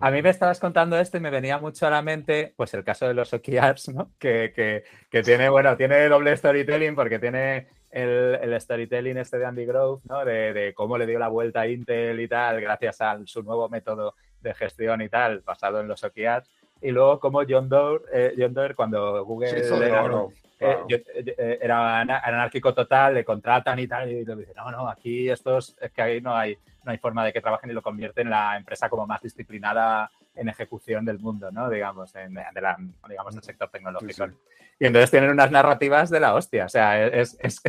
A 0.00 0.10
mí 0.10 0.22
me 0.22 0.30
estabas 0.30 0.58
contando 0.58 0.98
esto 0.98 1.16
y 1.18 1.20
me 1.20 1.30
venía 1.30 1.58
mucho 1.58 1.86
a 1.86 1.90
la 1.90 2.02
mente, 2.02 2.52
pues 2.56 2.74
el 2.74 2.82
caso 2.82 3.06
de 3.06 3.14
los 3.14 3.32
OKRs, 3.32 3.90
¿no? 3.90 4.10
Que, 4.18 4.82
tiene, 5.24 5.48
bueno, 5.48 5.76
tiene 5.76 6.08
doble 6.08 6.36
storytelling 6.36 6.94
porque 6.94 7.18
tiene 7.18 7.68
el, 7.90 8.60
storytelling 8.60 9.18
este 9.18 9.38
de 9.38 9.46
Andy 9.46 9.66
Grove, 9.66 10.02
¿no? 10.08 10.24
De, 10.24 10.52
de, 10.52 10.74
cómo 10.74 10.98
le 10.98 11.06
dio 11.06 11.18
la 11.18 11.28
vuelta 11.28 11.60
a 11.60 11.68
Intel 11.68 12.20
y 12.20 12.28
tal, 12.28 12.60
gracias 12.60 13.00
a 13.00 13.18
su 13.24 13.42
nuevo 13.42 13.68
método 13.68 14.14
de 14.40 14.54
gestión 14.54 15.00
y 15.00 15.08
tal, 15.08 15.40
basado 15.40 15.80
en 15.80 15.88
los 15.88 16.02
OKRs 16.02 16.50
y 16.80 16.90
luego 16.90 17.18
como 17.20 17.42
John 17.48 17.68
Doe, 17.68 18.02
eh, 18.12 18.34
John 18.36 18.54
Doe 18.54 18.74
cuando 18.74 19.24
Google 19.24 19.62
eh, 20.58 20.76
eh, 20.88 21.58
era, 21.60 22.00
anárquico 22.00 22.72
total, 22.72 23.14
le 23.14 23.24
contratan 23.24 23.78
y 23.78 23.86
tal, 23.86 24.08
y 24.10 24.24
le 24.24 24.36
dicen, 24.36 24.54
no, 24.56 24.70
no, 24.70 24.88
aquí 24.88 25.28
estos, 25.28 25.76
es 25.80 25.90
que 25.92 26.02
ahí 26.02 26.20
no 26.20 26.34
hay, 26.34 26.56
no 26.84 26.92
hay 26.92 26.98
forma 26.98 27.24
de 27.24 27.32
que 27.32 27.40
trabajen 27.40 27.70
y 27.70 27.74
lo 27.74 27.82
convierten 27.82 28.26
en 28.26 28.30
la 28.30 28.56
empresa 28.56 28.88
como 28.88 29.06
más 29.06 29.20
disciplinada 29.20 30.10
en 30.36 30.48
ejecución 30.48 31.04
del 31.04 31.18
mundo, 31.18 31.50
¿no? 31.50 31.68
Digamos, 31.68 32.14
en, 32.14 32.34
de 32.34 32.60
la, 32.60 32.76
digamos, 33.08 33.34
del 33.34 33.42
sector 33.42 33.68
tecnológico. 33.70 34.28
Y 34.78 34.86
entonces 34.86 35.10
tienen 35.10 35.30
unas 35.30 35.50
narrativas 35.50 36.10
de 36.10 36.20
la 36.20 36.34
hostia. 36.34 36.66
O 36.66 36.68
sea, 36.68 37.06
es, 37.06 37.36
es 37.40 37.60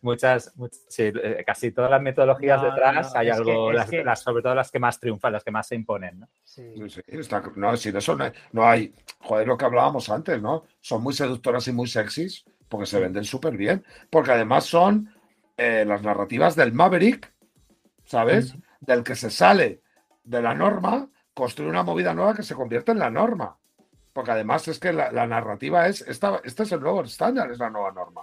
muchas, 0.00 0.54
eh, 0.98 1.44
casi 1.46 1.70
todas 1.72 1.90
las 1.90 2.00
metodologías 2.00 2.62
detrás 2.62 3.14
hay 3.14 3.28
algo, 3.28 3.70
las, 3.72 4.22
sobre 4.22 4.42
todo 4.42 4.54
las 4.54 4.70
que 4.70 4.78
más 4.78 4.98
triunfan, 4.98 5.32
las 5.32 5.44
que 5.44 5.50
más 5.50 5.66
se 5.66 5.74
imponen, 5.74 6.20
¿no? 6.20 6.28
Sí, 6.42 6.72
sí 6.88 7.02
no, 7.56 7.76
sin 7.76 7.96
eso 7.96 8.16
no 8.52 8.66
hay, 8.66 8.94
joder, 9.20 9.46
lo 9.46 9.58
que 9.58 9.64
hablábamos 9.66 10.08
antes, 10.08 10.40
¿no? 10.40 10.64
Son 10.80 11.02
muy 11.02 11.12
seductoras 11.12 11.68
y 11.68 11.72
muy 11.72 11.86
sexys 11.86 12.44
porque 12.68 12.86
se 12.86 12.98
venden 12.98 13.24
súper 13.24 13.56
bien, 13.56 13.84
porque 14.10 14.32
además 14.32 14.64
son 14.64 15.14
eh, 15.56 15.84
las 15.86 16.02
narrativas 16.02 16.56
del 16.56 16.72
Maverick, 16.72 17.32
¿sabes? 18.04 18.54
Del 18.80 19.02
que 19.02 19.14
se 19.14 19.30
sale 19.30 19.82
de 20.24 20.42
la 20.42 20.54
norma, 20.54 21.08
construye 21.34 21.68
una 21.68 21.82
movida 21.82 22.14
nueva 22.14 22.34
que 22.34 22.42
se 22.42 22.54
convierte 22.54 22.92
en 22.92 23.00
la 23.00 23.10
norma. 23.10 23.58
Porque 24.12 24.30
además 24.30 24.68
es 24.68 24.78
que 24.78 24.92
la, 24.92 25.26
narrativa 25.26 25.88
es, 25.88 26.02
esta, 26.02 26.40
este 26.44 26.62
es 26.62 26.72
el 26.72 26.80
nuevo 26.80 27.02
estándar, 27.02 27.50
es 27.50 27.58
la 27.58 27.68
nueva 27.68 27.90
norma. 27.90 28.22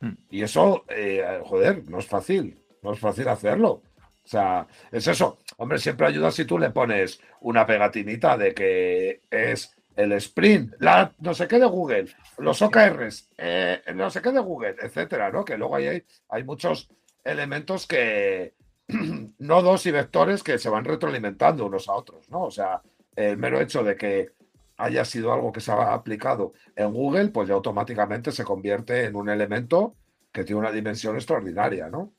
Hmm. 0.00 0.12
Y 0.30 0.42
eso, 0.42 0.84
eh, 0.88 1.40
joder, 1.44 1.88
no 1.90 1.98
es 1.98 2.06
fácil, 2.06 2.62
no 2.82 2.92
es 2.92 3.00
fácil 3.00 3.26
hacerlo. 3.28 3.82
O 4.28 4.30
sea, 4.30 4.66
es 4.92 5.08
eso. 5.08 5.38
Hombre, 5.56 5.78
siempre 5.78 6.06
ayuda 6.06 6.30
si 6.30 6.44
tú 6.44 6.58
le 6.58 6.70
pones 6.70 7.18
una 7.40 7.64
pegatinita 7.64 8.36
de 8.36 8.52
que 8.52 9.22
es 9.30 9.74
el 9.96 10.12
sprint, 10.12 10.74
la 10.78 11.12
no 11.18 11.32
sé 11.32 11.48
qué 11.48 11.58
de 11.58 11.64
Google, 11.64 12.06
los 12.36 12.60
OKRs, 12.62 13.30
eh, 13.38 13.82
no 13.94 14.10
sé 14.10 14.20
qué 14.20 14.30
de 14.30 14.38
Google, 14.38 14.76
etcétera, 14.80 15.32
¿no? 15.32 15.44
Que 15.44 15.56
luego 15.56 15.74
hay, 15.74 16.04
hay 16.28 16.44
muchos 16.44 16.88
elementos 17.24 17.86
que, 17.86 18.54
nodos 19.38 19.86
y 19.86 19.90
vectores 19.90 20.42
que 20.42 20.58
se 20.58 20.70
van 20.70 20.84
retroalimentando 20.84 21.66
unos 21.66 21.88
a 21.88 21.94
otros, 21.94 22.28
¿no? 22.30 22.44
O 22.44 22.50
sea, 22.50 22.80
el 23.14 23.36
mero 23.36 23.60
hecho 23.60 23.82
de 23.82 23.96
que 23.96 24.30
haya 24.78 25.04
sido 25.04 25.32
algo 25.32 25.52
que 25.52 25.60
se 25.60 25.72
ha 25.72 25.92
aplicado 25.92 26.52
en 26.74 26.92
Google, 26.92 27.28
pues 27.28 27.48
ya 27.48 27.54
automáticamente 27.54 28.32
se 28.32 28.44
convierte 28.44 29.04
en 29.04 29.16
un 29.16 29.28
elemento 29.28 29.94
que 30.32 30.44
tiene 30.44 30.60
una 30.60 30.70
dimensión 30.70 31.16
extraordinaria, 31.16 31.88
¿no? 31.88 32.12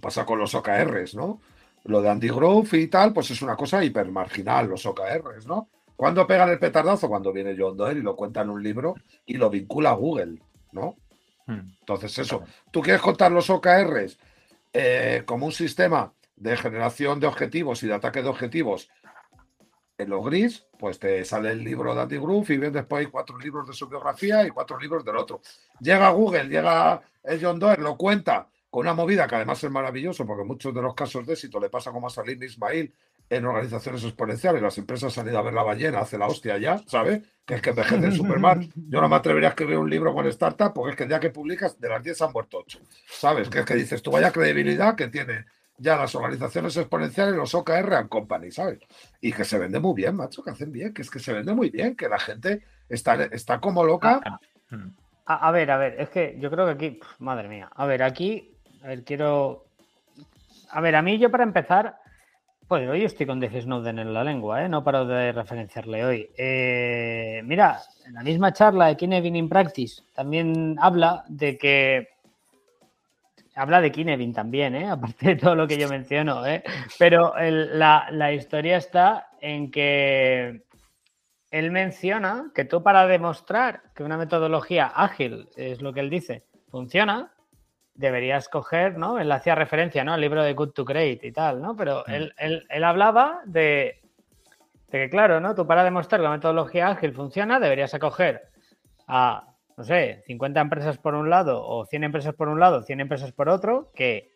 Pasa 0.00 0.24
con 0.24 0.38
los 0.38 0.54
OKRs, 0.54 1.14
¿no? 1.14 1.40
Lo 1.84 2.00
de 2.00 2.08
Andy 2.08 2.28
Grove 2.28 2.78
y 2.78 2.86
tal, 2.86 3.12
pues 3.12 3.30
es 3.32 3.42
una 3.42 3.56
cosa 3.56 3.84
hipermarginal, 3.84 4.68
los 4.68 4.86
OKRs, 4.86 5.46
¿no? 5.46 5.68
¿Cuándo 5.96 6.26
pegan 6.26 6.50
el 6.50 6.58
petardazo? 6.58 7.08
Cuando 7.08 7.32
viene 7.32 7.56
John 7.58 7.76
Doerr 7.76 7.98
y 7.98 8.02
lo 8.02 8.16
cuenta 8.16 8.42
en 8.42 8.50
un 8.50 8.62
libro 8.62 8.94
y 9.26 9.34
lo 9.34 9.50
vincula 9.50 9.90
a 9.90 9.94
Google, 9.94 10.40
¿no? 10.70 10.96
Hmm. 11.46 11.74
Entonces, 11.80 12.18
eso. 12.18 12.42
¿Tú 12.70 12.80
quieres 12.80 13.02
contar 13.02 13.32
los 13.32 13.50
OKRs 13.50 14.18
eh, 14.72 15.22
como 15.26 15.46
un 15.46 15.52
sistema 15.52 16.14
de 16.36 16.56
generación 16.56 17.20
de 17.20 17.26
objetivos 17.26 17.82
y 17.82 17.86
de 17.86 17.94
ataque 17.94 18.22
de 18.22 18.28
objetivos 18.28 18.88
en 19.98 20.10
lo 20.10 20.22
gris, 20.22 20.66
pues 20.78 20.98
te 20.98 21.24
sale 21.24 21.52
el 21.52 21.62
libro 21.62 21.94
de 21.94 22.02
Andy 22.02 22.18
Groove 22.18 22.54
y 22.54 22.56
ves 22.56 22.72
después 22.72 23.08
cuatro 23.08 23.38
libros 23.38 23.66
de 23.68 23.74
su 23.74 23.88
biografía 23.88 24.46
y 24.46 24.50
cuatro 24.50 24.78
libros 24.78 25.04
del 25.04 25.16
otro. 25.16 25.40
Llega 25.80 26.10
Google, 26.10 26.48
llega 26.48 27.00
el 27.22 27.44
John 27.44 27.58
Doerr, 27.58 27.80
lo 27.80 27.96
cuenta 27.96 28.48
con 28.70 28.80
una 28.80 28.94
movida 28.94 29.26
que 29.28 29.36
además 29.36 29.62
es 29.62 29.70
maravilloso 29.70 30.26
porque 30.26 30.44
muchos 30.44 30.74
de 30.74 30.82
los 30.82 30.94
casos 30.94 31.26
de 31.26 31.34
éxito 31.34 31.60
le 31.60 31.68
pasa 31.68 31.92
como 31.92 32.06
a 32.06 32.10
Salim 32.10 32.42
Ismail 32.42 32.92
en 33.32 33.46
organizaciones 33.46 34.04
exponenciales. 34.04 34.60
Las 34.60 34.76
empresas 34.76 35.16
han 35.16 35.26
ido 35.26 35.38
a 35.38 35.42
ver 35.42 35.54
la 35.54 35.62
ballena, 35.62 36.00
hace 36.00 36.18
la 36.18 36.26
hostia 36.26 36.58
ya, 36.58 36.78
¿sabes? 36.86 37.22
Que 37.46 37.54
es 37.54 37.62
que 37.62 37.70
envejece 37.70 38.12
Superman. 38.12 38.70
Yo 38.74 39.00
no 39.00 39.08
me 39.08 39.16
atrevería 39.16 39.48
a 39.48 39.50
escribir 39.52 39.78
un 39.78 39.88
libro 39.88 40.12
con 40.12 40.26
startup 40.26 40.74
porque 40.74 40.90
es 40.90 40.96
que 40.96 41.02
el 41.04 41.08
día 41.08 41.18
que 41.18 41.30
publicas 41.30 41.80
de 41.80 41.88
las 41.88 42.02
10 42.02 42.22
han 42.22 42.32
muerto 42.32 42.58
8. 42.58 42.80
¿Sabes? 43.06 43.48
Que 43.48 43.60
es 43.60 43.64
que 43.64 43.74
dices, 43.74 44.02
tú 44.02 44.10
vaya 44.10 44.30
credibilidad 44.30 44.94
que 44.94 45.08
tiene 45.08 45.46
ya 45.78 45.96
las 45.96 46.14
organizaciones 46.14 46.76
exponenciales, 46.76 47.34
los 47.34 47.54
OKR 47.54 47.94
and 47.94 48.08
Company, 48.10 48.50
¿sabes? 48.50 48.80
Y 49.20 49.32
que 49.32 49.44
se 49.44 49.58
vende 49.58 49.80
muy 49.80 49.94
bien, 49.94 50.14
macho, 50.14 50.42
que 50.42 50.50
hacen 50.50 50.70
bien, 50.70 50.92
que 50.92 51.00
es 51.00 51.10
que 51.10 51.18
se 51.18 51.32
vende 51.32 51.54
muy 51.54 51.70
bien, 51.70 51.96
que 51.96 52.08
la 52.08 52.18
gente 52.18 52.62
está, 52.88 53.14
está 53.24 53.60
como 53.60 53.82
loca. 53.82 54.20
Ah, 54.24 54.38
ah. 55.24 55.48
A, 55.48 55.50
ver, 55.50 55.70
a 55.70 55.78
ver, 55.78 55.98
es 55.98 56.10
que 56.10 56.36
yo 56.38 56.50
creo 56.50 56.66
que 56.66 56.72
aquí, 56.72 57.00
madre 57.18 57.48
mía, 57.48 57.70
a 57.74 57.86
ver, 57.86 58.02
aquí, 58.02 58.54
a 58.84 58.88
ver, 58.88 59.04
quiero... 59.04 59.64
A 60.70 60.80
ver, 60.80 60.96
a 60.96 61.02
mí 61.02 61.18
yo 61.18 61.30
para 61.30 61.44
empezar, 61.44 62.01
hoy 62.72 63.04
estoy 63.04 63.26
con 63.26 63.38
Dave 63.38 63.60
Snowden 63.60 63.98
en 63.98 64.14
la 64.14 64.24
lengua, 64.24 64.64
¿eh? 64.64 64.68
no 64.68 64.82
paro 64.82 65.04
de 65.04 65.30
referenciarle 65.32 66.04
hoy. 66.04 66.30
Eh, 66.36 67.42
mira, 67.44 67.78
en 68.06 68.14
la 68.14 68.22
misma 68.22 68.52
charla 68.52 68.86
de 68.86 68.96
Kinevin 68.96 69.36
in 69.36 69.48
Practice 69.48 70.02
también 70.14 70.76
habla 70.80 71.24
de 71.28 71.58
que. 71.58 72.08
Habla 73.54 73.82
de 73.82 73.92
Kinevin 73.92 74.32
también, 74.32 74.74
¿eh? 74.74 74.88
aparte 74.90 75.26
de 75.26 75.36
todo 75.36 75.54
lo 75.54 75.68
que 75.68 75.76
yo 75.76 75.88
menciono. 75.88 76.46
¿eh? 76.46 76.62
Pero 76.98 77.34
la 77.36 78.32
historia 78.32 78.78
está 78.78 79.28
en 79.42 79.70
que 79.70 80.62
él 81.50 81.70
menciona 81.70 82.50
que 82.54 82.64
tú 82.64 82.82
para 82.82 83.06
demostrar 83.06 83.82
que 83.94 84.02
una 84.02 84.16
metodología 84.16 84.86
ágil, 84.86 85.50
es 85.56 85.82
lo 85.82 85.92
que 85.92 86.00
él 86.00 86.08
dice, 86.08 86.46
funciona, 86.70 87.30
deberías 87.94 88.48
coger, 88.48 88.96
¿no? 88.98 89.18
Él 89.18 89.30
hacía 89.32 89.54
referencia, 89.54 90.04
¿no? 90.04 90.12
Al 90.12 90.20
libro 90.20 90.42
de 90.42 90.54
Good 90.54 90.70
to 90.70 90.84
Great 90.84 91.24
y 91.24 91.32
tal, 91.32 91.60
¿no? 91.60 91.76
Pero 91.76 92.04
mm. 92.06 92.12
él, 92.38 92.84
hablaba 92.84 93.40
de, 93.44 94.00
de, 94.90 94.98
que, 94.98 95.10
claro, 95.10 95.40
¿no? 95.40 95.54
Tú 95.54 95.66
para 95.66 95.84
demostrar 95.84 96.20
que 96.20 96.24
la 96.24 96.30
metodología 96.30 96.88
ágil 96.88 97.12
funciona, 97.12 97.60
deberías 97.60 97.94
acoger 97.94 98.42
a, 99.06 99.54
no 99.76 99.84
sé, 99.84 100.22
50 100.26 100.60
empresas 100.60 100.98
por 100.98 101.14
un 101.14 101.28
lado 101.28 101.66
o 101.66 101.84
100 101.84 102.04
empresas 102.04 102.34
por 102.34 102.48
un 102.48 102.60
lado, 102.60 102.82
100 102.82 103.00
empresas 103.00 103.32
por 103.32 103.48
otro, 103.48 103.90
que 103.94 104.32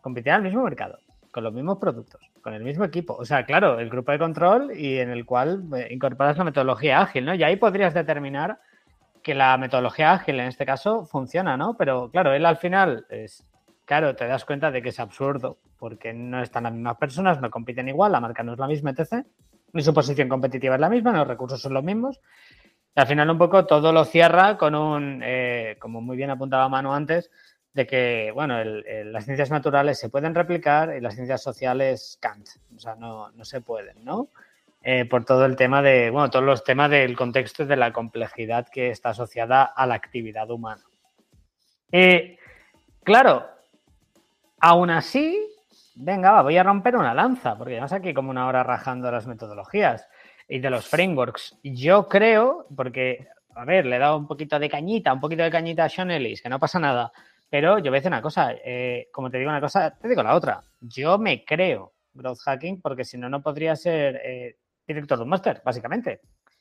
compiten 0.00 0.34
al 0.34 0.42
mismo 0.42 0.62
mercado, 0.62 0.98
con 1.30 1.44
los 1.44 1.52
mismos 1.52 1.78
productos, 1.78 2.20
con 2.42 2.54
el 2.54 2.62
mismo 2.62 2.84
equipo. 2.84 3.14
O 3.14 3.24
sea, 3.24 3.44
claro, 3.44 3.80
el 3.80 3.90
grupo 3.90 4.12
de 4.12 4.18
control 4.18 4.76
y 4.76 4.98
en 4.98 5.10
el 5.10 5.24
cual 5.24 5.64
eh, 5.76 5.88
incorporas 5.90 6.38
la 6.38 6.44
metodología 6.44 7.00
ágil, 7.00 7.24
¿no? 7.24 7.34
Y 7.34 7.42
ahí 7.42 7.56
podrías 7.56 7.94
determinar 7.94 8.58
que 9.24 9.34
la 9.34 9.56
metodología 9.56 10.12
ágil 10.12 10.38
en 10.38 10.46
este 10.46 10.66
caso 10.66 11.06
funciona, 11.06 11.56
¿no? 11.56 11.76
Pero 11.76 12.10
claro, 12.10 12.34
él 12.34 12.44
al 12.44 12.58
final 12.58 13.06
es, 13.08 13.44
claro, 13.86 14.14
te 14.14 14.26
das 14.28 14.44
cuenta 14.44 14.70
de 14.70 14.82
que 14.82 14.90
es 14.90 15.00
absurdo, 15.00 15.58
porque 15.78 16.12
no 16.12 16.42
están 16.42 16.64
las 16.64 16.74
mismas 16.74 16.98
personas, 16.98 17.40
no 17.40 17.50
compiten 17.50 17.88
igual, 17.88 18.12
la 18.12 18.20
marca 18.20 18.42
no 18.42 18.52
es 18.52 18.58
la 18.58 18.68
misma, 18.68 18.90
etc. 18.90 19.26
Ni 19.72 19.82
su 19.82 19.94
posición 19.94 20.28
competitiva 20.28 20.74
es 20.74 20.80
la 20.80 20.90
misma, 20.90 21.12
los 21.12 21.26
recursos 21.26 21.60
son 21.60 21.72
los 21.72 21.82
mismos. 21.82 22.20
Al 22.94 23.06
final 23.06 23.30
un 23.30 23.38
poco 23.38 23.64
todo 23.64 23.92
lo 23.92 24.04
cierra 24.04 24.58
con 24.58 24.74
un, 24.74 25.22
eh, 25.24 25.76
como 25.80 26.02
muy 26.02 26.18
bien 26.18 26.30
apuntaba 26.30 26.68
Manu 26.68 26.92
antes, 26.92 27.30
de 27.72 27.86
que, 27.86 28.30
bueno, 28.32 28.62
las 28.62 29.24
ciencias 29.24 29.50
naturales 29.50 29.98
se 29.98 30.10
pueden 30.10 30.34
replicar 30.34 30.94
y 30.96 31.00
las 31.00 31.14
ciencias 31.14 31.42
sociales 31.42 32.18
can't, 32.20 32.46
o 32.76 32.78
sea, 32.78 32.94
no, 32.94 33.32
no 33.32 33.44
se 33.44 33.62
pueden, 33.62 34.04
¿no? 34.04 34.28
Eh, 34.86 35.06
por 35.06 35.24
todo 35.24 35.46
el 35.46 35.56
tema 35.56 35.80
de, 35.80 36.10
bueno, 36.10 36.28
todos 36.28 36.44
los 36.44 36.62
temas 36.62 36.90
del 36.90 37.16
contexto 37.16 37.62
y 37.62 37.66
de 37.66 37.76
la 37.76 37.90
complejidad 37.90 38.68
que 38.68 38.90
está 38.90 39.10
asociada 39.10 39.64
a 39.64 39.86
la 39.86 39.94
actividad 39.94 40.50
humana. 40.50 40.82
Eh, 41.90 42.38
claro, 43.02 43.46
aún 44.60 44.90
así, 44.90 45.40
venga, 45.94 46.42
voy 46.42 46.58
a 46.58 46.62
romper 46.62 46.96
una 46.96 47.14
lanza, 47.14 47.56
porque 47.56 47.76
ya 47.76 47.96
aquí 47.96 48.12
como 48.12 48.28
una 48.28 48.46
hora 48.46 48.62
rajando 48.62 49.10
las 49.10 49.26
metodologías 49.26 50.06
y 50.48 50.58
de 50.58 50.68
los 50.68 50.86
frameworks. 50.86 51.56
Yo 51.62 52.06
creo, 52.06 52.66
porque, 52.76 53.26
a 53.54 53.64
ver, 53.64 53.86
le 53.86 53.96
he 53.96 54.00
dado 54.00 54.18
un 54.18 54.26
poquito 54.26 54.58
de 54.58 54.68
cañita, 54.68 55.14
un 55.14 55.20
poquito 55.20 55.44
de 55.44 55.50
cañita 55.50 55.84
a 55.84 55.88
Sean 55.88 56.10
Ellis, 56.10 56.42
que 56.42 56.50
no 56.50 56.60
pasa 56.60 56.78
nada, 56.78 57.10
pero 57.48 57.78
yo 57.78 57.90
voy 57.90 57.96
a 57.96 58.00
decir 58.00 58.10
una 58.10 58.20
cosa, 58.20 58.52
eh, 58.62 59.08
como 59.10 59.30
te 59.30 59.38
digo 59.38 59.48
una 59.48 59.62
cosa, 59.62 59.96
te 59.96 60.08
digo 60.08 60.22
la 60.22 60.34
otra. 60.34 60.62
Yo 60.78 61.16
me 61.16 61.42
creo 61.42 61.94
growth 62.12 62.40
hacking 62.40 62.82
porque 62.82 63.04
si 63.04 63.16
no, 63.16 63.30
no 63.30 63.42
podría 63.42 63.76
ser 63.76 64.20
director 64.86 65.18
de 65.18 65.24
un 65.24 65.30
máster, 65.30 65.62
básicamente. 65.64 66.20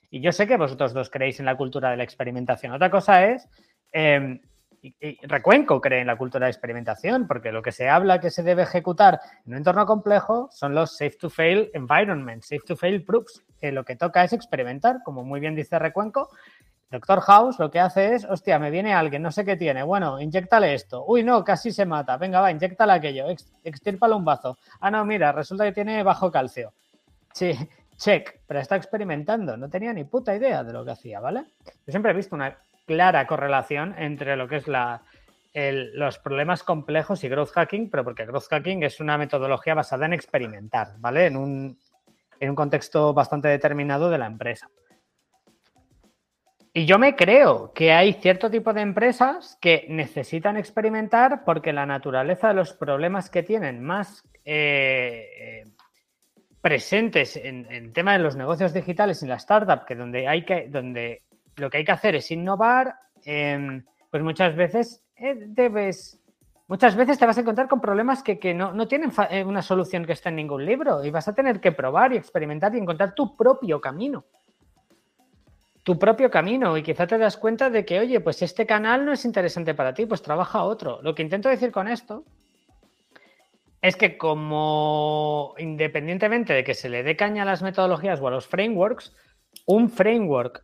Y 0.10 0.22
yo 0.22 0.32
sé 0.32 0.48
que 0.48 0.58
vosotros 0.58 0.94
dos 0.94 1.10
creéis 1.10 1.40
en 1.40 1.46
la 1.46 1.58
cultura 1.58 1.90
de 1.90 1.98
la 1.98 2.04
experimentación. 2.04 2.72
Otra 2.72 2.90
cosa 2.90 3.26
es, 3.26 3.50
eh, 3.92 4.40
Recuenco 5.24 5.80
cree 5.80 6.02
en 6.02 6.08
la 6.08 6.18
cultura 6.18 6.46
de 6.46 6.52
experimentación, 6.52 7.26
porque 7.26 7.54
lo 7.54 7.62
que 7.62 7.72
se 7.72 7.90
habla 7.90 8.20
que 8.20 8.30
se 8.30 8.44
debe 8.44 8.64
ejecutar 8.64 9.20
en 9.46 9.54
un 9.54 9.58
entorno 9.60 9.86
complejo 9.86 10.50
son 10.52 10.76
los 10.76 10.98
safe 10.98 11.18
to 11.18 11.30
fail 11.30 11.72
environments, 11.74 12.48
safe 12.48 12.64
to 12.68 12.76
fail 12.76 13.04
proofs, 13.04 13.44
que 13.60 13.72
lo 13.72 13.86
que 13.86 13.96
toca 13.96 14.24
es 14.26 14.34
experimentar, 14.34 15.02
como 15.04 15.24
muy 15.24 15.40
bien 15.40 15.56
dice 15.56 15.80
Recuenco. 15.80 16.30
Doctor 16.92 17.22
House 17.22 17.58
lo 17.60 17.72
que 17.72 17.80
hace 17.80 18.14
es, 18.14 18.26
hostia, 18.26 18.60
me 18.60 18.70
viene 18.70 18.94
alguien, 18.94 19.22
no 19.22 19.32
sé 19.32 19.46
qué 19.46 19.56
tiene, 19.56 19.84
bueno, 19.84 20.20
inyectale 20.20 20.74
esto. 20.74 21.06
Uy, 21.08 21.24
no, 21.24 21.44
casi 21.44 21.72
se 21.72 21.86
mata. 21.86 22.18
Venga, 22.18 22.42
va, 22.42 22.52
inyectale 22.52 22.92
aquello, 22.92 23.28
extírpalo 23.64 24.18
un 24.18 24.26
bazo. 24.26 24.58
Ah, 24.82 24.92
no, 24.92 25.04
mira, 25.06 25.32
resulta 25.32 25.64
que 25.64 25.72
tiene 25.72 26.04
bajo 26.04 26.30
calcio. 26.30 26.74
Sí, 27.34 27.58
check, 28.04 28.42
pero 28.46 28.60
está 28.60 28.76
experimentando, 28.76 29.56
no 29.56 29.70
tenía 29.70 29.94
ni 29.94 30.04
puta 30.04 30.36
idea 30.36 30.64
de 30.64 30.74
lo 30.74 30.84
que 30.84 30.92
hacía, 30.92 31.20
¿vale? 31.20 31.46
Yo 31.66 31.92
siempre 31.92 32.12
he 32.12 32.16
visto 32.16 32.36
una 32.36 32.58
clara 32.86 33.26
correlación 33.26 33.96
entre 33.98 34.36
lo 34.36 34.48
que 34.48 34.58
es 34.58 34.66
los 34.68 36.20
problemas 36.20 36.64
complejos 36.64 37.24
y 37.24 37.30
growth 37.30 37.52
hacking, 37.52 37.90
pero 37.90 38.04
porque 38.04 38.26
growth 38.26 38.48
hacking 38.50 38.84
es 38.84 39.00
una 39.00 39.18
metodología 39.18 39.74
basada 39.74 40.06
en 40.06 40.14
experimentar, 40.14 40.96
¿vale? 40.98 41.28
En 41.28 41.38
un, 41.38 41.80
en 42.40 42.50
un 42.50 42.56
contexto 42.56 43.14
bastante 43.14 43.48
determinado 43.48 44.10
de 44.10 44.18
la 44.18 44.26
empresa. 44.26 44.70
Y 46.76 46.86
yo 46.86 46.98
me 46.98 47.16
creo 47.16 47.72
que 47.72 47.94
hay 47.94 48.14
cierto 48.14 48.50
tipo 48.50 48.74
de 48.74 48.82
empresas 48.82 49.58
que 49.62 49.86
necesitan 49.90 50.58
experimentar 50.58 51.44
porque 51.46 51.72
la 51.72 51.86
naturaleza 51.86 52.48
de 52.48 52.56
los 52.56 52.74
problemas 52.74 53.30
que 53.30 53.44
tienen 53.44 53.84
más 53.84 54.24
eh, 54.44 55.30
eh, 55.38 55.73
presentes 56.64 57.36
en, 57.36 57.68
el 57.70 57.92
tema 57.92 58.14
de 58.14 58.20
los 58.20 58.38
negocios 58.38 58.74
digitales 58.74 59.22
y 59.22 59.28
la 59.28 59.36
startup, 59.36 59.84
que 59.86 59.96
donde 59.96 60.30
hay 60.30 60.46
que, 60.46 60.70
donde 60.70 61.24
lo 61.58 61.70
que 61.70 61.80
hay 61.80 61.84
que 61.84 61.92
hacer 61.92 62.16
es 62.16 62.32
innovar, 62.32 62.96
em, 63.26 63.84
pues 64.10 64.24
muchas 64.24 64.56
veces 64.56 65.04
eh, 65.18 65.36
debes, 65.46 66.22
muchas 66.70 66.96
veces 66.96 67.20
te 67.20 67.26
vas 67.26 67.38
a 67.38 67.42
encontrar 67.42 67.68
con 67.68 67.82
problemas 67.82 68.24
que, 68.24 68.54
no, 68.54 68.72
no, 68.72 68.88
tienen 68.88 69.12
eh, 69.30 69.44
una 69.44 69.62
solución 69.62 70.06
que 70.06 70.14
esté 70.14 70.30
en 70.30 70.38
ningún 70.38 70.66
libro 70.66 71.04
y 71.04 71.12
vas 71.12 71.28
a 71.28 71.36
tener 71.36 71.60
que 71.60 71.74
probar 71.74 72.14
y 72.14 72.16
experimentar 72.16 72.74
y 72.74 72.78
encontrar 72.78 73.14
tu 73.14 73.36
propio 73.36 73.82
camino. 73.82 74.24
Tu 75.84 76.00
propio 76.00 76.32
camino 76.32 76.78
y 76.78 76.82
quizá 76.82 77.06
te 77.06 77.18
das 77.18 77.36
cuenta 77.36 77.70
de 77.70 77.84
que, 77.84 78.00
oye, 78.00 78.22
pues 78.22 78.42
este 78.42 78.66
canal 78.66 79.06
no 79.06 79.12
es 79.12 79.26
interesante 79.26 79.74
para 79.74 79.94
ti, 79.94 80.06
pues 80.06 80.22
trabaja 80.22 80.64
otro. 80.64 81.02
Lo 81.02 81.14
que 81.14 81.24
intento 81.24 81.50
decir 81.50 81.74
con 81.74 81.90
esto 81.90 82.24
es 83.84 83.98
que 83.98 84.18
como 84.18 85.56
independientemente 85.58 86.54
de 86.54 86.64
que 86.64 86.74
se 86.74 86.88
le 86.88 87.04
dé 87.04 87.18
caña 87.18 87.44
a 87.44 87.46
las 87.46 87.62
metodologías 87.62 88.22
o 88.22 88.28
a 88.30 88.32
los 88.32 88.48
frameworks, 88.48 89.14
un 89.66 89.90
framework 89.90 90.64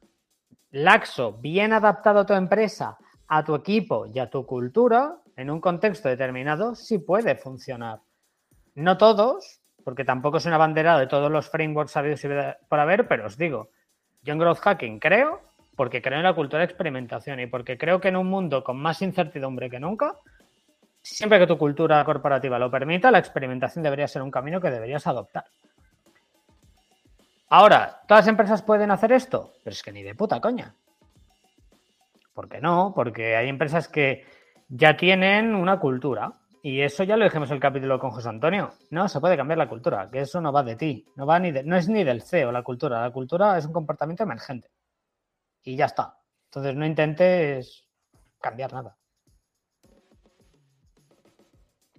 laxo, 0.72 1.34
bien 1.34 1.74
adaptado 1.74 2.20
a 2.20 2.26
tu 2.26 2.34
empresa, 2.34 2.98
a 3.28 3.44
tu 3.44 3.56
equipo 3.56 4.06
y 4.06 4.20
a 4.20 4.30
tu 4.30 4.46
cultura, 4.46 5.18
en 5.36 5.50
un 5.50 5.60
contexto 5.60 6.08
determinado, 6.08 6.76
sí 6.76 6.98
puede 7.00 7.36
funcionar. 7.36 8.00
No 8.74 8.98
todos, 8.98 9.60
porque 9.84 10.06
tampoco 10.06 10.38
es 10.38 10.46
una 10.46 10.58
bandera 10.58 10.98
de 10.98 11.08
todos 11.08 11.30
los 11.30 11.50
frameworks 11.50 11.91
sabidos 11.91 12.22
por 12.70 12.80
haber, 12.80 13.10
pero 13.10 13.26
os 13.26 13.38
digo, 13.38 13.72
yo 14.22 14.32
en 14.32 14.40
Growth 14.40 14.60
Hacking 14.60 14.98
creo, 14.98 15.41
porque 15.76 16.02
creo 16.02 16.20
en 16.20 16.24
la 16.24 16.36
cultura 16.36 16.60
de 16.60 16.66
experimentación 16.66 17.41
y 17.41 17.48
porque 17.48 17.78
creo 17.78 18.00
que 18.00 18.08
en 18.08 18.16
un 18.16 18.28
mundo 18.28 18.64
con 18.64 18.78
más 18.78 19.02
incertidumbre 19.02 19.70
que 19.70 19.82
nunca, 19.82 20.16
siempre 21.02 21.40
que 21.40 21.48
tu 21.48 21.58
cultura 21.58 22.04
corporativa 22.04 22.60
lo 22.60 22.70
permita, 22.70 23.12
la 23.12 23.20
experimentación 23.20 23.84
debería 23.84 24.08
ser 24.08 24.22
un 24.22 24.32
camino 24.32 24.62
que 24.62 24.70
deberías 24.70 25.08
adoptar. 25.08 25.46
Ahora, 27.50 28.02
¿todas 28.08 28.26
las 28.26 28.30
empresas 28.30 28.62
pueden 28.62 28.92
hacer 28.92 29.12
esto? 29.12 29.54
Pero 29.64 29.74
es 29.74 29.82
que 29.82 29.92
ni 29.92 30.04
de 30.04 30.14
puta 30.14 30.40
coña. 30.40 30.76
¿Por 32.34 32.48
qué 32.48 32.62
no? 32.62 32.94
Porque 32.96 33.36
hay 33.36 33.50
empresas 33.50 33.88
que 33.88 34.26
ya 34.68 34.96
tienen 34.96 35.56
una 35.56 35.80
cultura. 35.80 36.34
Y 36.62 36.82
eso 36.82 37.04
ya 37.04 37.18
lo 37.18 37.24
dijimos 37.24 37.50
en 37.50 37.56
el 37.56 37.62
capítulo 37.62 37.98
con 38.00 38.12
José 38.12 38.30
Antonio. 38.30 38.74
No 38.92 39.08
se 39.08 39.20
puede 39.20 39.36
cambiar 39.36 39.58
la 39.58 39.70
cultura, 39.70 40.10
que 40.12 40.22
eso 40.22 40.42
no 40.42 40.52
va 40.52 40.62
de 40.62 40.76
ti, 40.76 41.06
no 41.16 41.26
va 41.26 41.40
ni 41.40 41.52
no 41.52 41.76
es 41.78 41.88
ni 41.88 42.04
del 42.04 42.22
CEO 42.22 42.52
la 42.52 42.64
cultura. 42.64 43.02
La 43.02 43.12
cultura 43.12 43.58
es 43.58 43.66
un 43.66 43.74
comportamiento 43.74 44.24
emergente. 44.24 44.70
Y 45.64 45.76
ya 45.76 45.86
está. 45.86 46.18
Entonces 46.46 46.76
no 46.76 46.86
intentes 46.86 47.88
cambiar 48.40 48.74
nada. 48.74 48.99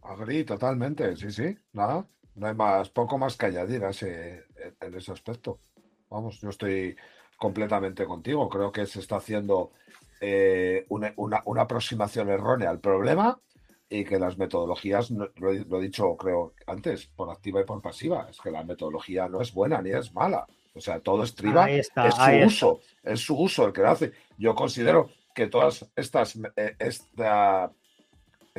Agri, 0.03 0.45
totalmente, 0.45 1.17
sí, 1.17 1.31
sí, 1.31 1.57
nada, 1.73 2.07
no 2.35 2.47
hay 2.47 2.55
más, 2.55 2.89
poco 2.91 3.19
más 3.19 3.37
que 3.37 3.47
añadir 3.47 3.83
en 3.83 4.95
ese 4.95 5.13
aspecto. 5.13 5.61
Vamos, 6.09 6.41
yo 6.41 6.51
estoy 6.51 6.97
completamente 7.37 8.05
contigo, 8.05 8.49
creo 8.49 8.71
que 8.71 8.87
se 8.87 9.01
está 9.01 9.17
haciendo 9.17 9.73
eh, 10.21 10.85
una, 10.89 11.43
aproximación 11.59 12.29
errónea 12.29 12.69
al 12.69 12.81
problema 12.81 13.41
y 13.89 14.05
que 14.05 14.19
las 14.19 14.37
metodologías, 14.37 15.11
lo, 15.11 15.51
he, 15.51 15.81
dicho 15.81 16.17
creo 16.17 16.53
antes, 16.67 17.07
por 17.07 17.31
activa 17.31 17.63
y 17.63 17.65
por 17.65 17.81
pasiva, 17.81 18.27
es 18.31 18.39
que 18.41 18.51
la 18.51 18.63
metodología 18.63 19.29
no 19.29 19.41
es 19.41 19.53
buena 19.55 19.81
ni 19.81 19.91
es 19.91 20.13
mala. 20.13 20.47
O 20.75 20.81
sea, 20.81 21.01
todo 21.01 21.25
estriba, 21.25 21.71
es 21.71 21.89
su 21.89 22.47
uso, 22.47 22.81
es 23.03 23.21
su 23.21 23.37
uso 23.37 23.67
el 23.67 23.73
que 23.73 23.81
lo 23.81 23.91
hace. 23.91 24.13
Yo 24.37 24.55
considero 24.55 25.11
que 25.35 25.47
todas 25.47 25.91
estas, 25.97 26.39
eh, 26.57 26.77
esta, 26.79 27.73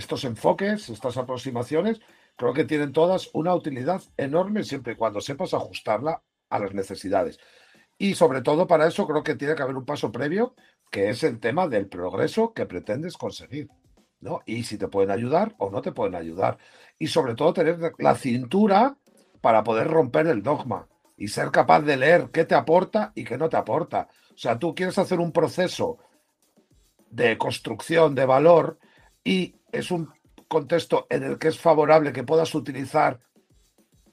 estos 0.02 0.24
enfoques, 0.26 0.90
estas 0.90 1.18
aproximaciones, 1.18 2.02
creo 2.36 2.54
que 2.54 2.66
tienen 2.66 2.92
todas 2.92 3.30
una 3.34 3.54
utilidad 3.54 4.02
enorme 4.18 4.64
siempre 4.64 4.94
y 4.94 4.96
cuando 4.96 5.22
sepas 5.22 5.54
ajustarla 5.54 6.22
a 6.50 6.60
las 6.60 6.74
necesidades. 6.74 7.40
Y 7.98 8.16
sobre 8.16 8.42
todo 8.42 8.68
para 8.68 8.88
eso 8.88 9.08
creo 9.08 9.24
que 9.24 9.36
tiene 9.36 9.56
que 9.56 9.62
haber 9.62 9.78
un 9.78 9.86
paso 9.86 10.12
previo, 10.12 10.56
que 10.90 11.10
es 11.10 11.24
el 11.24 11.40
tema 11.40 11.68
del 11.68 11.88
progreso 11.88 12.54
que 12.54 12.66
pretendes 12.66 13.16
conseguir. 13.16 13.70
¿no? 14.20 14.42
Y 14.46 14.64
si 14.64 14.78
te 14.78 14.88
pueden 14.88 15.12
ayudar 15.12 15.56
o 15.58 15.70
no 15.70 15.82
te 15.82 15.92
pueden 15.92 16.16
ayudar. 16.16 16.58
Y 16.98 17.08
sobre 17.08 17.36
todo 17.36 17.54
tener 17.54 17.94
la 18.00 18.16
cintura 18.16 18.98
para 19.40 19.64
poder 19.64 19.88
romper 19.88 20.28
el 20.28 20.42
dogma 20.42 20.88
y 21.18 21.28
ser 21.28 21.52
capaz 21.52 21.82
de 21.82 21.98
leer 21.98 22.30
qué 22.32 22.46
te 22.46 22.56
aporta 22.56 23.12
y 23.16 23.24
qué 23.24 23.38
no 23.38 23.50
te 23.50 23.58
aporta. 23.58 24.08
O 24.34 24.38
sea, 24.38 24.58
tú 24.58 24.74
quieres 24.74 24.98
hacer 24.98 25.20
un 25.20 25.32
proceso 25.32 26.00
de 27.10 27.38
construcción 27.38 28.16
de 28.16 28.26
valor 28.26 28.80
y 29.24 29.56
es 29.72 29.92
un 29.92 30.12
contexto 30.48 31.08
en 31.10 31.24
el 31.24 31.40
que 31.40 31.48
es 31.48 31.60
favorable 31.60 32.12
que 32.12 32.24
puedas 32.24 32.54
utilizar, 32.56 33.20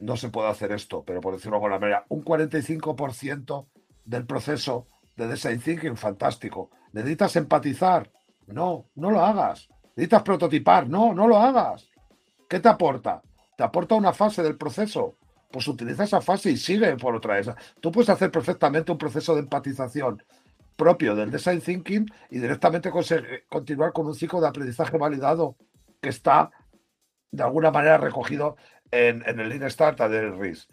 no 0.01 0.17
se 0.17 0.29
puede 0.29 0.49
hacer 0.49 0.73
esto, 0.73 1.03
pero 1.05 1.21
por 1.21 1.35
decirlo 1.35 1.59
de 1.59 1.65
alguna 1.65 1.81
manera, 1.81 2.05
un 2.09 2.25
45% 2.25 3.67
del 4.05 4.27
proceso 4.27 4.87
de 5.17 5.27
design 5.27 5.61
thinking, 5.61 5.97
fantástico. 5.97 6.71
¿Necesitas 6.93 7.35
empatizar? 7.37 8.11
No, 8.47 8.87
no 8.95 9.11
lo 9.11 9.21
hagas. 9.21 9.69
¿Necesitas 9.97 10.23
prototipar? 10.23 10.89
No, 10.89 11.13
no 11.13 11.27
lo 11.27 11.37
hagas. 11.37 11.91
¿Qué 12.49 12.61
te 12.61 12.69
aporta? 12.69 13.21
¿Te 13.57 13.65
aporta 13.65 13.97
una 13.97 14.13
fase 14.13 14.43
del 14.43 14.57
proceso? 14.57 15.17
Pues 15.51 15.67
utiliza 15.67 16.05
esa 16.05 16.21
fase 16.21 16.51
y 16.51 16.57
sigue 16.57 16.97
por 16.97 17.17
otra 17.17 17.39
esa. 17.39 17.57
Tú 17.81 17.91
puedes 17.91 18.09
hacer 18.09 18.31
perfectamente 18.31 18.93
un 18.93 18.99
proceso 18.99 19.35
de 19.35 19.41
empatización 19.41 20.23
propio 20.79 21.17
del 21.17 21.33
design 21.33 21.61
thinking 21.61 22.07
y 22.31 22.39
directamente 22.39 22.91
continuar 23.49 23.93
con 23.93 24.07
un 24.07 24.15
ciclo 24.15 24.41
de 24.41 24.47
aprendizaje 24.47 24.97
validado 24.97 25.57
que 26.01 26.09
está 26.09 26.51
de 27.33 27.43
alguna 27.43 27.73
manera 27.73 27.99
recogido 27.99 28.57
en, 28.93 29.23
el 29.27 29.49
Lean 29.49 29.65
Startup 29.65 30.09
del 30.09 30.39
RIS. 30.39 30.69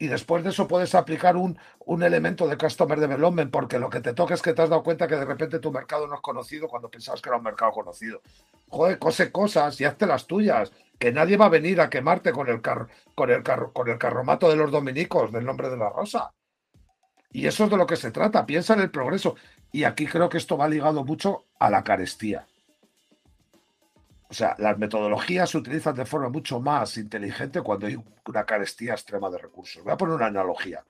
Y 0.00 0.06
después 0.06 0.44
de 0.44 0.50
eso 0.50 0.66
puedes 0.66 0.94
aplicar 0.94 1.36
un, 1.36 1.58
un, 1.80 2.02
elemento 2.02 2.48
de 2.48 2.56
Customer 2.56 2.98
Development, 2.98 3.50
porque 3.50 3.78
lo 3.78 3.90
que 3.90 4.00
te 4.00 4.14
toca 4.14 4.34
es 4.34 4.42
que 4.42 4.54
te 4.54 4.62
has 4.62 4.70
dado 4.70 4.82
cuenta 4.82 5.08
que 5.08 5.16
de 5.16 5.24
repente 5.24 5.58
tu 5.58 5.72
mercado 5.72 6.06
no 6.06 6.14
es 6.14 6.20
conocido 6.20 6.68
cuando 6.68 6.88
pensabas 6.88 7.20
que 7.20 7.28
era 7.28 7.36
un 7.36 7.42
mercado 7.44 7.72
conocido. 7.72 8.22
Joder, 8.68 8.98
cose 8.98 9.30
cosas 9.30 9.78
y 9.80 9.84
hazte 9.84 10.06
las 10.06 10.26
tuyas, 10.26 10.72
que 10.98 11.12
nadie 11.12 11.36
va 11.36 11.46
a 11.46 11.50
venir 11.50 11.80
a 11.80 11.90
quemarte 11.90 12.32
con 12.32 12.48
el, 12.48 12.62
con 12.62 13.30
el, 13.30 13.42
con 13.42 13.88
el 13.88 13.98
carromato 13.98 14.48
de 14.48 14.56
los 14.56 14.70
dominicos 14.70 15.32
del 15.32 15.44
nombre 15.44 15.68
de 15.68 15.76
la 15.76 15.90
rosa. 15.90 16.32
Y 17.30 17.46
eso 17.46 17.64
es 17.64 17.70
de 17.70 17.76
lo 17.76 17.86
que 17.86 17.96
se 17.96 18.10
trata, 18.10 18.46
piensa 18.46 18.74
en 18.74 18.80
el 18.80 18.90
progreso. 18.90 19.36
Y 19.70 19.84
aquí 19.84 20.06
creo 20.06 20.28
que 20.28 20.38
esto 20.38 20.56
va 20.56 20.68
ligado 20.68 21.04
mucho 21.04 21.44
a 21.58 21.68
la 21.70 21.84
carestía. 21.84 22.46
O 24.30 24.34
sea, 24.34 24.54
las 24.58 24.78
metodologías 24.78 25.48
se 25.50 25.58
utilizan 25.58 25.94
de 25.94 26.04
forma 26.04 26.28
mucho 26.28 26.60
más 26.60 26.96
inteligente 26.98 27.62
cuando 27.62 27.86
hay 27.86 27.98
una 28.26 28.44
carestía 28.44 28.92
extrema 28.92 29.30
de 29.30 29.38
recursos. 29.38 29.82
Voy 29.82 29.92
a 29.92 29.96
poner 29.96 30.16
una 30.16 30.26
analogía. 30.26 30.84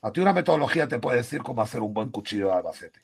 A 0.00 0.10
ti 0.10 0.20
una 0.20 0.32
metodología 0.32 0.88
te 0.88 0.98
puede 0.98 1.18
decir 1.18 1.42
cómo 1.42 1.62
hacer 1.62 1.80
un 1.80 1.92
buen 1.92 2.10
cuchillo 2.10 2.46
de 2.48 2.54
albacete. 2.54 3.00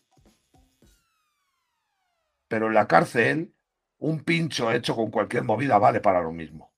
Pero 2.49 2.69
en 2.69 2.75
la 2.75 2.89
cárcel, 2.89 3.53
un 3.99 4.25
pincho 4.25 4.73
hecho 4.73 4.97
con 4.97 5.11
cualquier 5.11 5.45
movida 5.45 5.79
vale 5.79 6.01
para 6.01 6.23
lo 6.23 6.33
mismo. 6.33 6.73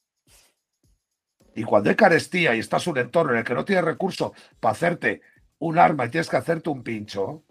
Y 1.55 1.63
cuando 1.63 1.91
hay 1.91 1.97
carestía 1.97 2.55
y 2.55 2.59
estás 2.59 2.87
en 2.87 2.93
un 2.93 2.99
entorno 2.99 3.33
en 3.33 3.39
el 3.39 3.45
que 3.45 3.55
no 3.55 3.65
tienes 3.65 3.85
recursos 3.85 4.33
para 4.59 4.73
hacerte 4.73 5.23
un 5.61 5.79
arma 5.79 6.07
y 6.07 6.09
tienes 6.09 6.29
que 6.29 6.37
hacerte 6.37 6.71
un 6.71 6.83
pincho, 6.83 7.45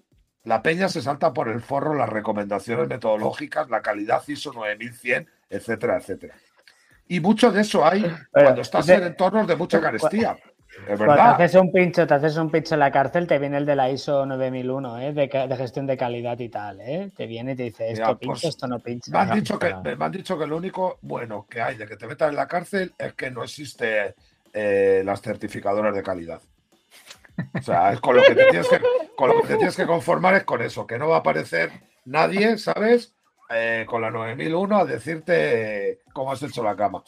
la 0.43 0.61
peña 0.61 0.89
se 0.89 1.01
salta 1.01 1.33
por 1.33 1.47
el 1.47 1.61
forro 1.61 1.93
las 1.93 2.09
recomendaciones 2.09 2.87
metodológicas, 2.87 3.69
la 3.69 3.81
calidad 3.81 4.21
ISO 4.27 4.51
9100, 4.51 5.27
etcétera, 5.49 5.97
etcétera. 5.97 6.35
Y 7.07 7.19
mucho 7.19 7.51
de 7.51 7.61
eso 7.61 7.85
hay 7.85 8.05
cuando 8.31 8.61
estás 8.61 8.87
en 8.89 9.03
entornos 9.03 9.47
de 9.47 9.55
mucha 9.55 9.79
carestía. 9.79 10.37
Es 10.87 10.99
verdad. 10.99 11.15
Cuando 11.15 11.37
te 11.37 11.43
haces 11.43 11.61
un 11.61 11.71
pincho, 11.71 12.07
te 12.07 12.13
haces 12.13 12.37
un 12.37 12.51
pincho 12.51 12.75
en 12.75 12.79
la 12.79 12.91
cárcel, 12.91 13.27
te 13.27 13.39
viene 13.39 13.57
el 13.57 13.65
de 13.65 13.75
la 13.75 13.89
ISO 13.89 14.25
9001, 14.25 14.99
¿eh? 14.99 15.13
de, 15.13 15.55
gestión 15.57 15.87
de 15.87 15.97
calidad 15.97 16.39
y 16.39 16.49
tal, 16.49 16.79
¿eh? 16.81 17.11
Te 17.15 17.25
viene 17.25 17.53
y 17.53 17.55
te 17.55 17.63
dice, 17.63 17.91
esto 17.91 18.17
pincho, 18.17 18.33
pues, 18.33 18.43
esto 18.45 18.67
no 18.67 18.79
pincha. 18.79 19.11
Me 19.11 19.19
han, 19.19 19.39
dicho 19.39 19.57
que, 19.57 19.73
me 19.75 20.05
han 20.05 20.11
dicho 20.11 20.37
que 20.37 20.45
lo 20.45 20.57
único 20.57 20.99
bueno 21.01 21.47
que 21.49 21.61
hay 21.61 21.75
de 21.75 21.87
que 21.87 21.97
te 21.97 22.07
metan 22.07 22.29
en 22.29 22.35
la 22.35 22.47
cárcel 22.47 22.93
es 22.97 23.13
que 23.13 23.31
no 23.31 23.43
existe 23.43 24.15
eh, 24.53 25.01
las 25.03 25.21
certificadoras 25.21 25.93
de 25.93 26.03
calidad. 26.03 26.41
O 27.57 27.61
sea, 27.61 27.95
con 28.01 28.15
lo 28.15 28.23
que 28.23 28.35
te 28.35 28.45
tienes 28.45 29.75
que, 29.75 29.85
conformar 29.85 30.35
es 30.35 30.43
con 30.43 30.61
eso, 30.61 30.85
que 30.85 30.97
no 30.97 31.09
va 31.09 31.17
a 31.17 31.19
aparecer 31.19 31.71
nadie, 32.05 32.57
¿sabes? 32.57 33.15
Eh, 33.49 33.85
con 33.87 34.01
la 34.01 34.11
9001 34.11 34.77
a 34.77 34.85
decirte 34.85 36.01
cómo 36.13 36.31
has 36.31 36.43
hecho 36.43 36.63
la 36.63 36.75
cama. 36.75 37.03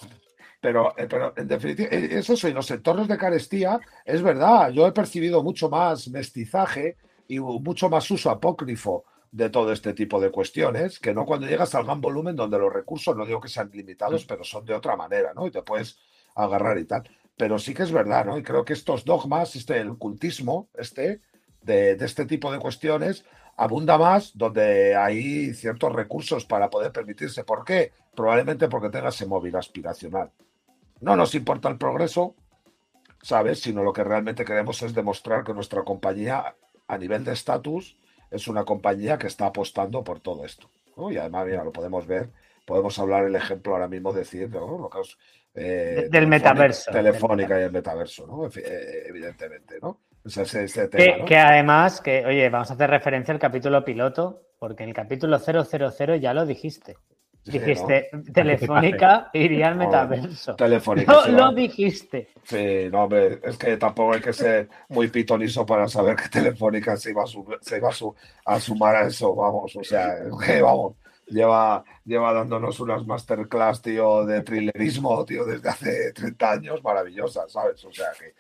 Pero, 0.59 0.93
eh, 0.97 1.07
pero 1.09 1.33
en 1.35 1.47
definitiva, 1.47 1.89
eh, 1.91 2.09
eso 2.11 2.47
en 2.47 2.53
los 2.53 2.69
entornos 2.71 3.07
de 3.07 3.17
carestía, 3.17 3.79
es 4.05 4.21
verdad, 4.21 4.69
yo 4.71 4.87
he 4.87 4.91
percibido 4.91 5.43
mucho 5.43 5.69
más 5.69 6.07
mestizaje 6.09 6.97
y 7.27 7.39
mucho 7.39 7.89
más 7.89 8.09
uso 8.11 8.29
apócrifo 8.29 9.05
de 9.31 9.49
todo 9.49 9.71
este 9.71 9.93
tipo 9.93 10.19
de 10.19 10.29
cuestiones, 10.29 10.99
que 10.99 11.13
no 11.13 11.25
cuando 11.25 11.47
llegas 11.47 11.73
al 11.73 11.85
gran 11.85 12.01
volumen 12.01 12.35
donde 12.35 12.59
los 12.59 12.71
recursos, 12.71 13.15
no 13.15 13.25
digo 13.25 13.39
que 13.39 13.47
sean 13.47 13.71
limitados, 13.73 14.25
pero 14.25 14.43
son 14.43 14.65
de 14.65 14.73
otra 14.73 14.95
manera, 14.95 15.33
¿no? 15.33 15.47
Y 15.47 15.51
te 15.51 15.61
puedes 15.61 15.97
agarrar 16.35 16.77
y 16.77 16.85
tal 16.85 17.03
pero 17.41 17.57
sí 17.57 17.73
que 17.73 17.81
es 17.81 17.91
verdad, 17.91 18.23
¿no? 18.23 18.37
Y 18.37 18.43
creo 18.43 18.63
que 18.63 18.73
estos 18.73 19.03
dogmas, 19.03 19.55
este, 19.55 19.79
el 19.79 19.97
cultismo, 19.97 20.69
este, 20.75 21.21
de, 21.63 21.93
este 21.93 22.27
tipo 22.27 22.51
de 22.51 22.59
cuestiones, 22.59 23.25
abunda 23.57 23.97
más 23.97 24.37
donde 24.37 24.95
hay 24.95 25.51
ciertos 25.55 25.91
recursos 25.91 26.45
para 26.45 26.69
poder 26.69 26.91
permitirse. 26.91 27.43
¿Por 27.43 27.65
qué? 27.65 27.93
Probablemente 28.15 28.67
porque 28.67 28.91
tenga 28.91 29.09
ese 29.09 29.25
móvil 29.25 29.55
aspiracional. 29.55 30.29
No 30.99 31.15
nos 31.15 31.33
importa 31.33 31.67
el 31.67 31.79
progreso, 31.79 32.35
¿sabes? 33.23 33.59
Sino 33.59 33.81
lo 33.81 33.91
que 33.91 34.03
realmente 34.03 34.45
queremos 34.45 34.79
es 34.83 34.93
demostrar 34.93 35.43
que 35.43 35.55
nuestra 35.55 35.81
compañía, 35.81 36.55
a 36.87 36.97
nivel 36.99 37.23
de 37.23 37.33
estatus, 37.33 37.97
es 38.29 38.47
una 38.47 38.65
compañía 38.65 39.17
que 39.17 39.25
está 39.25 39.47
apostando 39.47 40.03
por 40.03 40.19
todo 40.19 40.45
esto. 40.45 40.69
Y 41.09 41.17
además, 41.17 41.47
mira, 41.47 41.63
lo 41.63 41.71
podemos 41.71 42.05
ver, 42.05 42.29
podemos 42.71 42.97
hablar 42.99 43.25
el 43.25 43.35
ejemplo 43.35 43.73
ahora 43.73 43.89
mismo, 43.89 44.13
decir, 44.13 44.49
¿no? 44.49 44.77
lo 44.77 44.89
que 44.89 44.99
os, 44.99 45.17
eh, 45.53 46.07
del 46.09 46.25
metaverso. 46.25 46.89
Telefónica 46.89 47.59
y 47.59 47.63
el 47.63 47.71
metaverso, 47.73 48.25
¿no? 48.25 48.49
Evidentemente, 48.55 49.77
¿no? 49.81 49.99
que, 51.27 51.37
además, 51.37 51.99
que, 51.99 52.25
oye, 52.25 52.49
vamos 52.49 52.71
a 52.71 52.75
hacer 52.75 52.89
referencia 52.89 53.33
al 53.33 53.41
capítulo 53.41 53.83
piloto, 53.83 54.43
porque 54.57 54.83
en 54.83 54.89
el 54.89 54.95
capítulo 54.95 55.37
000 55.37 56.15
ya 56.15 56.33
lo 56.33 56.45
dijiste. 56.45 56.95
dijiste, 57.43 58.07
Telefónica 58.33 59.29
iría 59.33 59.67
al 59.67 59.75
metaverso. 59.85 60.55
Telefónica. 60.55 61.11
No, 61.11 61.27
lo 61.27 61.51
dijiste. 61.51 62.29
Sí, 62.43 62.87
no, 62.89 63.03
hombre, 63.03 63.41
es 63.43 63.57
que 63.57 63.75
tampoco 63.75 64.13
hay 64.13 64.21
que 64.21 64.31
ser 64.31 64.69
muy 64.87 65.09
pitonizo 65.09 65.65
para 65.65 65.89
saber 65.89 66.15
que 66.15 66.29
Telefónica 66.29 66.95
se 66.95 67.09
iba 67.09 67.23
a, 67.23 67.59
se 67.59 67.77
iba 67.77 67.89
a, 68.45 68.59
sumar 68.61 68.95
a 68.95 69.07
eso, 69.07 69.35
vamos, 69.35 69.75
o 69.75 69.83
sea, 69.83 70.15
que 70.45 70.61
vamos, 70.61 70.95
lleva, 71.31 71.83
lleva 72.05 72.33
dándonos 72.33 72.79
unas 72.79 73.05
masterclass, 73.05 73.81
tío, 73.81 74.25
de 74.25 74.41
thrillerismo, 74.41 75.25
tío, 75.25 75.45
desde 75.45 75.69
hace 75.69 76.13
30 76.13 76.51
años, 76.51 76.83
maravillosas, 76.83 77.51
¿sabes? 77.51 77.83
O 77.85 77.91
sea 77.91 78.09
que. 78.17 78.35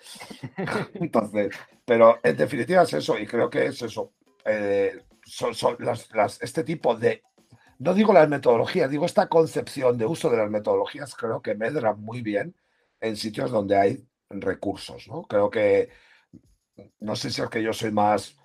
Entonces, 0.99 1.55
pero 1.85 2.19
en 2.23 2.37
definitiva 2.37 2.83
es 2.83 2.93
eso, 2.93 3.17
y 3.17 3.25
creo 3.25 3.49
que 3.49 3.65
es 3.65 3.81
eso. 3.81 4.13
Eh, 4.45 5.03
son, 5.25 5.55
son 5.55 5.77
las, 5.79 6.41
este 6.41 6.63
tipo 6.63 6.95
de. 6.95 7.23
No 7.79 7.93
digo 7.93 8.13
las 8.13 8.29
metodologías, 8.29 8.91
digo 8.91 9.05
esta 9.05 9.27
concepción 9.27 9.97
de 9.97 10.05
uso 10.05 10.29
de 10.29 10.37
las 10.37 10.49
metodologías, 10.51 11.15
creo 11.15 11.41
que 11.41 11.55
medra 11.55 11.93
muy 11.93 12.21
bien 12.21 12.55
en 12.99 13.17
sitios 13.17 13.49
donde 13.49 13.77
hay 13.77 14.07
recursos, 14.29 15.07
¿no? 15.07 15.23
Creo 15.23 15.49
que. 15.49 15.89
No 16.99 17.15
sé 17.15 17.31
si 17.31 17.41
es 17.41 17.49
que 17.49 17.61
yo 17.61 17.73
soy 17.73 17.91
más 17.91 18.37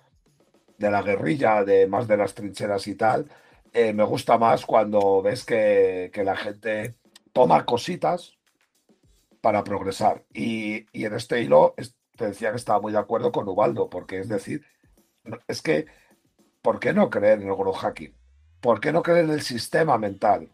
de 0.77 0.91
la 0.91 1.01
guerrilla, 1.01 1.63
de 1.63 1.87
más 1.87 2.07
de 2.07 2.17
las 2.17 2.33
trincheras 2.33 2.87
y 2.87 2.95
tal, 2.95 3.27
eh, 3.79 3.93
me 3.93 4.03
gusta 4.03 4.39
más 4.39 4.65
cuando 4.65 5.21
ves 5.21 5.45
que, 5.45 6.11
la 6.25 6.35
gente 6.35 6.95
toma 7.31 7.63
cositas 7.63 8.35
para 9.39 9.63
progresar. 9.63 10.25
Y, 10.33 10.87
en 10.93 11.13
este 11.13 11.43
hilo 11.43 11.75
te 12.15 12.25
decía 12.25 12.49
que 12.49 12.57
estaba 12.57 12.81
muy 12.81 12.91
de 12.91 12.97
acuerdo 12.97 13.31
con 13.31 13.47
Ubaldo, 13.47 13.87
porque 13.87 14.17
es 14.17 14.29
decir, 14.29 14.65
es 15.47 15.61
que, 15.61 15.85
¿por 16.63 16.79
qué 16.79 16.91
no 16.91 17.11
creer 17.11 17.39
en 17.39 17.49
el 17.49 17.55
growth 17.55 17.75
hacking? 17.75 18.15
¿Por 18.61 18.79
qué 18.79 18.91
no 18.91 19.03
creer 19.03 19.25
en 19.25 19.31
el 19.31 19.43
sistema 19.43 19.99
mental 19.99 20.49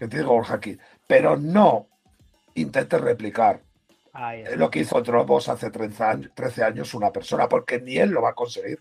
que 0.00 0.08
tiene 0.08 0.22
el 0.24 0.28
growth 0.28 0.46
hacking? 0.46 0.80
Pero 1.06 1.36
no 1.36 1.86
intentes 2.54 3.00
replicar 3.00 3.62
lo 4.56 4.68
que 4.72 4.80
hizo 4.80 5.00
Dropbox 5.00 5.50
hace 5.50 5.70
13 5.70 6.64
años 6.64 6.94
una 6.94 7.12
persona, 7.12 7.48
porque 7.48 7.80
ni 7.80 7.96
él 7.96 8.10
lo 8.10 8.22
va 8.22 8.30
a 8.30 8.34
conseguir, 8.34 8.80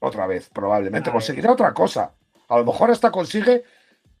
otra 0.00 0.26
vez, 0.26 0.48
probablemente. 0.50 1.10
Conseguirá 1.10 1.52
otra 1.52 1.72
cosa. 1.72 2.12
A 2.48 2.58
lo 2.58 2.64
mejor 2.64 2.90
hasta 2.90 3.10
consigue, 3.10 3.62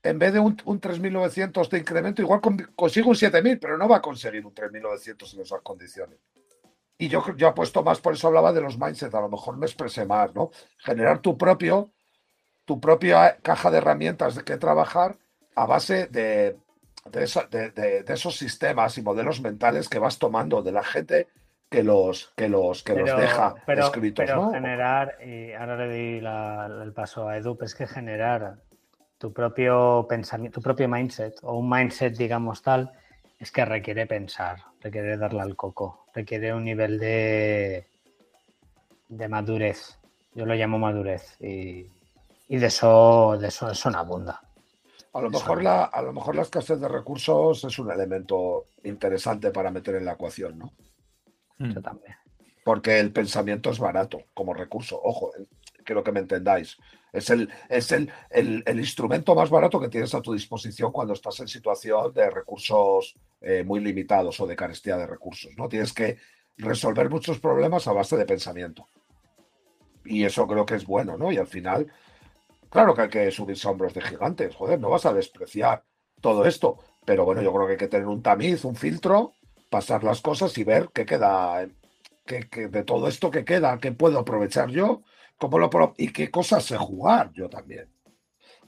en 0.02 0.18
vez 0.18 0.32
de 0.32 0.38
un, 0.38 0.56
3.900 0.56 1.68
de 1.68 1.78
incremento, 1.78 2.22
igual 2.22 2.40
consigue 2.76 3.08
un 3.08 3.14
7.000, 3.14 3.58
pero 3.60 3.76
no 3.76 3.88
va 3.88 3.96
a 3.96 4.02
conseguir 4.02 4.46
un 4.46 4.54
3.900 4.54 5.34
en 5.34 5.40
esas 5.40 5.60
condiciones. 5.62 6.18
Y 6.98 7.08
yo, 7.08 7.24
yo 7.36 7.48
apuesto 7.48 7.82
más, 7.82 7.98
por 7.98 8.12
eso 8.12 8.28
hablaba 8.28 8.52
de 8.52 8.60
los 8.60 8.78
mindset, 8.78 9.14
a 9.14 9.20
lo 9.22 9.30
mejor 9.30 9.56
me 9.56 9.66
expresé 9.66 10.04
más, 10.04 10.34
¿no? 10.34 10.50
Generar 10.78 11.20
tu 11.20 11.36
propio, 11.36 11.90
tu 12.66 12.78
propia 12.78 13.38
caja 13.38 13.70
de 13.70 13.78
herramientas 13.78 14.34
de 14.34 14.44
que 14.44 14.58
trabajar 14.58 15.16
a 15.54 15.64
base 15.64 16.08
de, 16.08 16.58
de 17.10 18.04
esos 18.06 18.36
sistemas 18.36 18.98
y 18.98 19.02
modelos 19.02 19.40
mentales 19.40 19.88
que 19.88 19.98
vas 19.98 20.18
tomando 20.18 20.62
de 20.62 20.72
la 20.72 20.84
gente 20.84 21.28
que 21.70 21.84
los, 21.84 22.32
que 22.36 22.48
los, 22.48 22.82
que 22.82 22.94
los 22.94 23.16
deja 23.16 23.54
escritos. 23.66 24.24
Pero 24.26 24.50
generar, 24.50 25.16
y 25.24 25.52
ahora 25.52 25.76
le 25.76 25.88
di 25.88 26.18
el 26.18 26.92
paso 26.92 27.28
a 27.28 27.36
Edu, 27.36 27.56
es 27.60 27.76
que 27.76 27.86
generar 27.86 28.56
tu 29.18 29.32
propio 29.32 30.04
pensamiento, 30.08 30.56
tu 30.56 30.62
propio 30.62 30.88
mindset, 30.88 31.38
o 31.42 31.56
un 31.56 31.70
mindset, 31.70 32.16
digamos 32.16 32.62
tal, 32.62 32.90
es 33.38 33.52
que 33.52 33.64
requiere 33.64 34.06
pensar, 34.06 34.58
requiere 34.80 35.16
darle 35.16 35.42
al 35.42 35.54
coco, 35.54 36.06
requiere 36.12 36.52
un 36.52 36.64
nivel 36.64 36.98
de, 36.98 37.86
de 39.08 39.28
madurez. 39.28 39.96
Yo 40.34 40.46
lo 40.46 40.54
llamo 40.54 40.78
madurez. 40.78 41.36
Y, 41.40 41.86
de 42.48 42.66
eso, 42.66 43.38
de 43.38 43.46
eso, 43.46 43.70
eso 43.70 43.90
no 43.90 43.98
abunda. 43.98 44.42
A 45.12 45.20
lo, 45.20 45.30
mejor 45.30 45.62
la, 45.62 45.84
a 45.84 46.02
lo 46.02 46.12
mejor 46.12 46.34
la 46.34 46.42
escasez 46.42 46.80
de 46.80 46.88
recursos 46.88 47.62
es 47.62 47.78
un 47.78 47.90
elemento 47.90 48.66
interesante 48.82 49.50
para 49.50 49.70
meter 49.70 49.96
en 49.96 50.04
la 50.04 50.12
ecuación, 50.12 50.58
¿no? 50.58 50.72
Mm. 51.60 51.72
Yo 51.74 51.82
también. 51.82 52.16
Porque 52.64 52.98
el 52.98 53.12
pensamiento 53.12 53.70
es 53.70 53.78
barato 53.78 54.22
como 54.34 54.54
recurso. 54.54 55.00
Ojo, 55.02 55.30
quiero 55.84 56.02
que 56.02 56.12
me 56.12 56.20
entendáis. 56.20 56.76
Es, 57.12 57.30
el, 57.30 57.48
es 57.68 57.92
el, 57.92 58.10
el, 58.30 58.78
instrumento 58.78 59.34
más 59.34 59.50
barato 59.50 59.80
que 59.80 59.88
tienes 59.88 60.14
a 60.14 60.22
tu 60.22 60.32
disposición 60.32 60.92
cuando 60.92 61.12
estás 61.12 61.40
en 61.40 61.48
situación 61.48 62.12
de 62.14 62.30
recursos 62.30 63.16
eh, 63.40 63.64
muy 63.64 63.80
limitados 63.80 64.38
o 64.40 64.46
de 64.46 64.56
carestía 64.56 64.96
de 64.96 65.06
recursos. 65.06 65.52
¿no? 65.56 65.68
Tienes 65.68 65.92
que 65.92 66.18
resolver 66.56 67.10
muchos 67.10 67.40
problemas 67.40 67.86
a 67.88 67.92
base 67.92 68.16
de 68.16 68.26
pensamiento. 68.26 68.86
Y 70.04 70.24
eso 70.24 70.46
creo 70.46 70.64
que 70.64 70.76
es 70.76 70.86
bueno, 70.86 71.18
¿no? 71.18 71.30
Y 71.30 71.36
al 71.36 71.46
final, 71.46 71.92
claro 72.70 72.94
que 72.94 73.02
hay 73.02 73.08
que 73.10 73.30
subirse 73.30 73.68
a 73.68 73.70
hombros 73.70 73.92
de 73.92 74.00
gigantes. 74.00 74.54
Joder, 74.54 74.80
no 74.80 74.88
vas 74.88 75.04
a 75.04 75.12
despreciar 75.12 75.84
todo 76.20 76.46
esto. 76.46 76.78
Pero 77.04 77.24
bueno, 77.24 77.42
yo 77.42 77.52
creo 77.52 77.66
que 77.66 77.72
hay 77.72 77.78
que 77.78 77.88
tener 77.88 78.06
un 78.06 78.22
tamiz, 78.22 78.64
un 78.64 78.76
filtro 78.76 79.34
pasar 79.70 80.04
las 80.04 80.20
cosas 80.20 80.56
y 80.58 80.64
ver 80.64 80.90
qué 80.92 81.06
queda, 81.06 81.66
qué, 82.26 82.68
de 82.68 82.84
todo 82.84 83.08
esto 83.08 83.30
que 83.30 83.44
queda, 83.44 83.78
qué 83.78 83.92
puedo 83.92 84.18
aprovechar 84.18 84.68
yo, 84.70 85.02
cómo 85.38 85.58
lo 85.58 85.70
y 85.96 86.12
qué 86.12 86.30
cosas 86.30 86.64
sé 86.64 86.76
jugar 86.76 87.32
yo 87.32 87.48
también. 87.48 87.88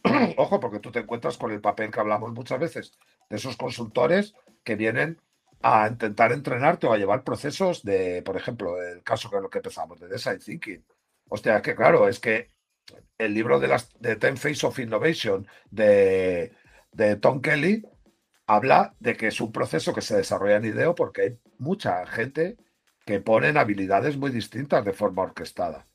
Ojo, 0.37 0.59
porque 0.61 0.81
tú 0.81 0.91
te 0.91 1.01
encuentras 1.01 1.37
con 1.37 1.53
el 1.53 1.61
papel 1.61 1.91
que 1.91 2.01
hablamos 2.01 2.33
muchas 2.33 2.59
veces 2.59 2.99
de 3.29 3.37
esos 3.37 3.57
consultores 3.57 4.35
que 4.65 4.77
vienen 4.77 5.20
a 5.62 5.87
intentar 5.89 6.33
entrenarte 6.33 6.87
o 6.87 6.93
a 6.93 6.99
llevar 6.99 7.23
procesos 7.23 7.83
de, 7.83 8.23
por 8.23 8.37
ejemplo, 8.37 8.83
el 8.83 9.03
caso 9.03 9.31
con 9.31 9.45
el 9.45 9.51
que 9.51 9.59
empezamos, 9.59 10.01
de 10.01 10.09
Design 10.09 10.39
Thinking. 10.39 10.85
Hostia, 11.29 11.57
es 11.57 11.62
que 11.62 11.74
claro, 11.74 12.09
es 12.09 12.19
que 12.19 12.49
el 13.16 13.35
libro 13.35 13.61
de, 13.61 13.69
las, 13.69 13.93
de 14.01 14.16
Ten 14.16 14.37
Face 14.37 14.66
of 14.66 14.79
Innovation 14.79 15.47
de, 15.70 16.53
de 16.91 17.16
Tom 17.16 17.41
Kelly 17.41 17.85
habla 18.47 18.94
de 19.01 19.16
que 19.16 19.28
es 19.28 19.40
un 19.40 19.52
proceso 19.52 19.94
que 19.94 20.01
se 20.01 20.16
desarrolla 20.16 20.56
en 20.56 20.66
IDEO 20.66 20.94
porque 20.94 21.23
hay 21.23 21.39
mucha 21.59 22.06
gente 22.06 22.56
que 23.05 23.20
pone 23.20 23.48
habilidades 23.59 24.16
muy 24.16 24.31
distintas 24.31 24.85
de 24.85 24.93
forma 24.93 25.23
orquestada. 25.23 25.86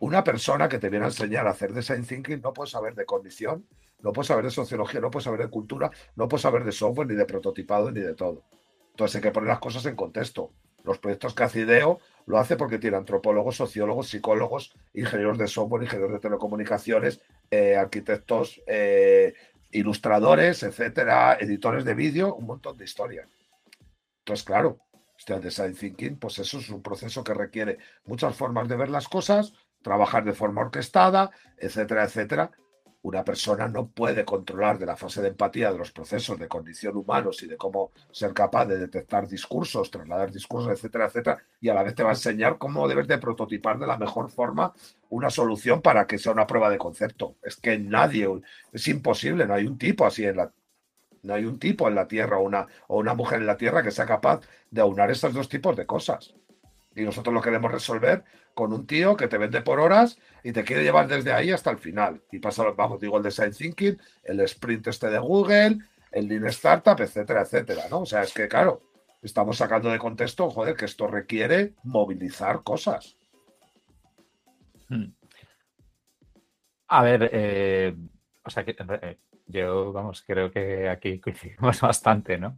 Una 0.00 0.24
persona 0.24 0.68
que 0.68 0.78
te 0.78 0.88
viene 0.88 1.04
a 1.04 1.08
enseñar 1.08 1.46
a 1.46 1.50
hacer 1.50 1.72
design 1.72 2.04
thinking 2.04 2.40
no 2.40 2.52
puede 2.52 2.70
saber 2.70 2.94
de 2.94 3.04
condición, 3.04 3.66
no 4.00 4.12
puede 4.12 4.28
saber 4.28 4.44
de 4.44 4.50
sociología, 4.50 5.00
no 5.00 5.10
puede 5.10 5.24
saber 5.24 5.40
de 5.40 5.50
cultura, 5.50 5.90
no 6.16 6.28
puede 6.28 6.42
saber 6.42 6.64
de 6.64 6.72
software, 6.72 7.06
ni 7.06 7.14
de 7.14 7.26
prototipado, 7.26 7.90
ni 7.90 8.00
de 8.00 8.14
todo. 8.14 8.44
Entonces 8.90 9.16
hay 9.16 9.22
que 9.22 9.30
poner 9.30 9.48
las 9.48 9.58
cosas 9.58 9.84
en 9.86 9.96
contexto. 9.96 10.52
Los 10.84 10.98
proyectos 10.98 11.34
que 11.34 11.42
hace 11.42 11.60
IDEO 11.60 12.00
lo 12.26 12.38
hace 12.38 12.56
porque 12.56 12.78
tiene 12.78 12.96
antropólogos, 12.96 13.56
sociólogos, 13.56 14.08
psicólogos, 14.08 14.74
ingenieros 14.94 15.36
de 15.36 15.46
software, 15.46 15.82
ingenieros 15.82 16.12
de 16.12 16.20
telecomunicaciones, 16.20 17.20
eh, 17.50 17.76
arquitectos, 17.76 18.62
eh, 18.66 19.34
ilustradores, 19.72 20.62
etcétera, 20.62 21.36
editores 21.40 21.84
de 21.84 21.94
vídeo, 21.94 22.34
un 22.34 22.46
montón 22.46 22.76
de 22.76 22.84
historias. 22.84 23.28
Entonces, 24.20 24.44
claro, 24.44 24.78
este 25.18 25.38
design 25.38 25.74
thinking, 25.74 26.16
pues 26.18 26.38
eso 26.38 26.58
es 26.58 26.70
un 26.70 26.82
proceso 26.82 27.22
que 27.22 27.34
requiere 27.34 27.78
muchas 28.04 28.34
formas 28.36 28.68
de 28.68 28.76
ver 28.76 28.88
las 28.88 29.08
cosas, 29.08 29.52
trabajar 29.82 30.24
de 30.24 30.32
forma 30.32 30.62
orquestada, 30.62 31.30
etcétera, 31.56 32.04
etcétera, 32.04 32.50
una 33.02 33.24
persona 33.24 33.66
no 33.66 33.88
puede 33.88 34.24
controlar 34.24 34.78
de 34.78 34.86
la 34.86 34.96
fase 34.96 35.22
de 35.22 35.28
empatía 35.28 35.72
de 35.72 35.78
los 35.78 35.90
procesos 35.90 36.38
de 36.38 36.48
condición 36.48 36.96
humanos 36.96 37.42
y 37.42 37.46
de 37.46 37.56
cómo 37.56 37.92
ser 38.10 38.34
capaz 38.34 38.66
de 38.66 38.78
detectar 38.78 39.26
discursos, 39.26 39.90
trasladar 39.90 40.30
discursos, 40.30 40.72
etcétera, 40.72 41.06
etcétera, 41.06 41.38
y 41.60 41.70
a 41.70 41.74
la 41.74 41.82
vez 41.82 41.94
te 41.94 42.02
va 42.02 42.10
a 42.10 42.12
enseñar 42.12 42.58
cómo 42.58 42.86
debes 42.88 43.08
de 43.08 43.18
prototipar 43.18 43.78
de 43.78 43.86
la 43.86 43.96
mejor 43.96 44.30
forma 44.30 44.74
una 45.08 45.30
solución 45.30 45.80
para 45.80 46.06
que 46.06 46.18
sea 46.18 46.32
una 46.32 46.46
prueba 46.46 46.68
de 46.68 46.78
concepto. 46.78 47.36
Es 47.42 47.56
que 47.56 47.78
nadie, 47.78 48.28
es 48.72 48.88
imposible, 48.88 49.46
no 49.46 49.54
hay 49.54 49.66
un 49.66 49.78
tipo 49.78 50.04
así 50.04 50.24
en 50.24 50.36
la, 50.36 50.52
no 51.22 51.34
hay 51.34 51.44
un 51.46 51.58
tipo 51.58 51.88
en 51.88 51.94
la 51.94 52.06
Tierra 52.06 52.38
o 52.38 52.42
una, 52.42 52.66
o 52.88 52.98
una 52.98 53.14
mujer 53.14 53.40
en 53.40 53.46
la 53.46 53.56
Tierra 53.56 53.82
que 53.82 53.90
sea 53.90 54.06
capaz 54.06 54.40
de 54.70 54.80
aunar 54.80 55.10
estos 55.10 55.32
dos 55.32 55.48
tipos 55.48 55.76
de 55.76 55.86
cosas. 55.86 56.34
Y 56.94 57.02
nosotros 57.02 57.32
lo 57.32 57.40
queremos 57.40 57.70
resolver 57.70 58.24
con 58.54 58.72
un 58.72 58.86
tío 58.86 59.16
que 59.16 59.28
te 59.28 59.38
vende 59.38 59.62
por 59.62 59.80
horas 59.80 60.18
y 60.42 60.52
te 60.52 60.64
quiere 60.64 60.82
llevar 60.82 61.06
desde 61.06 61.32
ahí 61.32 61.50
hasta 61.50 61.70
el 61.70 61.78
final. 61.78 62.22
Y 62.32 62.38
pasa, 62.38 62.64
vamos, 62.76 63.00
digo, 63.00 63.16
el 63.16 63.22
design 63.22 63.52
thinking, 63.52 63.98
el 64.24 64.40
sprint 64.40 64.86
este 64.88 65.10
de 65.10 65.18
Google, 65.18 65.78
el 66.12 66.28
lean 66.28 66.46
startup, 66.46 67.00
etcétera, 67.00 67.42
etcétera, 67.42 67.84
¿no? 67.90 68.00
O 68.00 68.06
sea, 68.06 68.22
es 68.22 68.32
que, 68.32 68.48
claro, 68.48 68.82
estamos 69.22 69.56
sacando 69.56 69.90
de 69.90 69.98
contexto, 69.98 70.50
joder, 70.50 70.76
que 70.76 70.86
esto 70.86 71.06
requiere 71.06 71.74
movilizar 71.84 72.62
cosas. 72.62 73.16
Hmm. 74.88 75.12
A 76.88 77.02
ver, 77.04 77.30
eh, 77.32 77.94
o 78.44 78.50
sea, 78.50 78.64
que 78.64 78.76
eh, 79.02 79.18
yo, 79.46 79.92
vamos, 79.92 80.22
creo 80.26 80.50
que 80.50 80.88
aquí 80.88 81.20
coincidimos 81.20 81.80
bastante, 81.80 82.38
¿no? 82.38 82.56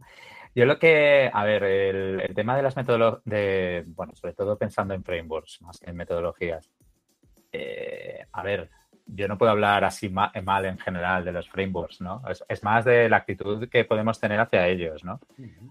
Yo 0.55 0.65
lo 0.65 0.77
que, 0.77 1.31
a 1.33 1.43
ver, 1.43 1.63
el, 1.63 2.35
tema 2.35 2.55
de 2.55 2.61
las 2.61 2.75
metodologías, 2.75 3.85
bueno, 3.87 4.15
sobre 4.15 4.33
todo 4.33 4.55
pensando 4.57 4.93
en 4.93 5.03
frameworks 5.03 5.61
más 5.63 5.79
que 5.79 5.89
en 5.89 5.95
metodologías. 5.95 6.69
Eh, 7.53 8.25
a 8.31 8.43
ver, 8.43 8.69
yo 9.05 9.27
no 9.27 9.37
puedo 9.37 9.51
hablar 9.51 9.83
así 9.83 10.09
mal, 10.09 10.65
en 10.65 10.79
general 10.79 11.23
de 11.23 11.31
los 11.31 11.47
frameworks, 11.49 12.01
¿no? 12.01 12.21
Es, 12.47 12.63
más 12.63 12.83
de 12.83 13.07
la 13.09 13.17
actitud 13.17 13.69
que 13.69 13.85
podemos 13.85 14.19
tener 14.19 14.39
hacia 14.39 14.67
ellos, 14.67 15.03
¿no? 15.03 15.19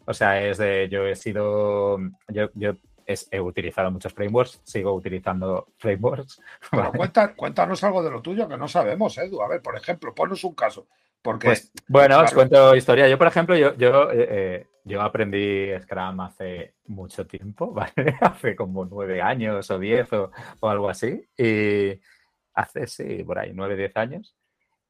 O 0.06 0.14
sea, 0.14 0.42
es 0.42 0.58
de, 0.58 0.88
yo 0.88 1.06
he 1.06 1.16
sido, 1.16 1.98
yo, 2.28 2.50
yo 2.54 2.76
he 3.06 3.40
utilizado 3.40 3.90
muchos 3.90 4.12
frameworks, 4.12 4.60
sigo 4.64 4.92
utilizando 4.94 5.68
frameworks. 5.78 6.40
cuéntanos 7.36 7.82
algo 7.84 8.02
de 8.02 8.10
lo 8.10 8.22
tuyo 8.22 8.48
que 8.48 8.56
no 8.56 8.68
sabemos, 8.68 9.16
Edu. 9.18 9.42
A 9.42 9.48
ver, 9.48 9.60
por 9.60 9.76
ejemplo, 9.76 10.14
ponnos 10.14 10.44
un 10.44 10.54
caso. 10.54 10.86
Porque, 11.20 11.46
pues, 11.46 11.72
bueno, 11.86 12.20
os 12.20 12.32
cuento 12.32 12.74
historia. 12.74 13.08
Yo, 13.08 13.16
por 13.16 13.28
ejemplo, 13.28 13.56
yo, 13.56 13.76
yo, 13.76 14.10
eh, 14.10 14.28
eh, 14.30 14.66
yo 14.84 15.00
aprendí 15.00 15.68
Scrum 15.80 16.20
hace 16.20 16.74
mucho 16.86 17.26
tiempo, 17.26 17.72
¿vale? 17.72 18.16
hace 18.20 18.56
como 18.56 18.84
nueve 18.84 19.22
años 19.22 19.70
o 19.70 19.78
diez 19.78 20.12
o, 20.12 20.30
algo 20.62 20.88
así. 20.88 21.22
Y 21.36 22.00
hace, 22.54 22.86
sí, 22.86 23.22
por 23.24 23.38
ahí, 23.38 23.52
nueve, 23.54 23.76
diez 23.76 23.96
años. 23.96 24.36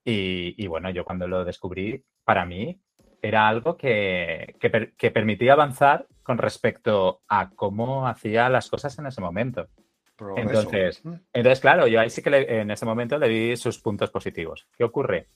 Y, 0.04 0.66
bueno, 0.66 0.90
yo 0.90 1.04
cuando 1.04 1.28
lo 1.28 1.44
descubrí, 1.44 2.04
para 2.24 2.44
mí 2.44 2.80
era 3.20 3.46
algo 3.46 3.76
que, 3.76 4.56
que, 4.58 5.10
permitía 5.12 5.52
avanzar 5.52 6.08
con 6.24 6.38
respecto 6.38 7.22
a 7.28 7.50
cómo 7.50 8.08
hacía 8.08 8.48
las 8.48 8.68
cosas 8.68 8.98
en 8.98 9.06
ese 9.06 9.20
momento. 9.20 9.68
Entonces, 10.36 11.04
mm. 11.04 11.14
entonces, 11.32 11.60
claro, 11.60 11.86
yo 11.86 12.00
ahí 12.00 12.10
sí 12.10 12.20
que 12.20 12.30
en 12.30 12.72
ese 12.72 12.84
momento 12.84 13.16
le 13.16 13.28
di 13.28 13.56
sus 13.56 13.78
puntos 13.78 14.10
positivos. 14.10 14.66
¿Qué 14.76 14.82
ocurre? 14.82 15.28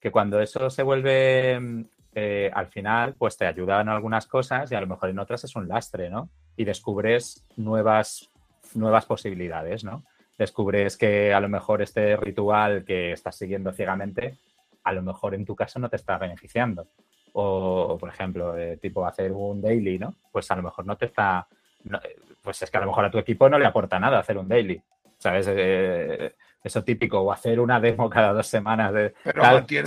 Que 0.00 0.10
cuando 0.10 0.40
eso 0.40 0.70
se 0.70 0.82
vuelve 0.82 1.86
eh, 2.16 2.50
al 2.54 2.68
final, 2.68 3.14
pues 3.14 3.36
te 3.36 3.46
ayudan 3.46 3.82
en 3.82 3.88
algunas 3.90 4.26
cosas 4.26 4.72
y 4.72 4.74
a 4.74 4.80
lo 4.80 4.86
mejor 4.86 5.10
en 5.10 5.18
otras 5.18 5.44
es 5.44 5.54
un 5.54 5.68
lastre, 5.68 6.10
¿no? 6.10 6.30
Y 6.56 6.64
descubres 6.64 7.46
nuevas, 7.56 8.30
nuevas 8.74 9.04
posibilidades, 9.04 9.84
¿no? 9.84 10.02
Descubres 10.38 10.96
que 10.96 11.32
a 11.32 11.40
lo 11.40 11.48
mejor 11.48 11.82
este 11.82 12.16
ritual 12.16 12.84
que 12.84 13.12
estás 13.12 13.36
siguiendo 13.36 13.70
ciegamente, 13.72 14.38
a 14.82 14.92
lo 14.92 15.02
mejor 15.02 15.34
en 15.34 15.44
tu 15.44 15.54
caso 15.54 15.78
no 15.78 15.88
te 15.88 15.96
está 15.96 16.18
beneficiando. 16.18 16.86
O, 17.34 17.98
por 18.00 18.08
ejemplo, 18.08 18.54
tipo 18.80 19.06
hacer 19.06 19.30
un 19.32 19.60
daily, 19.60 19.98
¿no? 19.98 20.14
Pues 20.32 20.50
a 20.50 20.56
lo 20.56 20.62
mejor 20.62 20.86
no 20.86 20.96
te 20.96 21.06
está 21.06 21.46
pues 22.42 22.62
es 22.62 22.70
que 22.70 22.76
a 22.76 22.80
lo 22.80 22.86
mejor 22.86 23.04
a 23.04 23.10
tu 23.10 23.18
equipo 23.18 23.48
no 23.48 23.58
le 23.58 23.66
aporta 23.66 23.98
nada 23.98 24.18
hacer 24.18 24.38
un 24.38 24.48
daily. 24.48 24.80
¿Sabes? 25.18 25.46
Eh, 25.50 26.34
eso 26.66 26.84
típico, 26.84 27.20
o 27.20 27.32
hacer 27.32 27.60
una 27.60 27.80
demo 27.80 28.10
cada 28.10 28.32
dos 28.32 28.46
semanas. 28.46 28.92
De, 28.92 29.14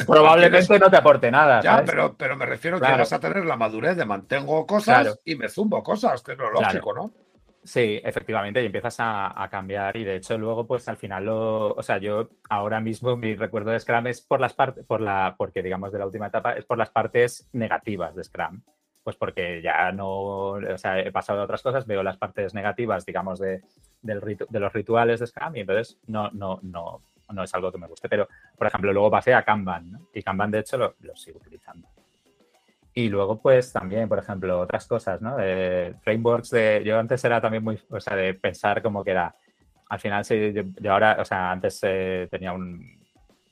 probablemente 0.05 0.79
no 0.79 0.89
te 0.89 0.97
aporte 0.97 1.29
nada. 1.29 1.61
Ya, 1.61 1.83
pero, 1.85 2.15
pero 2.15 2.35
me 2.35 2.45
refiero 2.45 2.77
a 2.77 2.79
que 2.79 2.91
vas 2.91 3.13
a 3.13 3.19
tener 3.19 3.45
la 3.45 3.55
madurez 3.55 3.97
de 3.97 4.05
mantengo 4.05 4.65
cosas 4.65 5.19
y 5.25 5.35
me 5.35 5.49
zumbo 5.49 5.83
cosas, 5.83 6.21
que 6.23 6.33
es 6.33 6.37
lo 6.37 6.51
lógico, 6.51 6.93
¿no? 6.93 7.11
Sí, 7.61 7.99
efectivamente, 8.03 8.63
y 8.63 8.65
empiezas 8.65 8.95
a, 8.99 9.47
cambiar 9.51 9.95
y 9.97 10.03
de 10.03 10.15
hecho 10.15 10.37
luego 10.37 10.65
pues 10.65 10.87
al 10.87 10.97
final 10.97 11.25
lo, 11.25 11.73
o 11.73 11.83
sea, 11.83 11.97
yo 11.97 12.29
ahora 12.49 12.79
mismo 12.79 13.17
mi 13.17 13.35
recuerdo 13.35 13.71
de 13.71 13.79
Scrum 13.79 14.07
es 14.07 14.21
por 14.21 14.39
las 14.39 14.53
partes, 14.53 14.85
por 14.85 15.01
la, 15.01 15.35
porque 15.37 15.61
digamos 15.61 15.91
de 15.91 15.99
la 15.99 16.05
última 16.05 16.27
etapa 16.27 16.53
es 16.53 16.65
por 16.65 16.77
las 16.77 16.89
partes 16.89 17.49
negativas 17.51 18.15
de 18.15 18.23
Scrum 18.23 18.61
pues 19.03 19.15
porque 19.15 19.61
ya 19.61 19.91
no, 19.91 20.09
o 20.09 20.77
sea, 20.77 20.99
he 20.99 21.11
pasado 21.11 21.41
a 21.41 21.43
otras 21.45 21.61
cosas, 21.61 21.87
veo 21.87 22.03
las 22.03 22.17
partes 22.17 22.53
negativas, 22.53 23.05
digamos, 23.05 23.39
de, 23.39 23.61
de 24.01 24.59
los 24.59 24.73
rituales 24.73 25.19
de 25.19 25.27
Scrum 25.27 25.55
y 25.55 25.61
entonces 25.61 25.97
no, 26.07 26.29
no, 26.31 26.59
no, 26.63 27.01
no 27.33 27.43
es 27.43 27.53
algo 27.53 27.71
que 27.71 27.77
me 27.77 27.87
guste. 27.87 28.09
Pero, 28.09 28.27
por 28.57 28.67
ejemplo, 28.67 28.93
luego 28.93 29.11
pasé 29.11 29.33
a 29.33 29.43
Kanban, 29.43 29.91
¿no? 29.91 30.07
Y 30.13 30.23
Kanban, 30.23 30.51
de 30.51 30.59
hecho, 30.59 30.77
lo, 30.77 31.15
sigo 31.15 31.39
utilizando. 31.39 31.87
Y 32.93 33.07
luego, 33.09 33.41
pues 33.41 33.71
también, 33.71 34.09
por 34.09 34.19
ejemplo, 34.19 34.59
otras 34.59 34.85
cosas, 34.87 35.21
¿no? 35.21 35.37
De 35.37 35.95
frameworks 36.01 36.49
de. 36.49 36.83
Yo 36.83 36.99
antes 36.99 37.23
era 37.23 37.39
también 37.39 37.63
muy. 37.63 37.79
O 37.89 37.99
sea, 37.99 38.15
de 38.15 38.33
pensar 38.33 38.81
como 38.81 39.03
que 39.03 39.11
era. 39.11 39.35
Al 39.89 39.99
final, 39.99 40.23
sí, 40.25 40.53
yo, 40.53 40.91
ahora, 40.91 41.17
o 41.19 41.25
sea, 41.25 41.51
antes 41.51 41.79
eh, 41.83 42.27
tenía 42.29 42.51
un. 42.51 42.99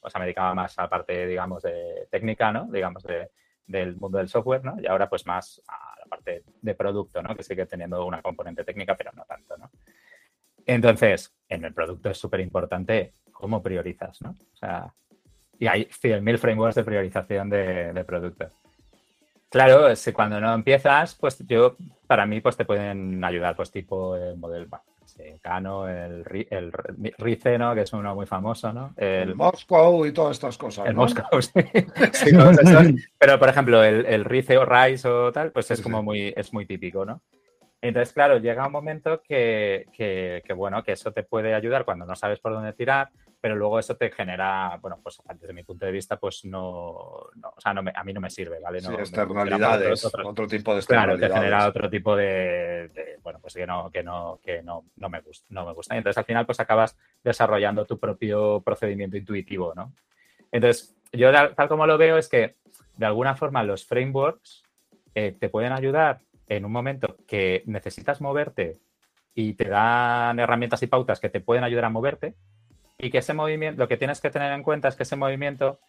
O 0.02 0.10
sea, 0.10 0.20
me 0.20 0.26
dedicaba 0.26 0.54
más 0.54 0.78
a 0.80 0.90
parte, 0.90 1.28
digamos, 1.28 1.64
de 1.64 2.08
técnica, 2.10 2.52
¿no? 2.52 2.68
Digamos, 2.72 3.04
de, 3.04 3.30
del 3.68 3.98
mundo 3.98 4.18
del 4.18 4.30
software, 4.30 4.64
¿no? 4.64 4.76
Y 4.82 4.88
ahora 4.88 5.10
pues 5.10 5.26
más 5.26 5.62
a 5.68 6.00
la 6.00 6.06
parte 6.06 6.44
de 6.62 6.74
producto, 6.74 7.22
¿no? 7.22 7.36
Que 7.36 7.44
sigue 7.44 7.66
teniendo 7.66 8.06
una 8.06 8.22
componente 8.22 8.64
técnica, 8.64 8.96
pero 8.96 9.12
no 9.14 9.24
tanto, 9.26 9.58
¿no? 9.58 9.70
Entonces, 10.66 11.34
en 11.48 11.64
el 11.66 11.74
producto 11.74 12.10
es 12.10 12.18
súper 12.18 12.40
importante 12.40 13.14
cómo 13.32 13.62
priorizas, 13.62 14.22
¿no? 14.22 14.32
O 14.32 14.56
sea, 14.56 14.94
y 15.60 15.68
hay 15.68 15.86
100.000 15.86 16.38
frameworks 16.38 16.76
de 16.76 16.84
priorización 16.84 17.50
de, 17.50 18.04
producto. 18.06 18.52
Claro, 19.50 19.94
cuando 20.14 20.40
no 20.42 20.54
empiezas, 20.54 21.16
pues 21.16 21.40
yo, 21.48 21.78
para 22.06 22.26
mí, 22.26 22.42
pues 22.42 22.58
te 22.58 22.66
pueden 22.66 23.24
ayudar, 23.24 23.56
pues 23.56 23.72
tipo 23.72 24.16
el 24.16 24.38
modelo, 24.38 24.68
Cano, 25.42 25.88
el, 25.88 26.24
el 26.50 26.72
Rice, 27.18 27.58
¿no? 27.58 27.74
Que 27.76 27.82
es 27.82 27.94
uno 27.94 28.14
muy 28.16 28.26
famoso, 28.26 28.72
¿no? 28.74 28.94
El, 28.98 29.36
Moscow 29.36 30.06
y 30.06 30.12
todas 30.12 30.38
estas 30.38 30.58
cosas. 30.58 30.88
El 30.88 30.96
Moscow, 30.96 31.26
sí. 31.42 31.52
Pero, 33.18 33.40
por 33.40 33.50
ejemplo, 33.50 33.84
el, 33.84 34.06
el 34.06 34.26
Rice 34.26 34.58
o 34.58 34.66
Rice 34.66 35.08
o 35.08 35.32
tal, 35.32 35.52
pues 35.52 35.72
es 35.72 35.82
como 35.82 36.04
muy, 36.04 36.34
es 36.36 36.54
muy 36.54 36.66
típico, 36.66 37.06
¿no? 37.06 37.22
Entonces, 37.82 38.14
claro, 38.14 38.40
llega 38.40 38.66
un 38.66 38.72
momento 38.72 39.22
que, 39.22 39.86
que, 39.94 40.54
bueno, 40.54 40.84
que 40.84 40.94
eso 40.94 41.12
te 41.12 41.24
puede 41.24 41.54
ayudar 41.54 41.86
cuando 41.86 42.06
no 42.06 42.16
sabes 42.16 42.40
por 42.40 42.54
dónde 42.54 42.74
tirar, 42.74 43.10
pero 43.40 43.56
luego 43.56 43.80
eso 43.80 43.96
te 43.96 44.12
genera, 44.12 44.78
bueno, 44.82 45.00
pues 45.02 45.22
desde 45.40 45.54
mi 45.54 45.64
punto 45.64 45.86
de 45.86 45.92
vista, 45.92 46.18
pues 46.18 46.44
no, 46.46 46.90
o 46.90 47.32
sea, 47.60 47.74
no 47.74 47.84
a 47.94 48.04
mí 48.04 48.14
no 48.14 48.20
me 48.20 48.30
sirve, 48.30 48.60
¿vale? 48.60 48.82
No, 48.82 48.98
externalidades, 48.98 50.06
otro, 50.06 50.48
tipo 50.48 50.74
de 50.74 50.80
externalidades. 50.80 51.20
Claro, 51.20 51.34
te 51.34 51.40
genera 51.40 51.68
otro 51.68 51.90
tipo 51.90 52.16
de, 52.16 53.20
bueno, 53.22 53.40
pues 53.40 53.54
que 53.54 53.68
no, 53.68 53.92
que 53.92 54.04
no, 54.04 54.40
que 54.44 54.64
no, 54.64 54.86
no 54.96 55.10
me 55.10 55.22
gusta, 55.22 55.46
no 55.50 55.66
me 55.66 55.74
gusta. 55.74 55.96
Y 55.96 56.00
entonces 56.00 56.18
al 56.18 56.26
final 56.26 56.46
pues 56.46 56.60
acabas 56.60 56.98
desarrollando 57.24 57.86
tu 57.86 58.00
propio 58.00 58.62
procedimiento 58.62 59.18
intuitivo, 59.18 59.74
¿no? 59.76 59.94
Entonces, 60.52 60.96
yo 61.12 61.32
tal 61.32 61.68
como 61.68 61.86
lo 61.86 61.98
veo 61.98 62.18
es 62.18 62.30
que 62.30 62.56
de 62.96 63.06
alguna 63.06 63.36
forma 63.36 63.64
los 63.64 63.86
frameworks 63.86 64.64
eh, 65.14 65.36
te 65.40 65.50
pueden 65.50 65.74
ayudar 65.74 66.22
en 66.48 66.66
un 66.66 66.72
momento 66.72 67.18
que 67.28 67.64
necesitas 67.66 68.22
moverte 68.22 68.80
y 69.34 69.54
te 69.54 69.70
dan 69.70 70.40
herramientas 70.40 70.82
y 70.84 70.88
pautas 70.88 71.20
que 71.20 71.30
te 71.30 71.42
pueden 71.42 71.64
ayudar 71.64 71.86
a 71.86 71.90
moverte, 71.90 72.36
y 73.00 73.10
que 73.12 73.20
ese 73.20 73.34
movimiento, 73.34 73.80
lo 73.80 73.88
que 73.88 73.98
tienes 73.98 74.20
que 74.20 74.30
tener 74.30 74.52
en 74.52 74.64
cuenta 74.64 74.88
es 74.88 74.96
que 74.96 75.04
ese 75.04 75.16
movimiento 75.16 75.80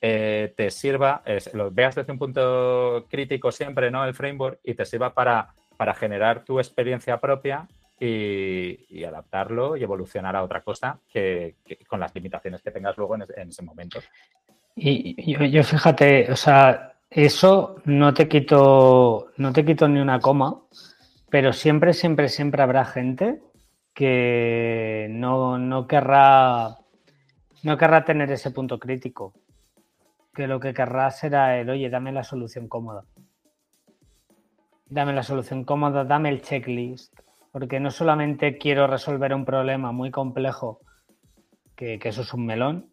eh, 0.00 0.52
te 0.56 0.70
sirva, 0.70 1.22
lo 1.52 1.70
veas 1.70 1.94
desde 1.94 2.12
un 2.12 2.18
punto 2.18 3.06
crítico 3.10 3.52
siempre, 3.52 3.90
¿no? 3.90 4.04
El 4.04 4.14
framework 4.14 4.60
y 4.62 4.74
te 4.74 4.84
sirva 4.84 5.12
para, 5.12 5.54
para 5.76 5.94
generar 5.94 6.44
tu 6.44 6.58
experiencia 6.58 7.18
propia 7.18 7.68
y, 8.00 9.04
adaptarlo 9.04 9.76
y 9.76 9.82
evolucionar 9.82 10.36
a 10.36 10.42
otra 10.42 10.62
cosa 10.62 10.98
que, 11.10 11.56
con 11.86 12.00
las 12.00 12.14
limitaciones 12.14 12.62
que 12.62 12.70
tengas 12.70 12.96
luego 12.96 13.14
en, 13.14 13.48
ese 13.48 13.62
momento. 13.62 14.00
Y 14.74 15.32
yo, 15.32 15.44
yo, 15.44 15.62
fíjate, 15.62 16.30
o 16.32 16.36
sea, 16.36 16.94
eso 17.10 17.76
no 17.84 18.12
te 18.12 18.26
quito, 18.26 19.30
no 19.36 19.52
te 19.52 19.64
quito 19.64 19.86
ni 19.88 20.00
una 20.00 20.20
coma, 20.20 20.62
pero 21.30 21.52
siempre, 21.52 21.92
siempre, 21.92 22.28
siempre 22.28 22.62
habrá 22.62 22.84
gente 22.84 23.40
que 23.94 25.06
no, 25.10 25.56
no, 25.58 25.86
querrá, 25.86 26.78
no 27.62 27.78
querrá 27.78 28.04
tener 28.04 28.30
ese 28.32 28.50
punto 28.50 28.78
crítico. 28.78 29.32
Que 30.34 30.48
lo 30.48 30.58
que 30.58 30.74
querrá 30.74 31.10
será 31.12 31.58
el, 31.58 31.70
oye, 31.70 31.88
dame 31.88 32.10
la 32.10 32.24
solución 32.24 32.68
cómoda. 32.68 33.04
Dame 34.86 35.12
la 35.12 35.22
solución 35.22 35.64
cómoda, 35.64 36.04
dame 36.04 36.28
el 36.28 36.42
checklist. 36.42 37.14
Porque 37.52 37.78
no 37.78 37.92
solamente 37.92 38.58
quiero 38.58 38.88
resolver 38.88 39.32
un 39.32 39.44
problema 39.44 39.92
muy 39.92 40.10
complejo, 40.10 40.80
que, 41.76 42.00
eso 42.02 42.22
es 42.22 42.34
un 42.34 42.46
melón, 42.46 42.90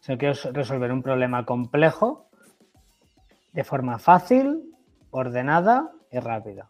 sino 0.00 0.18
quiero 0.18 0.34
resolver 0.52 0.90
un 0.92 1.02
problema 1.02 1.46
complejo 1.46 2.28
de 3.52 3.62
forma 3.62 3.98
fácil, 3.98 4.74
ordenada 5.10 5.92
y 6.10 6.18
rápida. 6.18 6.68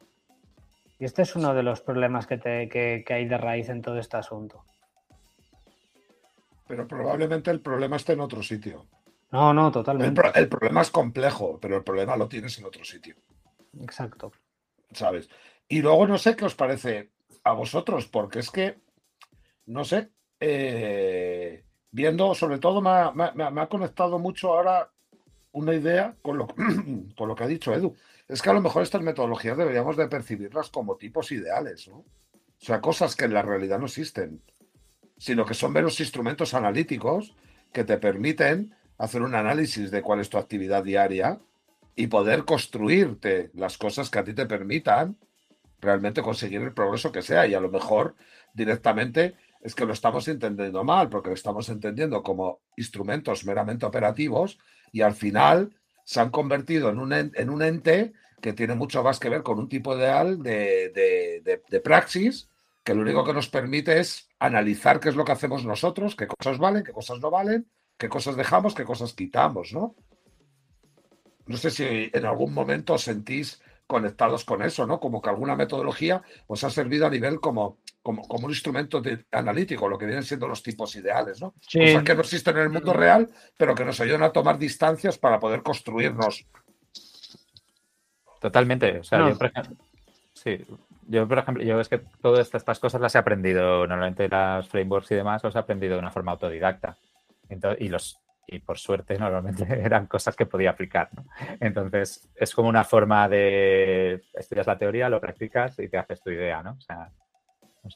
Y 1.01 1.06
este 1.06 1.22
es 1.22 1.35
uno 1.35 1.55
de 1.55 1.62
los 1.62 1.81
problemas 1.81 2.27
que, 2.27 2.36
te, 2.36 3.05
hay 3.09 3.27
de 3.27 3.39
raíz 3.39 3.70
en 3.70 3.81
todo 3.81 3.98
este 3.98 4.18
asunto. 4.18 4.66
Pero 6.68 6.86
probablemente 6.86 7.51
el 7.51 7.62
problema 7.62 7.97
esté 7.97 8.12
en 8.12 8.20
otro 8.20 8.43
sitio. 8.43 8.86
No, 9.31 9.55
no, 9.55 9.72
totalmente. 9.72 10.20
El, 10.35 10.48
problema 10.51 10.82
es 10.82 10.90
complejo, 10.90 11.59
pero 11.59 11.78
el 11.78 11.85
problema 11.85 12.16
lo 12.16 12.28
tienes 12.28 12.59
en 12.59 12.66
otro 12.66 12.85
sitio. 12.85 13.16
Exacto. 13.81 14.31
¿Sabes? 14.93 15.31
Y 15.68 15.81
luego 15.81 16.06
no 16.06 16.18
sé 16.18 16.36
qué 16.36 16.44
os 16.44 16.55
parece 16.55 17.10
a 17.44 17.55
vosotros, 17.55 18.06
porque 18.06 18.40
es 18.40 18.51
que, 18.51 18.78
no 19.66 19.85
sé, 19.85 20.10
eh, 20.39 21.64
viendo, 21.90 22.35
sobre 22.35 22.59
todo 22.59 22.82
me 22.82 22.90
ha, 22.90 23.68
conectado 23.68 24.18
mucho 24.18 24.52
ahora 24.52 24.90
una 25.52 25.72
idea 25.72 26.14
con 26.20 26.36
lo, 26.36 26.47
con 27.16 27.27
lo 27.27 27.35
que 27.35 27.44
ha 27.44 27.48
dicho 27.48 27.72
Edu. 27.72 27.97
Es 28.31 28.43
que 28.43 28.51
a 28.51 28.52
lo 28.52 28.61
mejor 28.61 28.85
estas 28.85 29.02
metodologías 29.02 29.57
deberíamos 29.57 29.97
de 29.97 30.07
percibirlas 30.07 30.70
como 30.70 30.97
tipos 30.97 31.32
ideales, 31.32 31.89
¿no? 31.89 31.97
O 31.97 32.65
sea, 32.65 32.81
cosas 32.81 33.16
que 33.16 33.24
en 33.24 33.35
la 33.35 33.43
realidad 33.43 33.81
no 33.81 33.86
existen, 33.86 34.40
sino 35.19 35.44
que 35.44 35.55
son 35.55 35.73
meros 35.73 35.98
instrumentos 35.98 36.55
analíticos 36.55 37.35
que 37.73 37.82
te 37.82 37.98
permiten 37.98 38.73
hacer 38.98 39.23
un 39.23 39.35
análisis 39.35 39.90
de 39.90 40.02
cuál 40.02 40.20
es 40.20 40.31
tu 40.31 40.39
actividad 40.39 40.85
diaria 40.85 41.40
y 41.97 42.07
poder 42.07 42.44
construirte 42.44 43.51
las 43.55 43.77
cosas 43.77 44.11
que 44.11 44.20
a 44.20 44.24
ti 44.24 44.32
te 44.32 44.47
permitan 44.47 45.16
realmente 45.81 46.23
conseguir 46.23 46.61
el 46.61 46.73
progreso 46.73 47.11
que 47.11 47.23
sea. 47.23 47.48
Y 47.48 47.55
a 47.55 47.61
lo 47.61 47.70
mejor 47.70 48.15
directamente 48.55 49.35
es 49.61 49.74
que 49.74 49.86
lo 49.86 49.93
estamos 49.93 50.28
entendiendo 50.28 50.85
mal, 50.85 51.09
porque 51.09 51.31
lo 51.31 51.35
estamos 51.35 51.69
entendiendo 51.69 52.23
como 52.23 52.61
instrumentos 52.77 53.44
meramente 53.44 53.86
operativos 53.86 54.59
y 54.93 55.01
al 55.01 55.15
final 55.15 55.74
se 56.11 56.19
han 56.19 56.31
convertido 56.31 56.91
en 56.91 56.99
un, 56.99 57.12
en 57.12 57.51
un 57.51 57.62
ente 57.62 58.15
que 58.43 58.53
tiene 58.53 58.74
mucho 58.74 59.01
más 59.05 59.20
que 59.20 59.28
ver 59.28 59.45
con 59.45 59.61
un 59.61 59.69
tipo 59.69 59.97
ideal 59.97 60.43
de, 60.43 60.91
de, 60.91 61.62
de, 61.70 61.81
praxis 61.81 62.49
que 62.82 62.97
lo 62.97 63.03
único 63.03 63.23
que 63.24 63.32
nos 63.32 63.49
permite 63.49 64.01
es 64.01 64.28
analizar 64.41 64.99
qué 64.99 65.11
es 65.11 65.15
lo 65.15 65.24
que 65.24 65.31
hacemos 65.31 65.65
nosotros, 65.65 66.16
qué 66.16 66.27
cosas 66.27 66.59
valen, 66.59 66.82
qué 66.82 66.91
cosas 66.91 67.20
no 67.20 67.31
valen, 67.31 67.70
qué 67.97 68.09
cosas 68.09 68.35
dejamos, 68.35 68.74
qué 68.74 68.82
cosas 68.85 69.12
quitamos, 69.12 69.73
¿no? 69.73 69.95
No 71.47 71.57
sé 71.57 71.70
si 71.70 72.11
en 72.12 72.27
algún 72.27 72.55
momento 72.55 72.99
sentís 72.99 73.62
conectados 73.90 74.44
con 74.44 74.62
eso, 74.62 74.86
¿no? 74.86 75.00
Como 75.00 75.20
que 75.20 75.30
alguna 75.30 75.56
metodología 75.56 76.22
os 76.46 76.62
ha 76.62 76.70
servido 76.70 77.08
a 77.08 77.10
nivel 77.10 77.40
como, 77.40 77.78
como, 78.02 78.22
como 78.22 78.46
un 78.46 78.52
instrumento 78.52 79.02
analítico, 79.32 79.88
lo 79.88 79.98
que 79.98 80.06
vienen 80.06 80.22
siendo 80.22 80.46
los 80.46 80.62
tipos 80.62 80.94
ideales, 80.94 81.40
¿no? 81.40 81.54
Cosas 81.72 82.04
que 82.04 82.14
no 82.14 82.20
existen 82.20 82.56
en 82.56 82.62
el 82.62 82.70
mundo 82.70 82.92
real, 82.92 83.28
pero 83.56 83.74
que 83.74 83.84
nos 83.84 84.00
ayudan 84.00 84.22
a 84.22 84.30
tomar 84.30 84.58
distancias 84.58 85.18
para 85.18 85.40
poder 85.40 85.64
construirnos. 85.64 86.46
Totalmente. 88.40 89.00
O 89.00 89.02
sea, 89.02 89.28
yo, 89.28 89.36
por 89.36 89.48
ejemplo, 89.48 89.84
sí, 90.34 90.64
yo, 91.08 91.26
por 91.26 91.38
ejemplo, 91.38 91.64
yo 91.64 91.80
es 91.80 91.88
que 91.88 91.98
todas 91.98 92.54
estas 92.54 92.78
cosas 92.78 93.00
las 93.00 93.16
he 93.16 93.18
aprendido, 93.18 93.88
normalmente 93.88 94.28
las 94.28 94.68
frameworks 94.68 95.10
y 95.10 95.16
demás, 95.16 95.42
los 95.42 95.56
he 95.56 95.58
aprendido 95.58 95.94
de 95.94 95.98
una 95.98 96.12
forma 96.12 96.30
autodidacta. 96.30 96.96
y 97.80 97.88
los 97.88 98.20
y 98.46 98.58
por 98.58 98.78
suerte 98.78 99.18
normalmente 99.18 99.64
eran 99.84 100.06
cosas 100.06 100.34
que 100.36 100.46
podía 100.46 100.70
aplicar. 100.70 101.10
Entonces, 101.60 102.28
es 102.34 102.54
como 102.54 102.68
una 102.68 102.84
forma 102.84 103.28
de 103.28 104.22
estudias 104.34 104.66
la 104.66 104.78
teoría, 104.78 105.08
lo 105.08 105.20
practicas 105.20 105.78
y 105.78 105.88
te 105.88 105.98
haces 105.98 106.20
tu 106.22 106.30
idea, 106.30 106.62
¿no? 106.62 106.72
O 106.72 106.80
sea, 106.80 107.10
no 107.82 107.90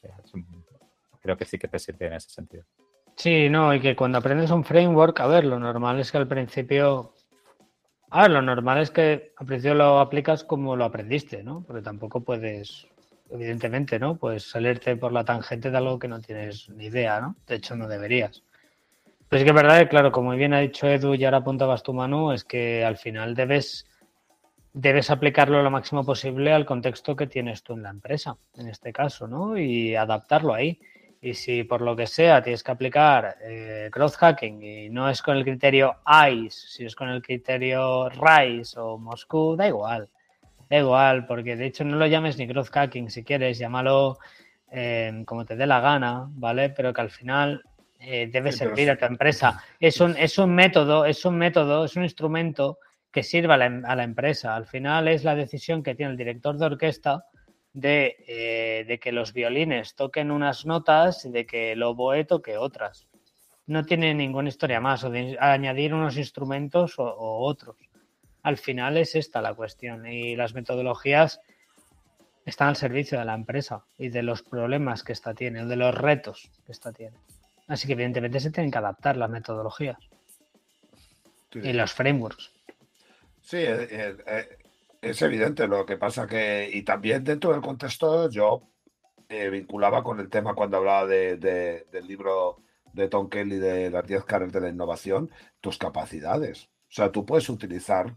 creo 1.21 1.37
que 1.37 1.45
sí 1.45 1.57
que 1.57 1.67
te 1.67 1.79
sirve 1.79 2.07
en 2.07 2.13
ese 2.13 2.29
sentido. 2.29 2.65
Sí, 3.15 3.49
no, 3.49 3.73
y 3.73 3.79
que 3.79 3.95
cuando 3.95 4.17
aprendes 4.17 4.51
un 4.51 4.63
framework, 4.63 5.19
a 5.21 5.27
ver, 5.27 5.45
lo 5.45 5.59
normal 5.59 5.99
es 5.99 6.11
que 6.11 6.17
al 6.17 6.27
principio, 6.27 7.13
a 8.09 8.23
ver, 8.23 8.31
lo 8.31 8.41
normal 8.41 8.79
es 8.79 8.91
que 8.91 9.33
al 9.37 9.47
principio 9.47 9.73
lo 9.73 9.99
aplicas 9.99 10.43
como 10.43 10.75
lo 10.75 10.85
aprendiste, 10.85 11.41
¿no? 11.41 11.63
Porque 11.65 11.81
tampoco 11.81 12.23
puedes, 12.23 12.87
evidentemente, 13.29 13.97
¿no? 13.99 14.17
Pues 14.17 14.49
salirte 14.49 14.97
por 14.97 15.13
la 15.13 15.23
tangente 15.23 15.71
de 15.71 15.77
algo 15.77 15.97
que 15.97 16.09
no 16.09 16.21
tienes 16.21 16.69
ni 16.69 16.85
idea, 16.85 17.21
¿no? 17.21 17.37
De 17.47 17.55
hecho, 17.55 17.75
no 17.75 17.87
deberías. 17.87 18.43
Pues 19.29 19.41
es 19.41 19.43
que 19.43 19.49
es 19.49 19.55
verdad 19.55 19.89
claro, 19.89 20.11
como 20.11 20.31
bien 20.31 20.53
ha 20.53 20.59
dicho 20.59 20.87
Edu 20.87 21.15
y 21.15 21.25
ahora 21.25 21.37
apuntabas 21.37 21.81
tu 21.81 21.93
mano, 21.93 22.31
es 22.31 22.43
que 22.43 22.85
al 22.85 22.95
final 22.97 23.33
debes, 23.33 23.87
debes 24.71 25.09
aplicarlo 25.09 25.63
lo 25.63 25.71
máximo 25.71 26.05
posible 26.05 26.53
al 26.53 26.65
contexto 26.65 27.15
que 27.15 27.25
tienes 27.25 27.63
tú 27.63 27.73
en 27.73 27.83
la 27.83 27.89
empresa, 27.89 28.37
en 28.55 28.67
este 28.67 28.93
caso, 28.93 29.27
¿no? 29.27 29.57
Y 29.57 29.95
adaptarlo 29.95 30.53
ahí. 30.53 30.79
Y 31.21 31.33
si 31.33 31.63
por 31.63 31.81
lo 31.81 31.95
que 31.95 32.05
sea 32.05 32.43
tienes 32.43 32.61
que 32.61 32.71
aplicar 32.71 33.37
eh, 33.41 33.89
growth 33.91 34.13
hacking 34.13 34.61
y 34.61 34.89
no 34.91 35.09
es 35.09 35.23
con 35.23 35.35
el 35.37 35.43
criterio 35.43 35.95
ICE, 36.05 36.51
si 36.51 36.85
es 36.85 36.95
con 36.95 37.09
el 37.09 37.23
criterio 37.23 38.09
RISE 38.09 38.79
o 38.79 38.99
Moscú, 38.99 39.55
da 39.55 39.67
igual. 39.67 40.07
Da 40.69 40.77
igual, 40.77 41.25
porque 41.25 41.55
de 41.55 41.65
hecho 41.65 41.83
no 41.83 41.95
lo 41.97 42.05
llames 42.05 42.37
ni 42.37 42.45
growth 42.45 42.69
hacking 42.69 43.09
si 43.09 43.23
quieres, 43.23 43.57
llámalo 43.57 44.19
eh, 44.71 45.23
como 45.25 45.45
te 45.45 45.55
dé 45.55 45.65
la 45.65 45.79
gana, 45.79 46.27
¿vale? 46.29 46.69
Pero 46.69 46.93
que 46.93 47.01
al 47.01 47.09
final 47.09 47.63
eh, 47.99 48.27
debe 48.31 48.51
servir 48.51 48.89
a 48.89 48.97
tu 48.97 49.05
empresa. 49.05 49.63
Es 49.79 49.99
un, 50.01 50.15
es 50.17 50.37
un 50.37 50.53
método, 50.53 51.05
es 51.05 51.25
un 51.25 51.37
método, 51.37 51.85
es 51.85 51.95
un 51.95 52.03
instrumento 52.03 52.79
que 53.11 53.23
sirva 53.23 53.55
a 53.55 53.57
la, 53.57 53.81
a 53.85 53.95
la 53.95 54.03
empresa. 54.03 54.55
Al 54.55 54.65
final 54.65 55.07
es 55.07 55.23
la 55.23 55.35
decisión 55.35 55.83
que 55.83 55.95
tiene 55.95 56.11
el 56.11 56.17
director 56.17 56.57
de 56.57 56.65
orquesta 56.65 57.25
de, 57.73 58.15
eh, 58.27 58.85
de, 58.87 58.99
que 58.99 59.11
los 59.11 59.33
violines 59.33 59.95
toquen 59.95 60.31
unas 60.31 60.65
notas 60.65 61.25
y 61.25 61.29
de 61.29 61.45
que 61.45 61.73
el 61.73 61.83
oboe 61.83 62.23
toque 62.23 62.57
otras. 62.57 63.07
No 63.67 63.83
tiene 63.83 64.13
ninguna 64.13 64.49
historia 64.49 64.79
más, 64.79 65.03
o 65.03 65.09
de 65.09 65.37
añadir 65.39 65.93
unos 65.93 66.17
instrumentos 66.17 66.99
o, 66.99 67.03
o 67.03 67.45
otros. 67.45 67.77
Al 68.43 68.57
final 68.57 68.97
es 68.97 69.15
esta 69.15 69.41
la 69.41 69.53
cuestión 69.53 70.05
y 70.05 70.35
las 70.35 70.53
metodologías 70.53 71.41
están 72.45 72.69
al 72.69 72.75
servicio 72.75 73.17
de 73.19 73.25
la 73.25 73.33
empresa 73.33 73.83
y 73.97 74.09
de 74.09 74.21
los 74.23 74.43
problemas 74.43 75.03
que 75.03 75.13
ésta 75.13 75.33
tiene, 75.33 75.65
de 75.65 75.75
los 75.75 75.95
retos 75.95 76.51
que 76.65 76.71
ésta 76.71 76.93
tiene. 76.93 77.17
Así 77.67 77.87
que 77.87 77.93
evidentemente 77.93 78.39
se 78.39 78.51
tienen 78.51 78.71
que 78.71 78.77
adaptar 78.77 79.17
las 79.17 79.29
metodologías 79.29 79.97
y 81.53 81.73
los 81.73 81.93
frameworks. 81.93 82.51
Sí, 83.41 83.57
eh, 83.57 83.87
eh, 83.89 84.17
eh, 84.25 84.57
es 85.01 85.21
evidente 85.21 85.67
lo 85.67 85.85
que 85.85 85.97
pasa 85.97 86.27
que, 86.27 86.69
y 86.71 86.83
también 86.83 87.23
dentro 87.23 87.51
del 87.51 87.61
contexto 87.61 88.29
yo 88.29 88.69
vinculaba 89.27 90.03
con 90.03 90.19
el 90.19 90.29
tema 90.29 90.53
cuando 90.53 90.77
hablaba 90.77 91.07
de, 91.07 91.37
del 91.37 92.07
libro 92.07 92.57
de 92.93 93.07
Tom 93.07 93.27
Kelly 93.27 93.57
de 93.57 93.89
las 93.89 94.05
10 94.05 94.23
caras 94.23 94.51
de 94.51 94.61
la 94.61 94.69
innovación, 94.69 95.31
tus 95.61 95.77
capacidades. 95.77 96.69
O 96.89 96.93
sea, 96.95 97.11
tú 97.11 97.25
puedes 97.25 97.49
utilizar 97.49 98.15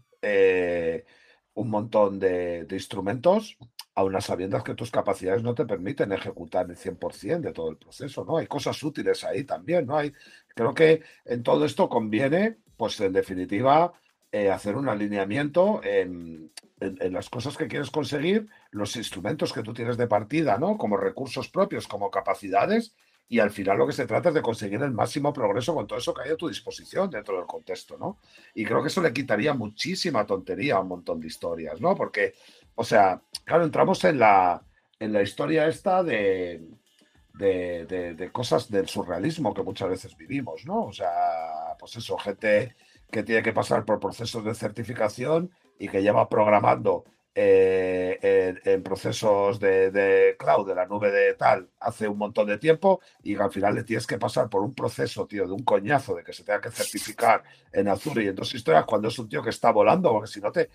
un 1.53 1.69
montón 1.69 2.19
de, 2.19 2.63
de 2.65 2.75
instrumentos 2.75 3.57
a 3.99 4.03
unas 4.03 4.25
sabiendas 4.25 4.63
que 4.63 4.75
tus 4.75 4.91
capacidades 4.91 5.43
no 5.43 5.53
te 5.53 5.65
permiten 5.65 6.11
ejecutar 6.11 6.69
el 6.69 6.77
100% 6.77 7.41
de 7.41 7.53
todo 7.53 7.69
el 7.69 7.77
proceso, 7.77 8.23
¿no? 8.23 8.37
Hay 8.37 8.47
cosas 8.47 8.81
útiles 8.81 9.23
ahí 9.23 9.43
también, 9.43 9.85
¿no? 9.85 9.97
Hay, 9.97 10.13
creo 10.55 10.73
que 10.73 11.03
en 11.25 11.43
todo 11.43 11.65
esto 11.65 11.89
conviene, 11.89 12.57
pues 12.77 12.99
en 13.01 13.13
definitiva, 13.13 13.93
eh, 14.31 14.49
hacer 14.49 14.75
un 14.75 14.87
alineamiento 14.87 15.81
en, 15.83 16.51
en, 16.79 17.13
las 17.13 17.29
cosas 17.29 17.57
que 17.57 17.67
quieres 17.67 17.91
conseguir, 17.91 18.47
los 18.71 18.95
instrumentos 18.95 19.51
que 19.51 19.63
tú 19.63 19.73
tienes 19.73 19.97
de 19.97 20.07
partida, 20.07 20.57
¿no? 20.57 20.77
Como 20.77 20.95
recursos 20.95 21.49
propios, 21.49 21.87
como 21.87 22.09
capacidades, 22.09 22.95
y 23.31 23.39
al 23.39 23.51
final 23.51 23.77
lo 23.77 23.85
que 23.85 23.93
se 23.93 24.07
trata 24.07 24.29
es 24.29 24.35
de 24.35 24.41
conseguir 24.41 24.81
el 24.81 24.91
máximo 24.91 25.31
progreso 25.31 25.75
con 25.75 25.85
todo 25.85 25.99
eso 25.99 26.15
que 26.15 26.23
hay 26.23 26.31
a 26.31 26.35
tu 26.35 26.47
disposición 26.47 27.11
dentro 27.11 27.37
del 27.37 27.45
contexto, 27.45 27.95
¿no? 27.95 28.17
Y 28.55 28.65
creo 28.65 28.81
que 28.81 28.87
eso 28.87 29.03
le 29.03 29.13
quitaría 29.13 29.53
muchísima 29.53 30.25
tontería 30.25 30.77
a 30.77 30.79
un 30.79 30.87
montón 30.87 31.19
de 31.19 31.27
historias, 31.27 31.79
¿no? 31.79 31.95
Porque 31.95 32.33
o 32.79 32.83
sea, 32.85 33.21
claro, 33.43 33.65
entramos 33.65 34.01
en 34.05 34.19
la, 34.19 34.63
en 35.01 35.11
la 35.11 35.21
historia 35.21 35.67
esta 35.67 36.01
de, 36.01 36.65
de, 37.33 38.29
cosas 38.31 38.71
del 38.71 38.87
surrealismo 38.87 39.53
que 39.53 39.63
muchas 39.63 39.89
veces 39.89 40.15
vivimos, 40.15 40.65
¿no? 40.65 40.85
O 40.85 40.93
sea, 40.93 41.75
pues 41.77 41.97
eso, 41.97 42.17
gente 42.17 42.77
que 43.11 43.23
tiene 43.23 43.43
que 43.43 43.51
pasar 43.51 43.83
por 43.83 43.99
procesos 43.99 44.45
de 44.45 44.55
certificación 44.55 45.51
y 45.77 45.89
que 45.89 46.01
lleva 46.01 46.29
programando 46.29 47.03
eh, 47.41 48.59
en, 48.65 48.83
procesos 48.83 49.61
de, 49.61 50.35
cloud, 50.37 50.67
de 50.67 50.75
la 50.75 50.85
nube 50.85 51.09
de 51.09 51.35
tal, 51.35 51.69
hace 51.79 52.05
un 52.05 52.17
montón 52.17 52.47
de 52.47 52.57
tiempo 52.57 52.99
y 53.23 53.33
al 53.37 53.49
final 53.49 53.75
le 53.75 53.85
tienes 53.85 54.05
que 54.05 54.17
pasar 54.17 54.49
por 54.49 54.61
un 54.61 54.73
proceso, 54.73 55.25
tío, 55.25 55.47
de 55.47 55.53
un 55.53 55.63
coñazo 55.63 56.15
de 56.15 56.23
que 56.25 56.33
se 56.33 56.43
tenga 56.43 56.59
que 56.59 56.69
certificar 56.69 57.41
en 57.71 57.87
Azure 57.87 58.25
y 58.25 58.27
en 58.27 58.35
dos 58.35 58.53
historias 58.53 58.83
cuando 58.83 59.07
es 59.07 59.17
un 59.19 59.29
tío 59.29 59.41
que 59.41 59.51
está 59.51 59.71
volando, 59.71 60.11
porque 60.11 60.27
si 60.27 60.41
no 60.41 60.51
te, 60.51 60.69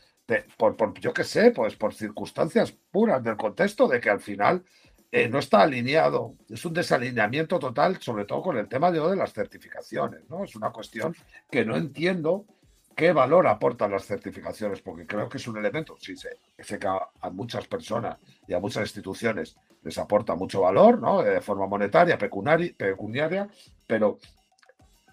por, 0.57 0.74
por, 0.74 0.99
yo 1.01 1.12
qué 1.12 1.24
sé, 1.24 1.51
pues 1.51 1.77
por 1.77 1.93
circunstancias 1.93 2.73
puras 2.91 3.23
del 3.23 3.36
contexto 3.36 3.86
de 3.86 4.01
que 4.01 4.09
al 4.09 4.20
final 4.20 4.65
eh, 5.12 5.28
no 5.28 5.41
está 5.41 5.61
alineado, 5.61 6.35
es 6.49 6.65
un 6.65 6.73
desalineamiento 6.73 7.59
total, 7.59 8.01
sobre 8.01 8.24
todo 8.24 8.41
con 8.41 8.57
el 8.57 8.69
tema 8.69 8.91
de, 8.91 9.01
de 9.01 9.16
las 9.16 9.35
certificaciones, 9.35 10.23
¿no? 10.31 10.45
Es 10.45 10.57
una 10.57 10.70
cuestión 10.70 11.15
que 11.51 11.62
no 11.66 11.77
entiendo 11.77 12.47
¿Qué 12.95 13.12
valor 13.12 13.47
aportan 13.47 13.91
las 13.91 14.07
certificaciones? 14.07 14.81
Porque 14.81 15.07
creo 15.07 15.29
que 15.29 15.39
es 15.39 15.49
un 15.49 15.59
elemento, 15.59 15.97
sí, 15.99 16.16
sé, 16.16 16.39
que 16.57 16.87
a, 16.87 17.31
muchas 17.31 17.66
personas 17.66 18.19
y 18.47 18.55
a 18.55 18.61
muchas 18.61 18.85
instituciones 18.85 19.57
les 19.83 19.99
aporta 19.99 20.35
mucho 20.35 20.62
valor, 20.62 21.01
¿no? 21.01 21.23
De 21.23 21.41
forma 21.41 21.66
monetaria, 21.66 22.16
pecuniaria, 22.16 23.49
pero 23.87 24.19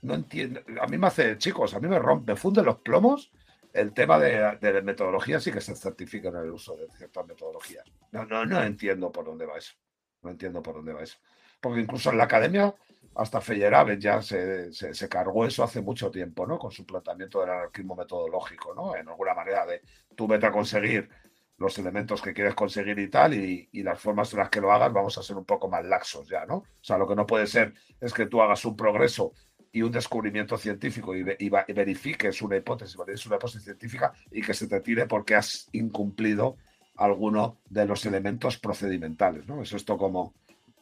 no 0.03 0.13
entiendo. 0.13 0.61
A 0.79 0.87
mí 0.87 0.97
me 0.97 1.07
hace, 1.07 1.37
chicos, 1.37 1.73
a 1.73 1.79
mí 1.79 1.87
me 1.87 1.99
rompe, 1.99 2.33
me 2.33 2.37
funde 2.37 2.61
los 2.63 2.77
plomos 2.79 3.31
el 3.73 3.93
tema 3.93 4.19
de, 4.19 4.57
de 4.59 4.81
metodologías 4.81 5.45
y 5.47 5.51
que 5.51 5.61
se 5.61 5.75
certifiquen 5.75 6.35
el 6.35 6.51
uso 6.51 6.75
de 6.75 6.87
ciertas 6.89 7.25
metodologías. 7.25 7.85
No, 8.11 8.25
no, 8.25 8.45
no 8.45 8.61
entiendo 8.61 9.11
por 9.11 9.25
dónde 9.25 9.45
va 9.45 9.57
eso. 9.57 9.73
No 10.21 10.29
entiendo 10.29 10.61
por 10.61 10.75
dónde 10.75 10.93
va 10.93 11.01
eso. 11.01 11.17
Porque 11.59 11.81
incluso 11.81 12.11
en 12.11 12.17
la 12.17 12.25
academia 12.25 12.73
hasta 13.15 13.41
Feyerabend 13.41 14.01
ya 14.01 14.21
se, 14.21 14.71
se, 14.71 15.09
cargó 15.09 15.45
eso 15.45 15.63
hace 15.63 15.81
mucho 15.81 16.09
tiempo, 16.09 16.47
¿no? 16.47 16.57
Con 16.57 16.71
su 16.71 16.85
planteamiento 16.85 17.41
del 17.41 17.49
anarquismo 17.49 17.95
metodológico, 17.95 18.73
¿no? 18.73 18.95
En 18.95 19.07
alguna 19.07 19.33
manera 19.33 19.65
de 19.65 19.81
tú 20.15 20.27
vete 20.27 20.45
a 20.45 20.51
conseguir 20.51 21.09
los 21.57 21.77
elementos 21.77 22.21
que 22.21 22.33
quieres 22.33 22.55
conseguir 22.55 22.97
y 22.99 23.07
tal, 23.07 23.33
y, 23.33 23.69
las 23.83 23.99
formas 23.99 24.33
en 24.33 24.39
las 24.39 24.49
que 24.49 24.59
lo 24.59 24.71
hagas 24.71 24.91
vamos 24.91 25.17
a 25.17 25.23
ser 25.23 25.37
un 25.37 25.45
poco 25.45 25.69
más 25.69 25.85
laxos 25.85 26.27
ya, 26.27 26.45
¿no? 26.45 26.55
O 26.55 26.65
sea, 26.81 26.97
lo 26.97 27.07
que 27.07 27.15
no 27.15 27.25
puede 27.25 27.47
ser 27.47 27.73
es 27.99 28.13
que 28.13 28.25
tú 28.25 28.41
hagas 28.41 28.65
un 28.65 28.75
progreso 28.75 29.33
y 29.71 29.83
un 29.83 29.91
descubrimiento 29.91 30.57
científico 30.57 31.15
y, 31.15 31.23
verifiques 31.23 32.41
una 32.41 32.57
hipótesis, 32.57 32.95
una 32.97 33.35
hipótesis 33.35 33.63
científica 33.63 34.11
y 34.31 34.41
que 34.41 34.53
se 34.53 34.67
te 34.67 34.81
tire 34.81 35.05
porque 35.05 35.35
has 35.35 35.69
incumplido 35.71 36.57
alguno 36.95 37.59
de 37.69 37.85
los 37.85 38.05
elementos 38.05 38.57
procedimentales, 38.57 39.47
¿no? 39.47 39.61
Es 39.61 39.71
esto 39.73 39.97
como, 39.97 40.33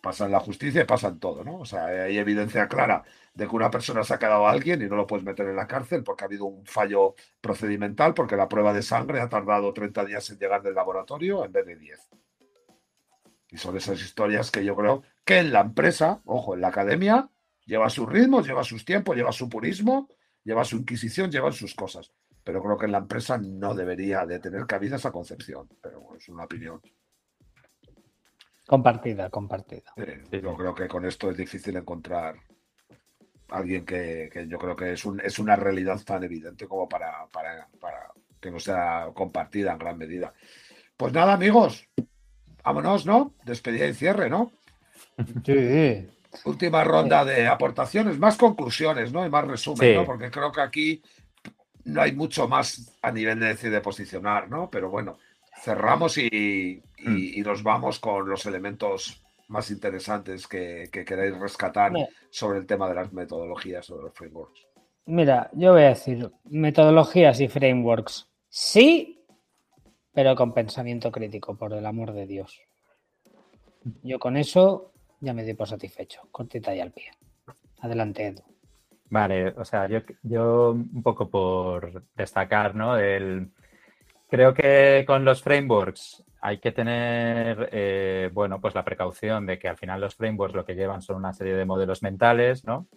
pasa 0.01 0.25
en 0.25 0.31
la 0.31 0.39
justicia 0.39 0.81
y 0.81 0.85
pasa 0.85 1.15
todo, 1.17 1.43
¿no? 1.43 1.59
O 1.59 1.65
sea, 1.65 1.85
hay 1.85 2.17
evidencia 2.17 2.67
clara 2.67 3.03
de 3.33 3.47
que 3.47 3.55
una 3.55 3.69
persona 3.71 4.03
se 4.03 4.13
ha 4.13 4.19
quedado 4.19 4.47
a 4.47 4.51
alguien 4.51 4.81
y 4.81 4.85
no 4.85 4.95
lo 4.95 5.07
puedes 5.07 5.25
meter 5.25 5.47
en 5.47 5.55
la 5.55 5.67
cárcel 5.67 6.03
porque 6.03 6.23
ha 6.23 6.27
habido 6.27 6.45
un 6.45 6.65
fallo 6.65 7.15
procedimental, 7.41 8.13
porque 8.13 8.35
la 8.35 8.49
prueba 8.49 8.73
de 8.73 8.81
sangre 8.81 9.21
ha 9.21 9.29
tardado 9.29 9.73
30 9.73 10.05
días 10.05 10.29
en 10.29 10.39
llegar 10.39 10.61
del 10.61 10.75
laboratorio 10.75 11.45
en 11.45 11.51
vez 11.51 11.65
de 11.65 11.75
10. 11.75 12.09
Y 13.51 13.57
son 13.57 13.77
esas 13.77 13.99
historias 14.01 14.51
que 14.51 14.63
yo 14.63 14.75
creo 14.75 15.03
que 15.25 15.39
en 15.39 15.51
la 15.51 15.61
empresa, 15.61 16.21
ojo, 16.25 16.53
en 16.53 16.61
la 16.61 16.67
academia, 16.67 17.29
lleva 17.65 17.89
sus 17.89 18.07
ritmos, 18.07 18.45
lleva 18.45 18.63
sus 18.63 18.85
tiempos, 18.85 19.15
lleva 19.15 19.31
su 19.31 19.49
purismo, 19.49 20.09
lleva 20.43 20.63
su 20.63 20.77
inquisición, 20.77 21.31
lleva 21.31 21.51
sus 21.51 21.73
cosas. 21.75 22.11
Pero 22.43 22.61
creo 22.61 22.77
que 22.77 22.85
en 22.85 22.91
la 22.91 22.99
empresa 22.99 23.37
no 23.37 23.73
debería 23.73 24.25
de 24.25 24.39
tener 24.39 24.65
cabida 24.65 24.95
esa 24.95 25.11
concepción. 25.11 25.67
Pero 25.81 26.01
bueno, 26.01 26.17
es 26.17 26.29
una 26.29 26.45
opinión. 26.45 26.81
Compartida, 28.69 29.31
compartida. 29.31 29.95
yo 30.31 30.55
creo 30.55 30.75
que 30.75 30.87
con 30.87 31.03
esto 31.03 31.31
es 31.31 31.37
difícil 31.37 31.75
encontrar 31.75 32.35
alguien 33.49 33.83
que, 33.83 34.29
yo 34.47 34.59
creo 34.59 34.75
que 34.75 34.93
es, 34.93 35.05
un, 35.05 35.19
es 35.21 35.39
una 35.39 35.55
realidad 35.55 35.99
tan 36.05 36.23
evidente 36.23 36.67
como 36.67 36.87
para, 36.87 37.25
para, 37.33 37.67
que 38.39 38.51
no 38.51 38.59
sea 38.59 39.09
compartida 39.15 39.71
en 39.71 39.79
gran 39.79 39.97
medida. 39.97 40.31
Pues 40.95 41.11
nada, 41.11 41.33
amigos, 41.33 41.89
vámonos, 42.63 43.07
¿no? 43.07 43.33
Despedida 43.43 43.87
y 43.87 43.95
cierre, 43.95 44.29
¿no? 44.29 44.51
Sí. 45.43 46.07
Última 46.45 46.83
ronda 46.83 47.25
de 47.25 47.47
aportaciones, 47.47 48.19
más 48.19 48.37
conclusiones, 48.37 49.11
¿no? 49.11 49.25
Y 49.25 49.31
más 49.31 49.47
resumen, 49.47 49.95
¿no? 49.95 50.05
Porque 50.05 50.29
creo 50.29 50.51
que 50.51 50.61
aquí 50.61 51.01
no 51.85 52.03
hay 52.03 52.11
mucho 52.11 52.47
más 52.47 52.95
a 53.01 53.11
nivel 53.11 53.39
de 53.39 53.47
decir 53.47 53.71
de 53.71 53.81
posicionar, 53.81 54.47
¿no? 54.47 54.69
Pero 54.69 54.91
bueno, 54.91 55.17
cerramos 55.61 56.17
y, 56.17 56.81
y, 56.97 57.41
nos 57.41 57.63
vamos 57.63 57.99
con 57.99 58.29
los 58.29 58.45
elementos 58.45 59.21
más 59.47 59.71
interesantes 59.71 60.47
que, 60.47 60.89
queráis 60.91 61.37
rescatar 61.37 61.91
sobre 62.29 62.59
el 62.59 62.65
tema 62.65 62.87
de 62.87 62.95
las 62.95 63.11
metodologías, 63.13 63.85
sobre 63.85 64.03
los 64.03 64.13
frameworks. 64.13 64.67
Mira, 65.05 65.49
yo 65.53 65.73
voy 65.73 65.83
a 65.83 65.89
decir 65.89 66.31
metodologías 66.45 67.39
y 67.41 67.47
frameworks. 67.47 68.29
Sí, 68.47 69.23
pero 70.13 70.35
con 70.35 70.53
pensamiento 70.53 71.11
crítico, 71.11 71.55
por 71.55 71.73
el 71.73 71.85
amor 71.85 72.13
de 72.13 72.27
Dios. 72.27 72.61
Yo 74.03 74.19
con 74.19 74.37
eso 74.37 74.91
ya 75.19 75.33
me 75.33 75.43
di 75.43 75.53
por 75.53 75.67
satisfecho. 75.67 76.21
Cortita 76.31 76.75
y 76.75 76.79
al 76.79 76.91
pie. 76.91 77.11
Adelante, 77.81 78.27
Edu. 78.27 78.43
Vale, 79.09 79.47
o 79.49 79.65
sea, 79.65 79.87
yo, 79.87 80.01
yo 80.21 80.71
un 80.71 81.01
poco 81.01 81.29
por 81.29 82.03
destacar, 82.15 82.75
¿no? 82.75 82.97
El, 82.97 83.49
creo 84.29 84.53
que 84.53 85.03
con 85.07 85.25
los 85.25 85.41
frameworks 85.41 86.23
hay 86.41 86.59
que 86.59 86.71
tener, 86.71 87.69
eh, 87.71 88.29
bueno, 88.33 88.61
pues 88.61 88.75
la 88.75 88.85
precaución 88.85 89.45
de 89.45 89.59
que 89.59 89.67
al 89.67 89.77
final 89.77 89.99
los 89.99 90.15
frameworks 90.15 90.55
lo 90.55 90.65
que 90.65 90.75
llevan 90.75 91.01
son 91.01 91.17
una 91.17 91.33
serie 91.33 91.55
de 91.55 91.65
modelos 91.65 92.01
mentales, 92.01 92.63
¿no? 92.63 92.87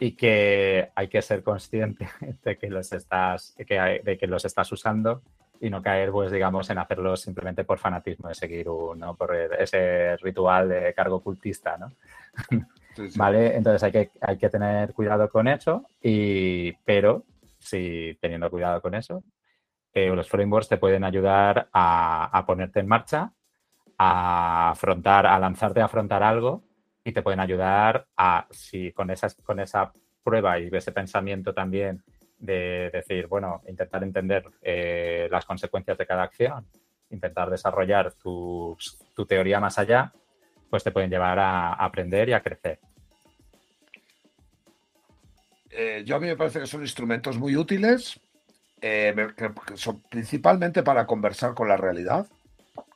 Y 0.00 0.12
que 0.12 0.90
hay 0.94 1.08
que 1.08 1.22
ser 1.22 1.42
consciente 1.42 2.08
de 2.44 2.56
que 2.56 2.70
los 2.70 2.92
estás, 2.92 3.54
de 3.56 4.18
que 4.18 4.26
los 4.26 4.44
estás 4.44 4.72
usando 4.72 5.22
y 5.60 5.70
no 5.70 5.82
caer, 5.82 6.10
pues, 6.10 6.32
digamos, 6.32 6.68
en 6.70 6.78
hacerlo 6.78 7.16
simplemente 7.16 7.64
por 7.64 7.78
fanatismo 7.78 8.28
de 8.28 8.34
seguir 8.34 8.68
un, 8.68 8.98
¿no? 8.98 9.14
por 9.14 9.34
ese 9.34 10.16
ritual 10.18 10.68
de 10.68 10.94
cargo 10.94 11.20
cultista, 11.20 11.76
¿no? 11.76 11.92
Vale, 13.16 13.56
entonces 13.56 13.82
hay 13.82 13.92
que, 13.92 14.10
hay 14.20 14.36
que 14.36 14.48
tener 14.48 14.92
cuidado 14.92 15.28
con 15.28 15.48
eso, 15.48 15.86
y, 16.02 16.72
pero 16.84 17.24
si 17.58 18.16
teniendo 18.20 18.50
cuidado 18.50 18.80
con 18.80 18.94
eso, 18.94 19.22
eh, 19.94 20.08
los 20.08 20.28
frameworks 20.28 20.68
te 20.68 20.76
pueden 20.76 21.04
ayudar 21.04 21.68
a, 21.72 22.44
ponerte 22.46 22.80
en 22.80 22.88
marcha, 22.88 23.32
a 23.96 24.70
afrontar, 24.70 25.26
a 25.26 25.38
lanzarte 25.38 25.80
a 25.80 25.84
afrontar 25.84 26.22
algo 26.22 26.64
y 27.04 27.12
te 27.12 27.22
pueden 27.22 27.38
ayudar 27.38 28.08
a, 28.16 28.46
si 28.50 28.90
con, 28.92 29.10
esas, 29.10 29.36
con 29.36 29.60
esa 29.60 29.92
prueba 30.24 30.58
y 30.58 30.68
ese 30.72 30.90
pensamiento 30.90 31.54
también 31.54 32.02
de 32.38 32.90
decir, 32.92 33.28
bueno, 33.28 33.62
intentar 33.68 34.02
entender 34.02 34.44
eh, 34.62 35.28
las 35.30 35.44
consecuencias 35.44 35.96
de 35.96 36.06
cada 36.06 36.24
acción, 36.24 36.66
intentar 37.10 37.48
desarrollar 37.48 38.12
tu, 38.14 38.76
teoría 39.28 39.60
más 39.60 39.78
allá, 39.78 40.12
pues 40.68 40.82
te 40.82 40.90
pueden 40.90 41.10
llevar 41.10 41.38
a, 41.38 41.74
aprender 41.74 42.28
y 42.28 42.32
a 42.32 42.42
crecer. 42.42 42.80
Eh, 45.70 46.02
yo 46.04 46.16
a 46.16 46.20
mí 46.20 46.26
me 46.26 46.36
parece 46.36 46.60
que 46.60 46.66
son 46.66 46.82
instrumentos 46.82 47.38
muy 47.38 47.56
útiles, 47.56 48.20
eh, 48.86 49.14
principalmente 50.10 50.82
para 50.82 51.06
conversar 51.06 51.54
con 51.54 51.68
la 51.68 51.78
realidad, 51.78 52.26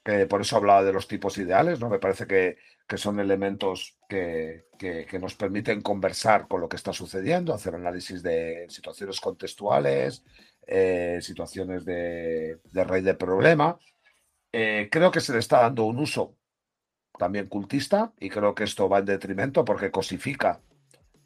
que 0.05 0.27
por 0.27 0.43
eso 0.43 0.57
hablaba 0.59 0.85
de 0.85 0.93
los 0.93 1.09
tipos 1.09 1.39
ideales, 1.39 1.81
¿no? 1.81 1.89
Me 1.89 1.99
parece 1.99 2.27
que, 2.27 2.59
son 2.99 3.21
elementos 3.21 3.97
que, 4.07 4.67
nos 5.19 5.35
permiten 5.35 5.81
conversar 5.81 6.47
con 6.47 6.61
lo 6.61 6.69
que 6.69 6.77
está 6.77 6.93
sucediendo, 6.93 7.55
hacer 7.55 7.75
análisis 7.75 8.23
de 8.23 8.67
situaciones 8.69 9.19
contextuales, 9.19 10.25
eh, 10.67 11.21
situaciones 11.23 11.87
de, 11.87 12.59
de, 12.71 12.85
rey 12.85 13.01
de 13.01 13.15
problema. 13.15 13.79
Eh, 14.53 14.91
creo 14.93 15.11
que 15.11 15.21
se 15.21 15.33
le 15.33 15.39
está 15.39 15.63
dando 15.63 15.85
un 15.85 16.01
uso 16.01 16.37
también 17.19 17.47
cultista 17.47 18.13
y 18.19 18.29
creo 18.29 18.55
que 18.55 18.65
esto 18.65 18.91
va 18.91 18.99
en 18.99 19.07
detrimento 19.07 19.65
porque 19.65 19.91
cosifica 19.91 20.61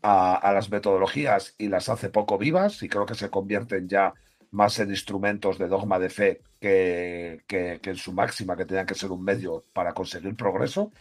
a, 0.02 0.52
las 0.52 0.70
metodologías 0.70 1.54
y 1.58 1.68
las 1.68 1.88
hace 1.88 2.10
poco 2.10 2.38
vivas 2.38 2.82
y 2.82 2.88
creo 2.88 3.06
que 3.06 3.14
se 3.14 3.30
convierten 3.30 3.88
ya 3.88 4.14
más 4.52 4.78
en 4.78 4.90
instrumentos 4.90 5.58
de 5.58 5.66
dogma 5.66 5.98
de 5.98 6.10
fe 6.10 6.42
que, 6.60 7.42
en 7.82 7.96
su 7.96 8.12
máxima, 8.12 8.56
que 8.56 8.66
tenían 8.66 8.86
que 8.86 8.94
ser 8.94 9.10
un 9.10 9.24
medio 9.24 9.64
para 9.72 9.92
conseguir 9.92 10.36
progreso. 10.36 10.92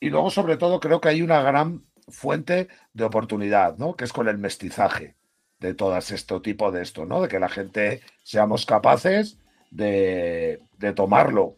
Y 0.00 0.08
luego, 0.08 0.30
sobre 0.30 0.56
todo, 0.56 0.80
creo 0.80 1.00
que 1.00 1.08
hay 1.08 1.20
una 1.22 1.42
gran 1.42 1.84
fuente 2.08 2.68
de 2.94 3.04
oportunidad, 3.04 3.76
¿no? 3.76 3.94
Que 3.94 4.04
es 4.04 4.12
con 4.12 4.28
el 4.28 4.38
mestizaje 4.38 5.16
de 5.58 5.74
todo 5.74 5.96
este 5.96 6.40
tipo 6.40 6.72
de 6.72 6.82
esto, 6.82 7.04
¿no? 7.04 7.22
De 7.22 7.28
que 7.28 7.40
la 7.40 7.48
gente 7.48 8.00
seamos 8.22 8.66
capaces 8.66 9.38
de, 9.70 10.60
tomarlo, 10.94 11.56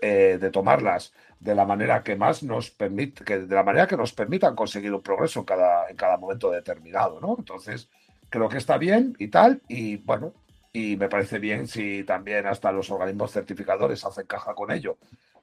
eh, 0.00 0.38
de 0.40 0.50
tomarlas 0.50 1.12
de 1.38 1.54
la 1.54 1.64
manera 1.64 2.02
que 2.02 2.16
más 2.16 2.42
nos 2.42 2.70
permite, 2.70 3.24
que 3.24 3.38
de 3.38 3.54
la 3.54 3.62
manera 3.62 3.86
que 3.86 3.96
nos 3.96 4.12
permitan 4.12 4.54
conseguir 4.54 4.92
un 4.92 5.02
progreso 5.02 5.40
en 5.40 5.46
cada, 5.46 5.88
en 5.88 5.96
cada 5.96 6.18
momento 6.18 6.50
determinado, 6.50 7.18
¿no? 7.18 7.36
Entonces, 7.38 7.88
creo 8.28 8.48
que 8.48 8.58
está 8.58 8.76
bien 8.76 9.16
y 9.18 9.28
tal, 9.28 9.62
y 9.68 9.96
bueno, 9.96 10.34
y 10.72 10.96
me 10.96 11.08
parece 11.08 11.38
bien 11.38 11.66
si 11.66 12.04
también 12.04 12.46
hasta 12.46 12.70
los 12.72 12.90
organismos 12.90 13.32
certificadores 13.32 14.04
hacen 14.04 14.26
caja 14.26 14.54
con 14.54 14.70
ello 14.70 14.98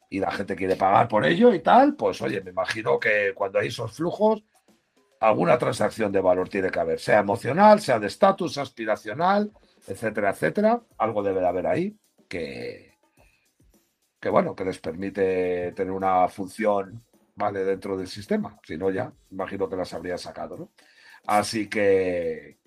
y 0.09 0.19
la 0.19 0.31
gente 0.31 0.55
quiere 0.55 0.75
pagar 0.75 1.07
por 1.07 1.25
ello 1.25 1.53
y 1.53 1.59
tal, 1.59 1.95
pues 1.95 2.21
oye, 2.21 2.41
me 2.41 2.51
imagino 2.51 2.99
que 2.99 3.33
cuando 3.35 3.59
hay 3.59 3.67
esos 3.67 3.91
flujos, 3.93 4.43
alguna 5.19 5.57
transacción 5.57 6.11
de 6.11 6.21
valor 6.21 6.47
tiene 6.47 6.69
que 6.69 6.79
haber, 6.79 6.99
sea 6.99 7.19
emocional, 7.19 7.81
sea 7.81 7.99
de 7.99 8.07
estatus, 8.07 8.57
aspiracional, 8.57 9.51
etcétera, 9.85 10.29
etcétera. 10.29 10.81
Algo 10.97 11.23
debe 11.23 11.41
de 11.41 11.47
haber 11.47 11.67
ahí 11.67 11.97
que, 12.29 12.97
que, 14.19 14.29
bueno, 14.29 14.55
que 14.55 14.65
les 14.65 14.79
permite 14.79 15.73
tener 15.73 15.91
una 15.91 16.27
función, 16.29 17.03
¿vale? 17.35 17.65
Dentro 17.65 17.97
del 17.97 18.07
sistema. 18.07 18.57
Si 18.63 18.77
no, 18.77 18.89
ya, 18.89 19.11
imagino 19.31 19.67
que 19.67 19.75
las 19.75 19.93
habría 19.93 20.17
sacado, 20.17 20.57
¿no? 20.57 20.71
Así 21.25 21.67
que, 21.67 22.59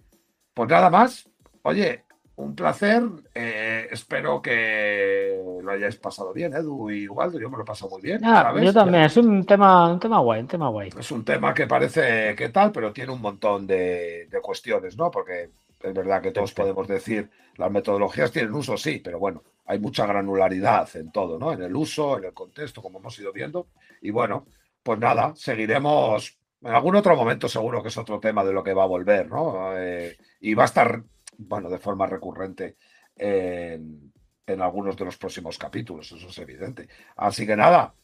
pues 0.52 0.68
nada 0.68 0.90
más. 0.90 1.28
Oye, 1.62 2.04
un 2.40 2.54
placer. 2.54 3.02
Eh, 3.34 3.88
espero 3.90 4.40
que 4.40 5.40
lo 5.62 5.70
hayáis 5.70 5.96
pasado 5.96 6.32
bien, 6.32 6.54
Edu 6.54 6.90
y 6.90 7.06
Waldo. 7.06 7.38
Yo 7.38 7.50
me 7.50 7.56
lo 7.56 7.62
he 7.62 7.66
pasado 7.66 7.90
muy 7.90 8.02
bien. 8.02 8.20
Ah, 8.24 8.54
yo 8.60 8.72
también. 8.72 9.04
Es 9.04 9.16
un 9.16 9.44
tema, 9.44 9.92
un 9.92 10.00
tema 10.00 10.18
guay, 10.20 10.40
un 10.40 10.48
tema 10.48 10.68
guay. 10.68 10.90
Es 10.98 11.10
un 11.10 11.24
tema 11.24 11.54
que 11.54 11.66
parece 11.66 12.34
que 12.34 12.48
tal, 12.48 12.72
pero 12.72 12.92
tiene 12.92 13.12
un 13.12 13.20
montón 13.20 13.66
de, 13.66 14.28
cuestiones, 14.42 14.96
¿no? 14.96 15.10
Porque 15.10 15.50
es 15.80 15.94
verdad 15.94 16.22
que 16.22 16.32
todos 16.32 16.52
podemos 16.52 16.88
decir, 16.88 17.30
las 17.56 17.70
metodologías 17.70 18.32
tienen 18.32 18.54
uso, 18.54 18.76
sí, 18.76 19.00
pero 19.02 19.18
bueno, 19.18 19.42
hay 19.66 19.78
mucha 19.78 20.06
granularidad 20.06 20.88
en 20.96 21.12
todo, 21.12 21.38
¿no? 21.38 21.52
En 21.52 21.62
el 21.62 21.74
uso, 21.74 22.18
en 22.18 22.24
el 22.24 22.32
contexto, 22.34 22.82
como 22.82 22.98
hemos 22.98 23.18
ido 23.18 23.32
viendo. 23.32 23.68
Y 24.00 24.10
bueno, 24.10 24.46
pues 24.82 24.98
nada, 24.98 25.32
seguiremos. 25.36 26.36
En 26.62 26.74
algún 26.74 26.96
otro 26.96 27.16
momento 27.16 27.48
seguro 27.48 27.82
que 27.82 27.88
es 27.88 27.96
otro 27.96 28.20
tema 28.20 28.44
de 28.44 28.52
lo 28.52 28.62
que 28.62 28.74
va 28.74 28.82
a 28.82 28.86
volver, 28.86 29.28
¿no? 29.30 29.72
Eh, 29.78 30.16
y 30.40 30.52
va 30.52 30.64
a 30.64 30.66
estar 30.66 31.02
bueno, 31.40 31.70
de 31.70 31.78
forma 31.78 32.06
recurrente 32.06 32.76
en, 33.16 34.12
algunos 34.60 34.96
de 34.96 35.04
los 35.04 35.16
próximos 35.16 35.56
capítulos, 35.58 36.10
eso 36.10 36.28
es 36.28 36.38
evidente. 36.38 36.88
Así 37.16 37.46
que 37.46 37.56
nada, 37.56 37.94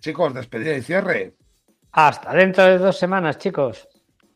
chicos, 0.00 0.34
despedida 0.34 0.76
y 0.76 0.82
cierre. 0.82 1.34
Hasta 1.92 2.32
dentro 2.34 2.64
de 2.64 2.78
dos 2.78 2.98
semanas, 2.98 3.38
chicos. 3.38 3.88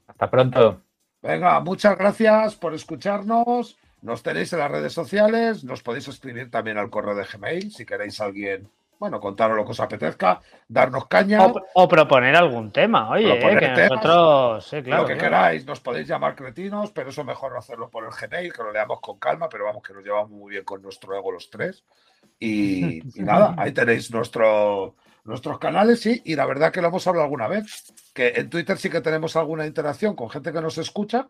Hasta 0.07 0.31
pronto. 0.31 0.83
Venga, 1.21 1.61
muchas 1.61 1.97
gracias 1.99 2.57
por 2.57 2.75
escucharnos. 2.75 3.77
Nos 4.03 4.23
tenéis 4.23 4.53
en 4.53 4.59
las 4.59 4.71
redes 4.71 4.93
sociales, 4.93 5.65
nos 5.65 5.83
podéis 5.83 6.09
escribir 6.09 6.51
también 6.51 6.77
al 6.77 6.91
correo 6.91 7.15
de 7.15 7.25
Gmail 7.25 7.73
si 7.73 7.87
queréis 7.87 8.21
alguien 8.21 8.69
bueno, 9.05 9.21
contaros 9.21 9.55
lo 9.55 9.67
que 9.67 9.73
os 9.73 9.81
apetezca, 9.81 10.41
darnos 10.67 11.09
caña. 11.09 11.39
O, 11.75 11.87
proponer 11.87 12.35
algún 12.35 12.73
tema, 12.73 13.11
oye, 13.11 13.39
que 13.39 13.71
nosotros, 13.87 14.67
sí, 14.67 14.83
claro. 14.83 15.03
Lo 15.03 15.09
que 15.09 15.19
queráis, 15.19 15.67
nos 15.67 15.81
podéis 15.81 16.09
llamar 16.09 16.35
cretinos, 16.35 16.91
pero 16.91 17.11
eso 17.11 17.23
mejor 17.23 17.55
hacerlo 17.55 17.91
por 17.91 18.05
el 18.05 18.11
Gmail, 18.11 18.51
que 18.51 18.63
lo 18.63 18.73
leamos 18.73 19.03
con 19.03 19.19
calma, 19.19 19.47
pero 19.51 19.67
vamos, 19.67 19.83
que 19.83 19.93
nos 19.93 20.03
llevamos 20.03 20.31
muy 20.31 20.53
bien 20.53 20.65
con 20.65 20.81
nuestro 20.81 21.15
ego 21.15 21.33
los 21.33 21.51
tres. 21.51 21.85
Y, 22.41 23.03
nada, 23.17 23.55
ahí 23.59 23.73
tenéis 23.73 24.11
nuestro, 24.11 24.95
nuestros 25.25 25.59
canales, 25.59 26.01
sí, 26.01 26.23
y 26.25 26.35
la 26.35 26.47
verdad 26.47 26.73
que 26.73 26.81
lo 26.81 26.89
hemos 26.89 27.07
hablado 27.07 27.25
alguna 27.25 27.47
vez, 27.47 27.93
que 28.15 28.29
en 28.37 28.49
Twitter 28.49 28.79
sí 28.79 28.89
que 28.89 29.03
tenemos 29.03 29.37
alguna 29.37 29.67
interacción 29.67 30.17
con 30.17 30.31
gente 30.31 30.51
que 30.51 30.63
nos 30.63 30.79
escucha, 30.79 31.29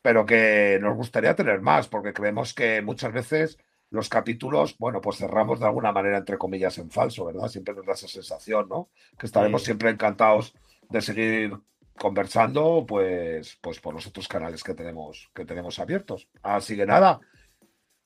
pero 0.00 0.24
que 0.24 0.78
nos 0.80 0.94
gustaría 0.94 1.34
tener 1.34 1.60
más, 1.60 1.88
porque 1.88 2.12
creemos 2.12 2.54
que 2.54 2.82
muchas 2.82 3.12
veces 3.12 3.58
los 3.96 4.08
capítulos, 4.08 4.76
bueno, 4.78 5.00
pues 5.00 5.16
cerramos 5.16 5.58
de 5.58 5.66
alguna 5.66 5.92
manera, 5.92 6.18
entre 6.18 6.38
comillas, 6.38 6.78
en 6.78 6.90
falso, 6.90 7.24
¿verdad? 7.24 7.48
Siempre 7.48 7.74
nos 7.74 7.86
da 7.86 7.94
esa 7.94 8.08
sensación, 8.08 8.68
¿no? 8.68 8.90
Que 9.18 9.26
estaremos 9.26 9.64
siempre 9.64 9.90
encantados 9.90 10.54
de 10.88 11.00
seguir 11.00 11.52
conversando, 11.98 12.84
pues, 12.86 13.58
pues 13.60 13.80
por 13.80 13.94
los 13.94 14.06
otros 14.06 14.28
canales 14.28 14.62
que 14.62 14.74
tenemos, 14.74 15.30
que 15.34 15.44
tenemos 15.44 15.78
abiertos. 15.78 16.28
Así 16.42 16.76
que 16.76 16.86
nada, 16.86 17.20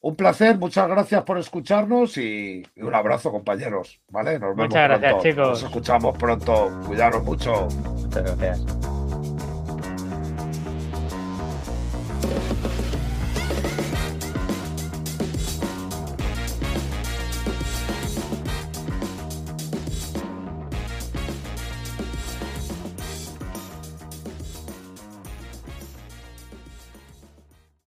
un 0.03 0.17
placer, 0.17 0.57
muchas 0.57 0.89
gracias 0.89 1.23
por 1.25 1.39
escucharnos 1.39 2.17
y, 2.17 2.63
un 2.77 2.95
abrazo, 2.95 3.31
compañeros, 3.31 4.01
¿vale? 4.09 4.39
Nos 4.39 4.57
vemos 4.57 4.69
Muchas 4.69 4.89
gracias, 4.89 5.23
chicos. 5.23 5.49
Nos 5.49 5.63
escuchamos 5.63 6.17
pronto. 6.17 6.81
Cuidaros 6.87 7.23
mucho. 7.23 7.69
Muchas 7.69 8.39
gracias. 8.39 9.00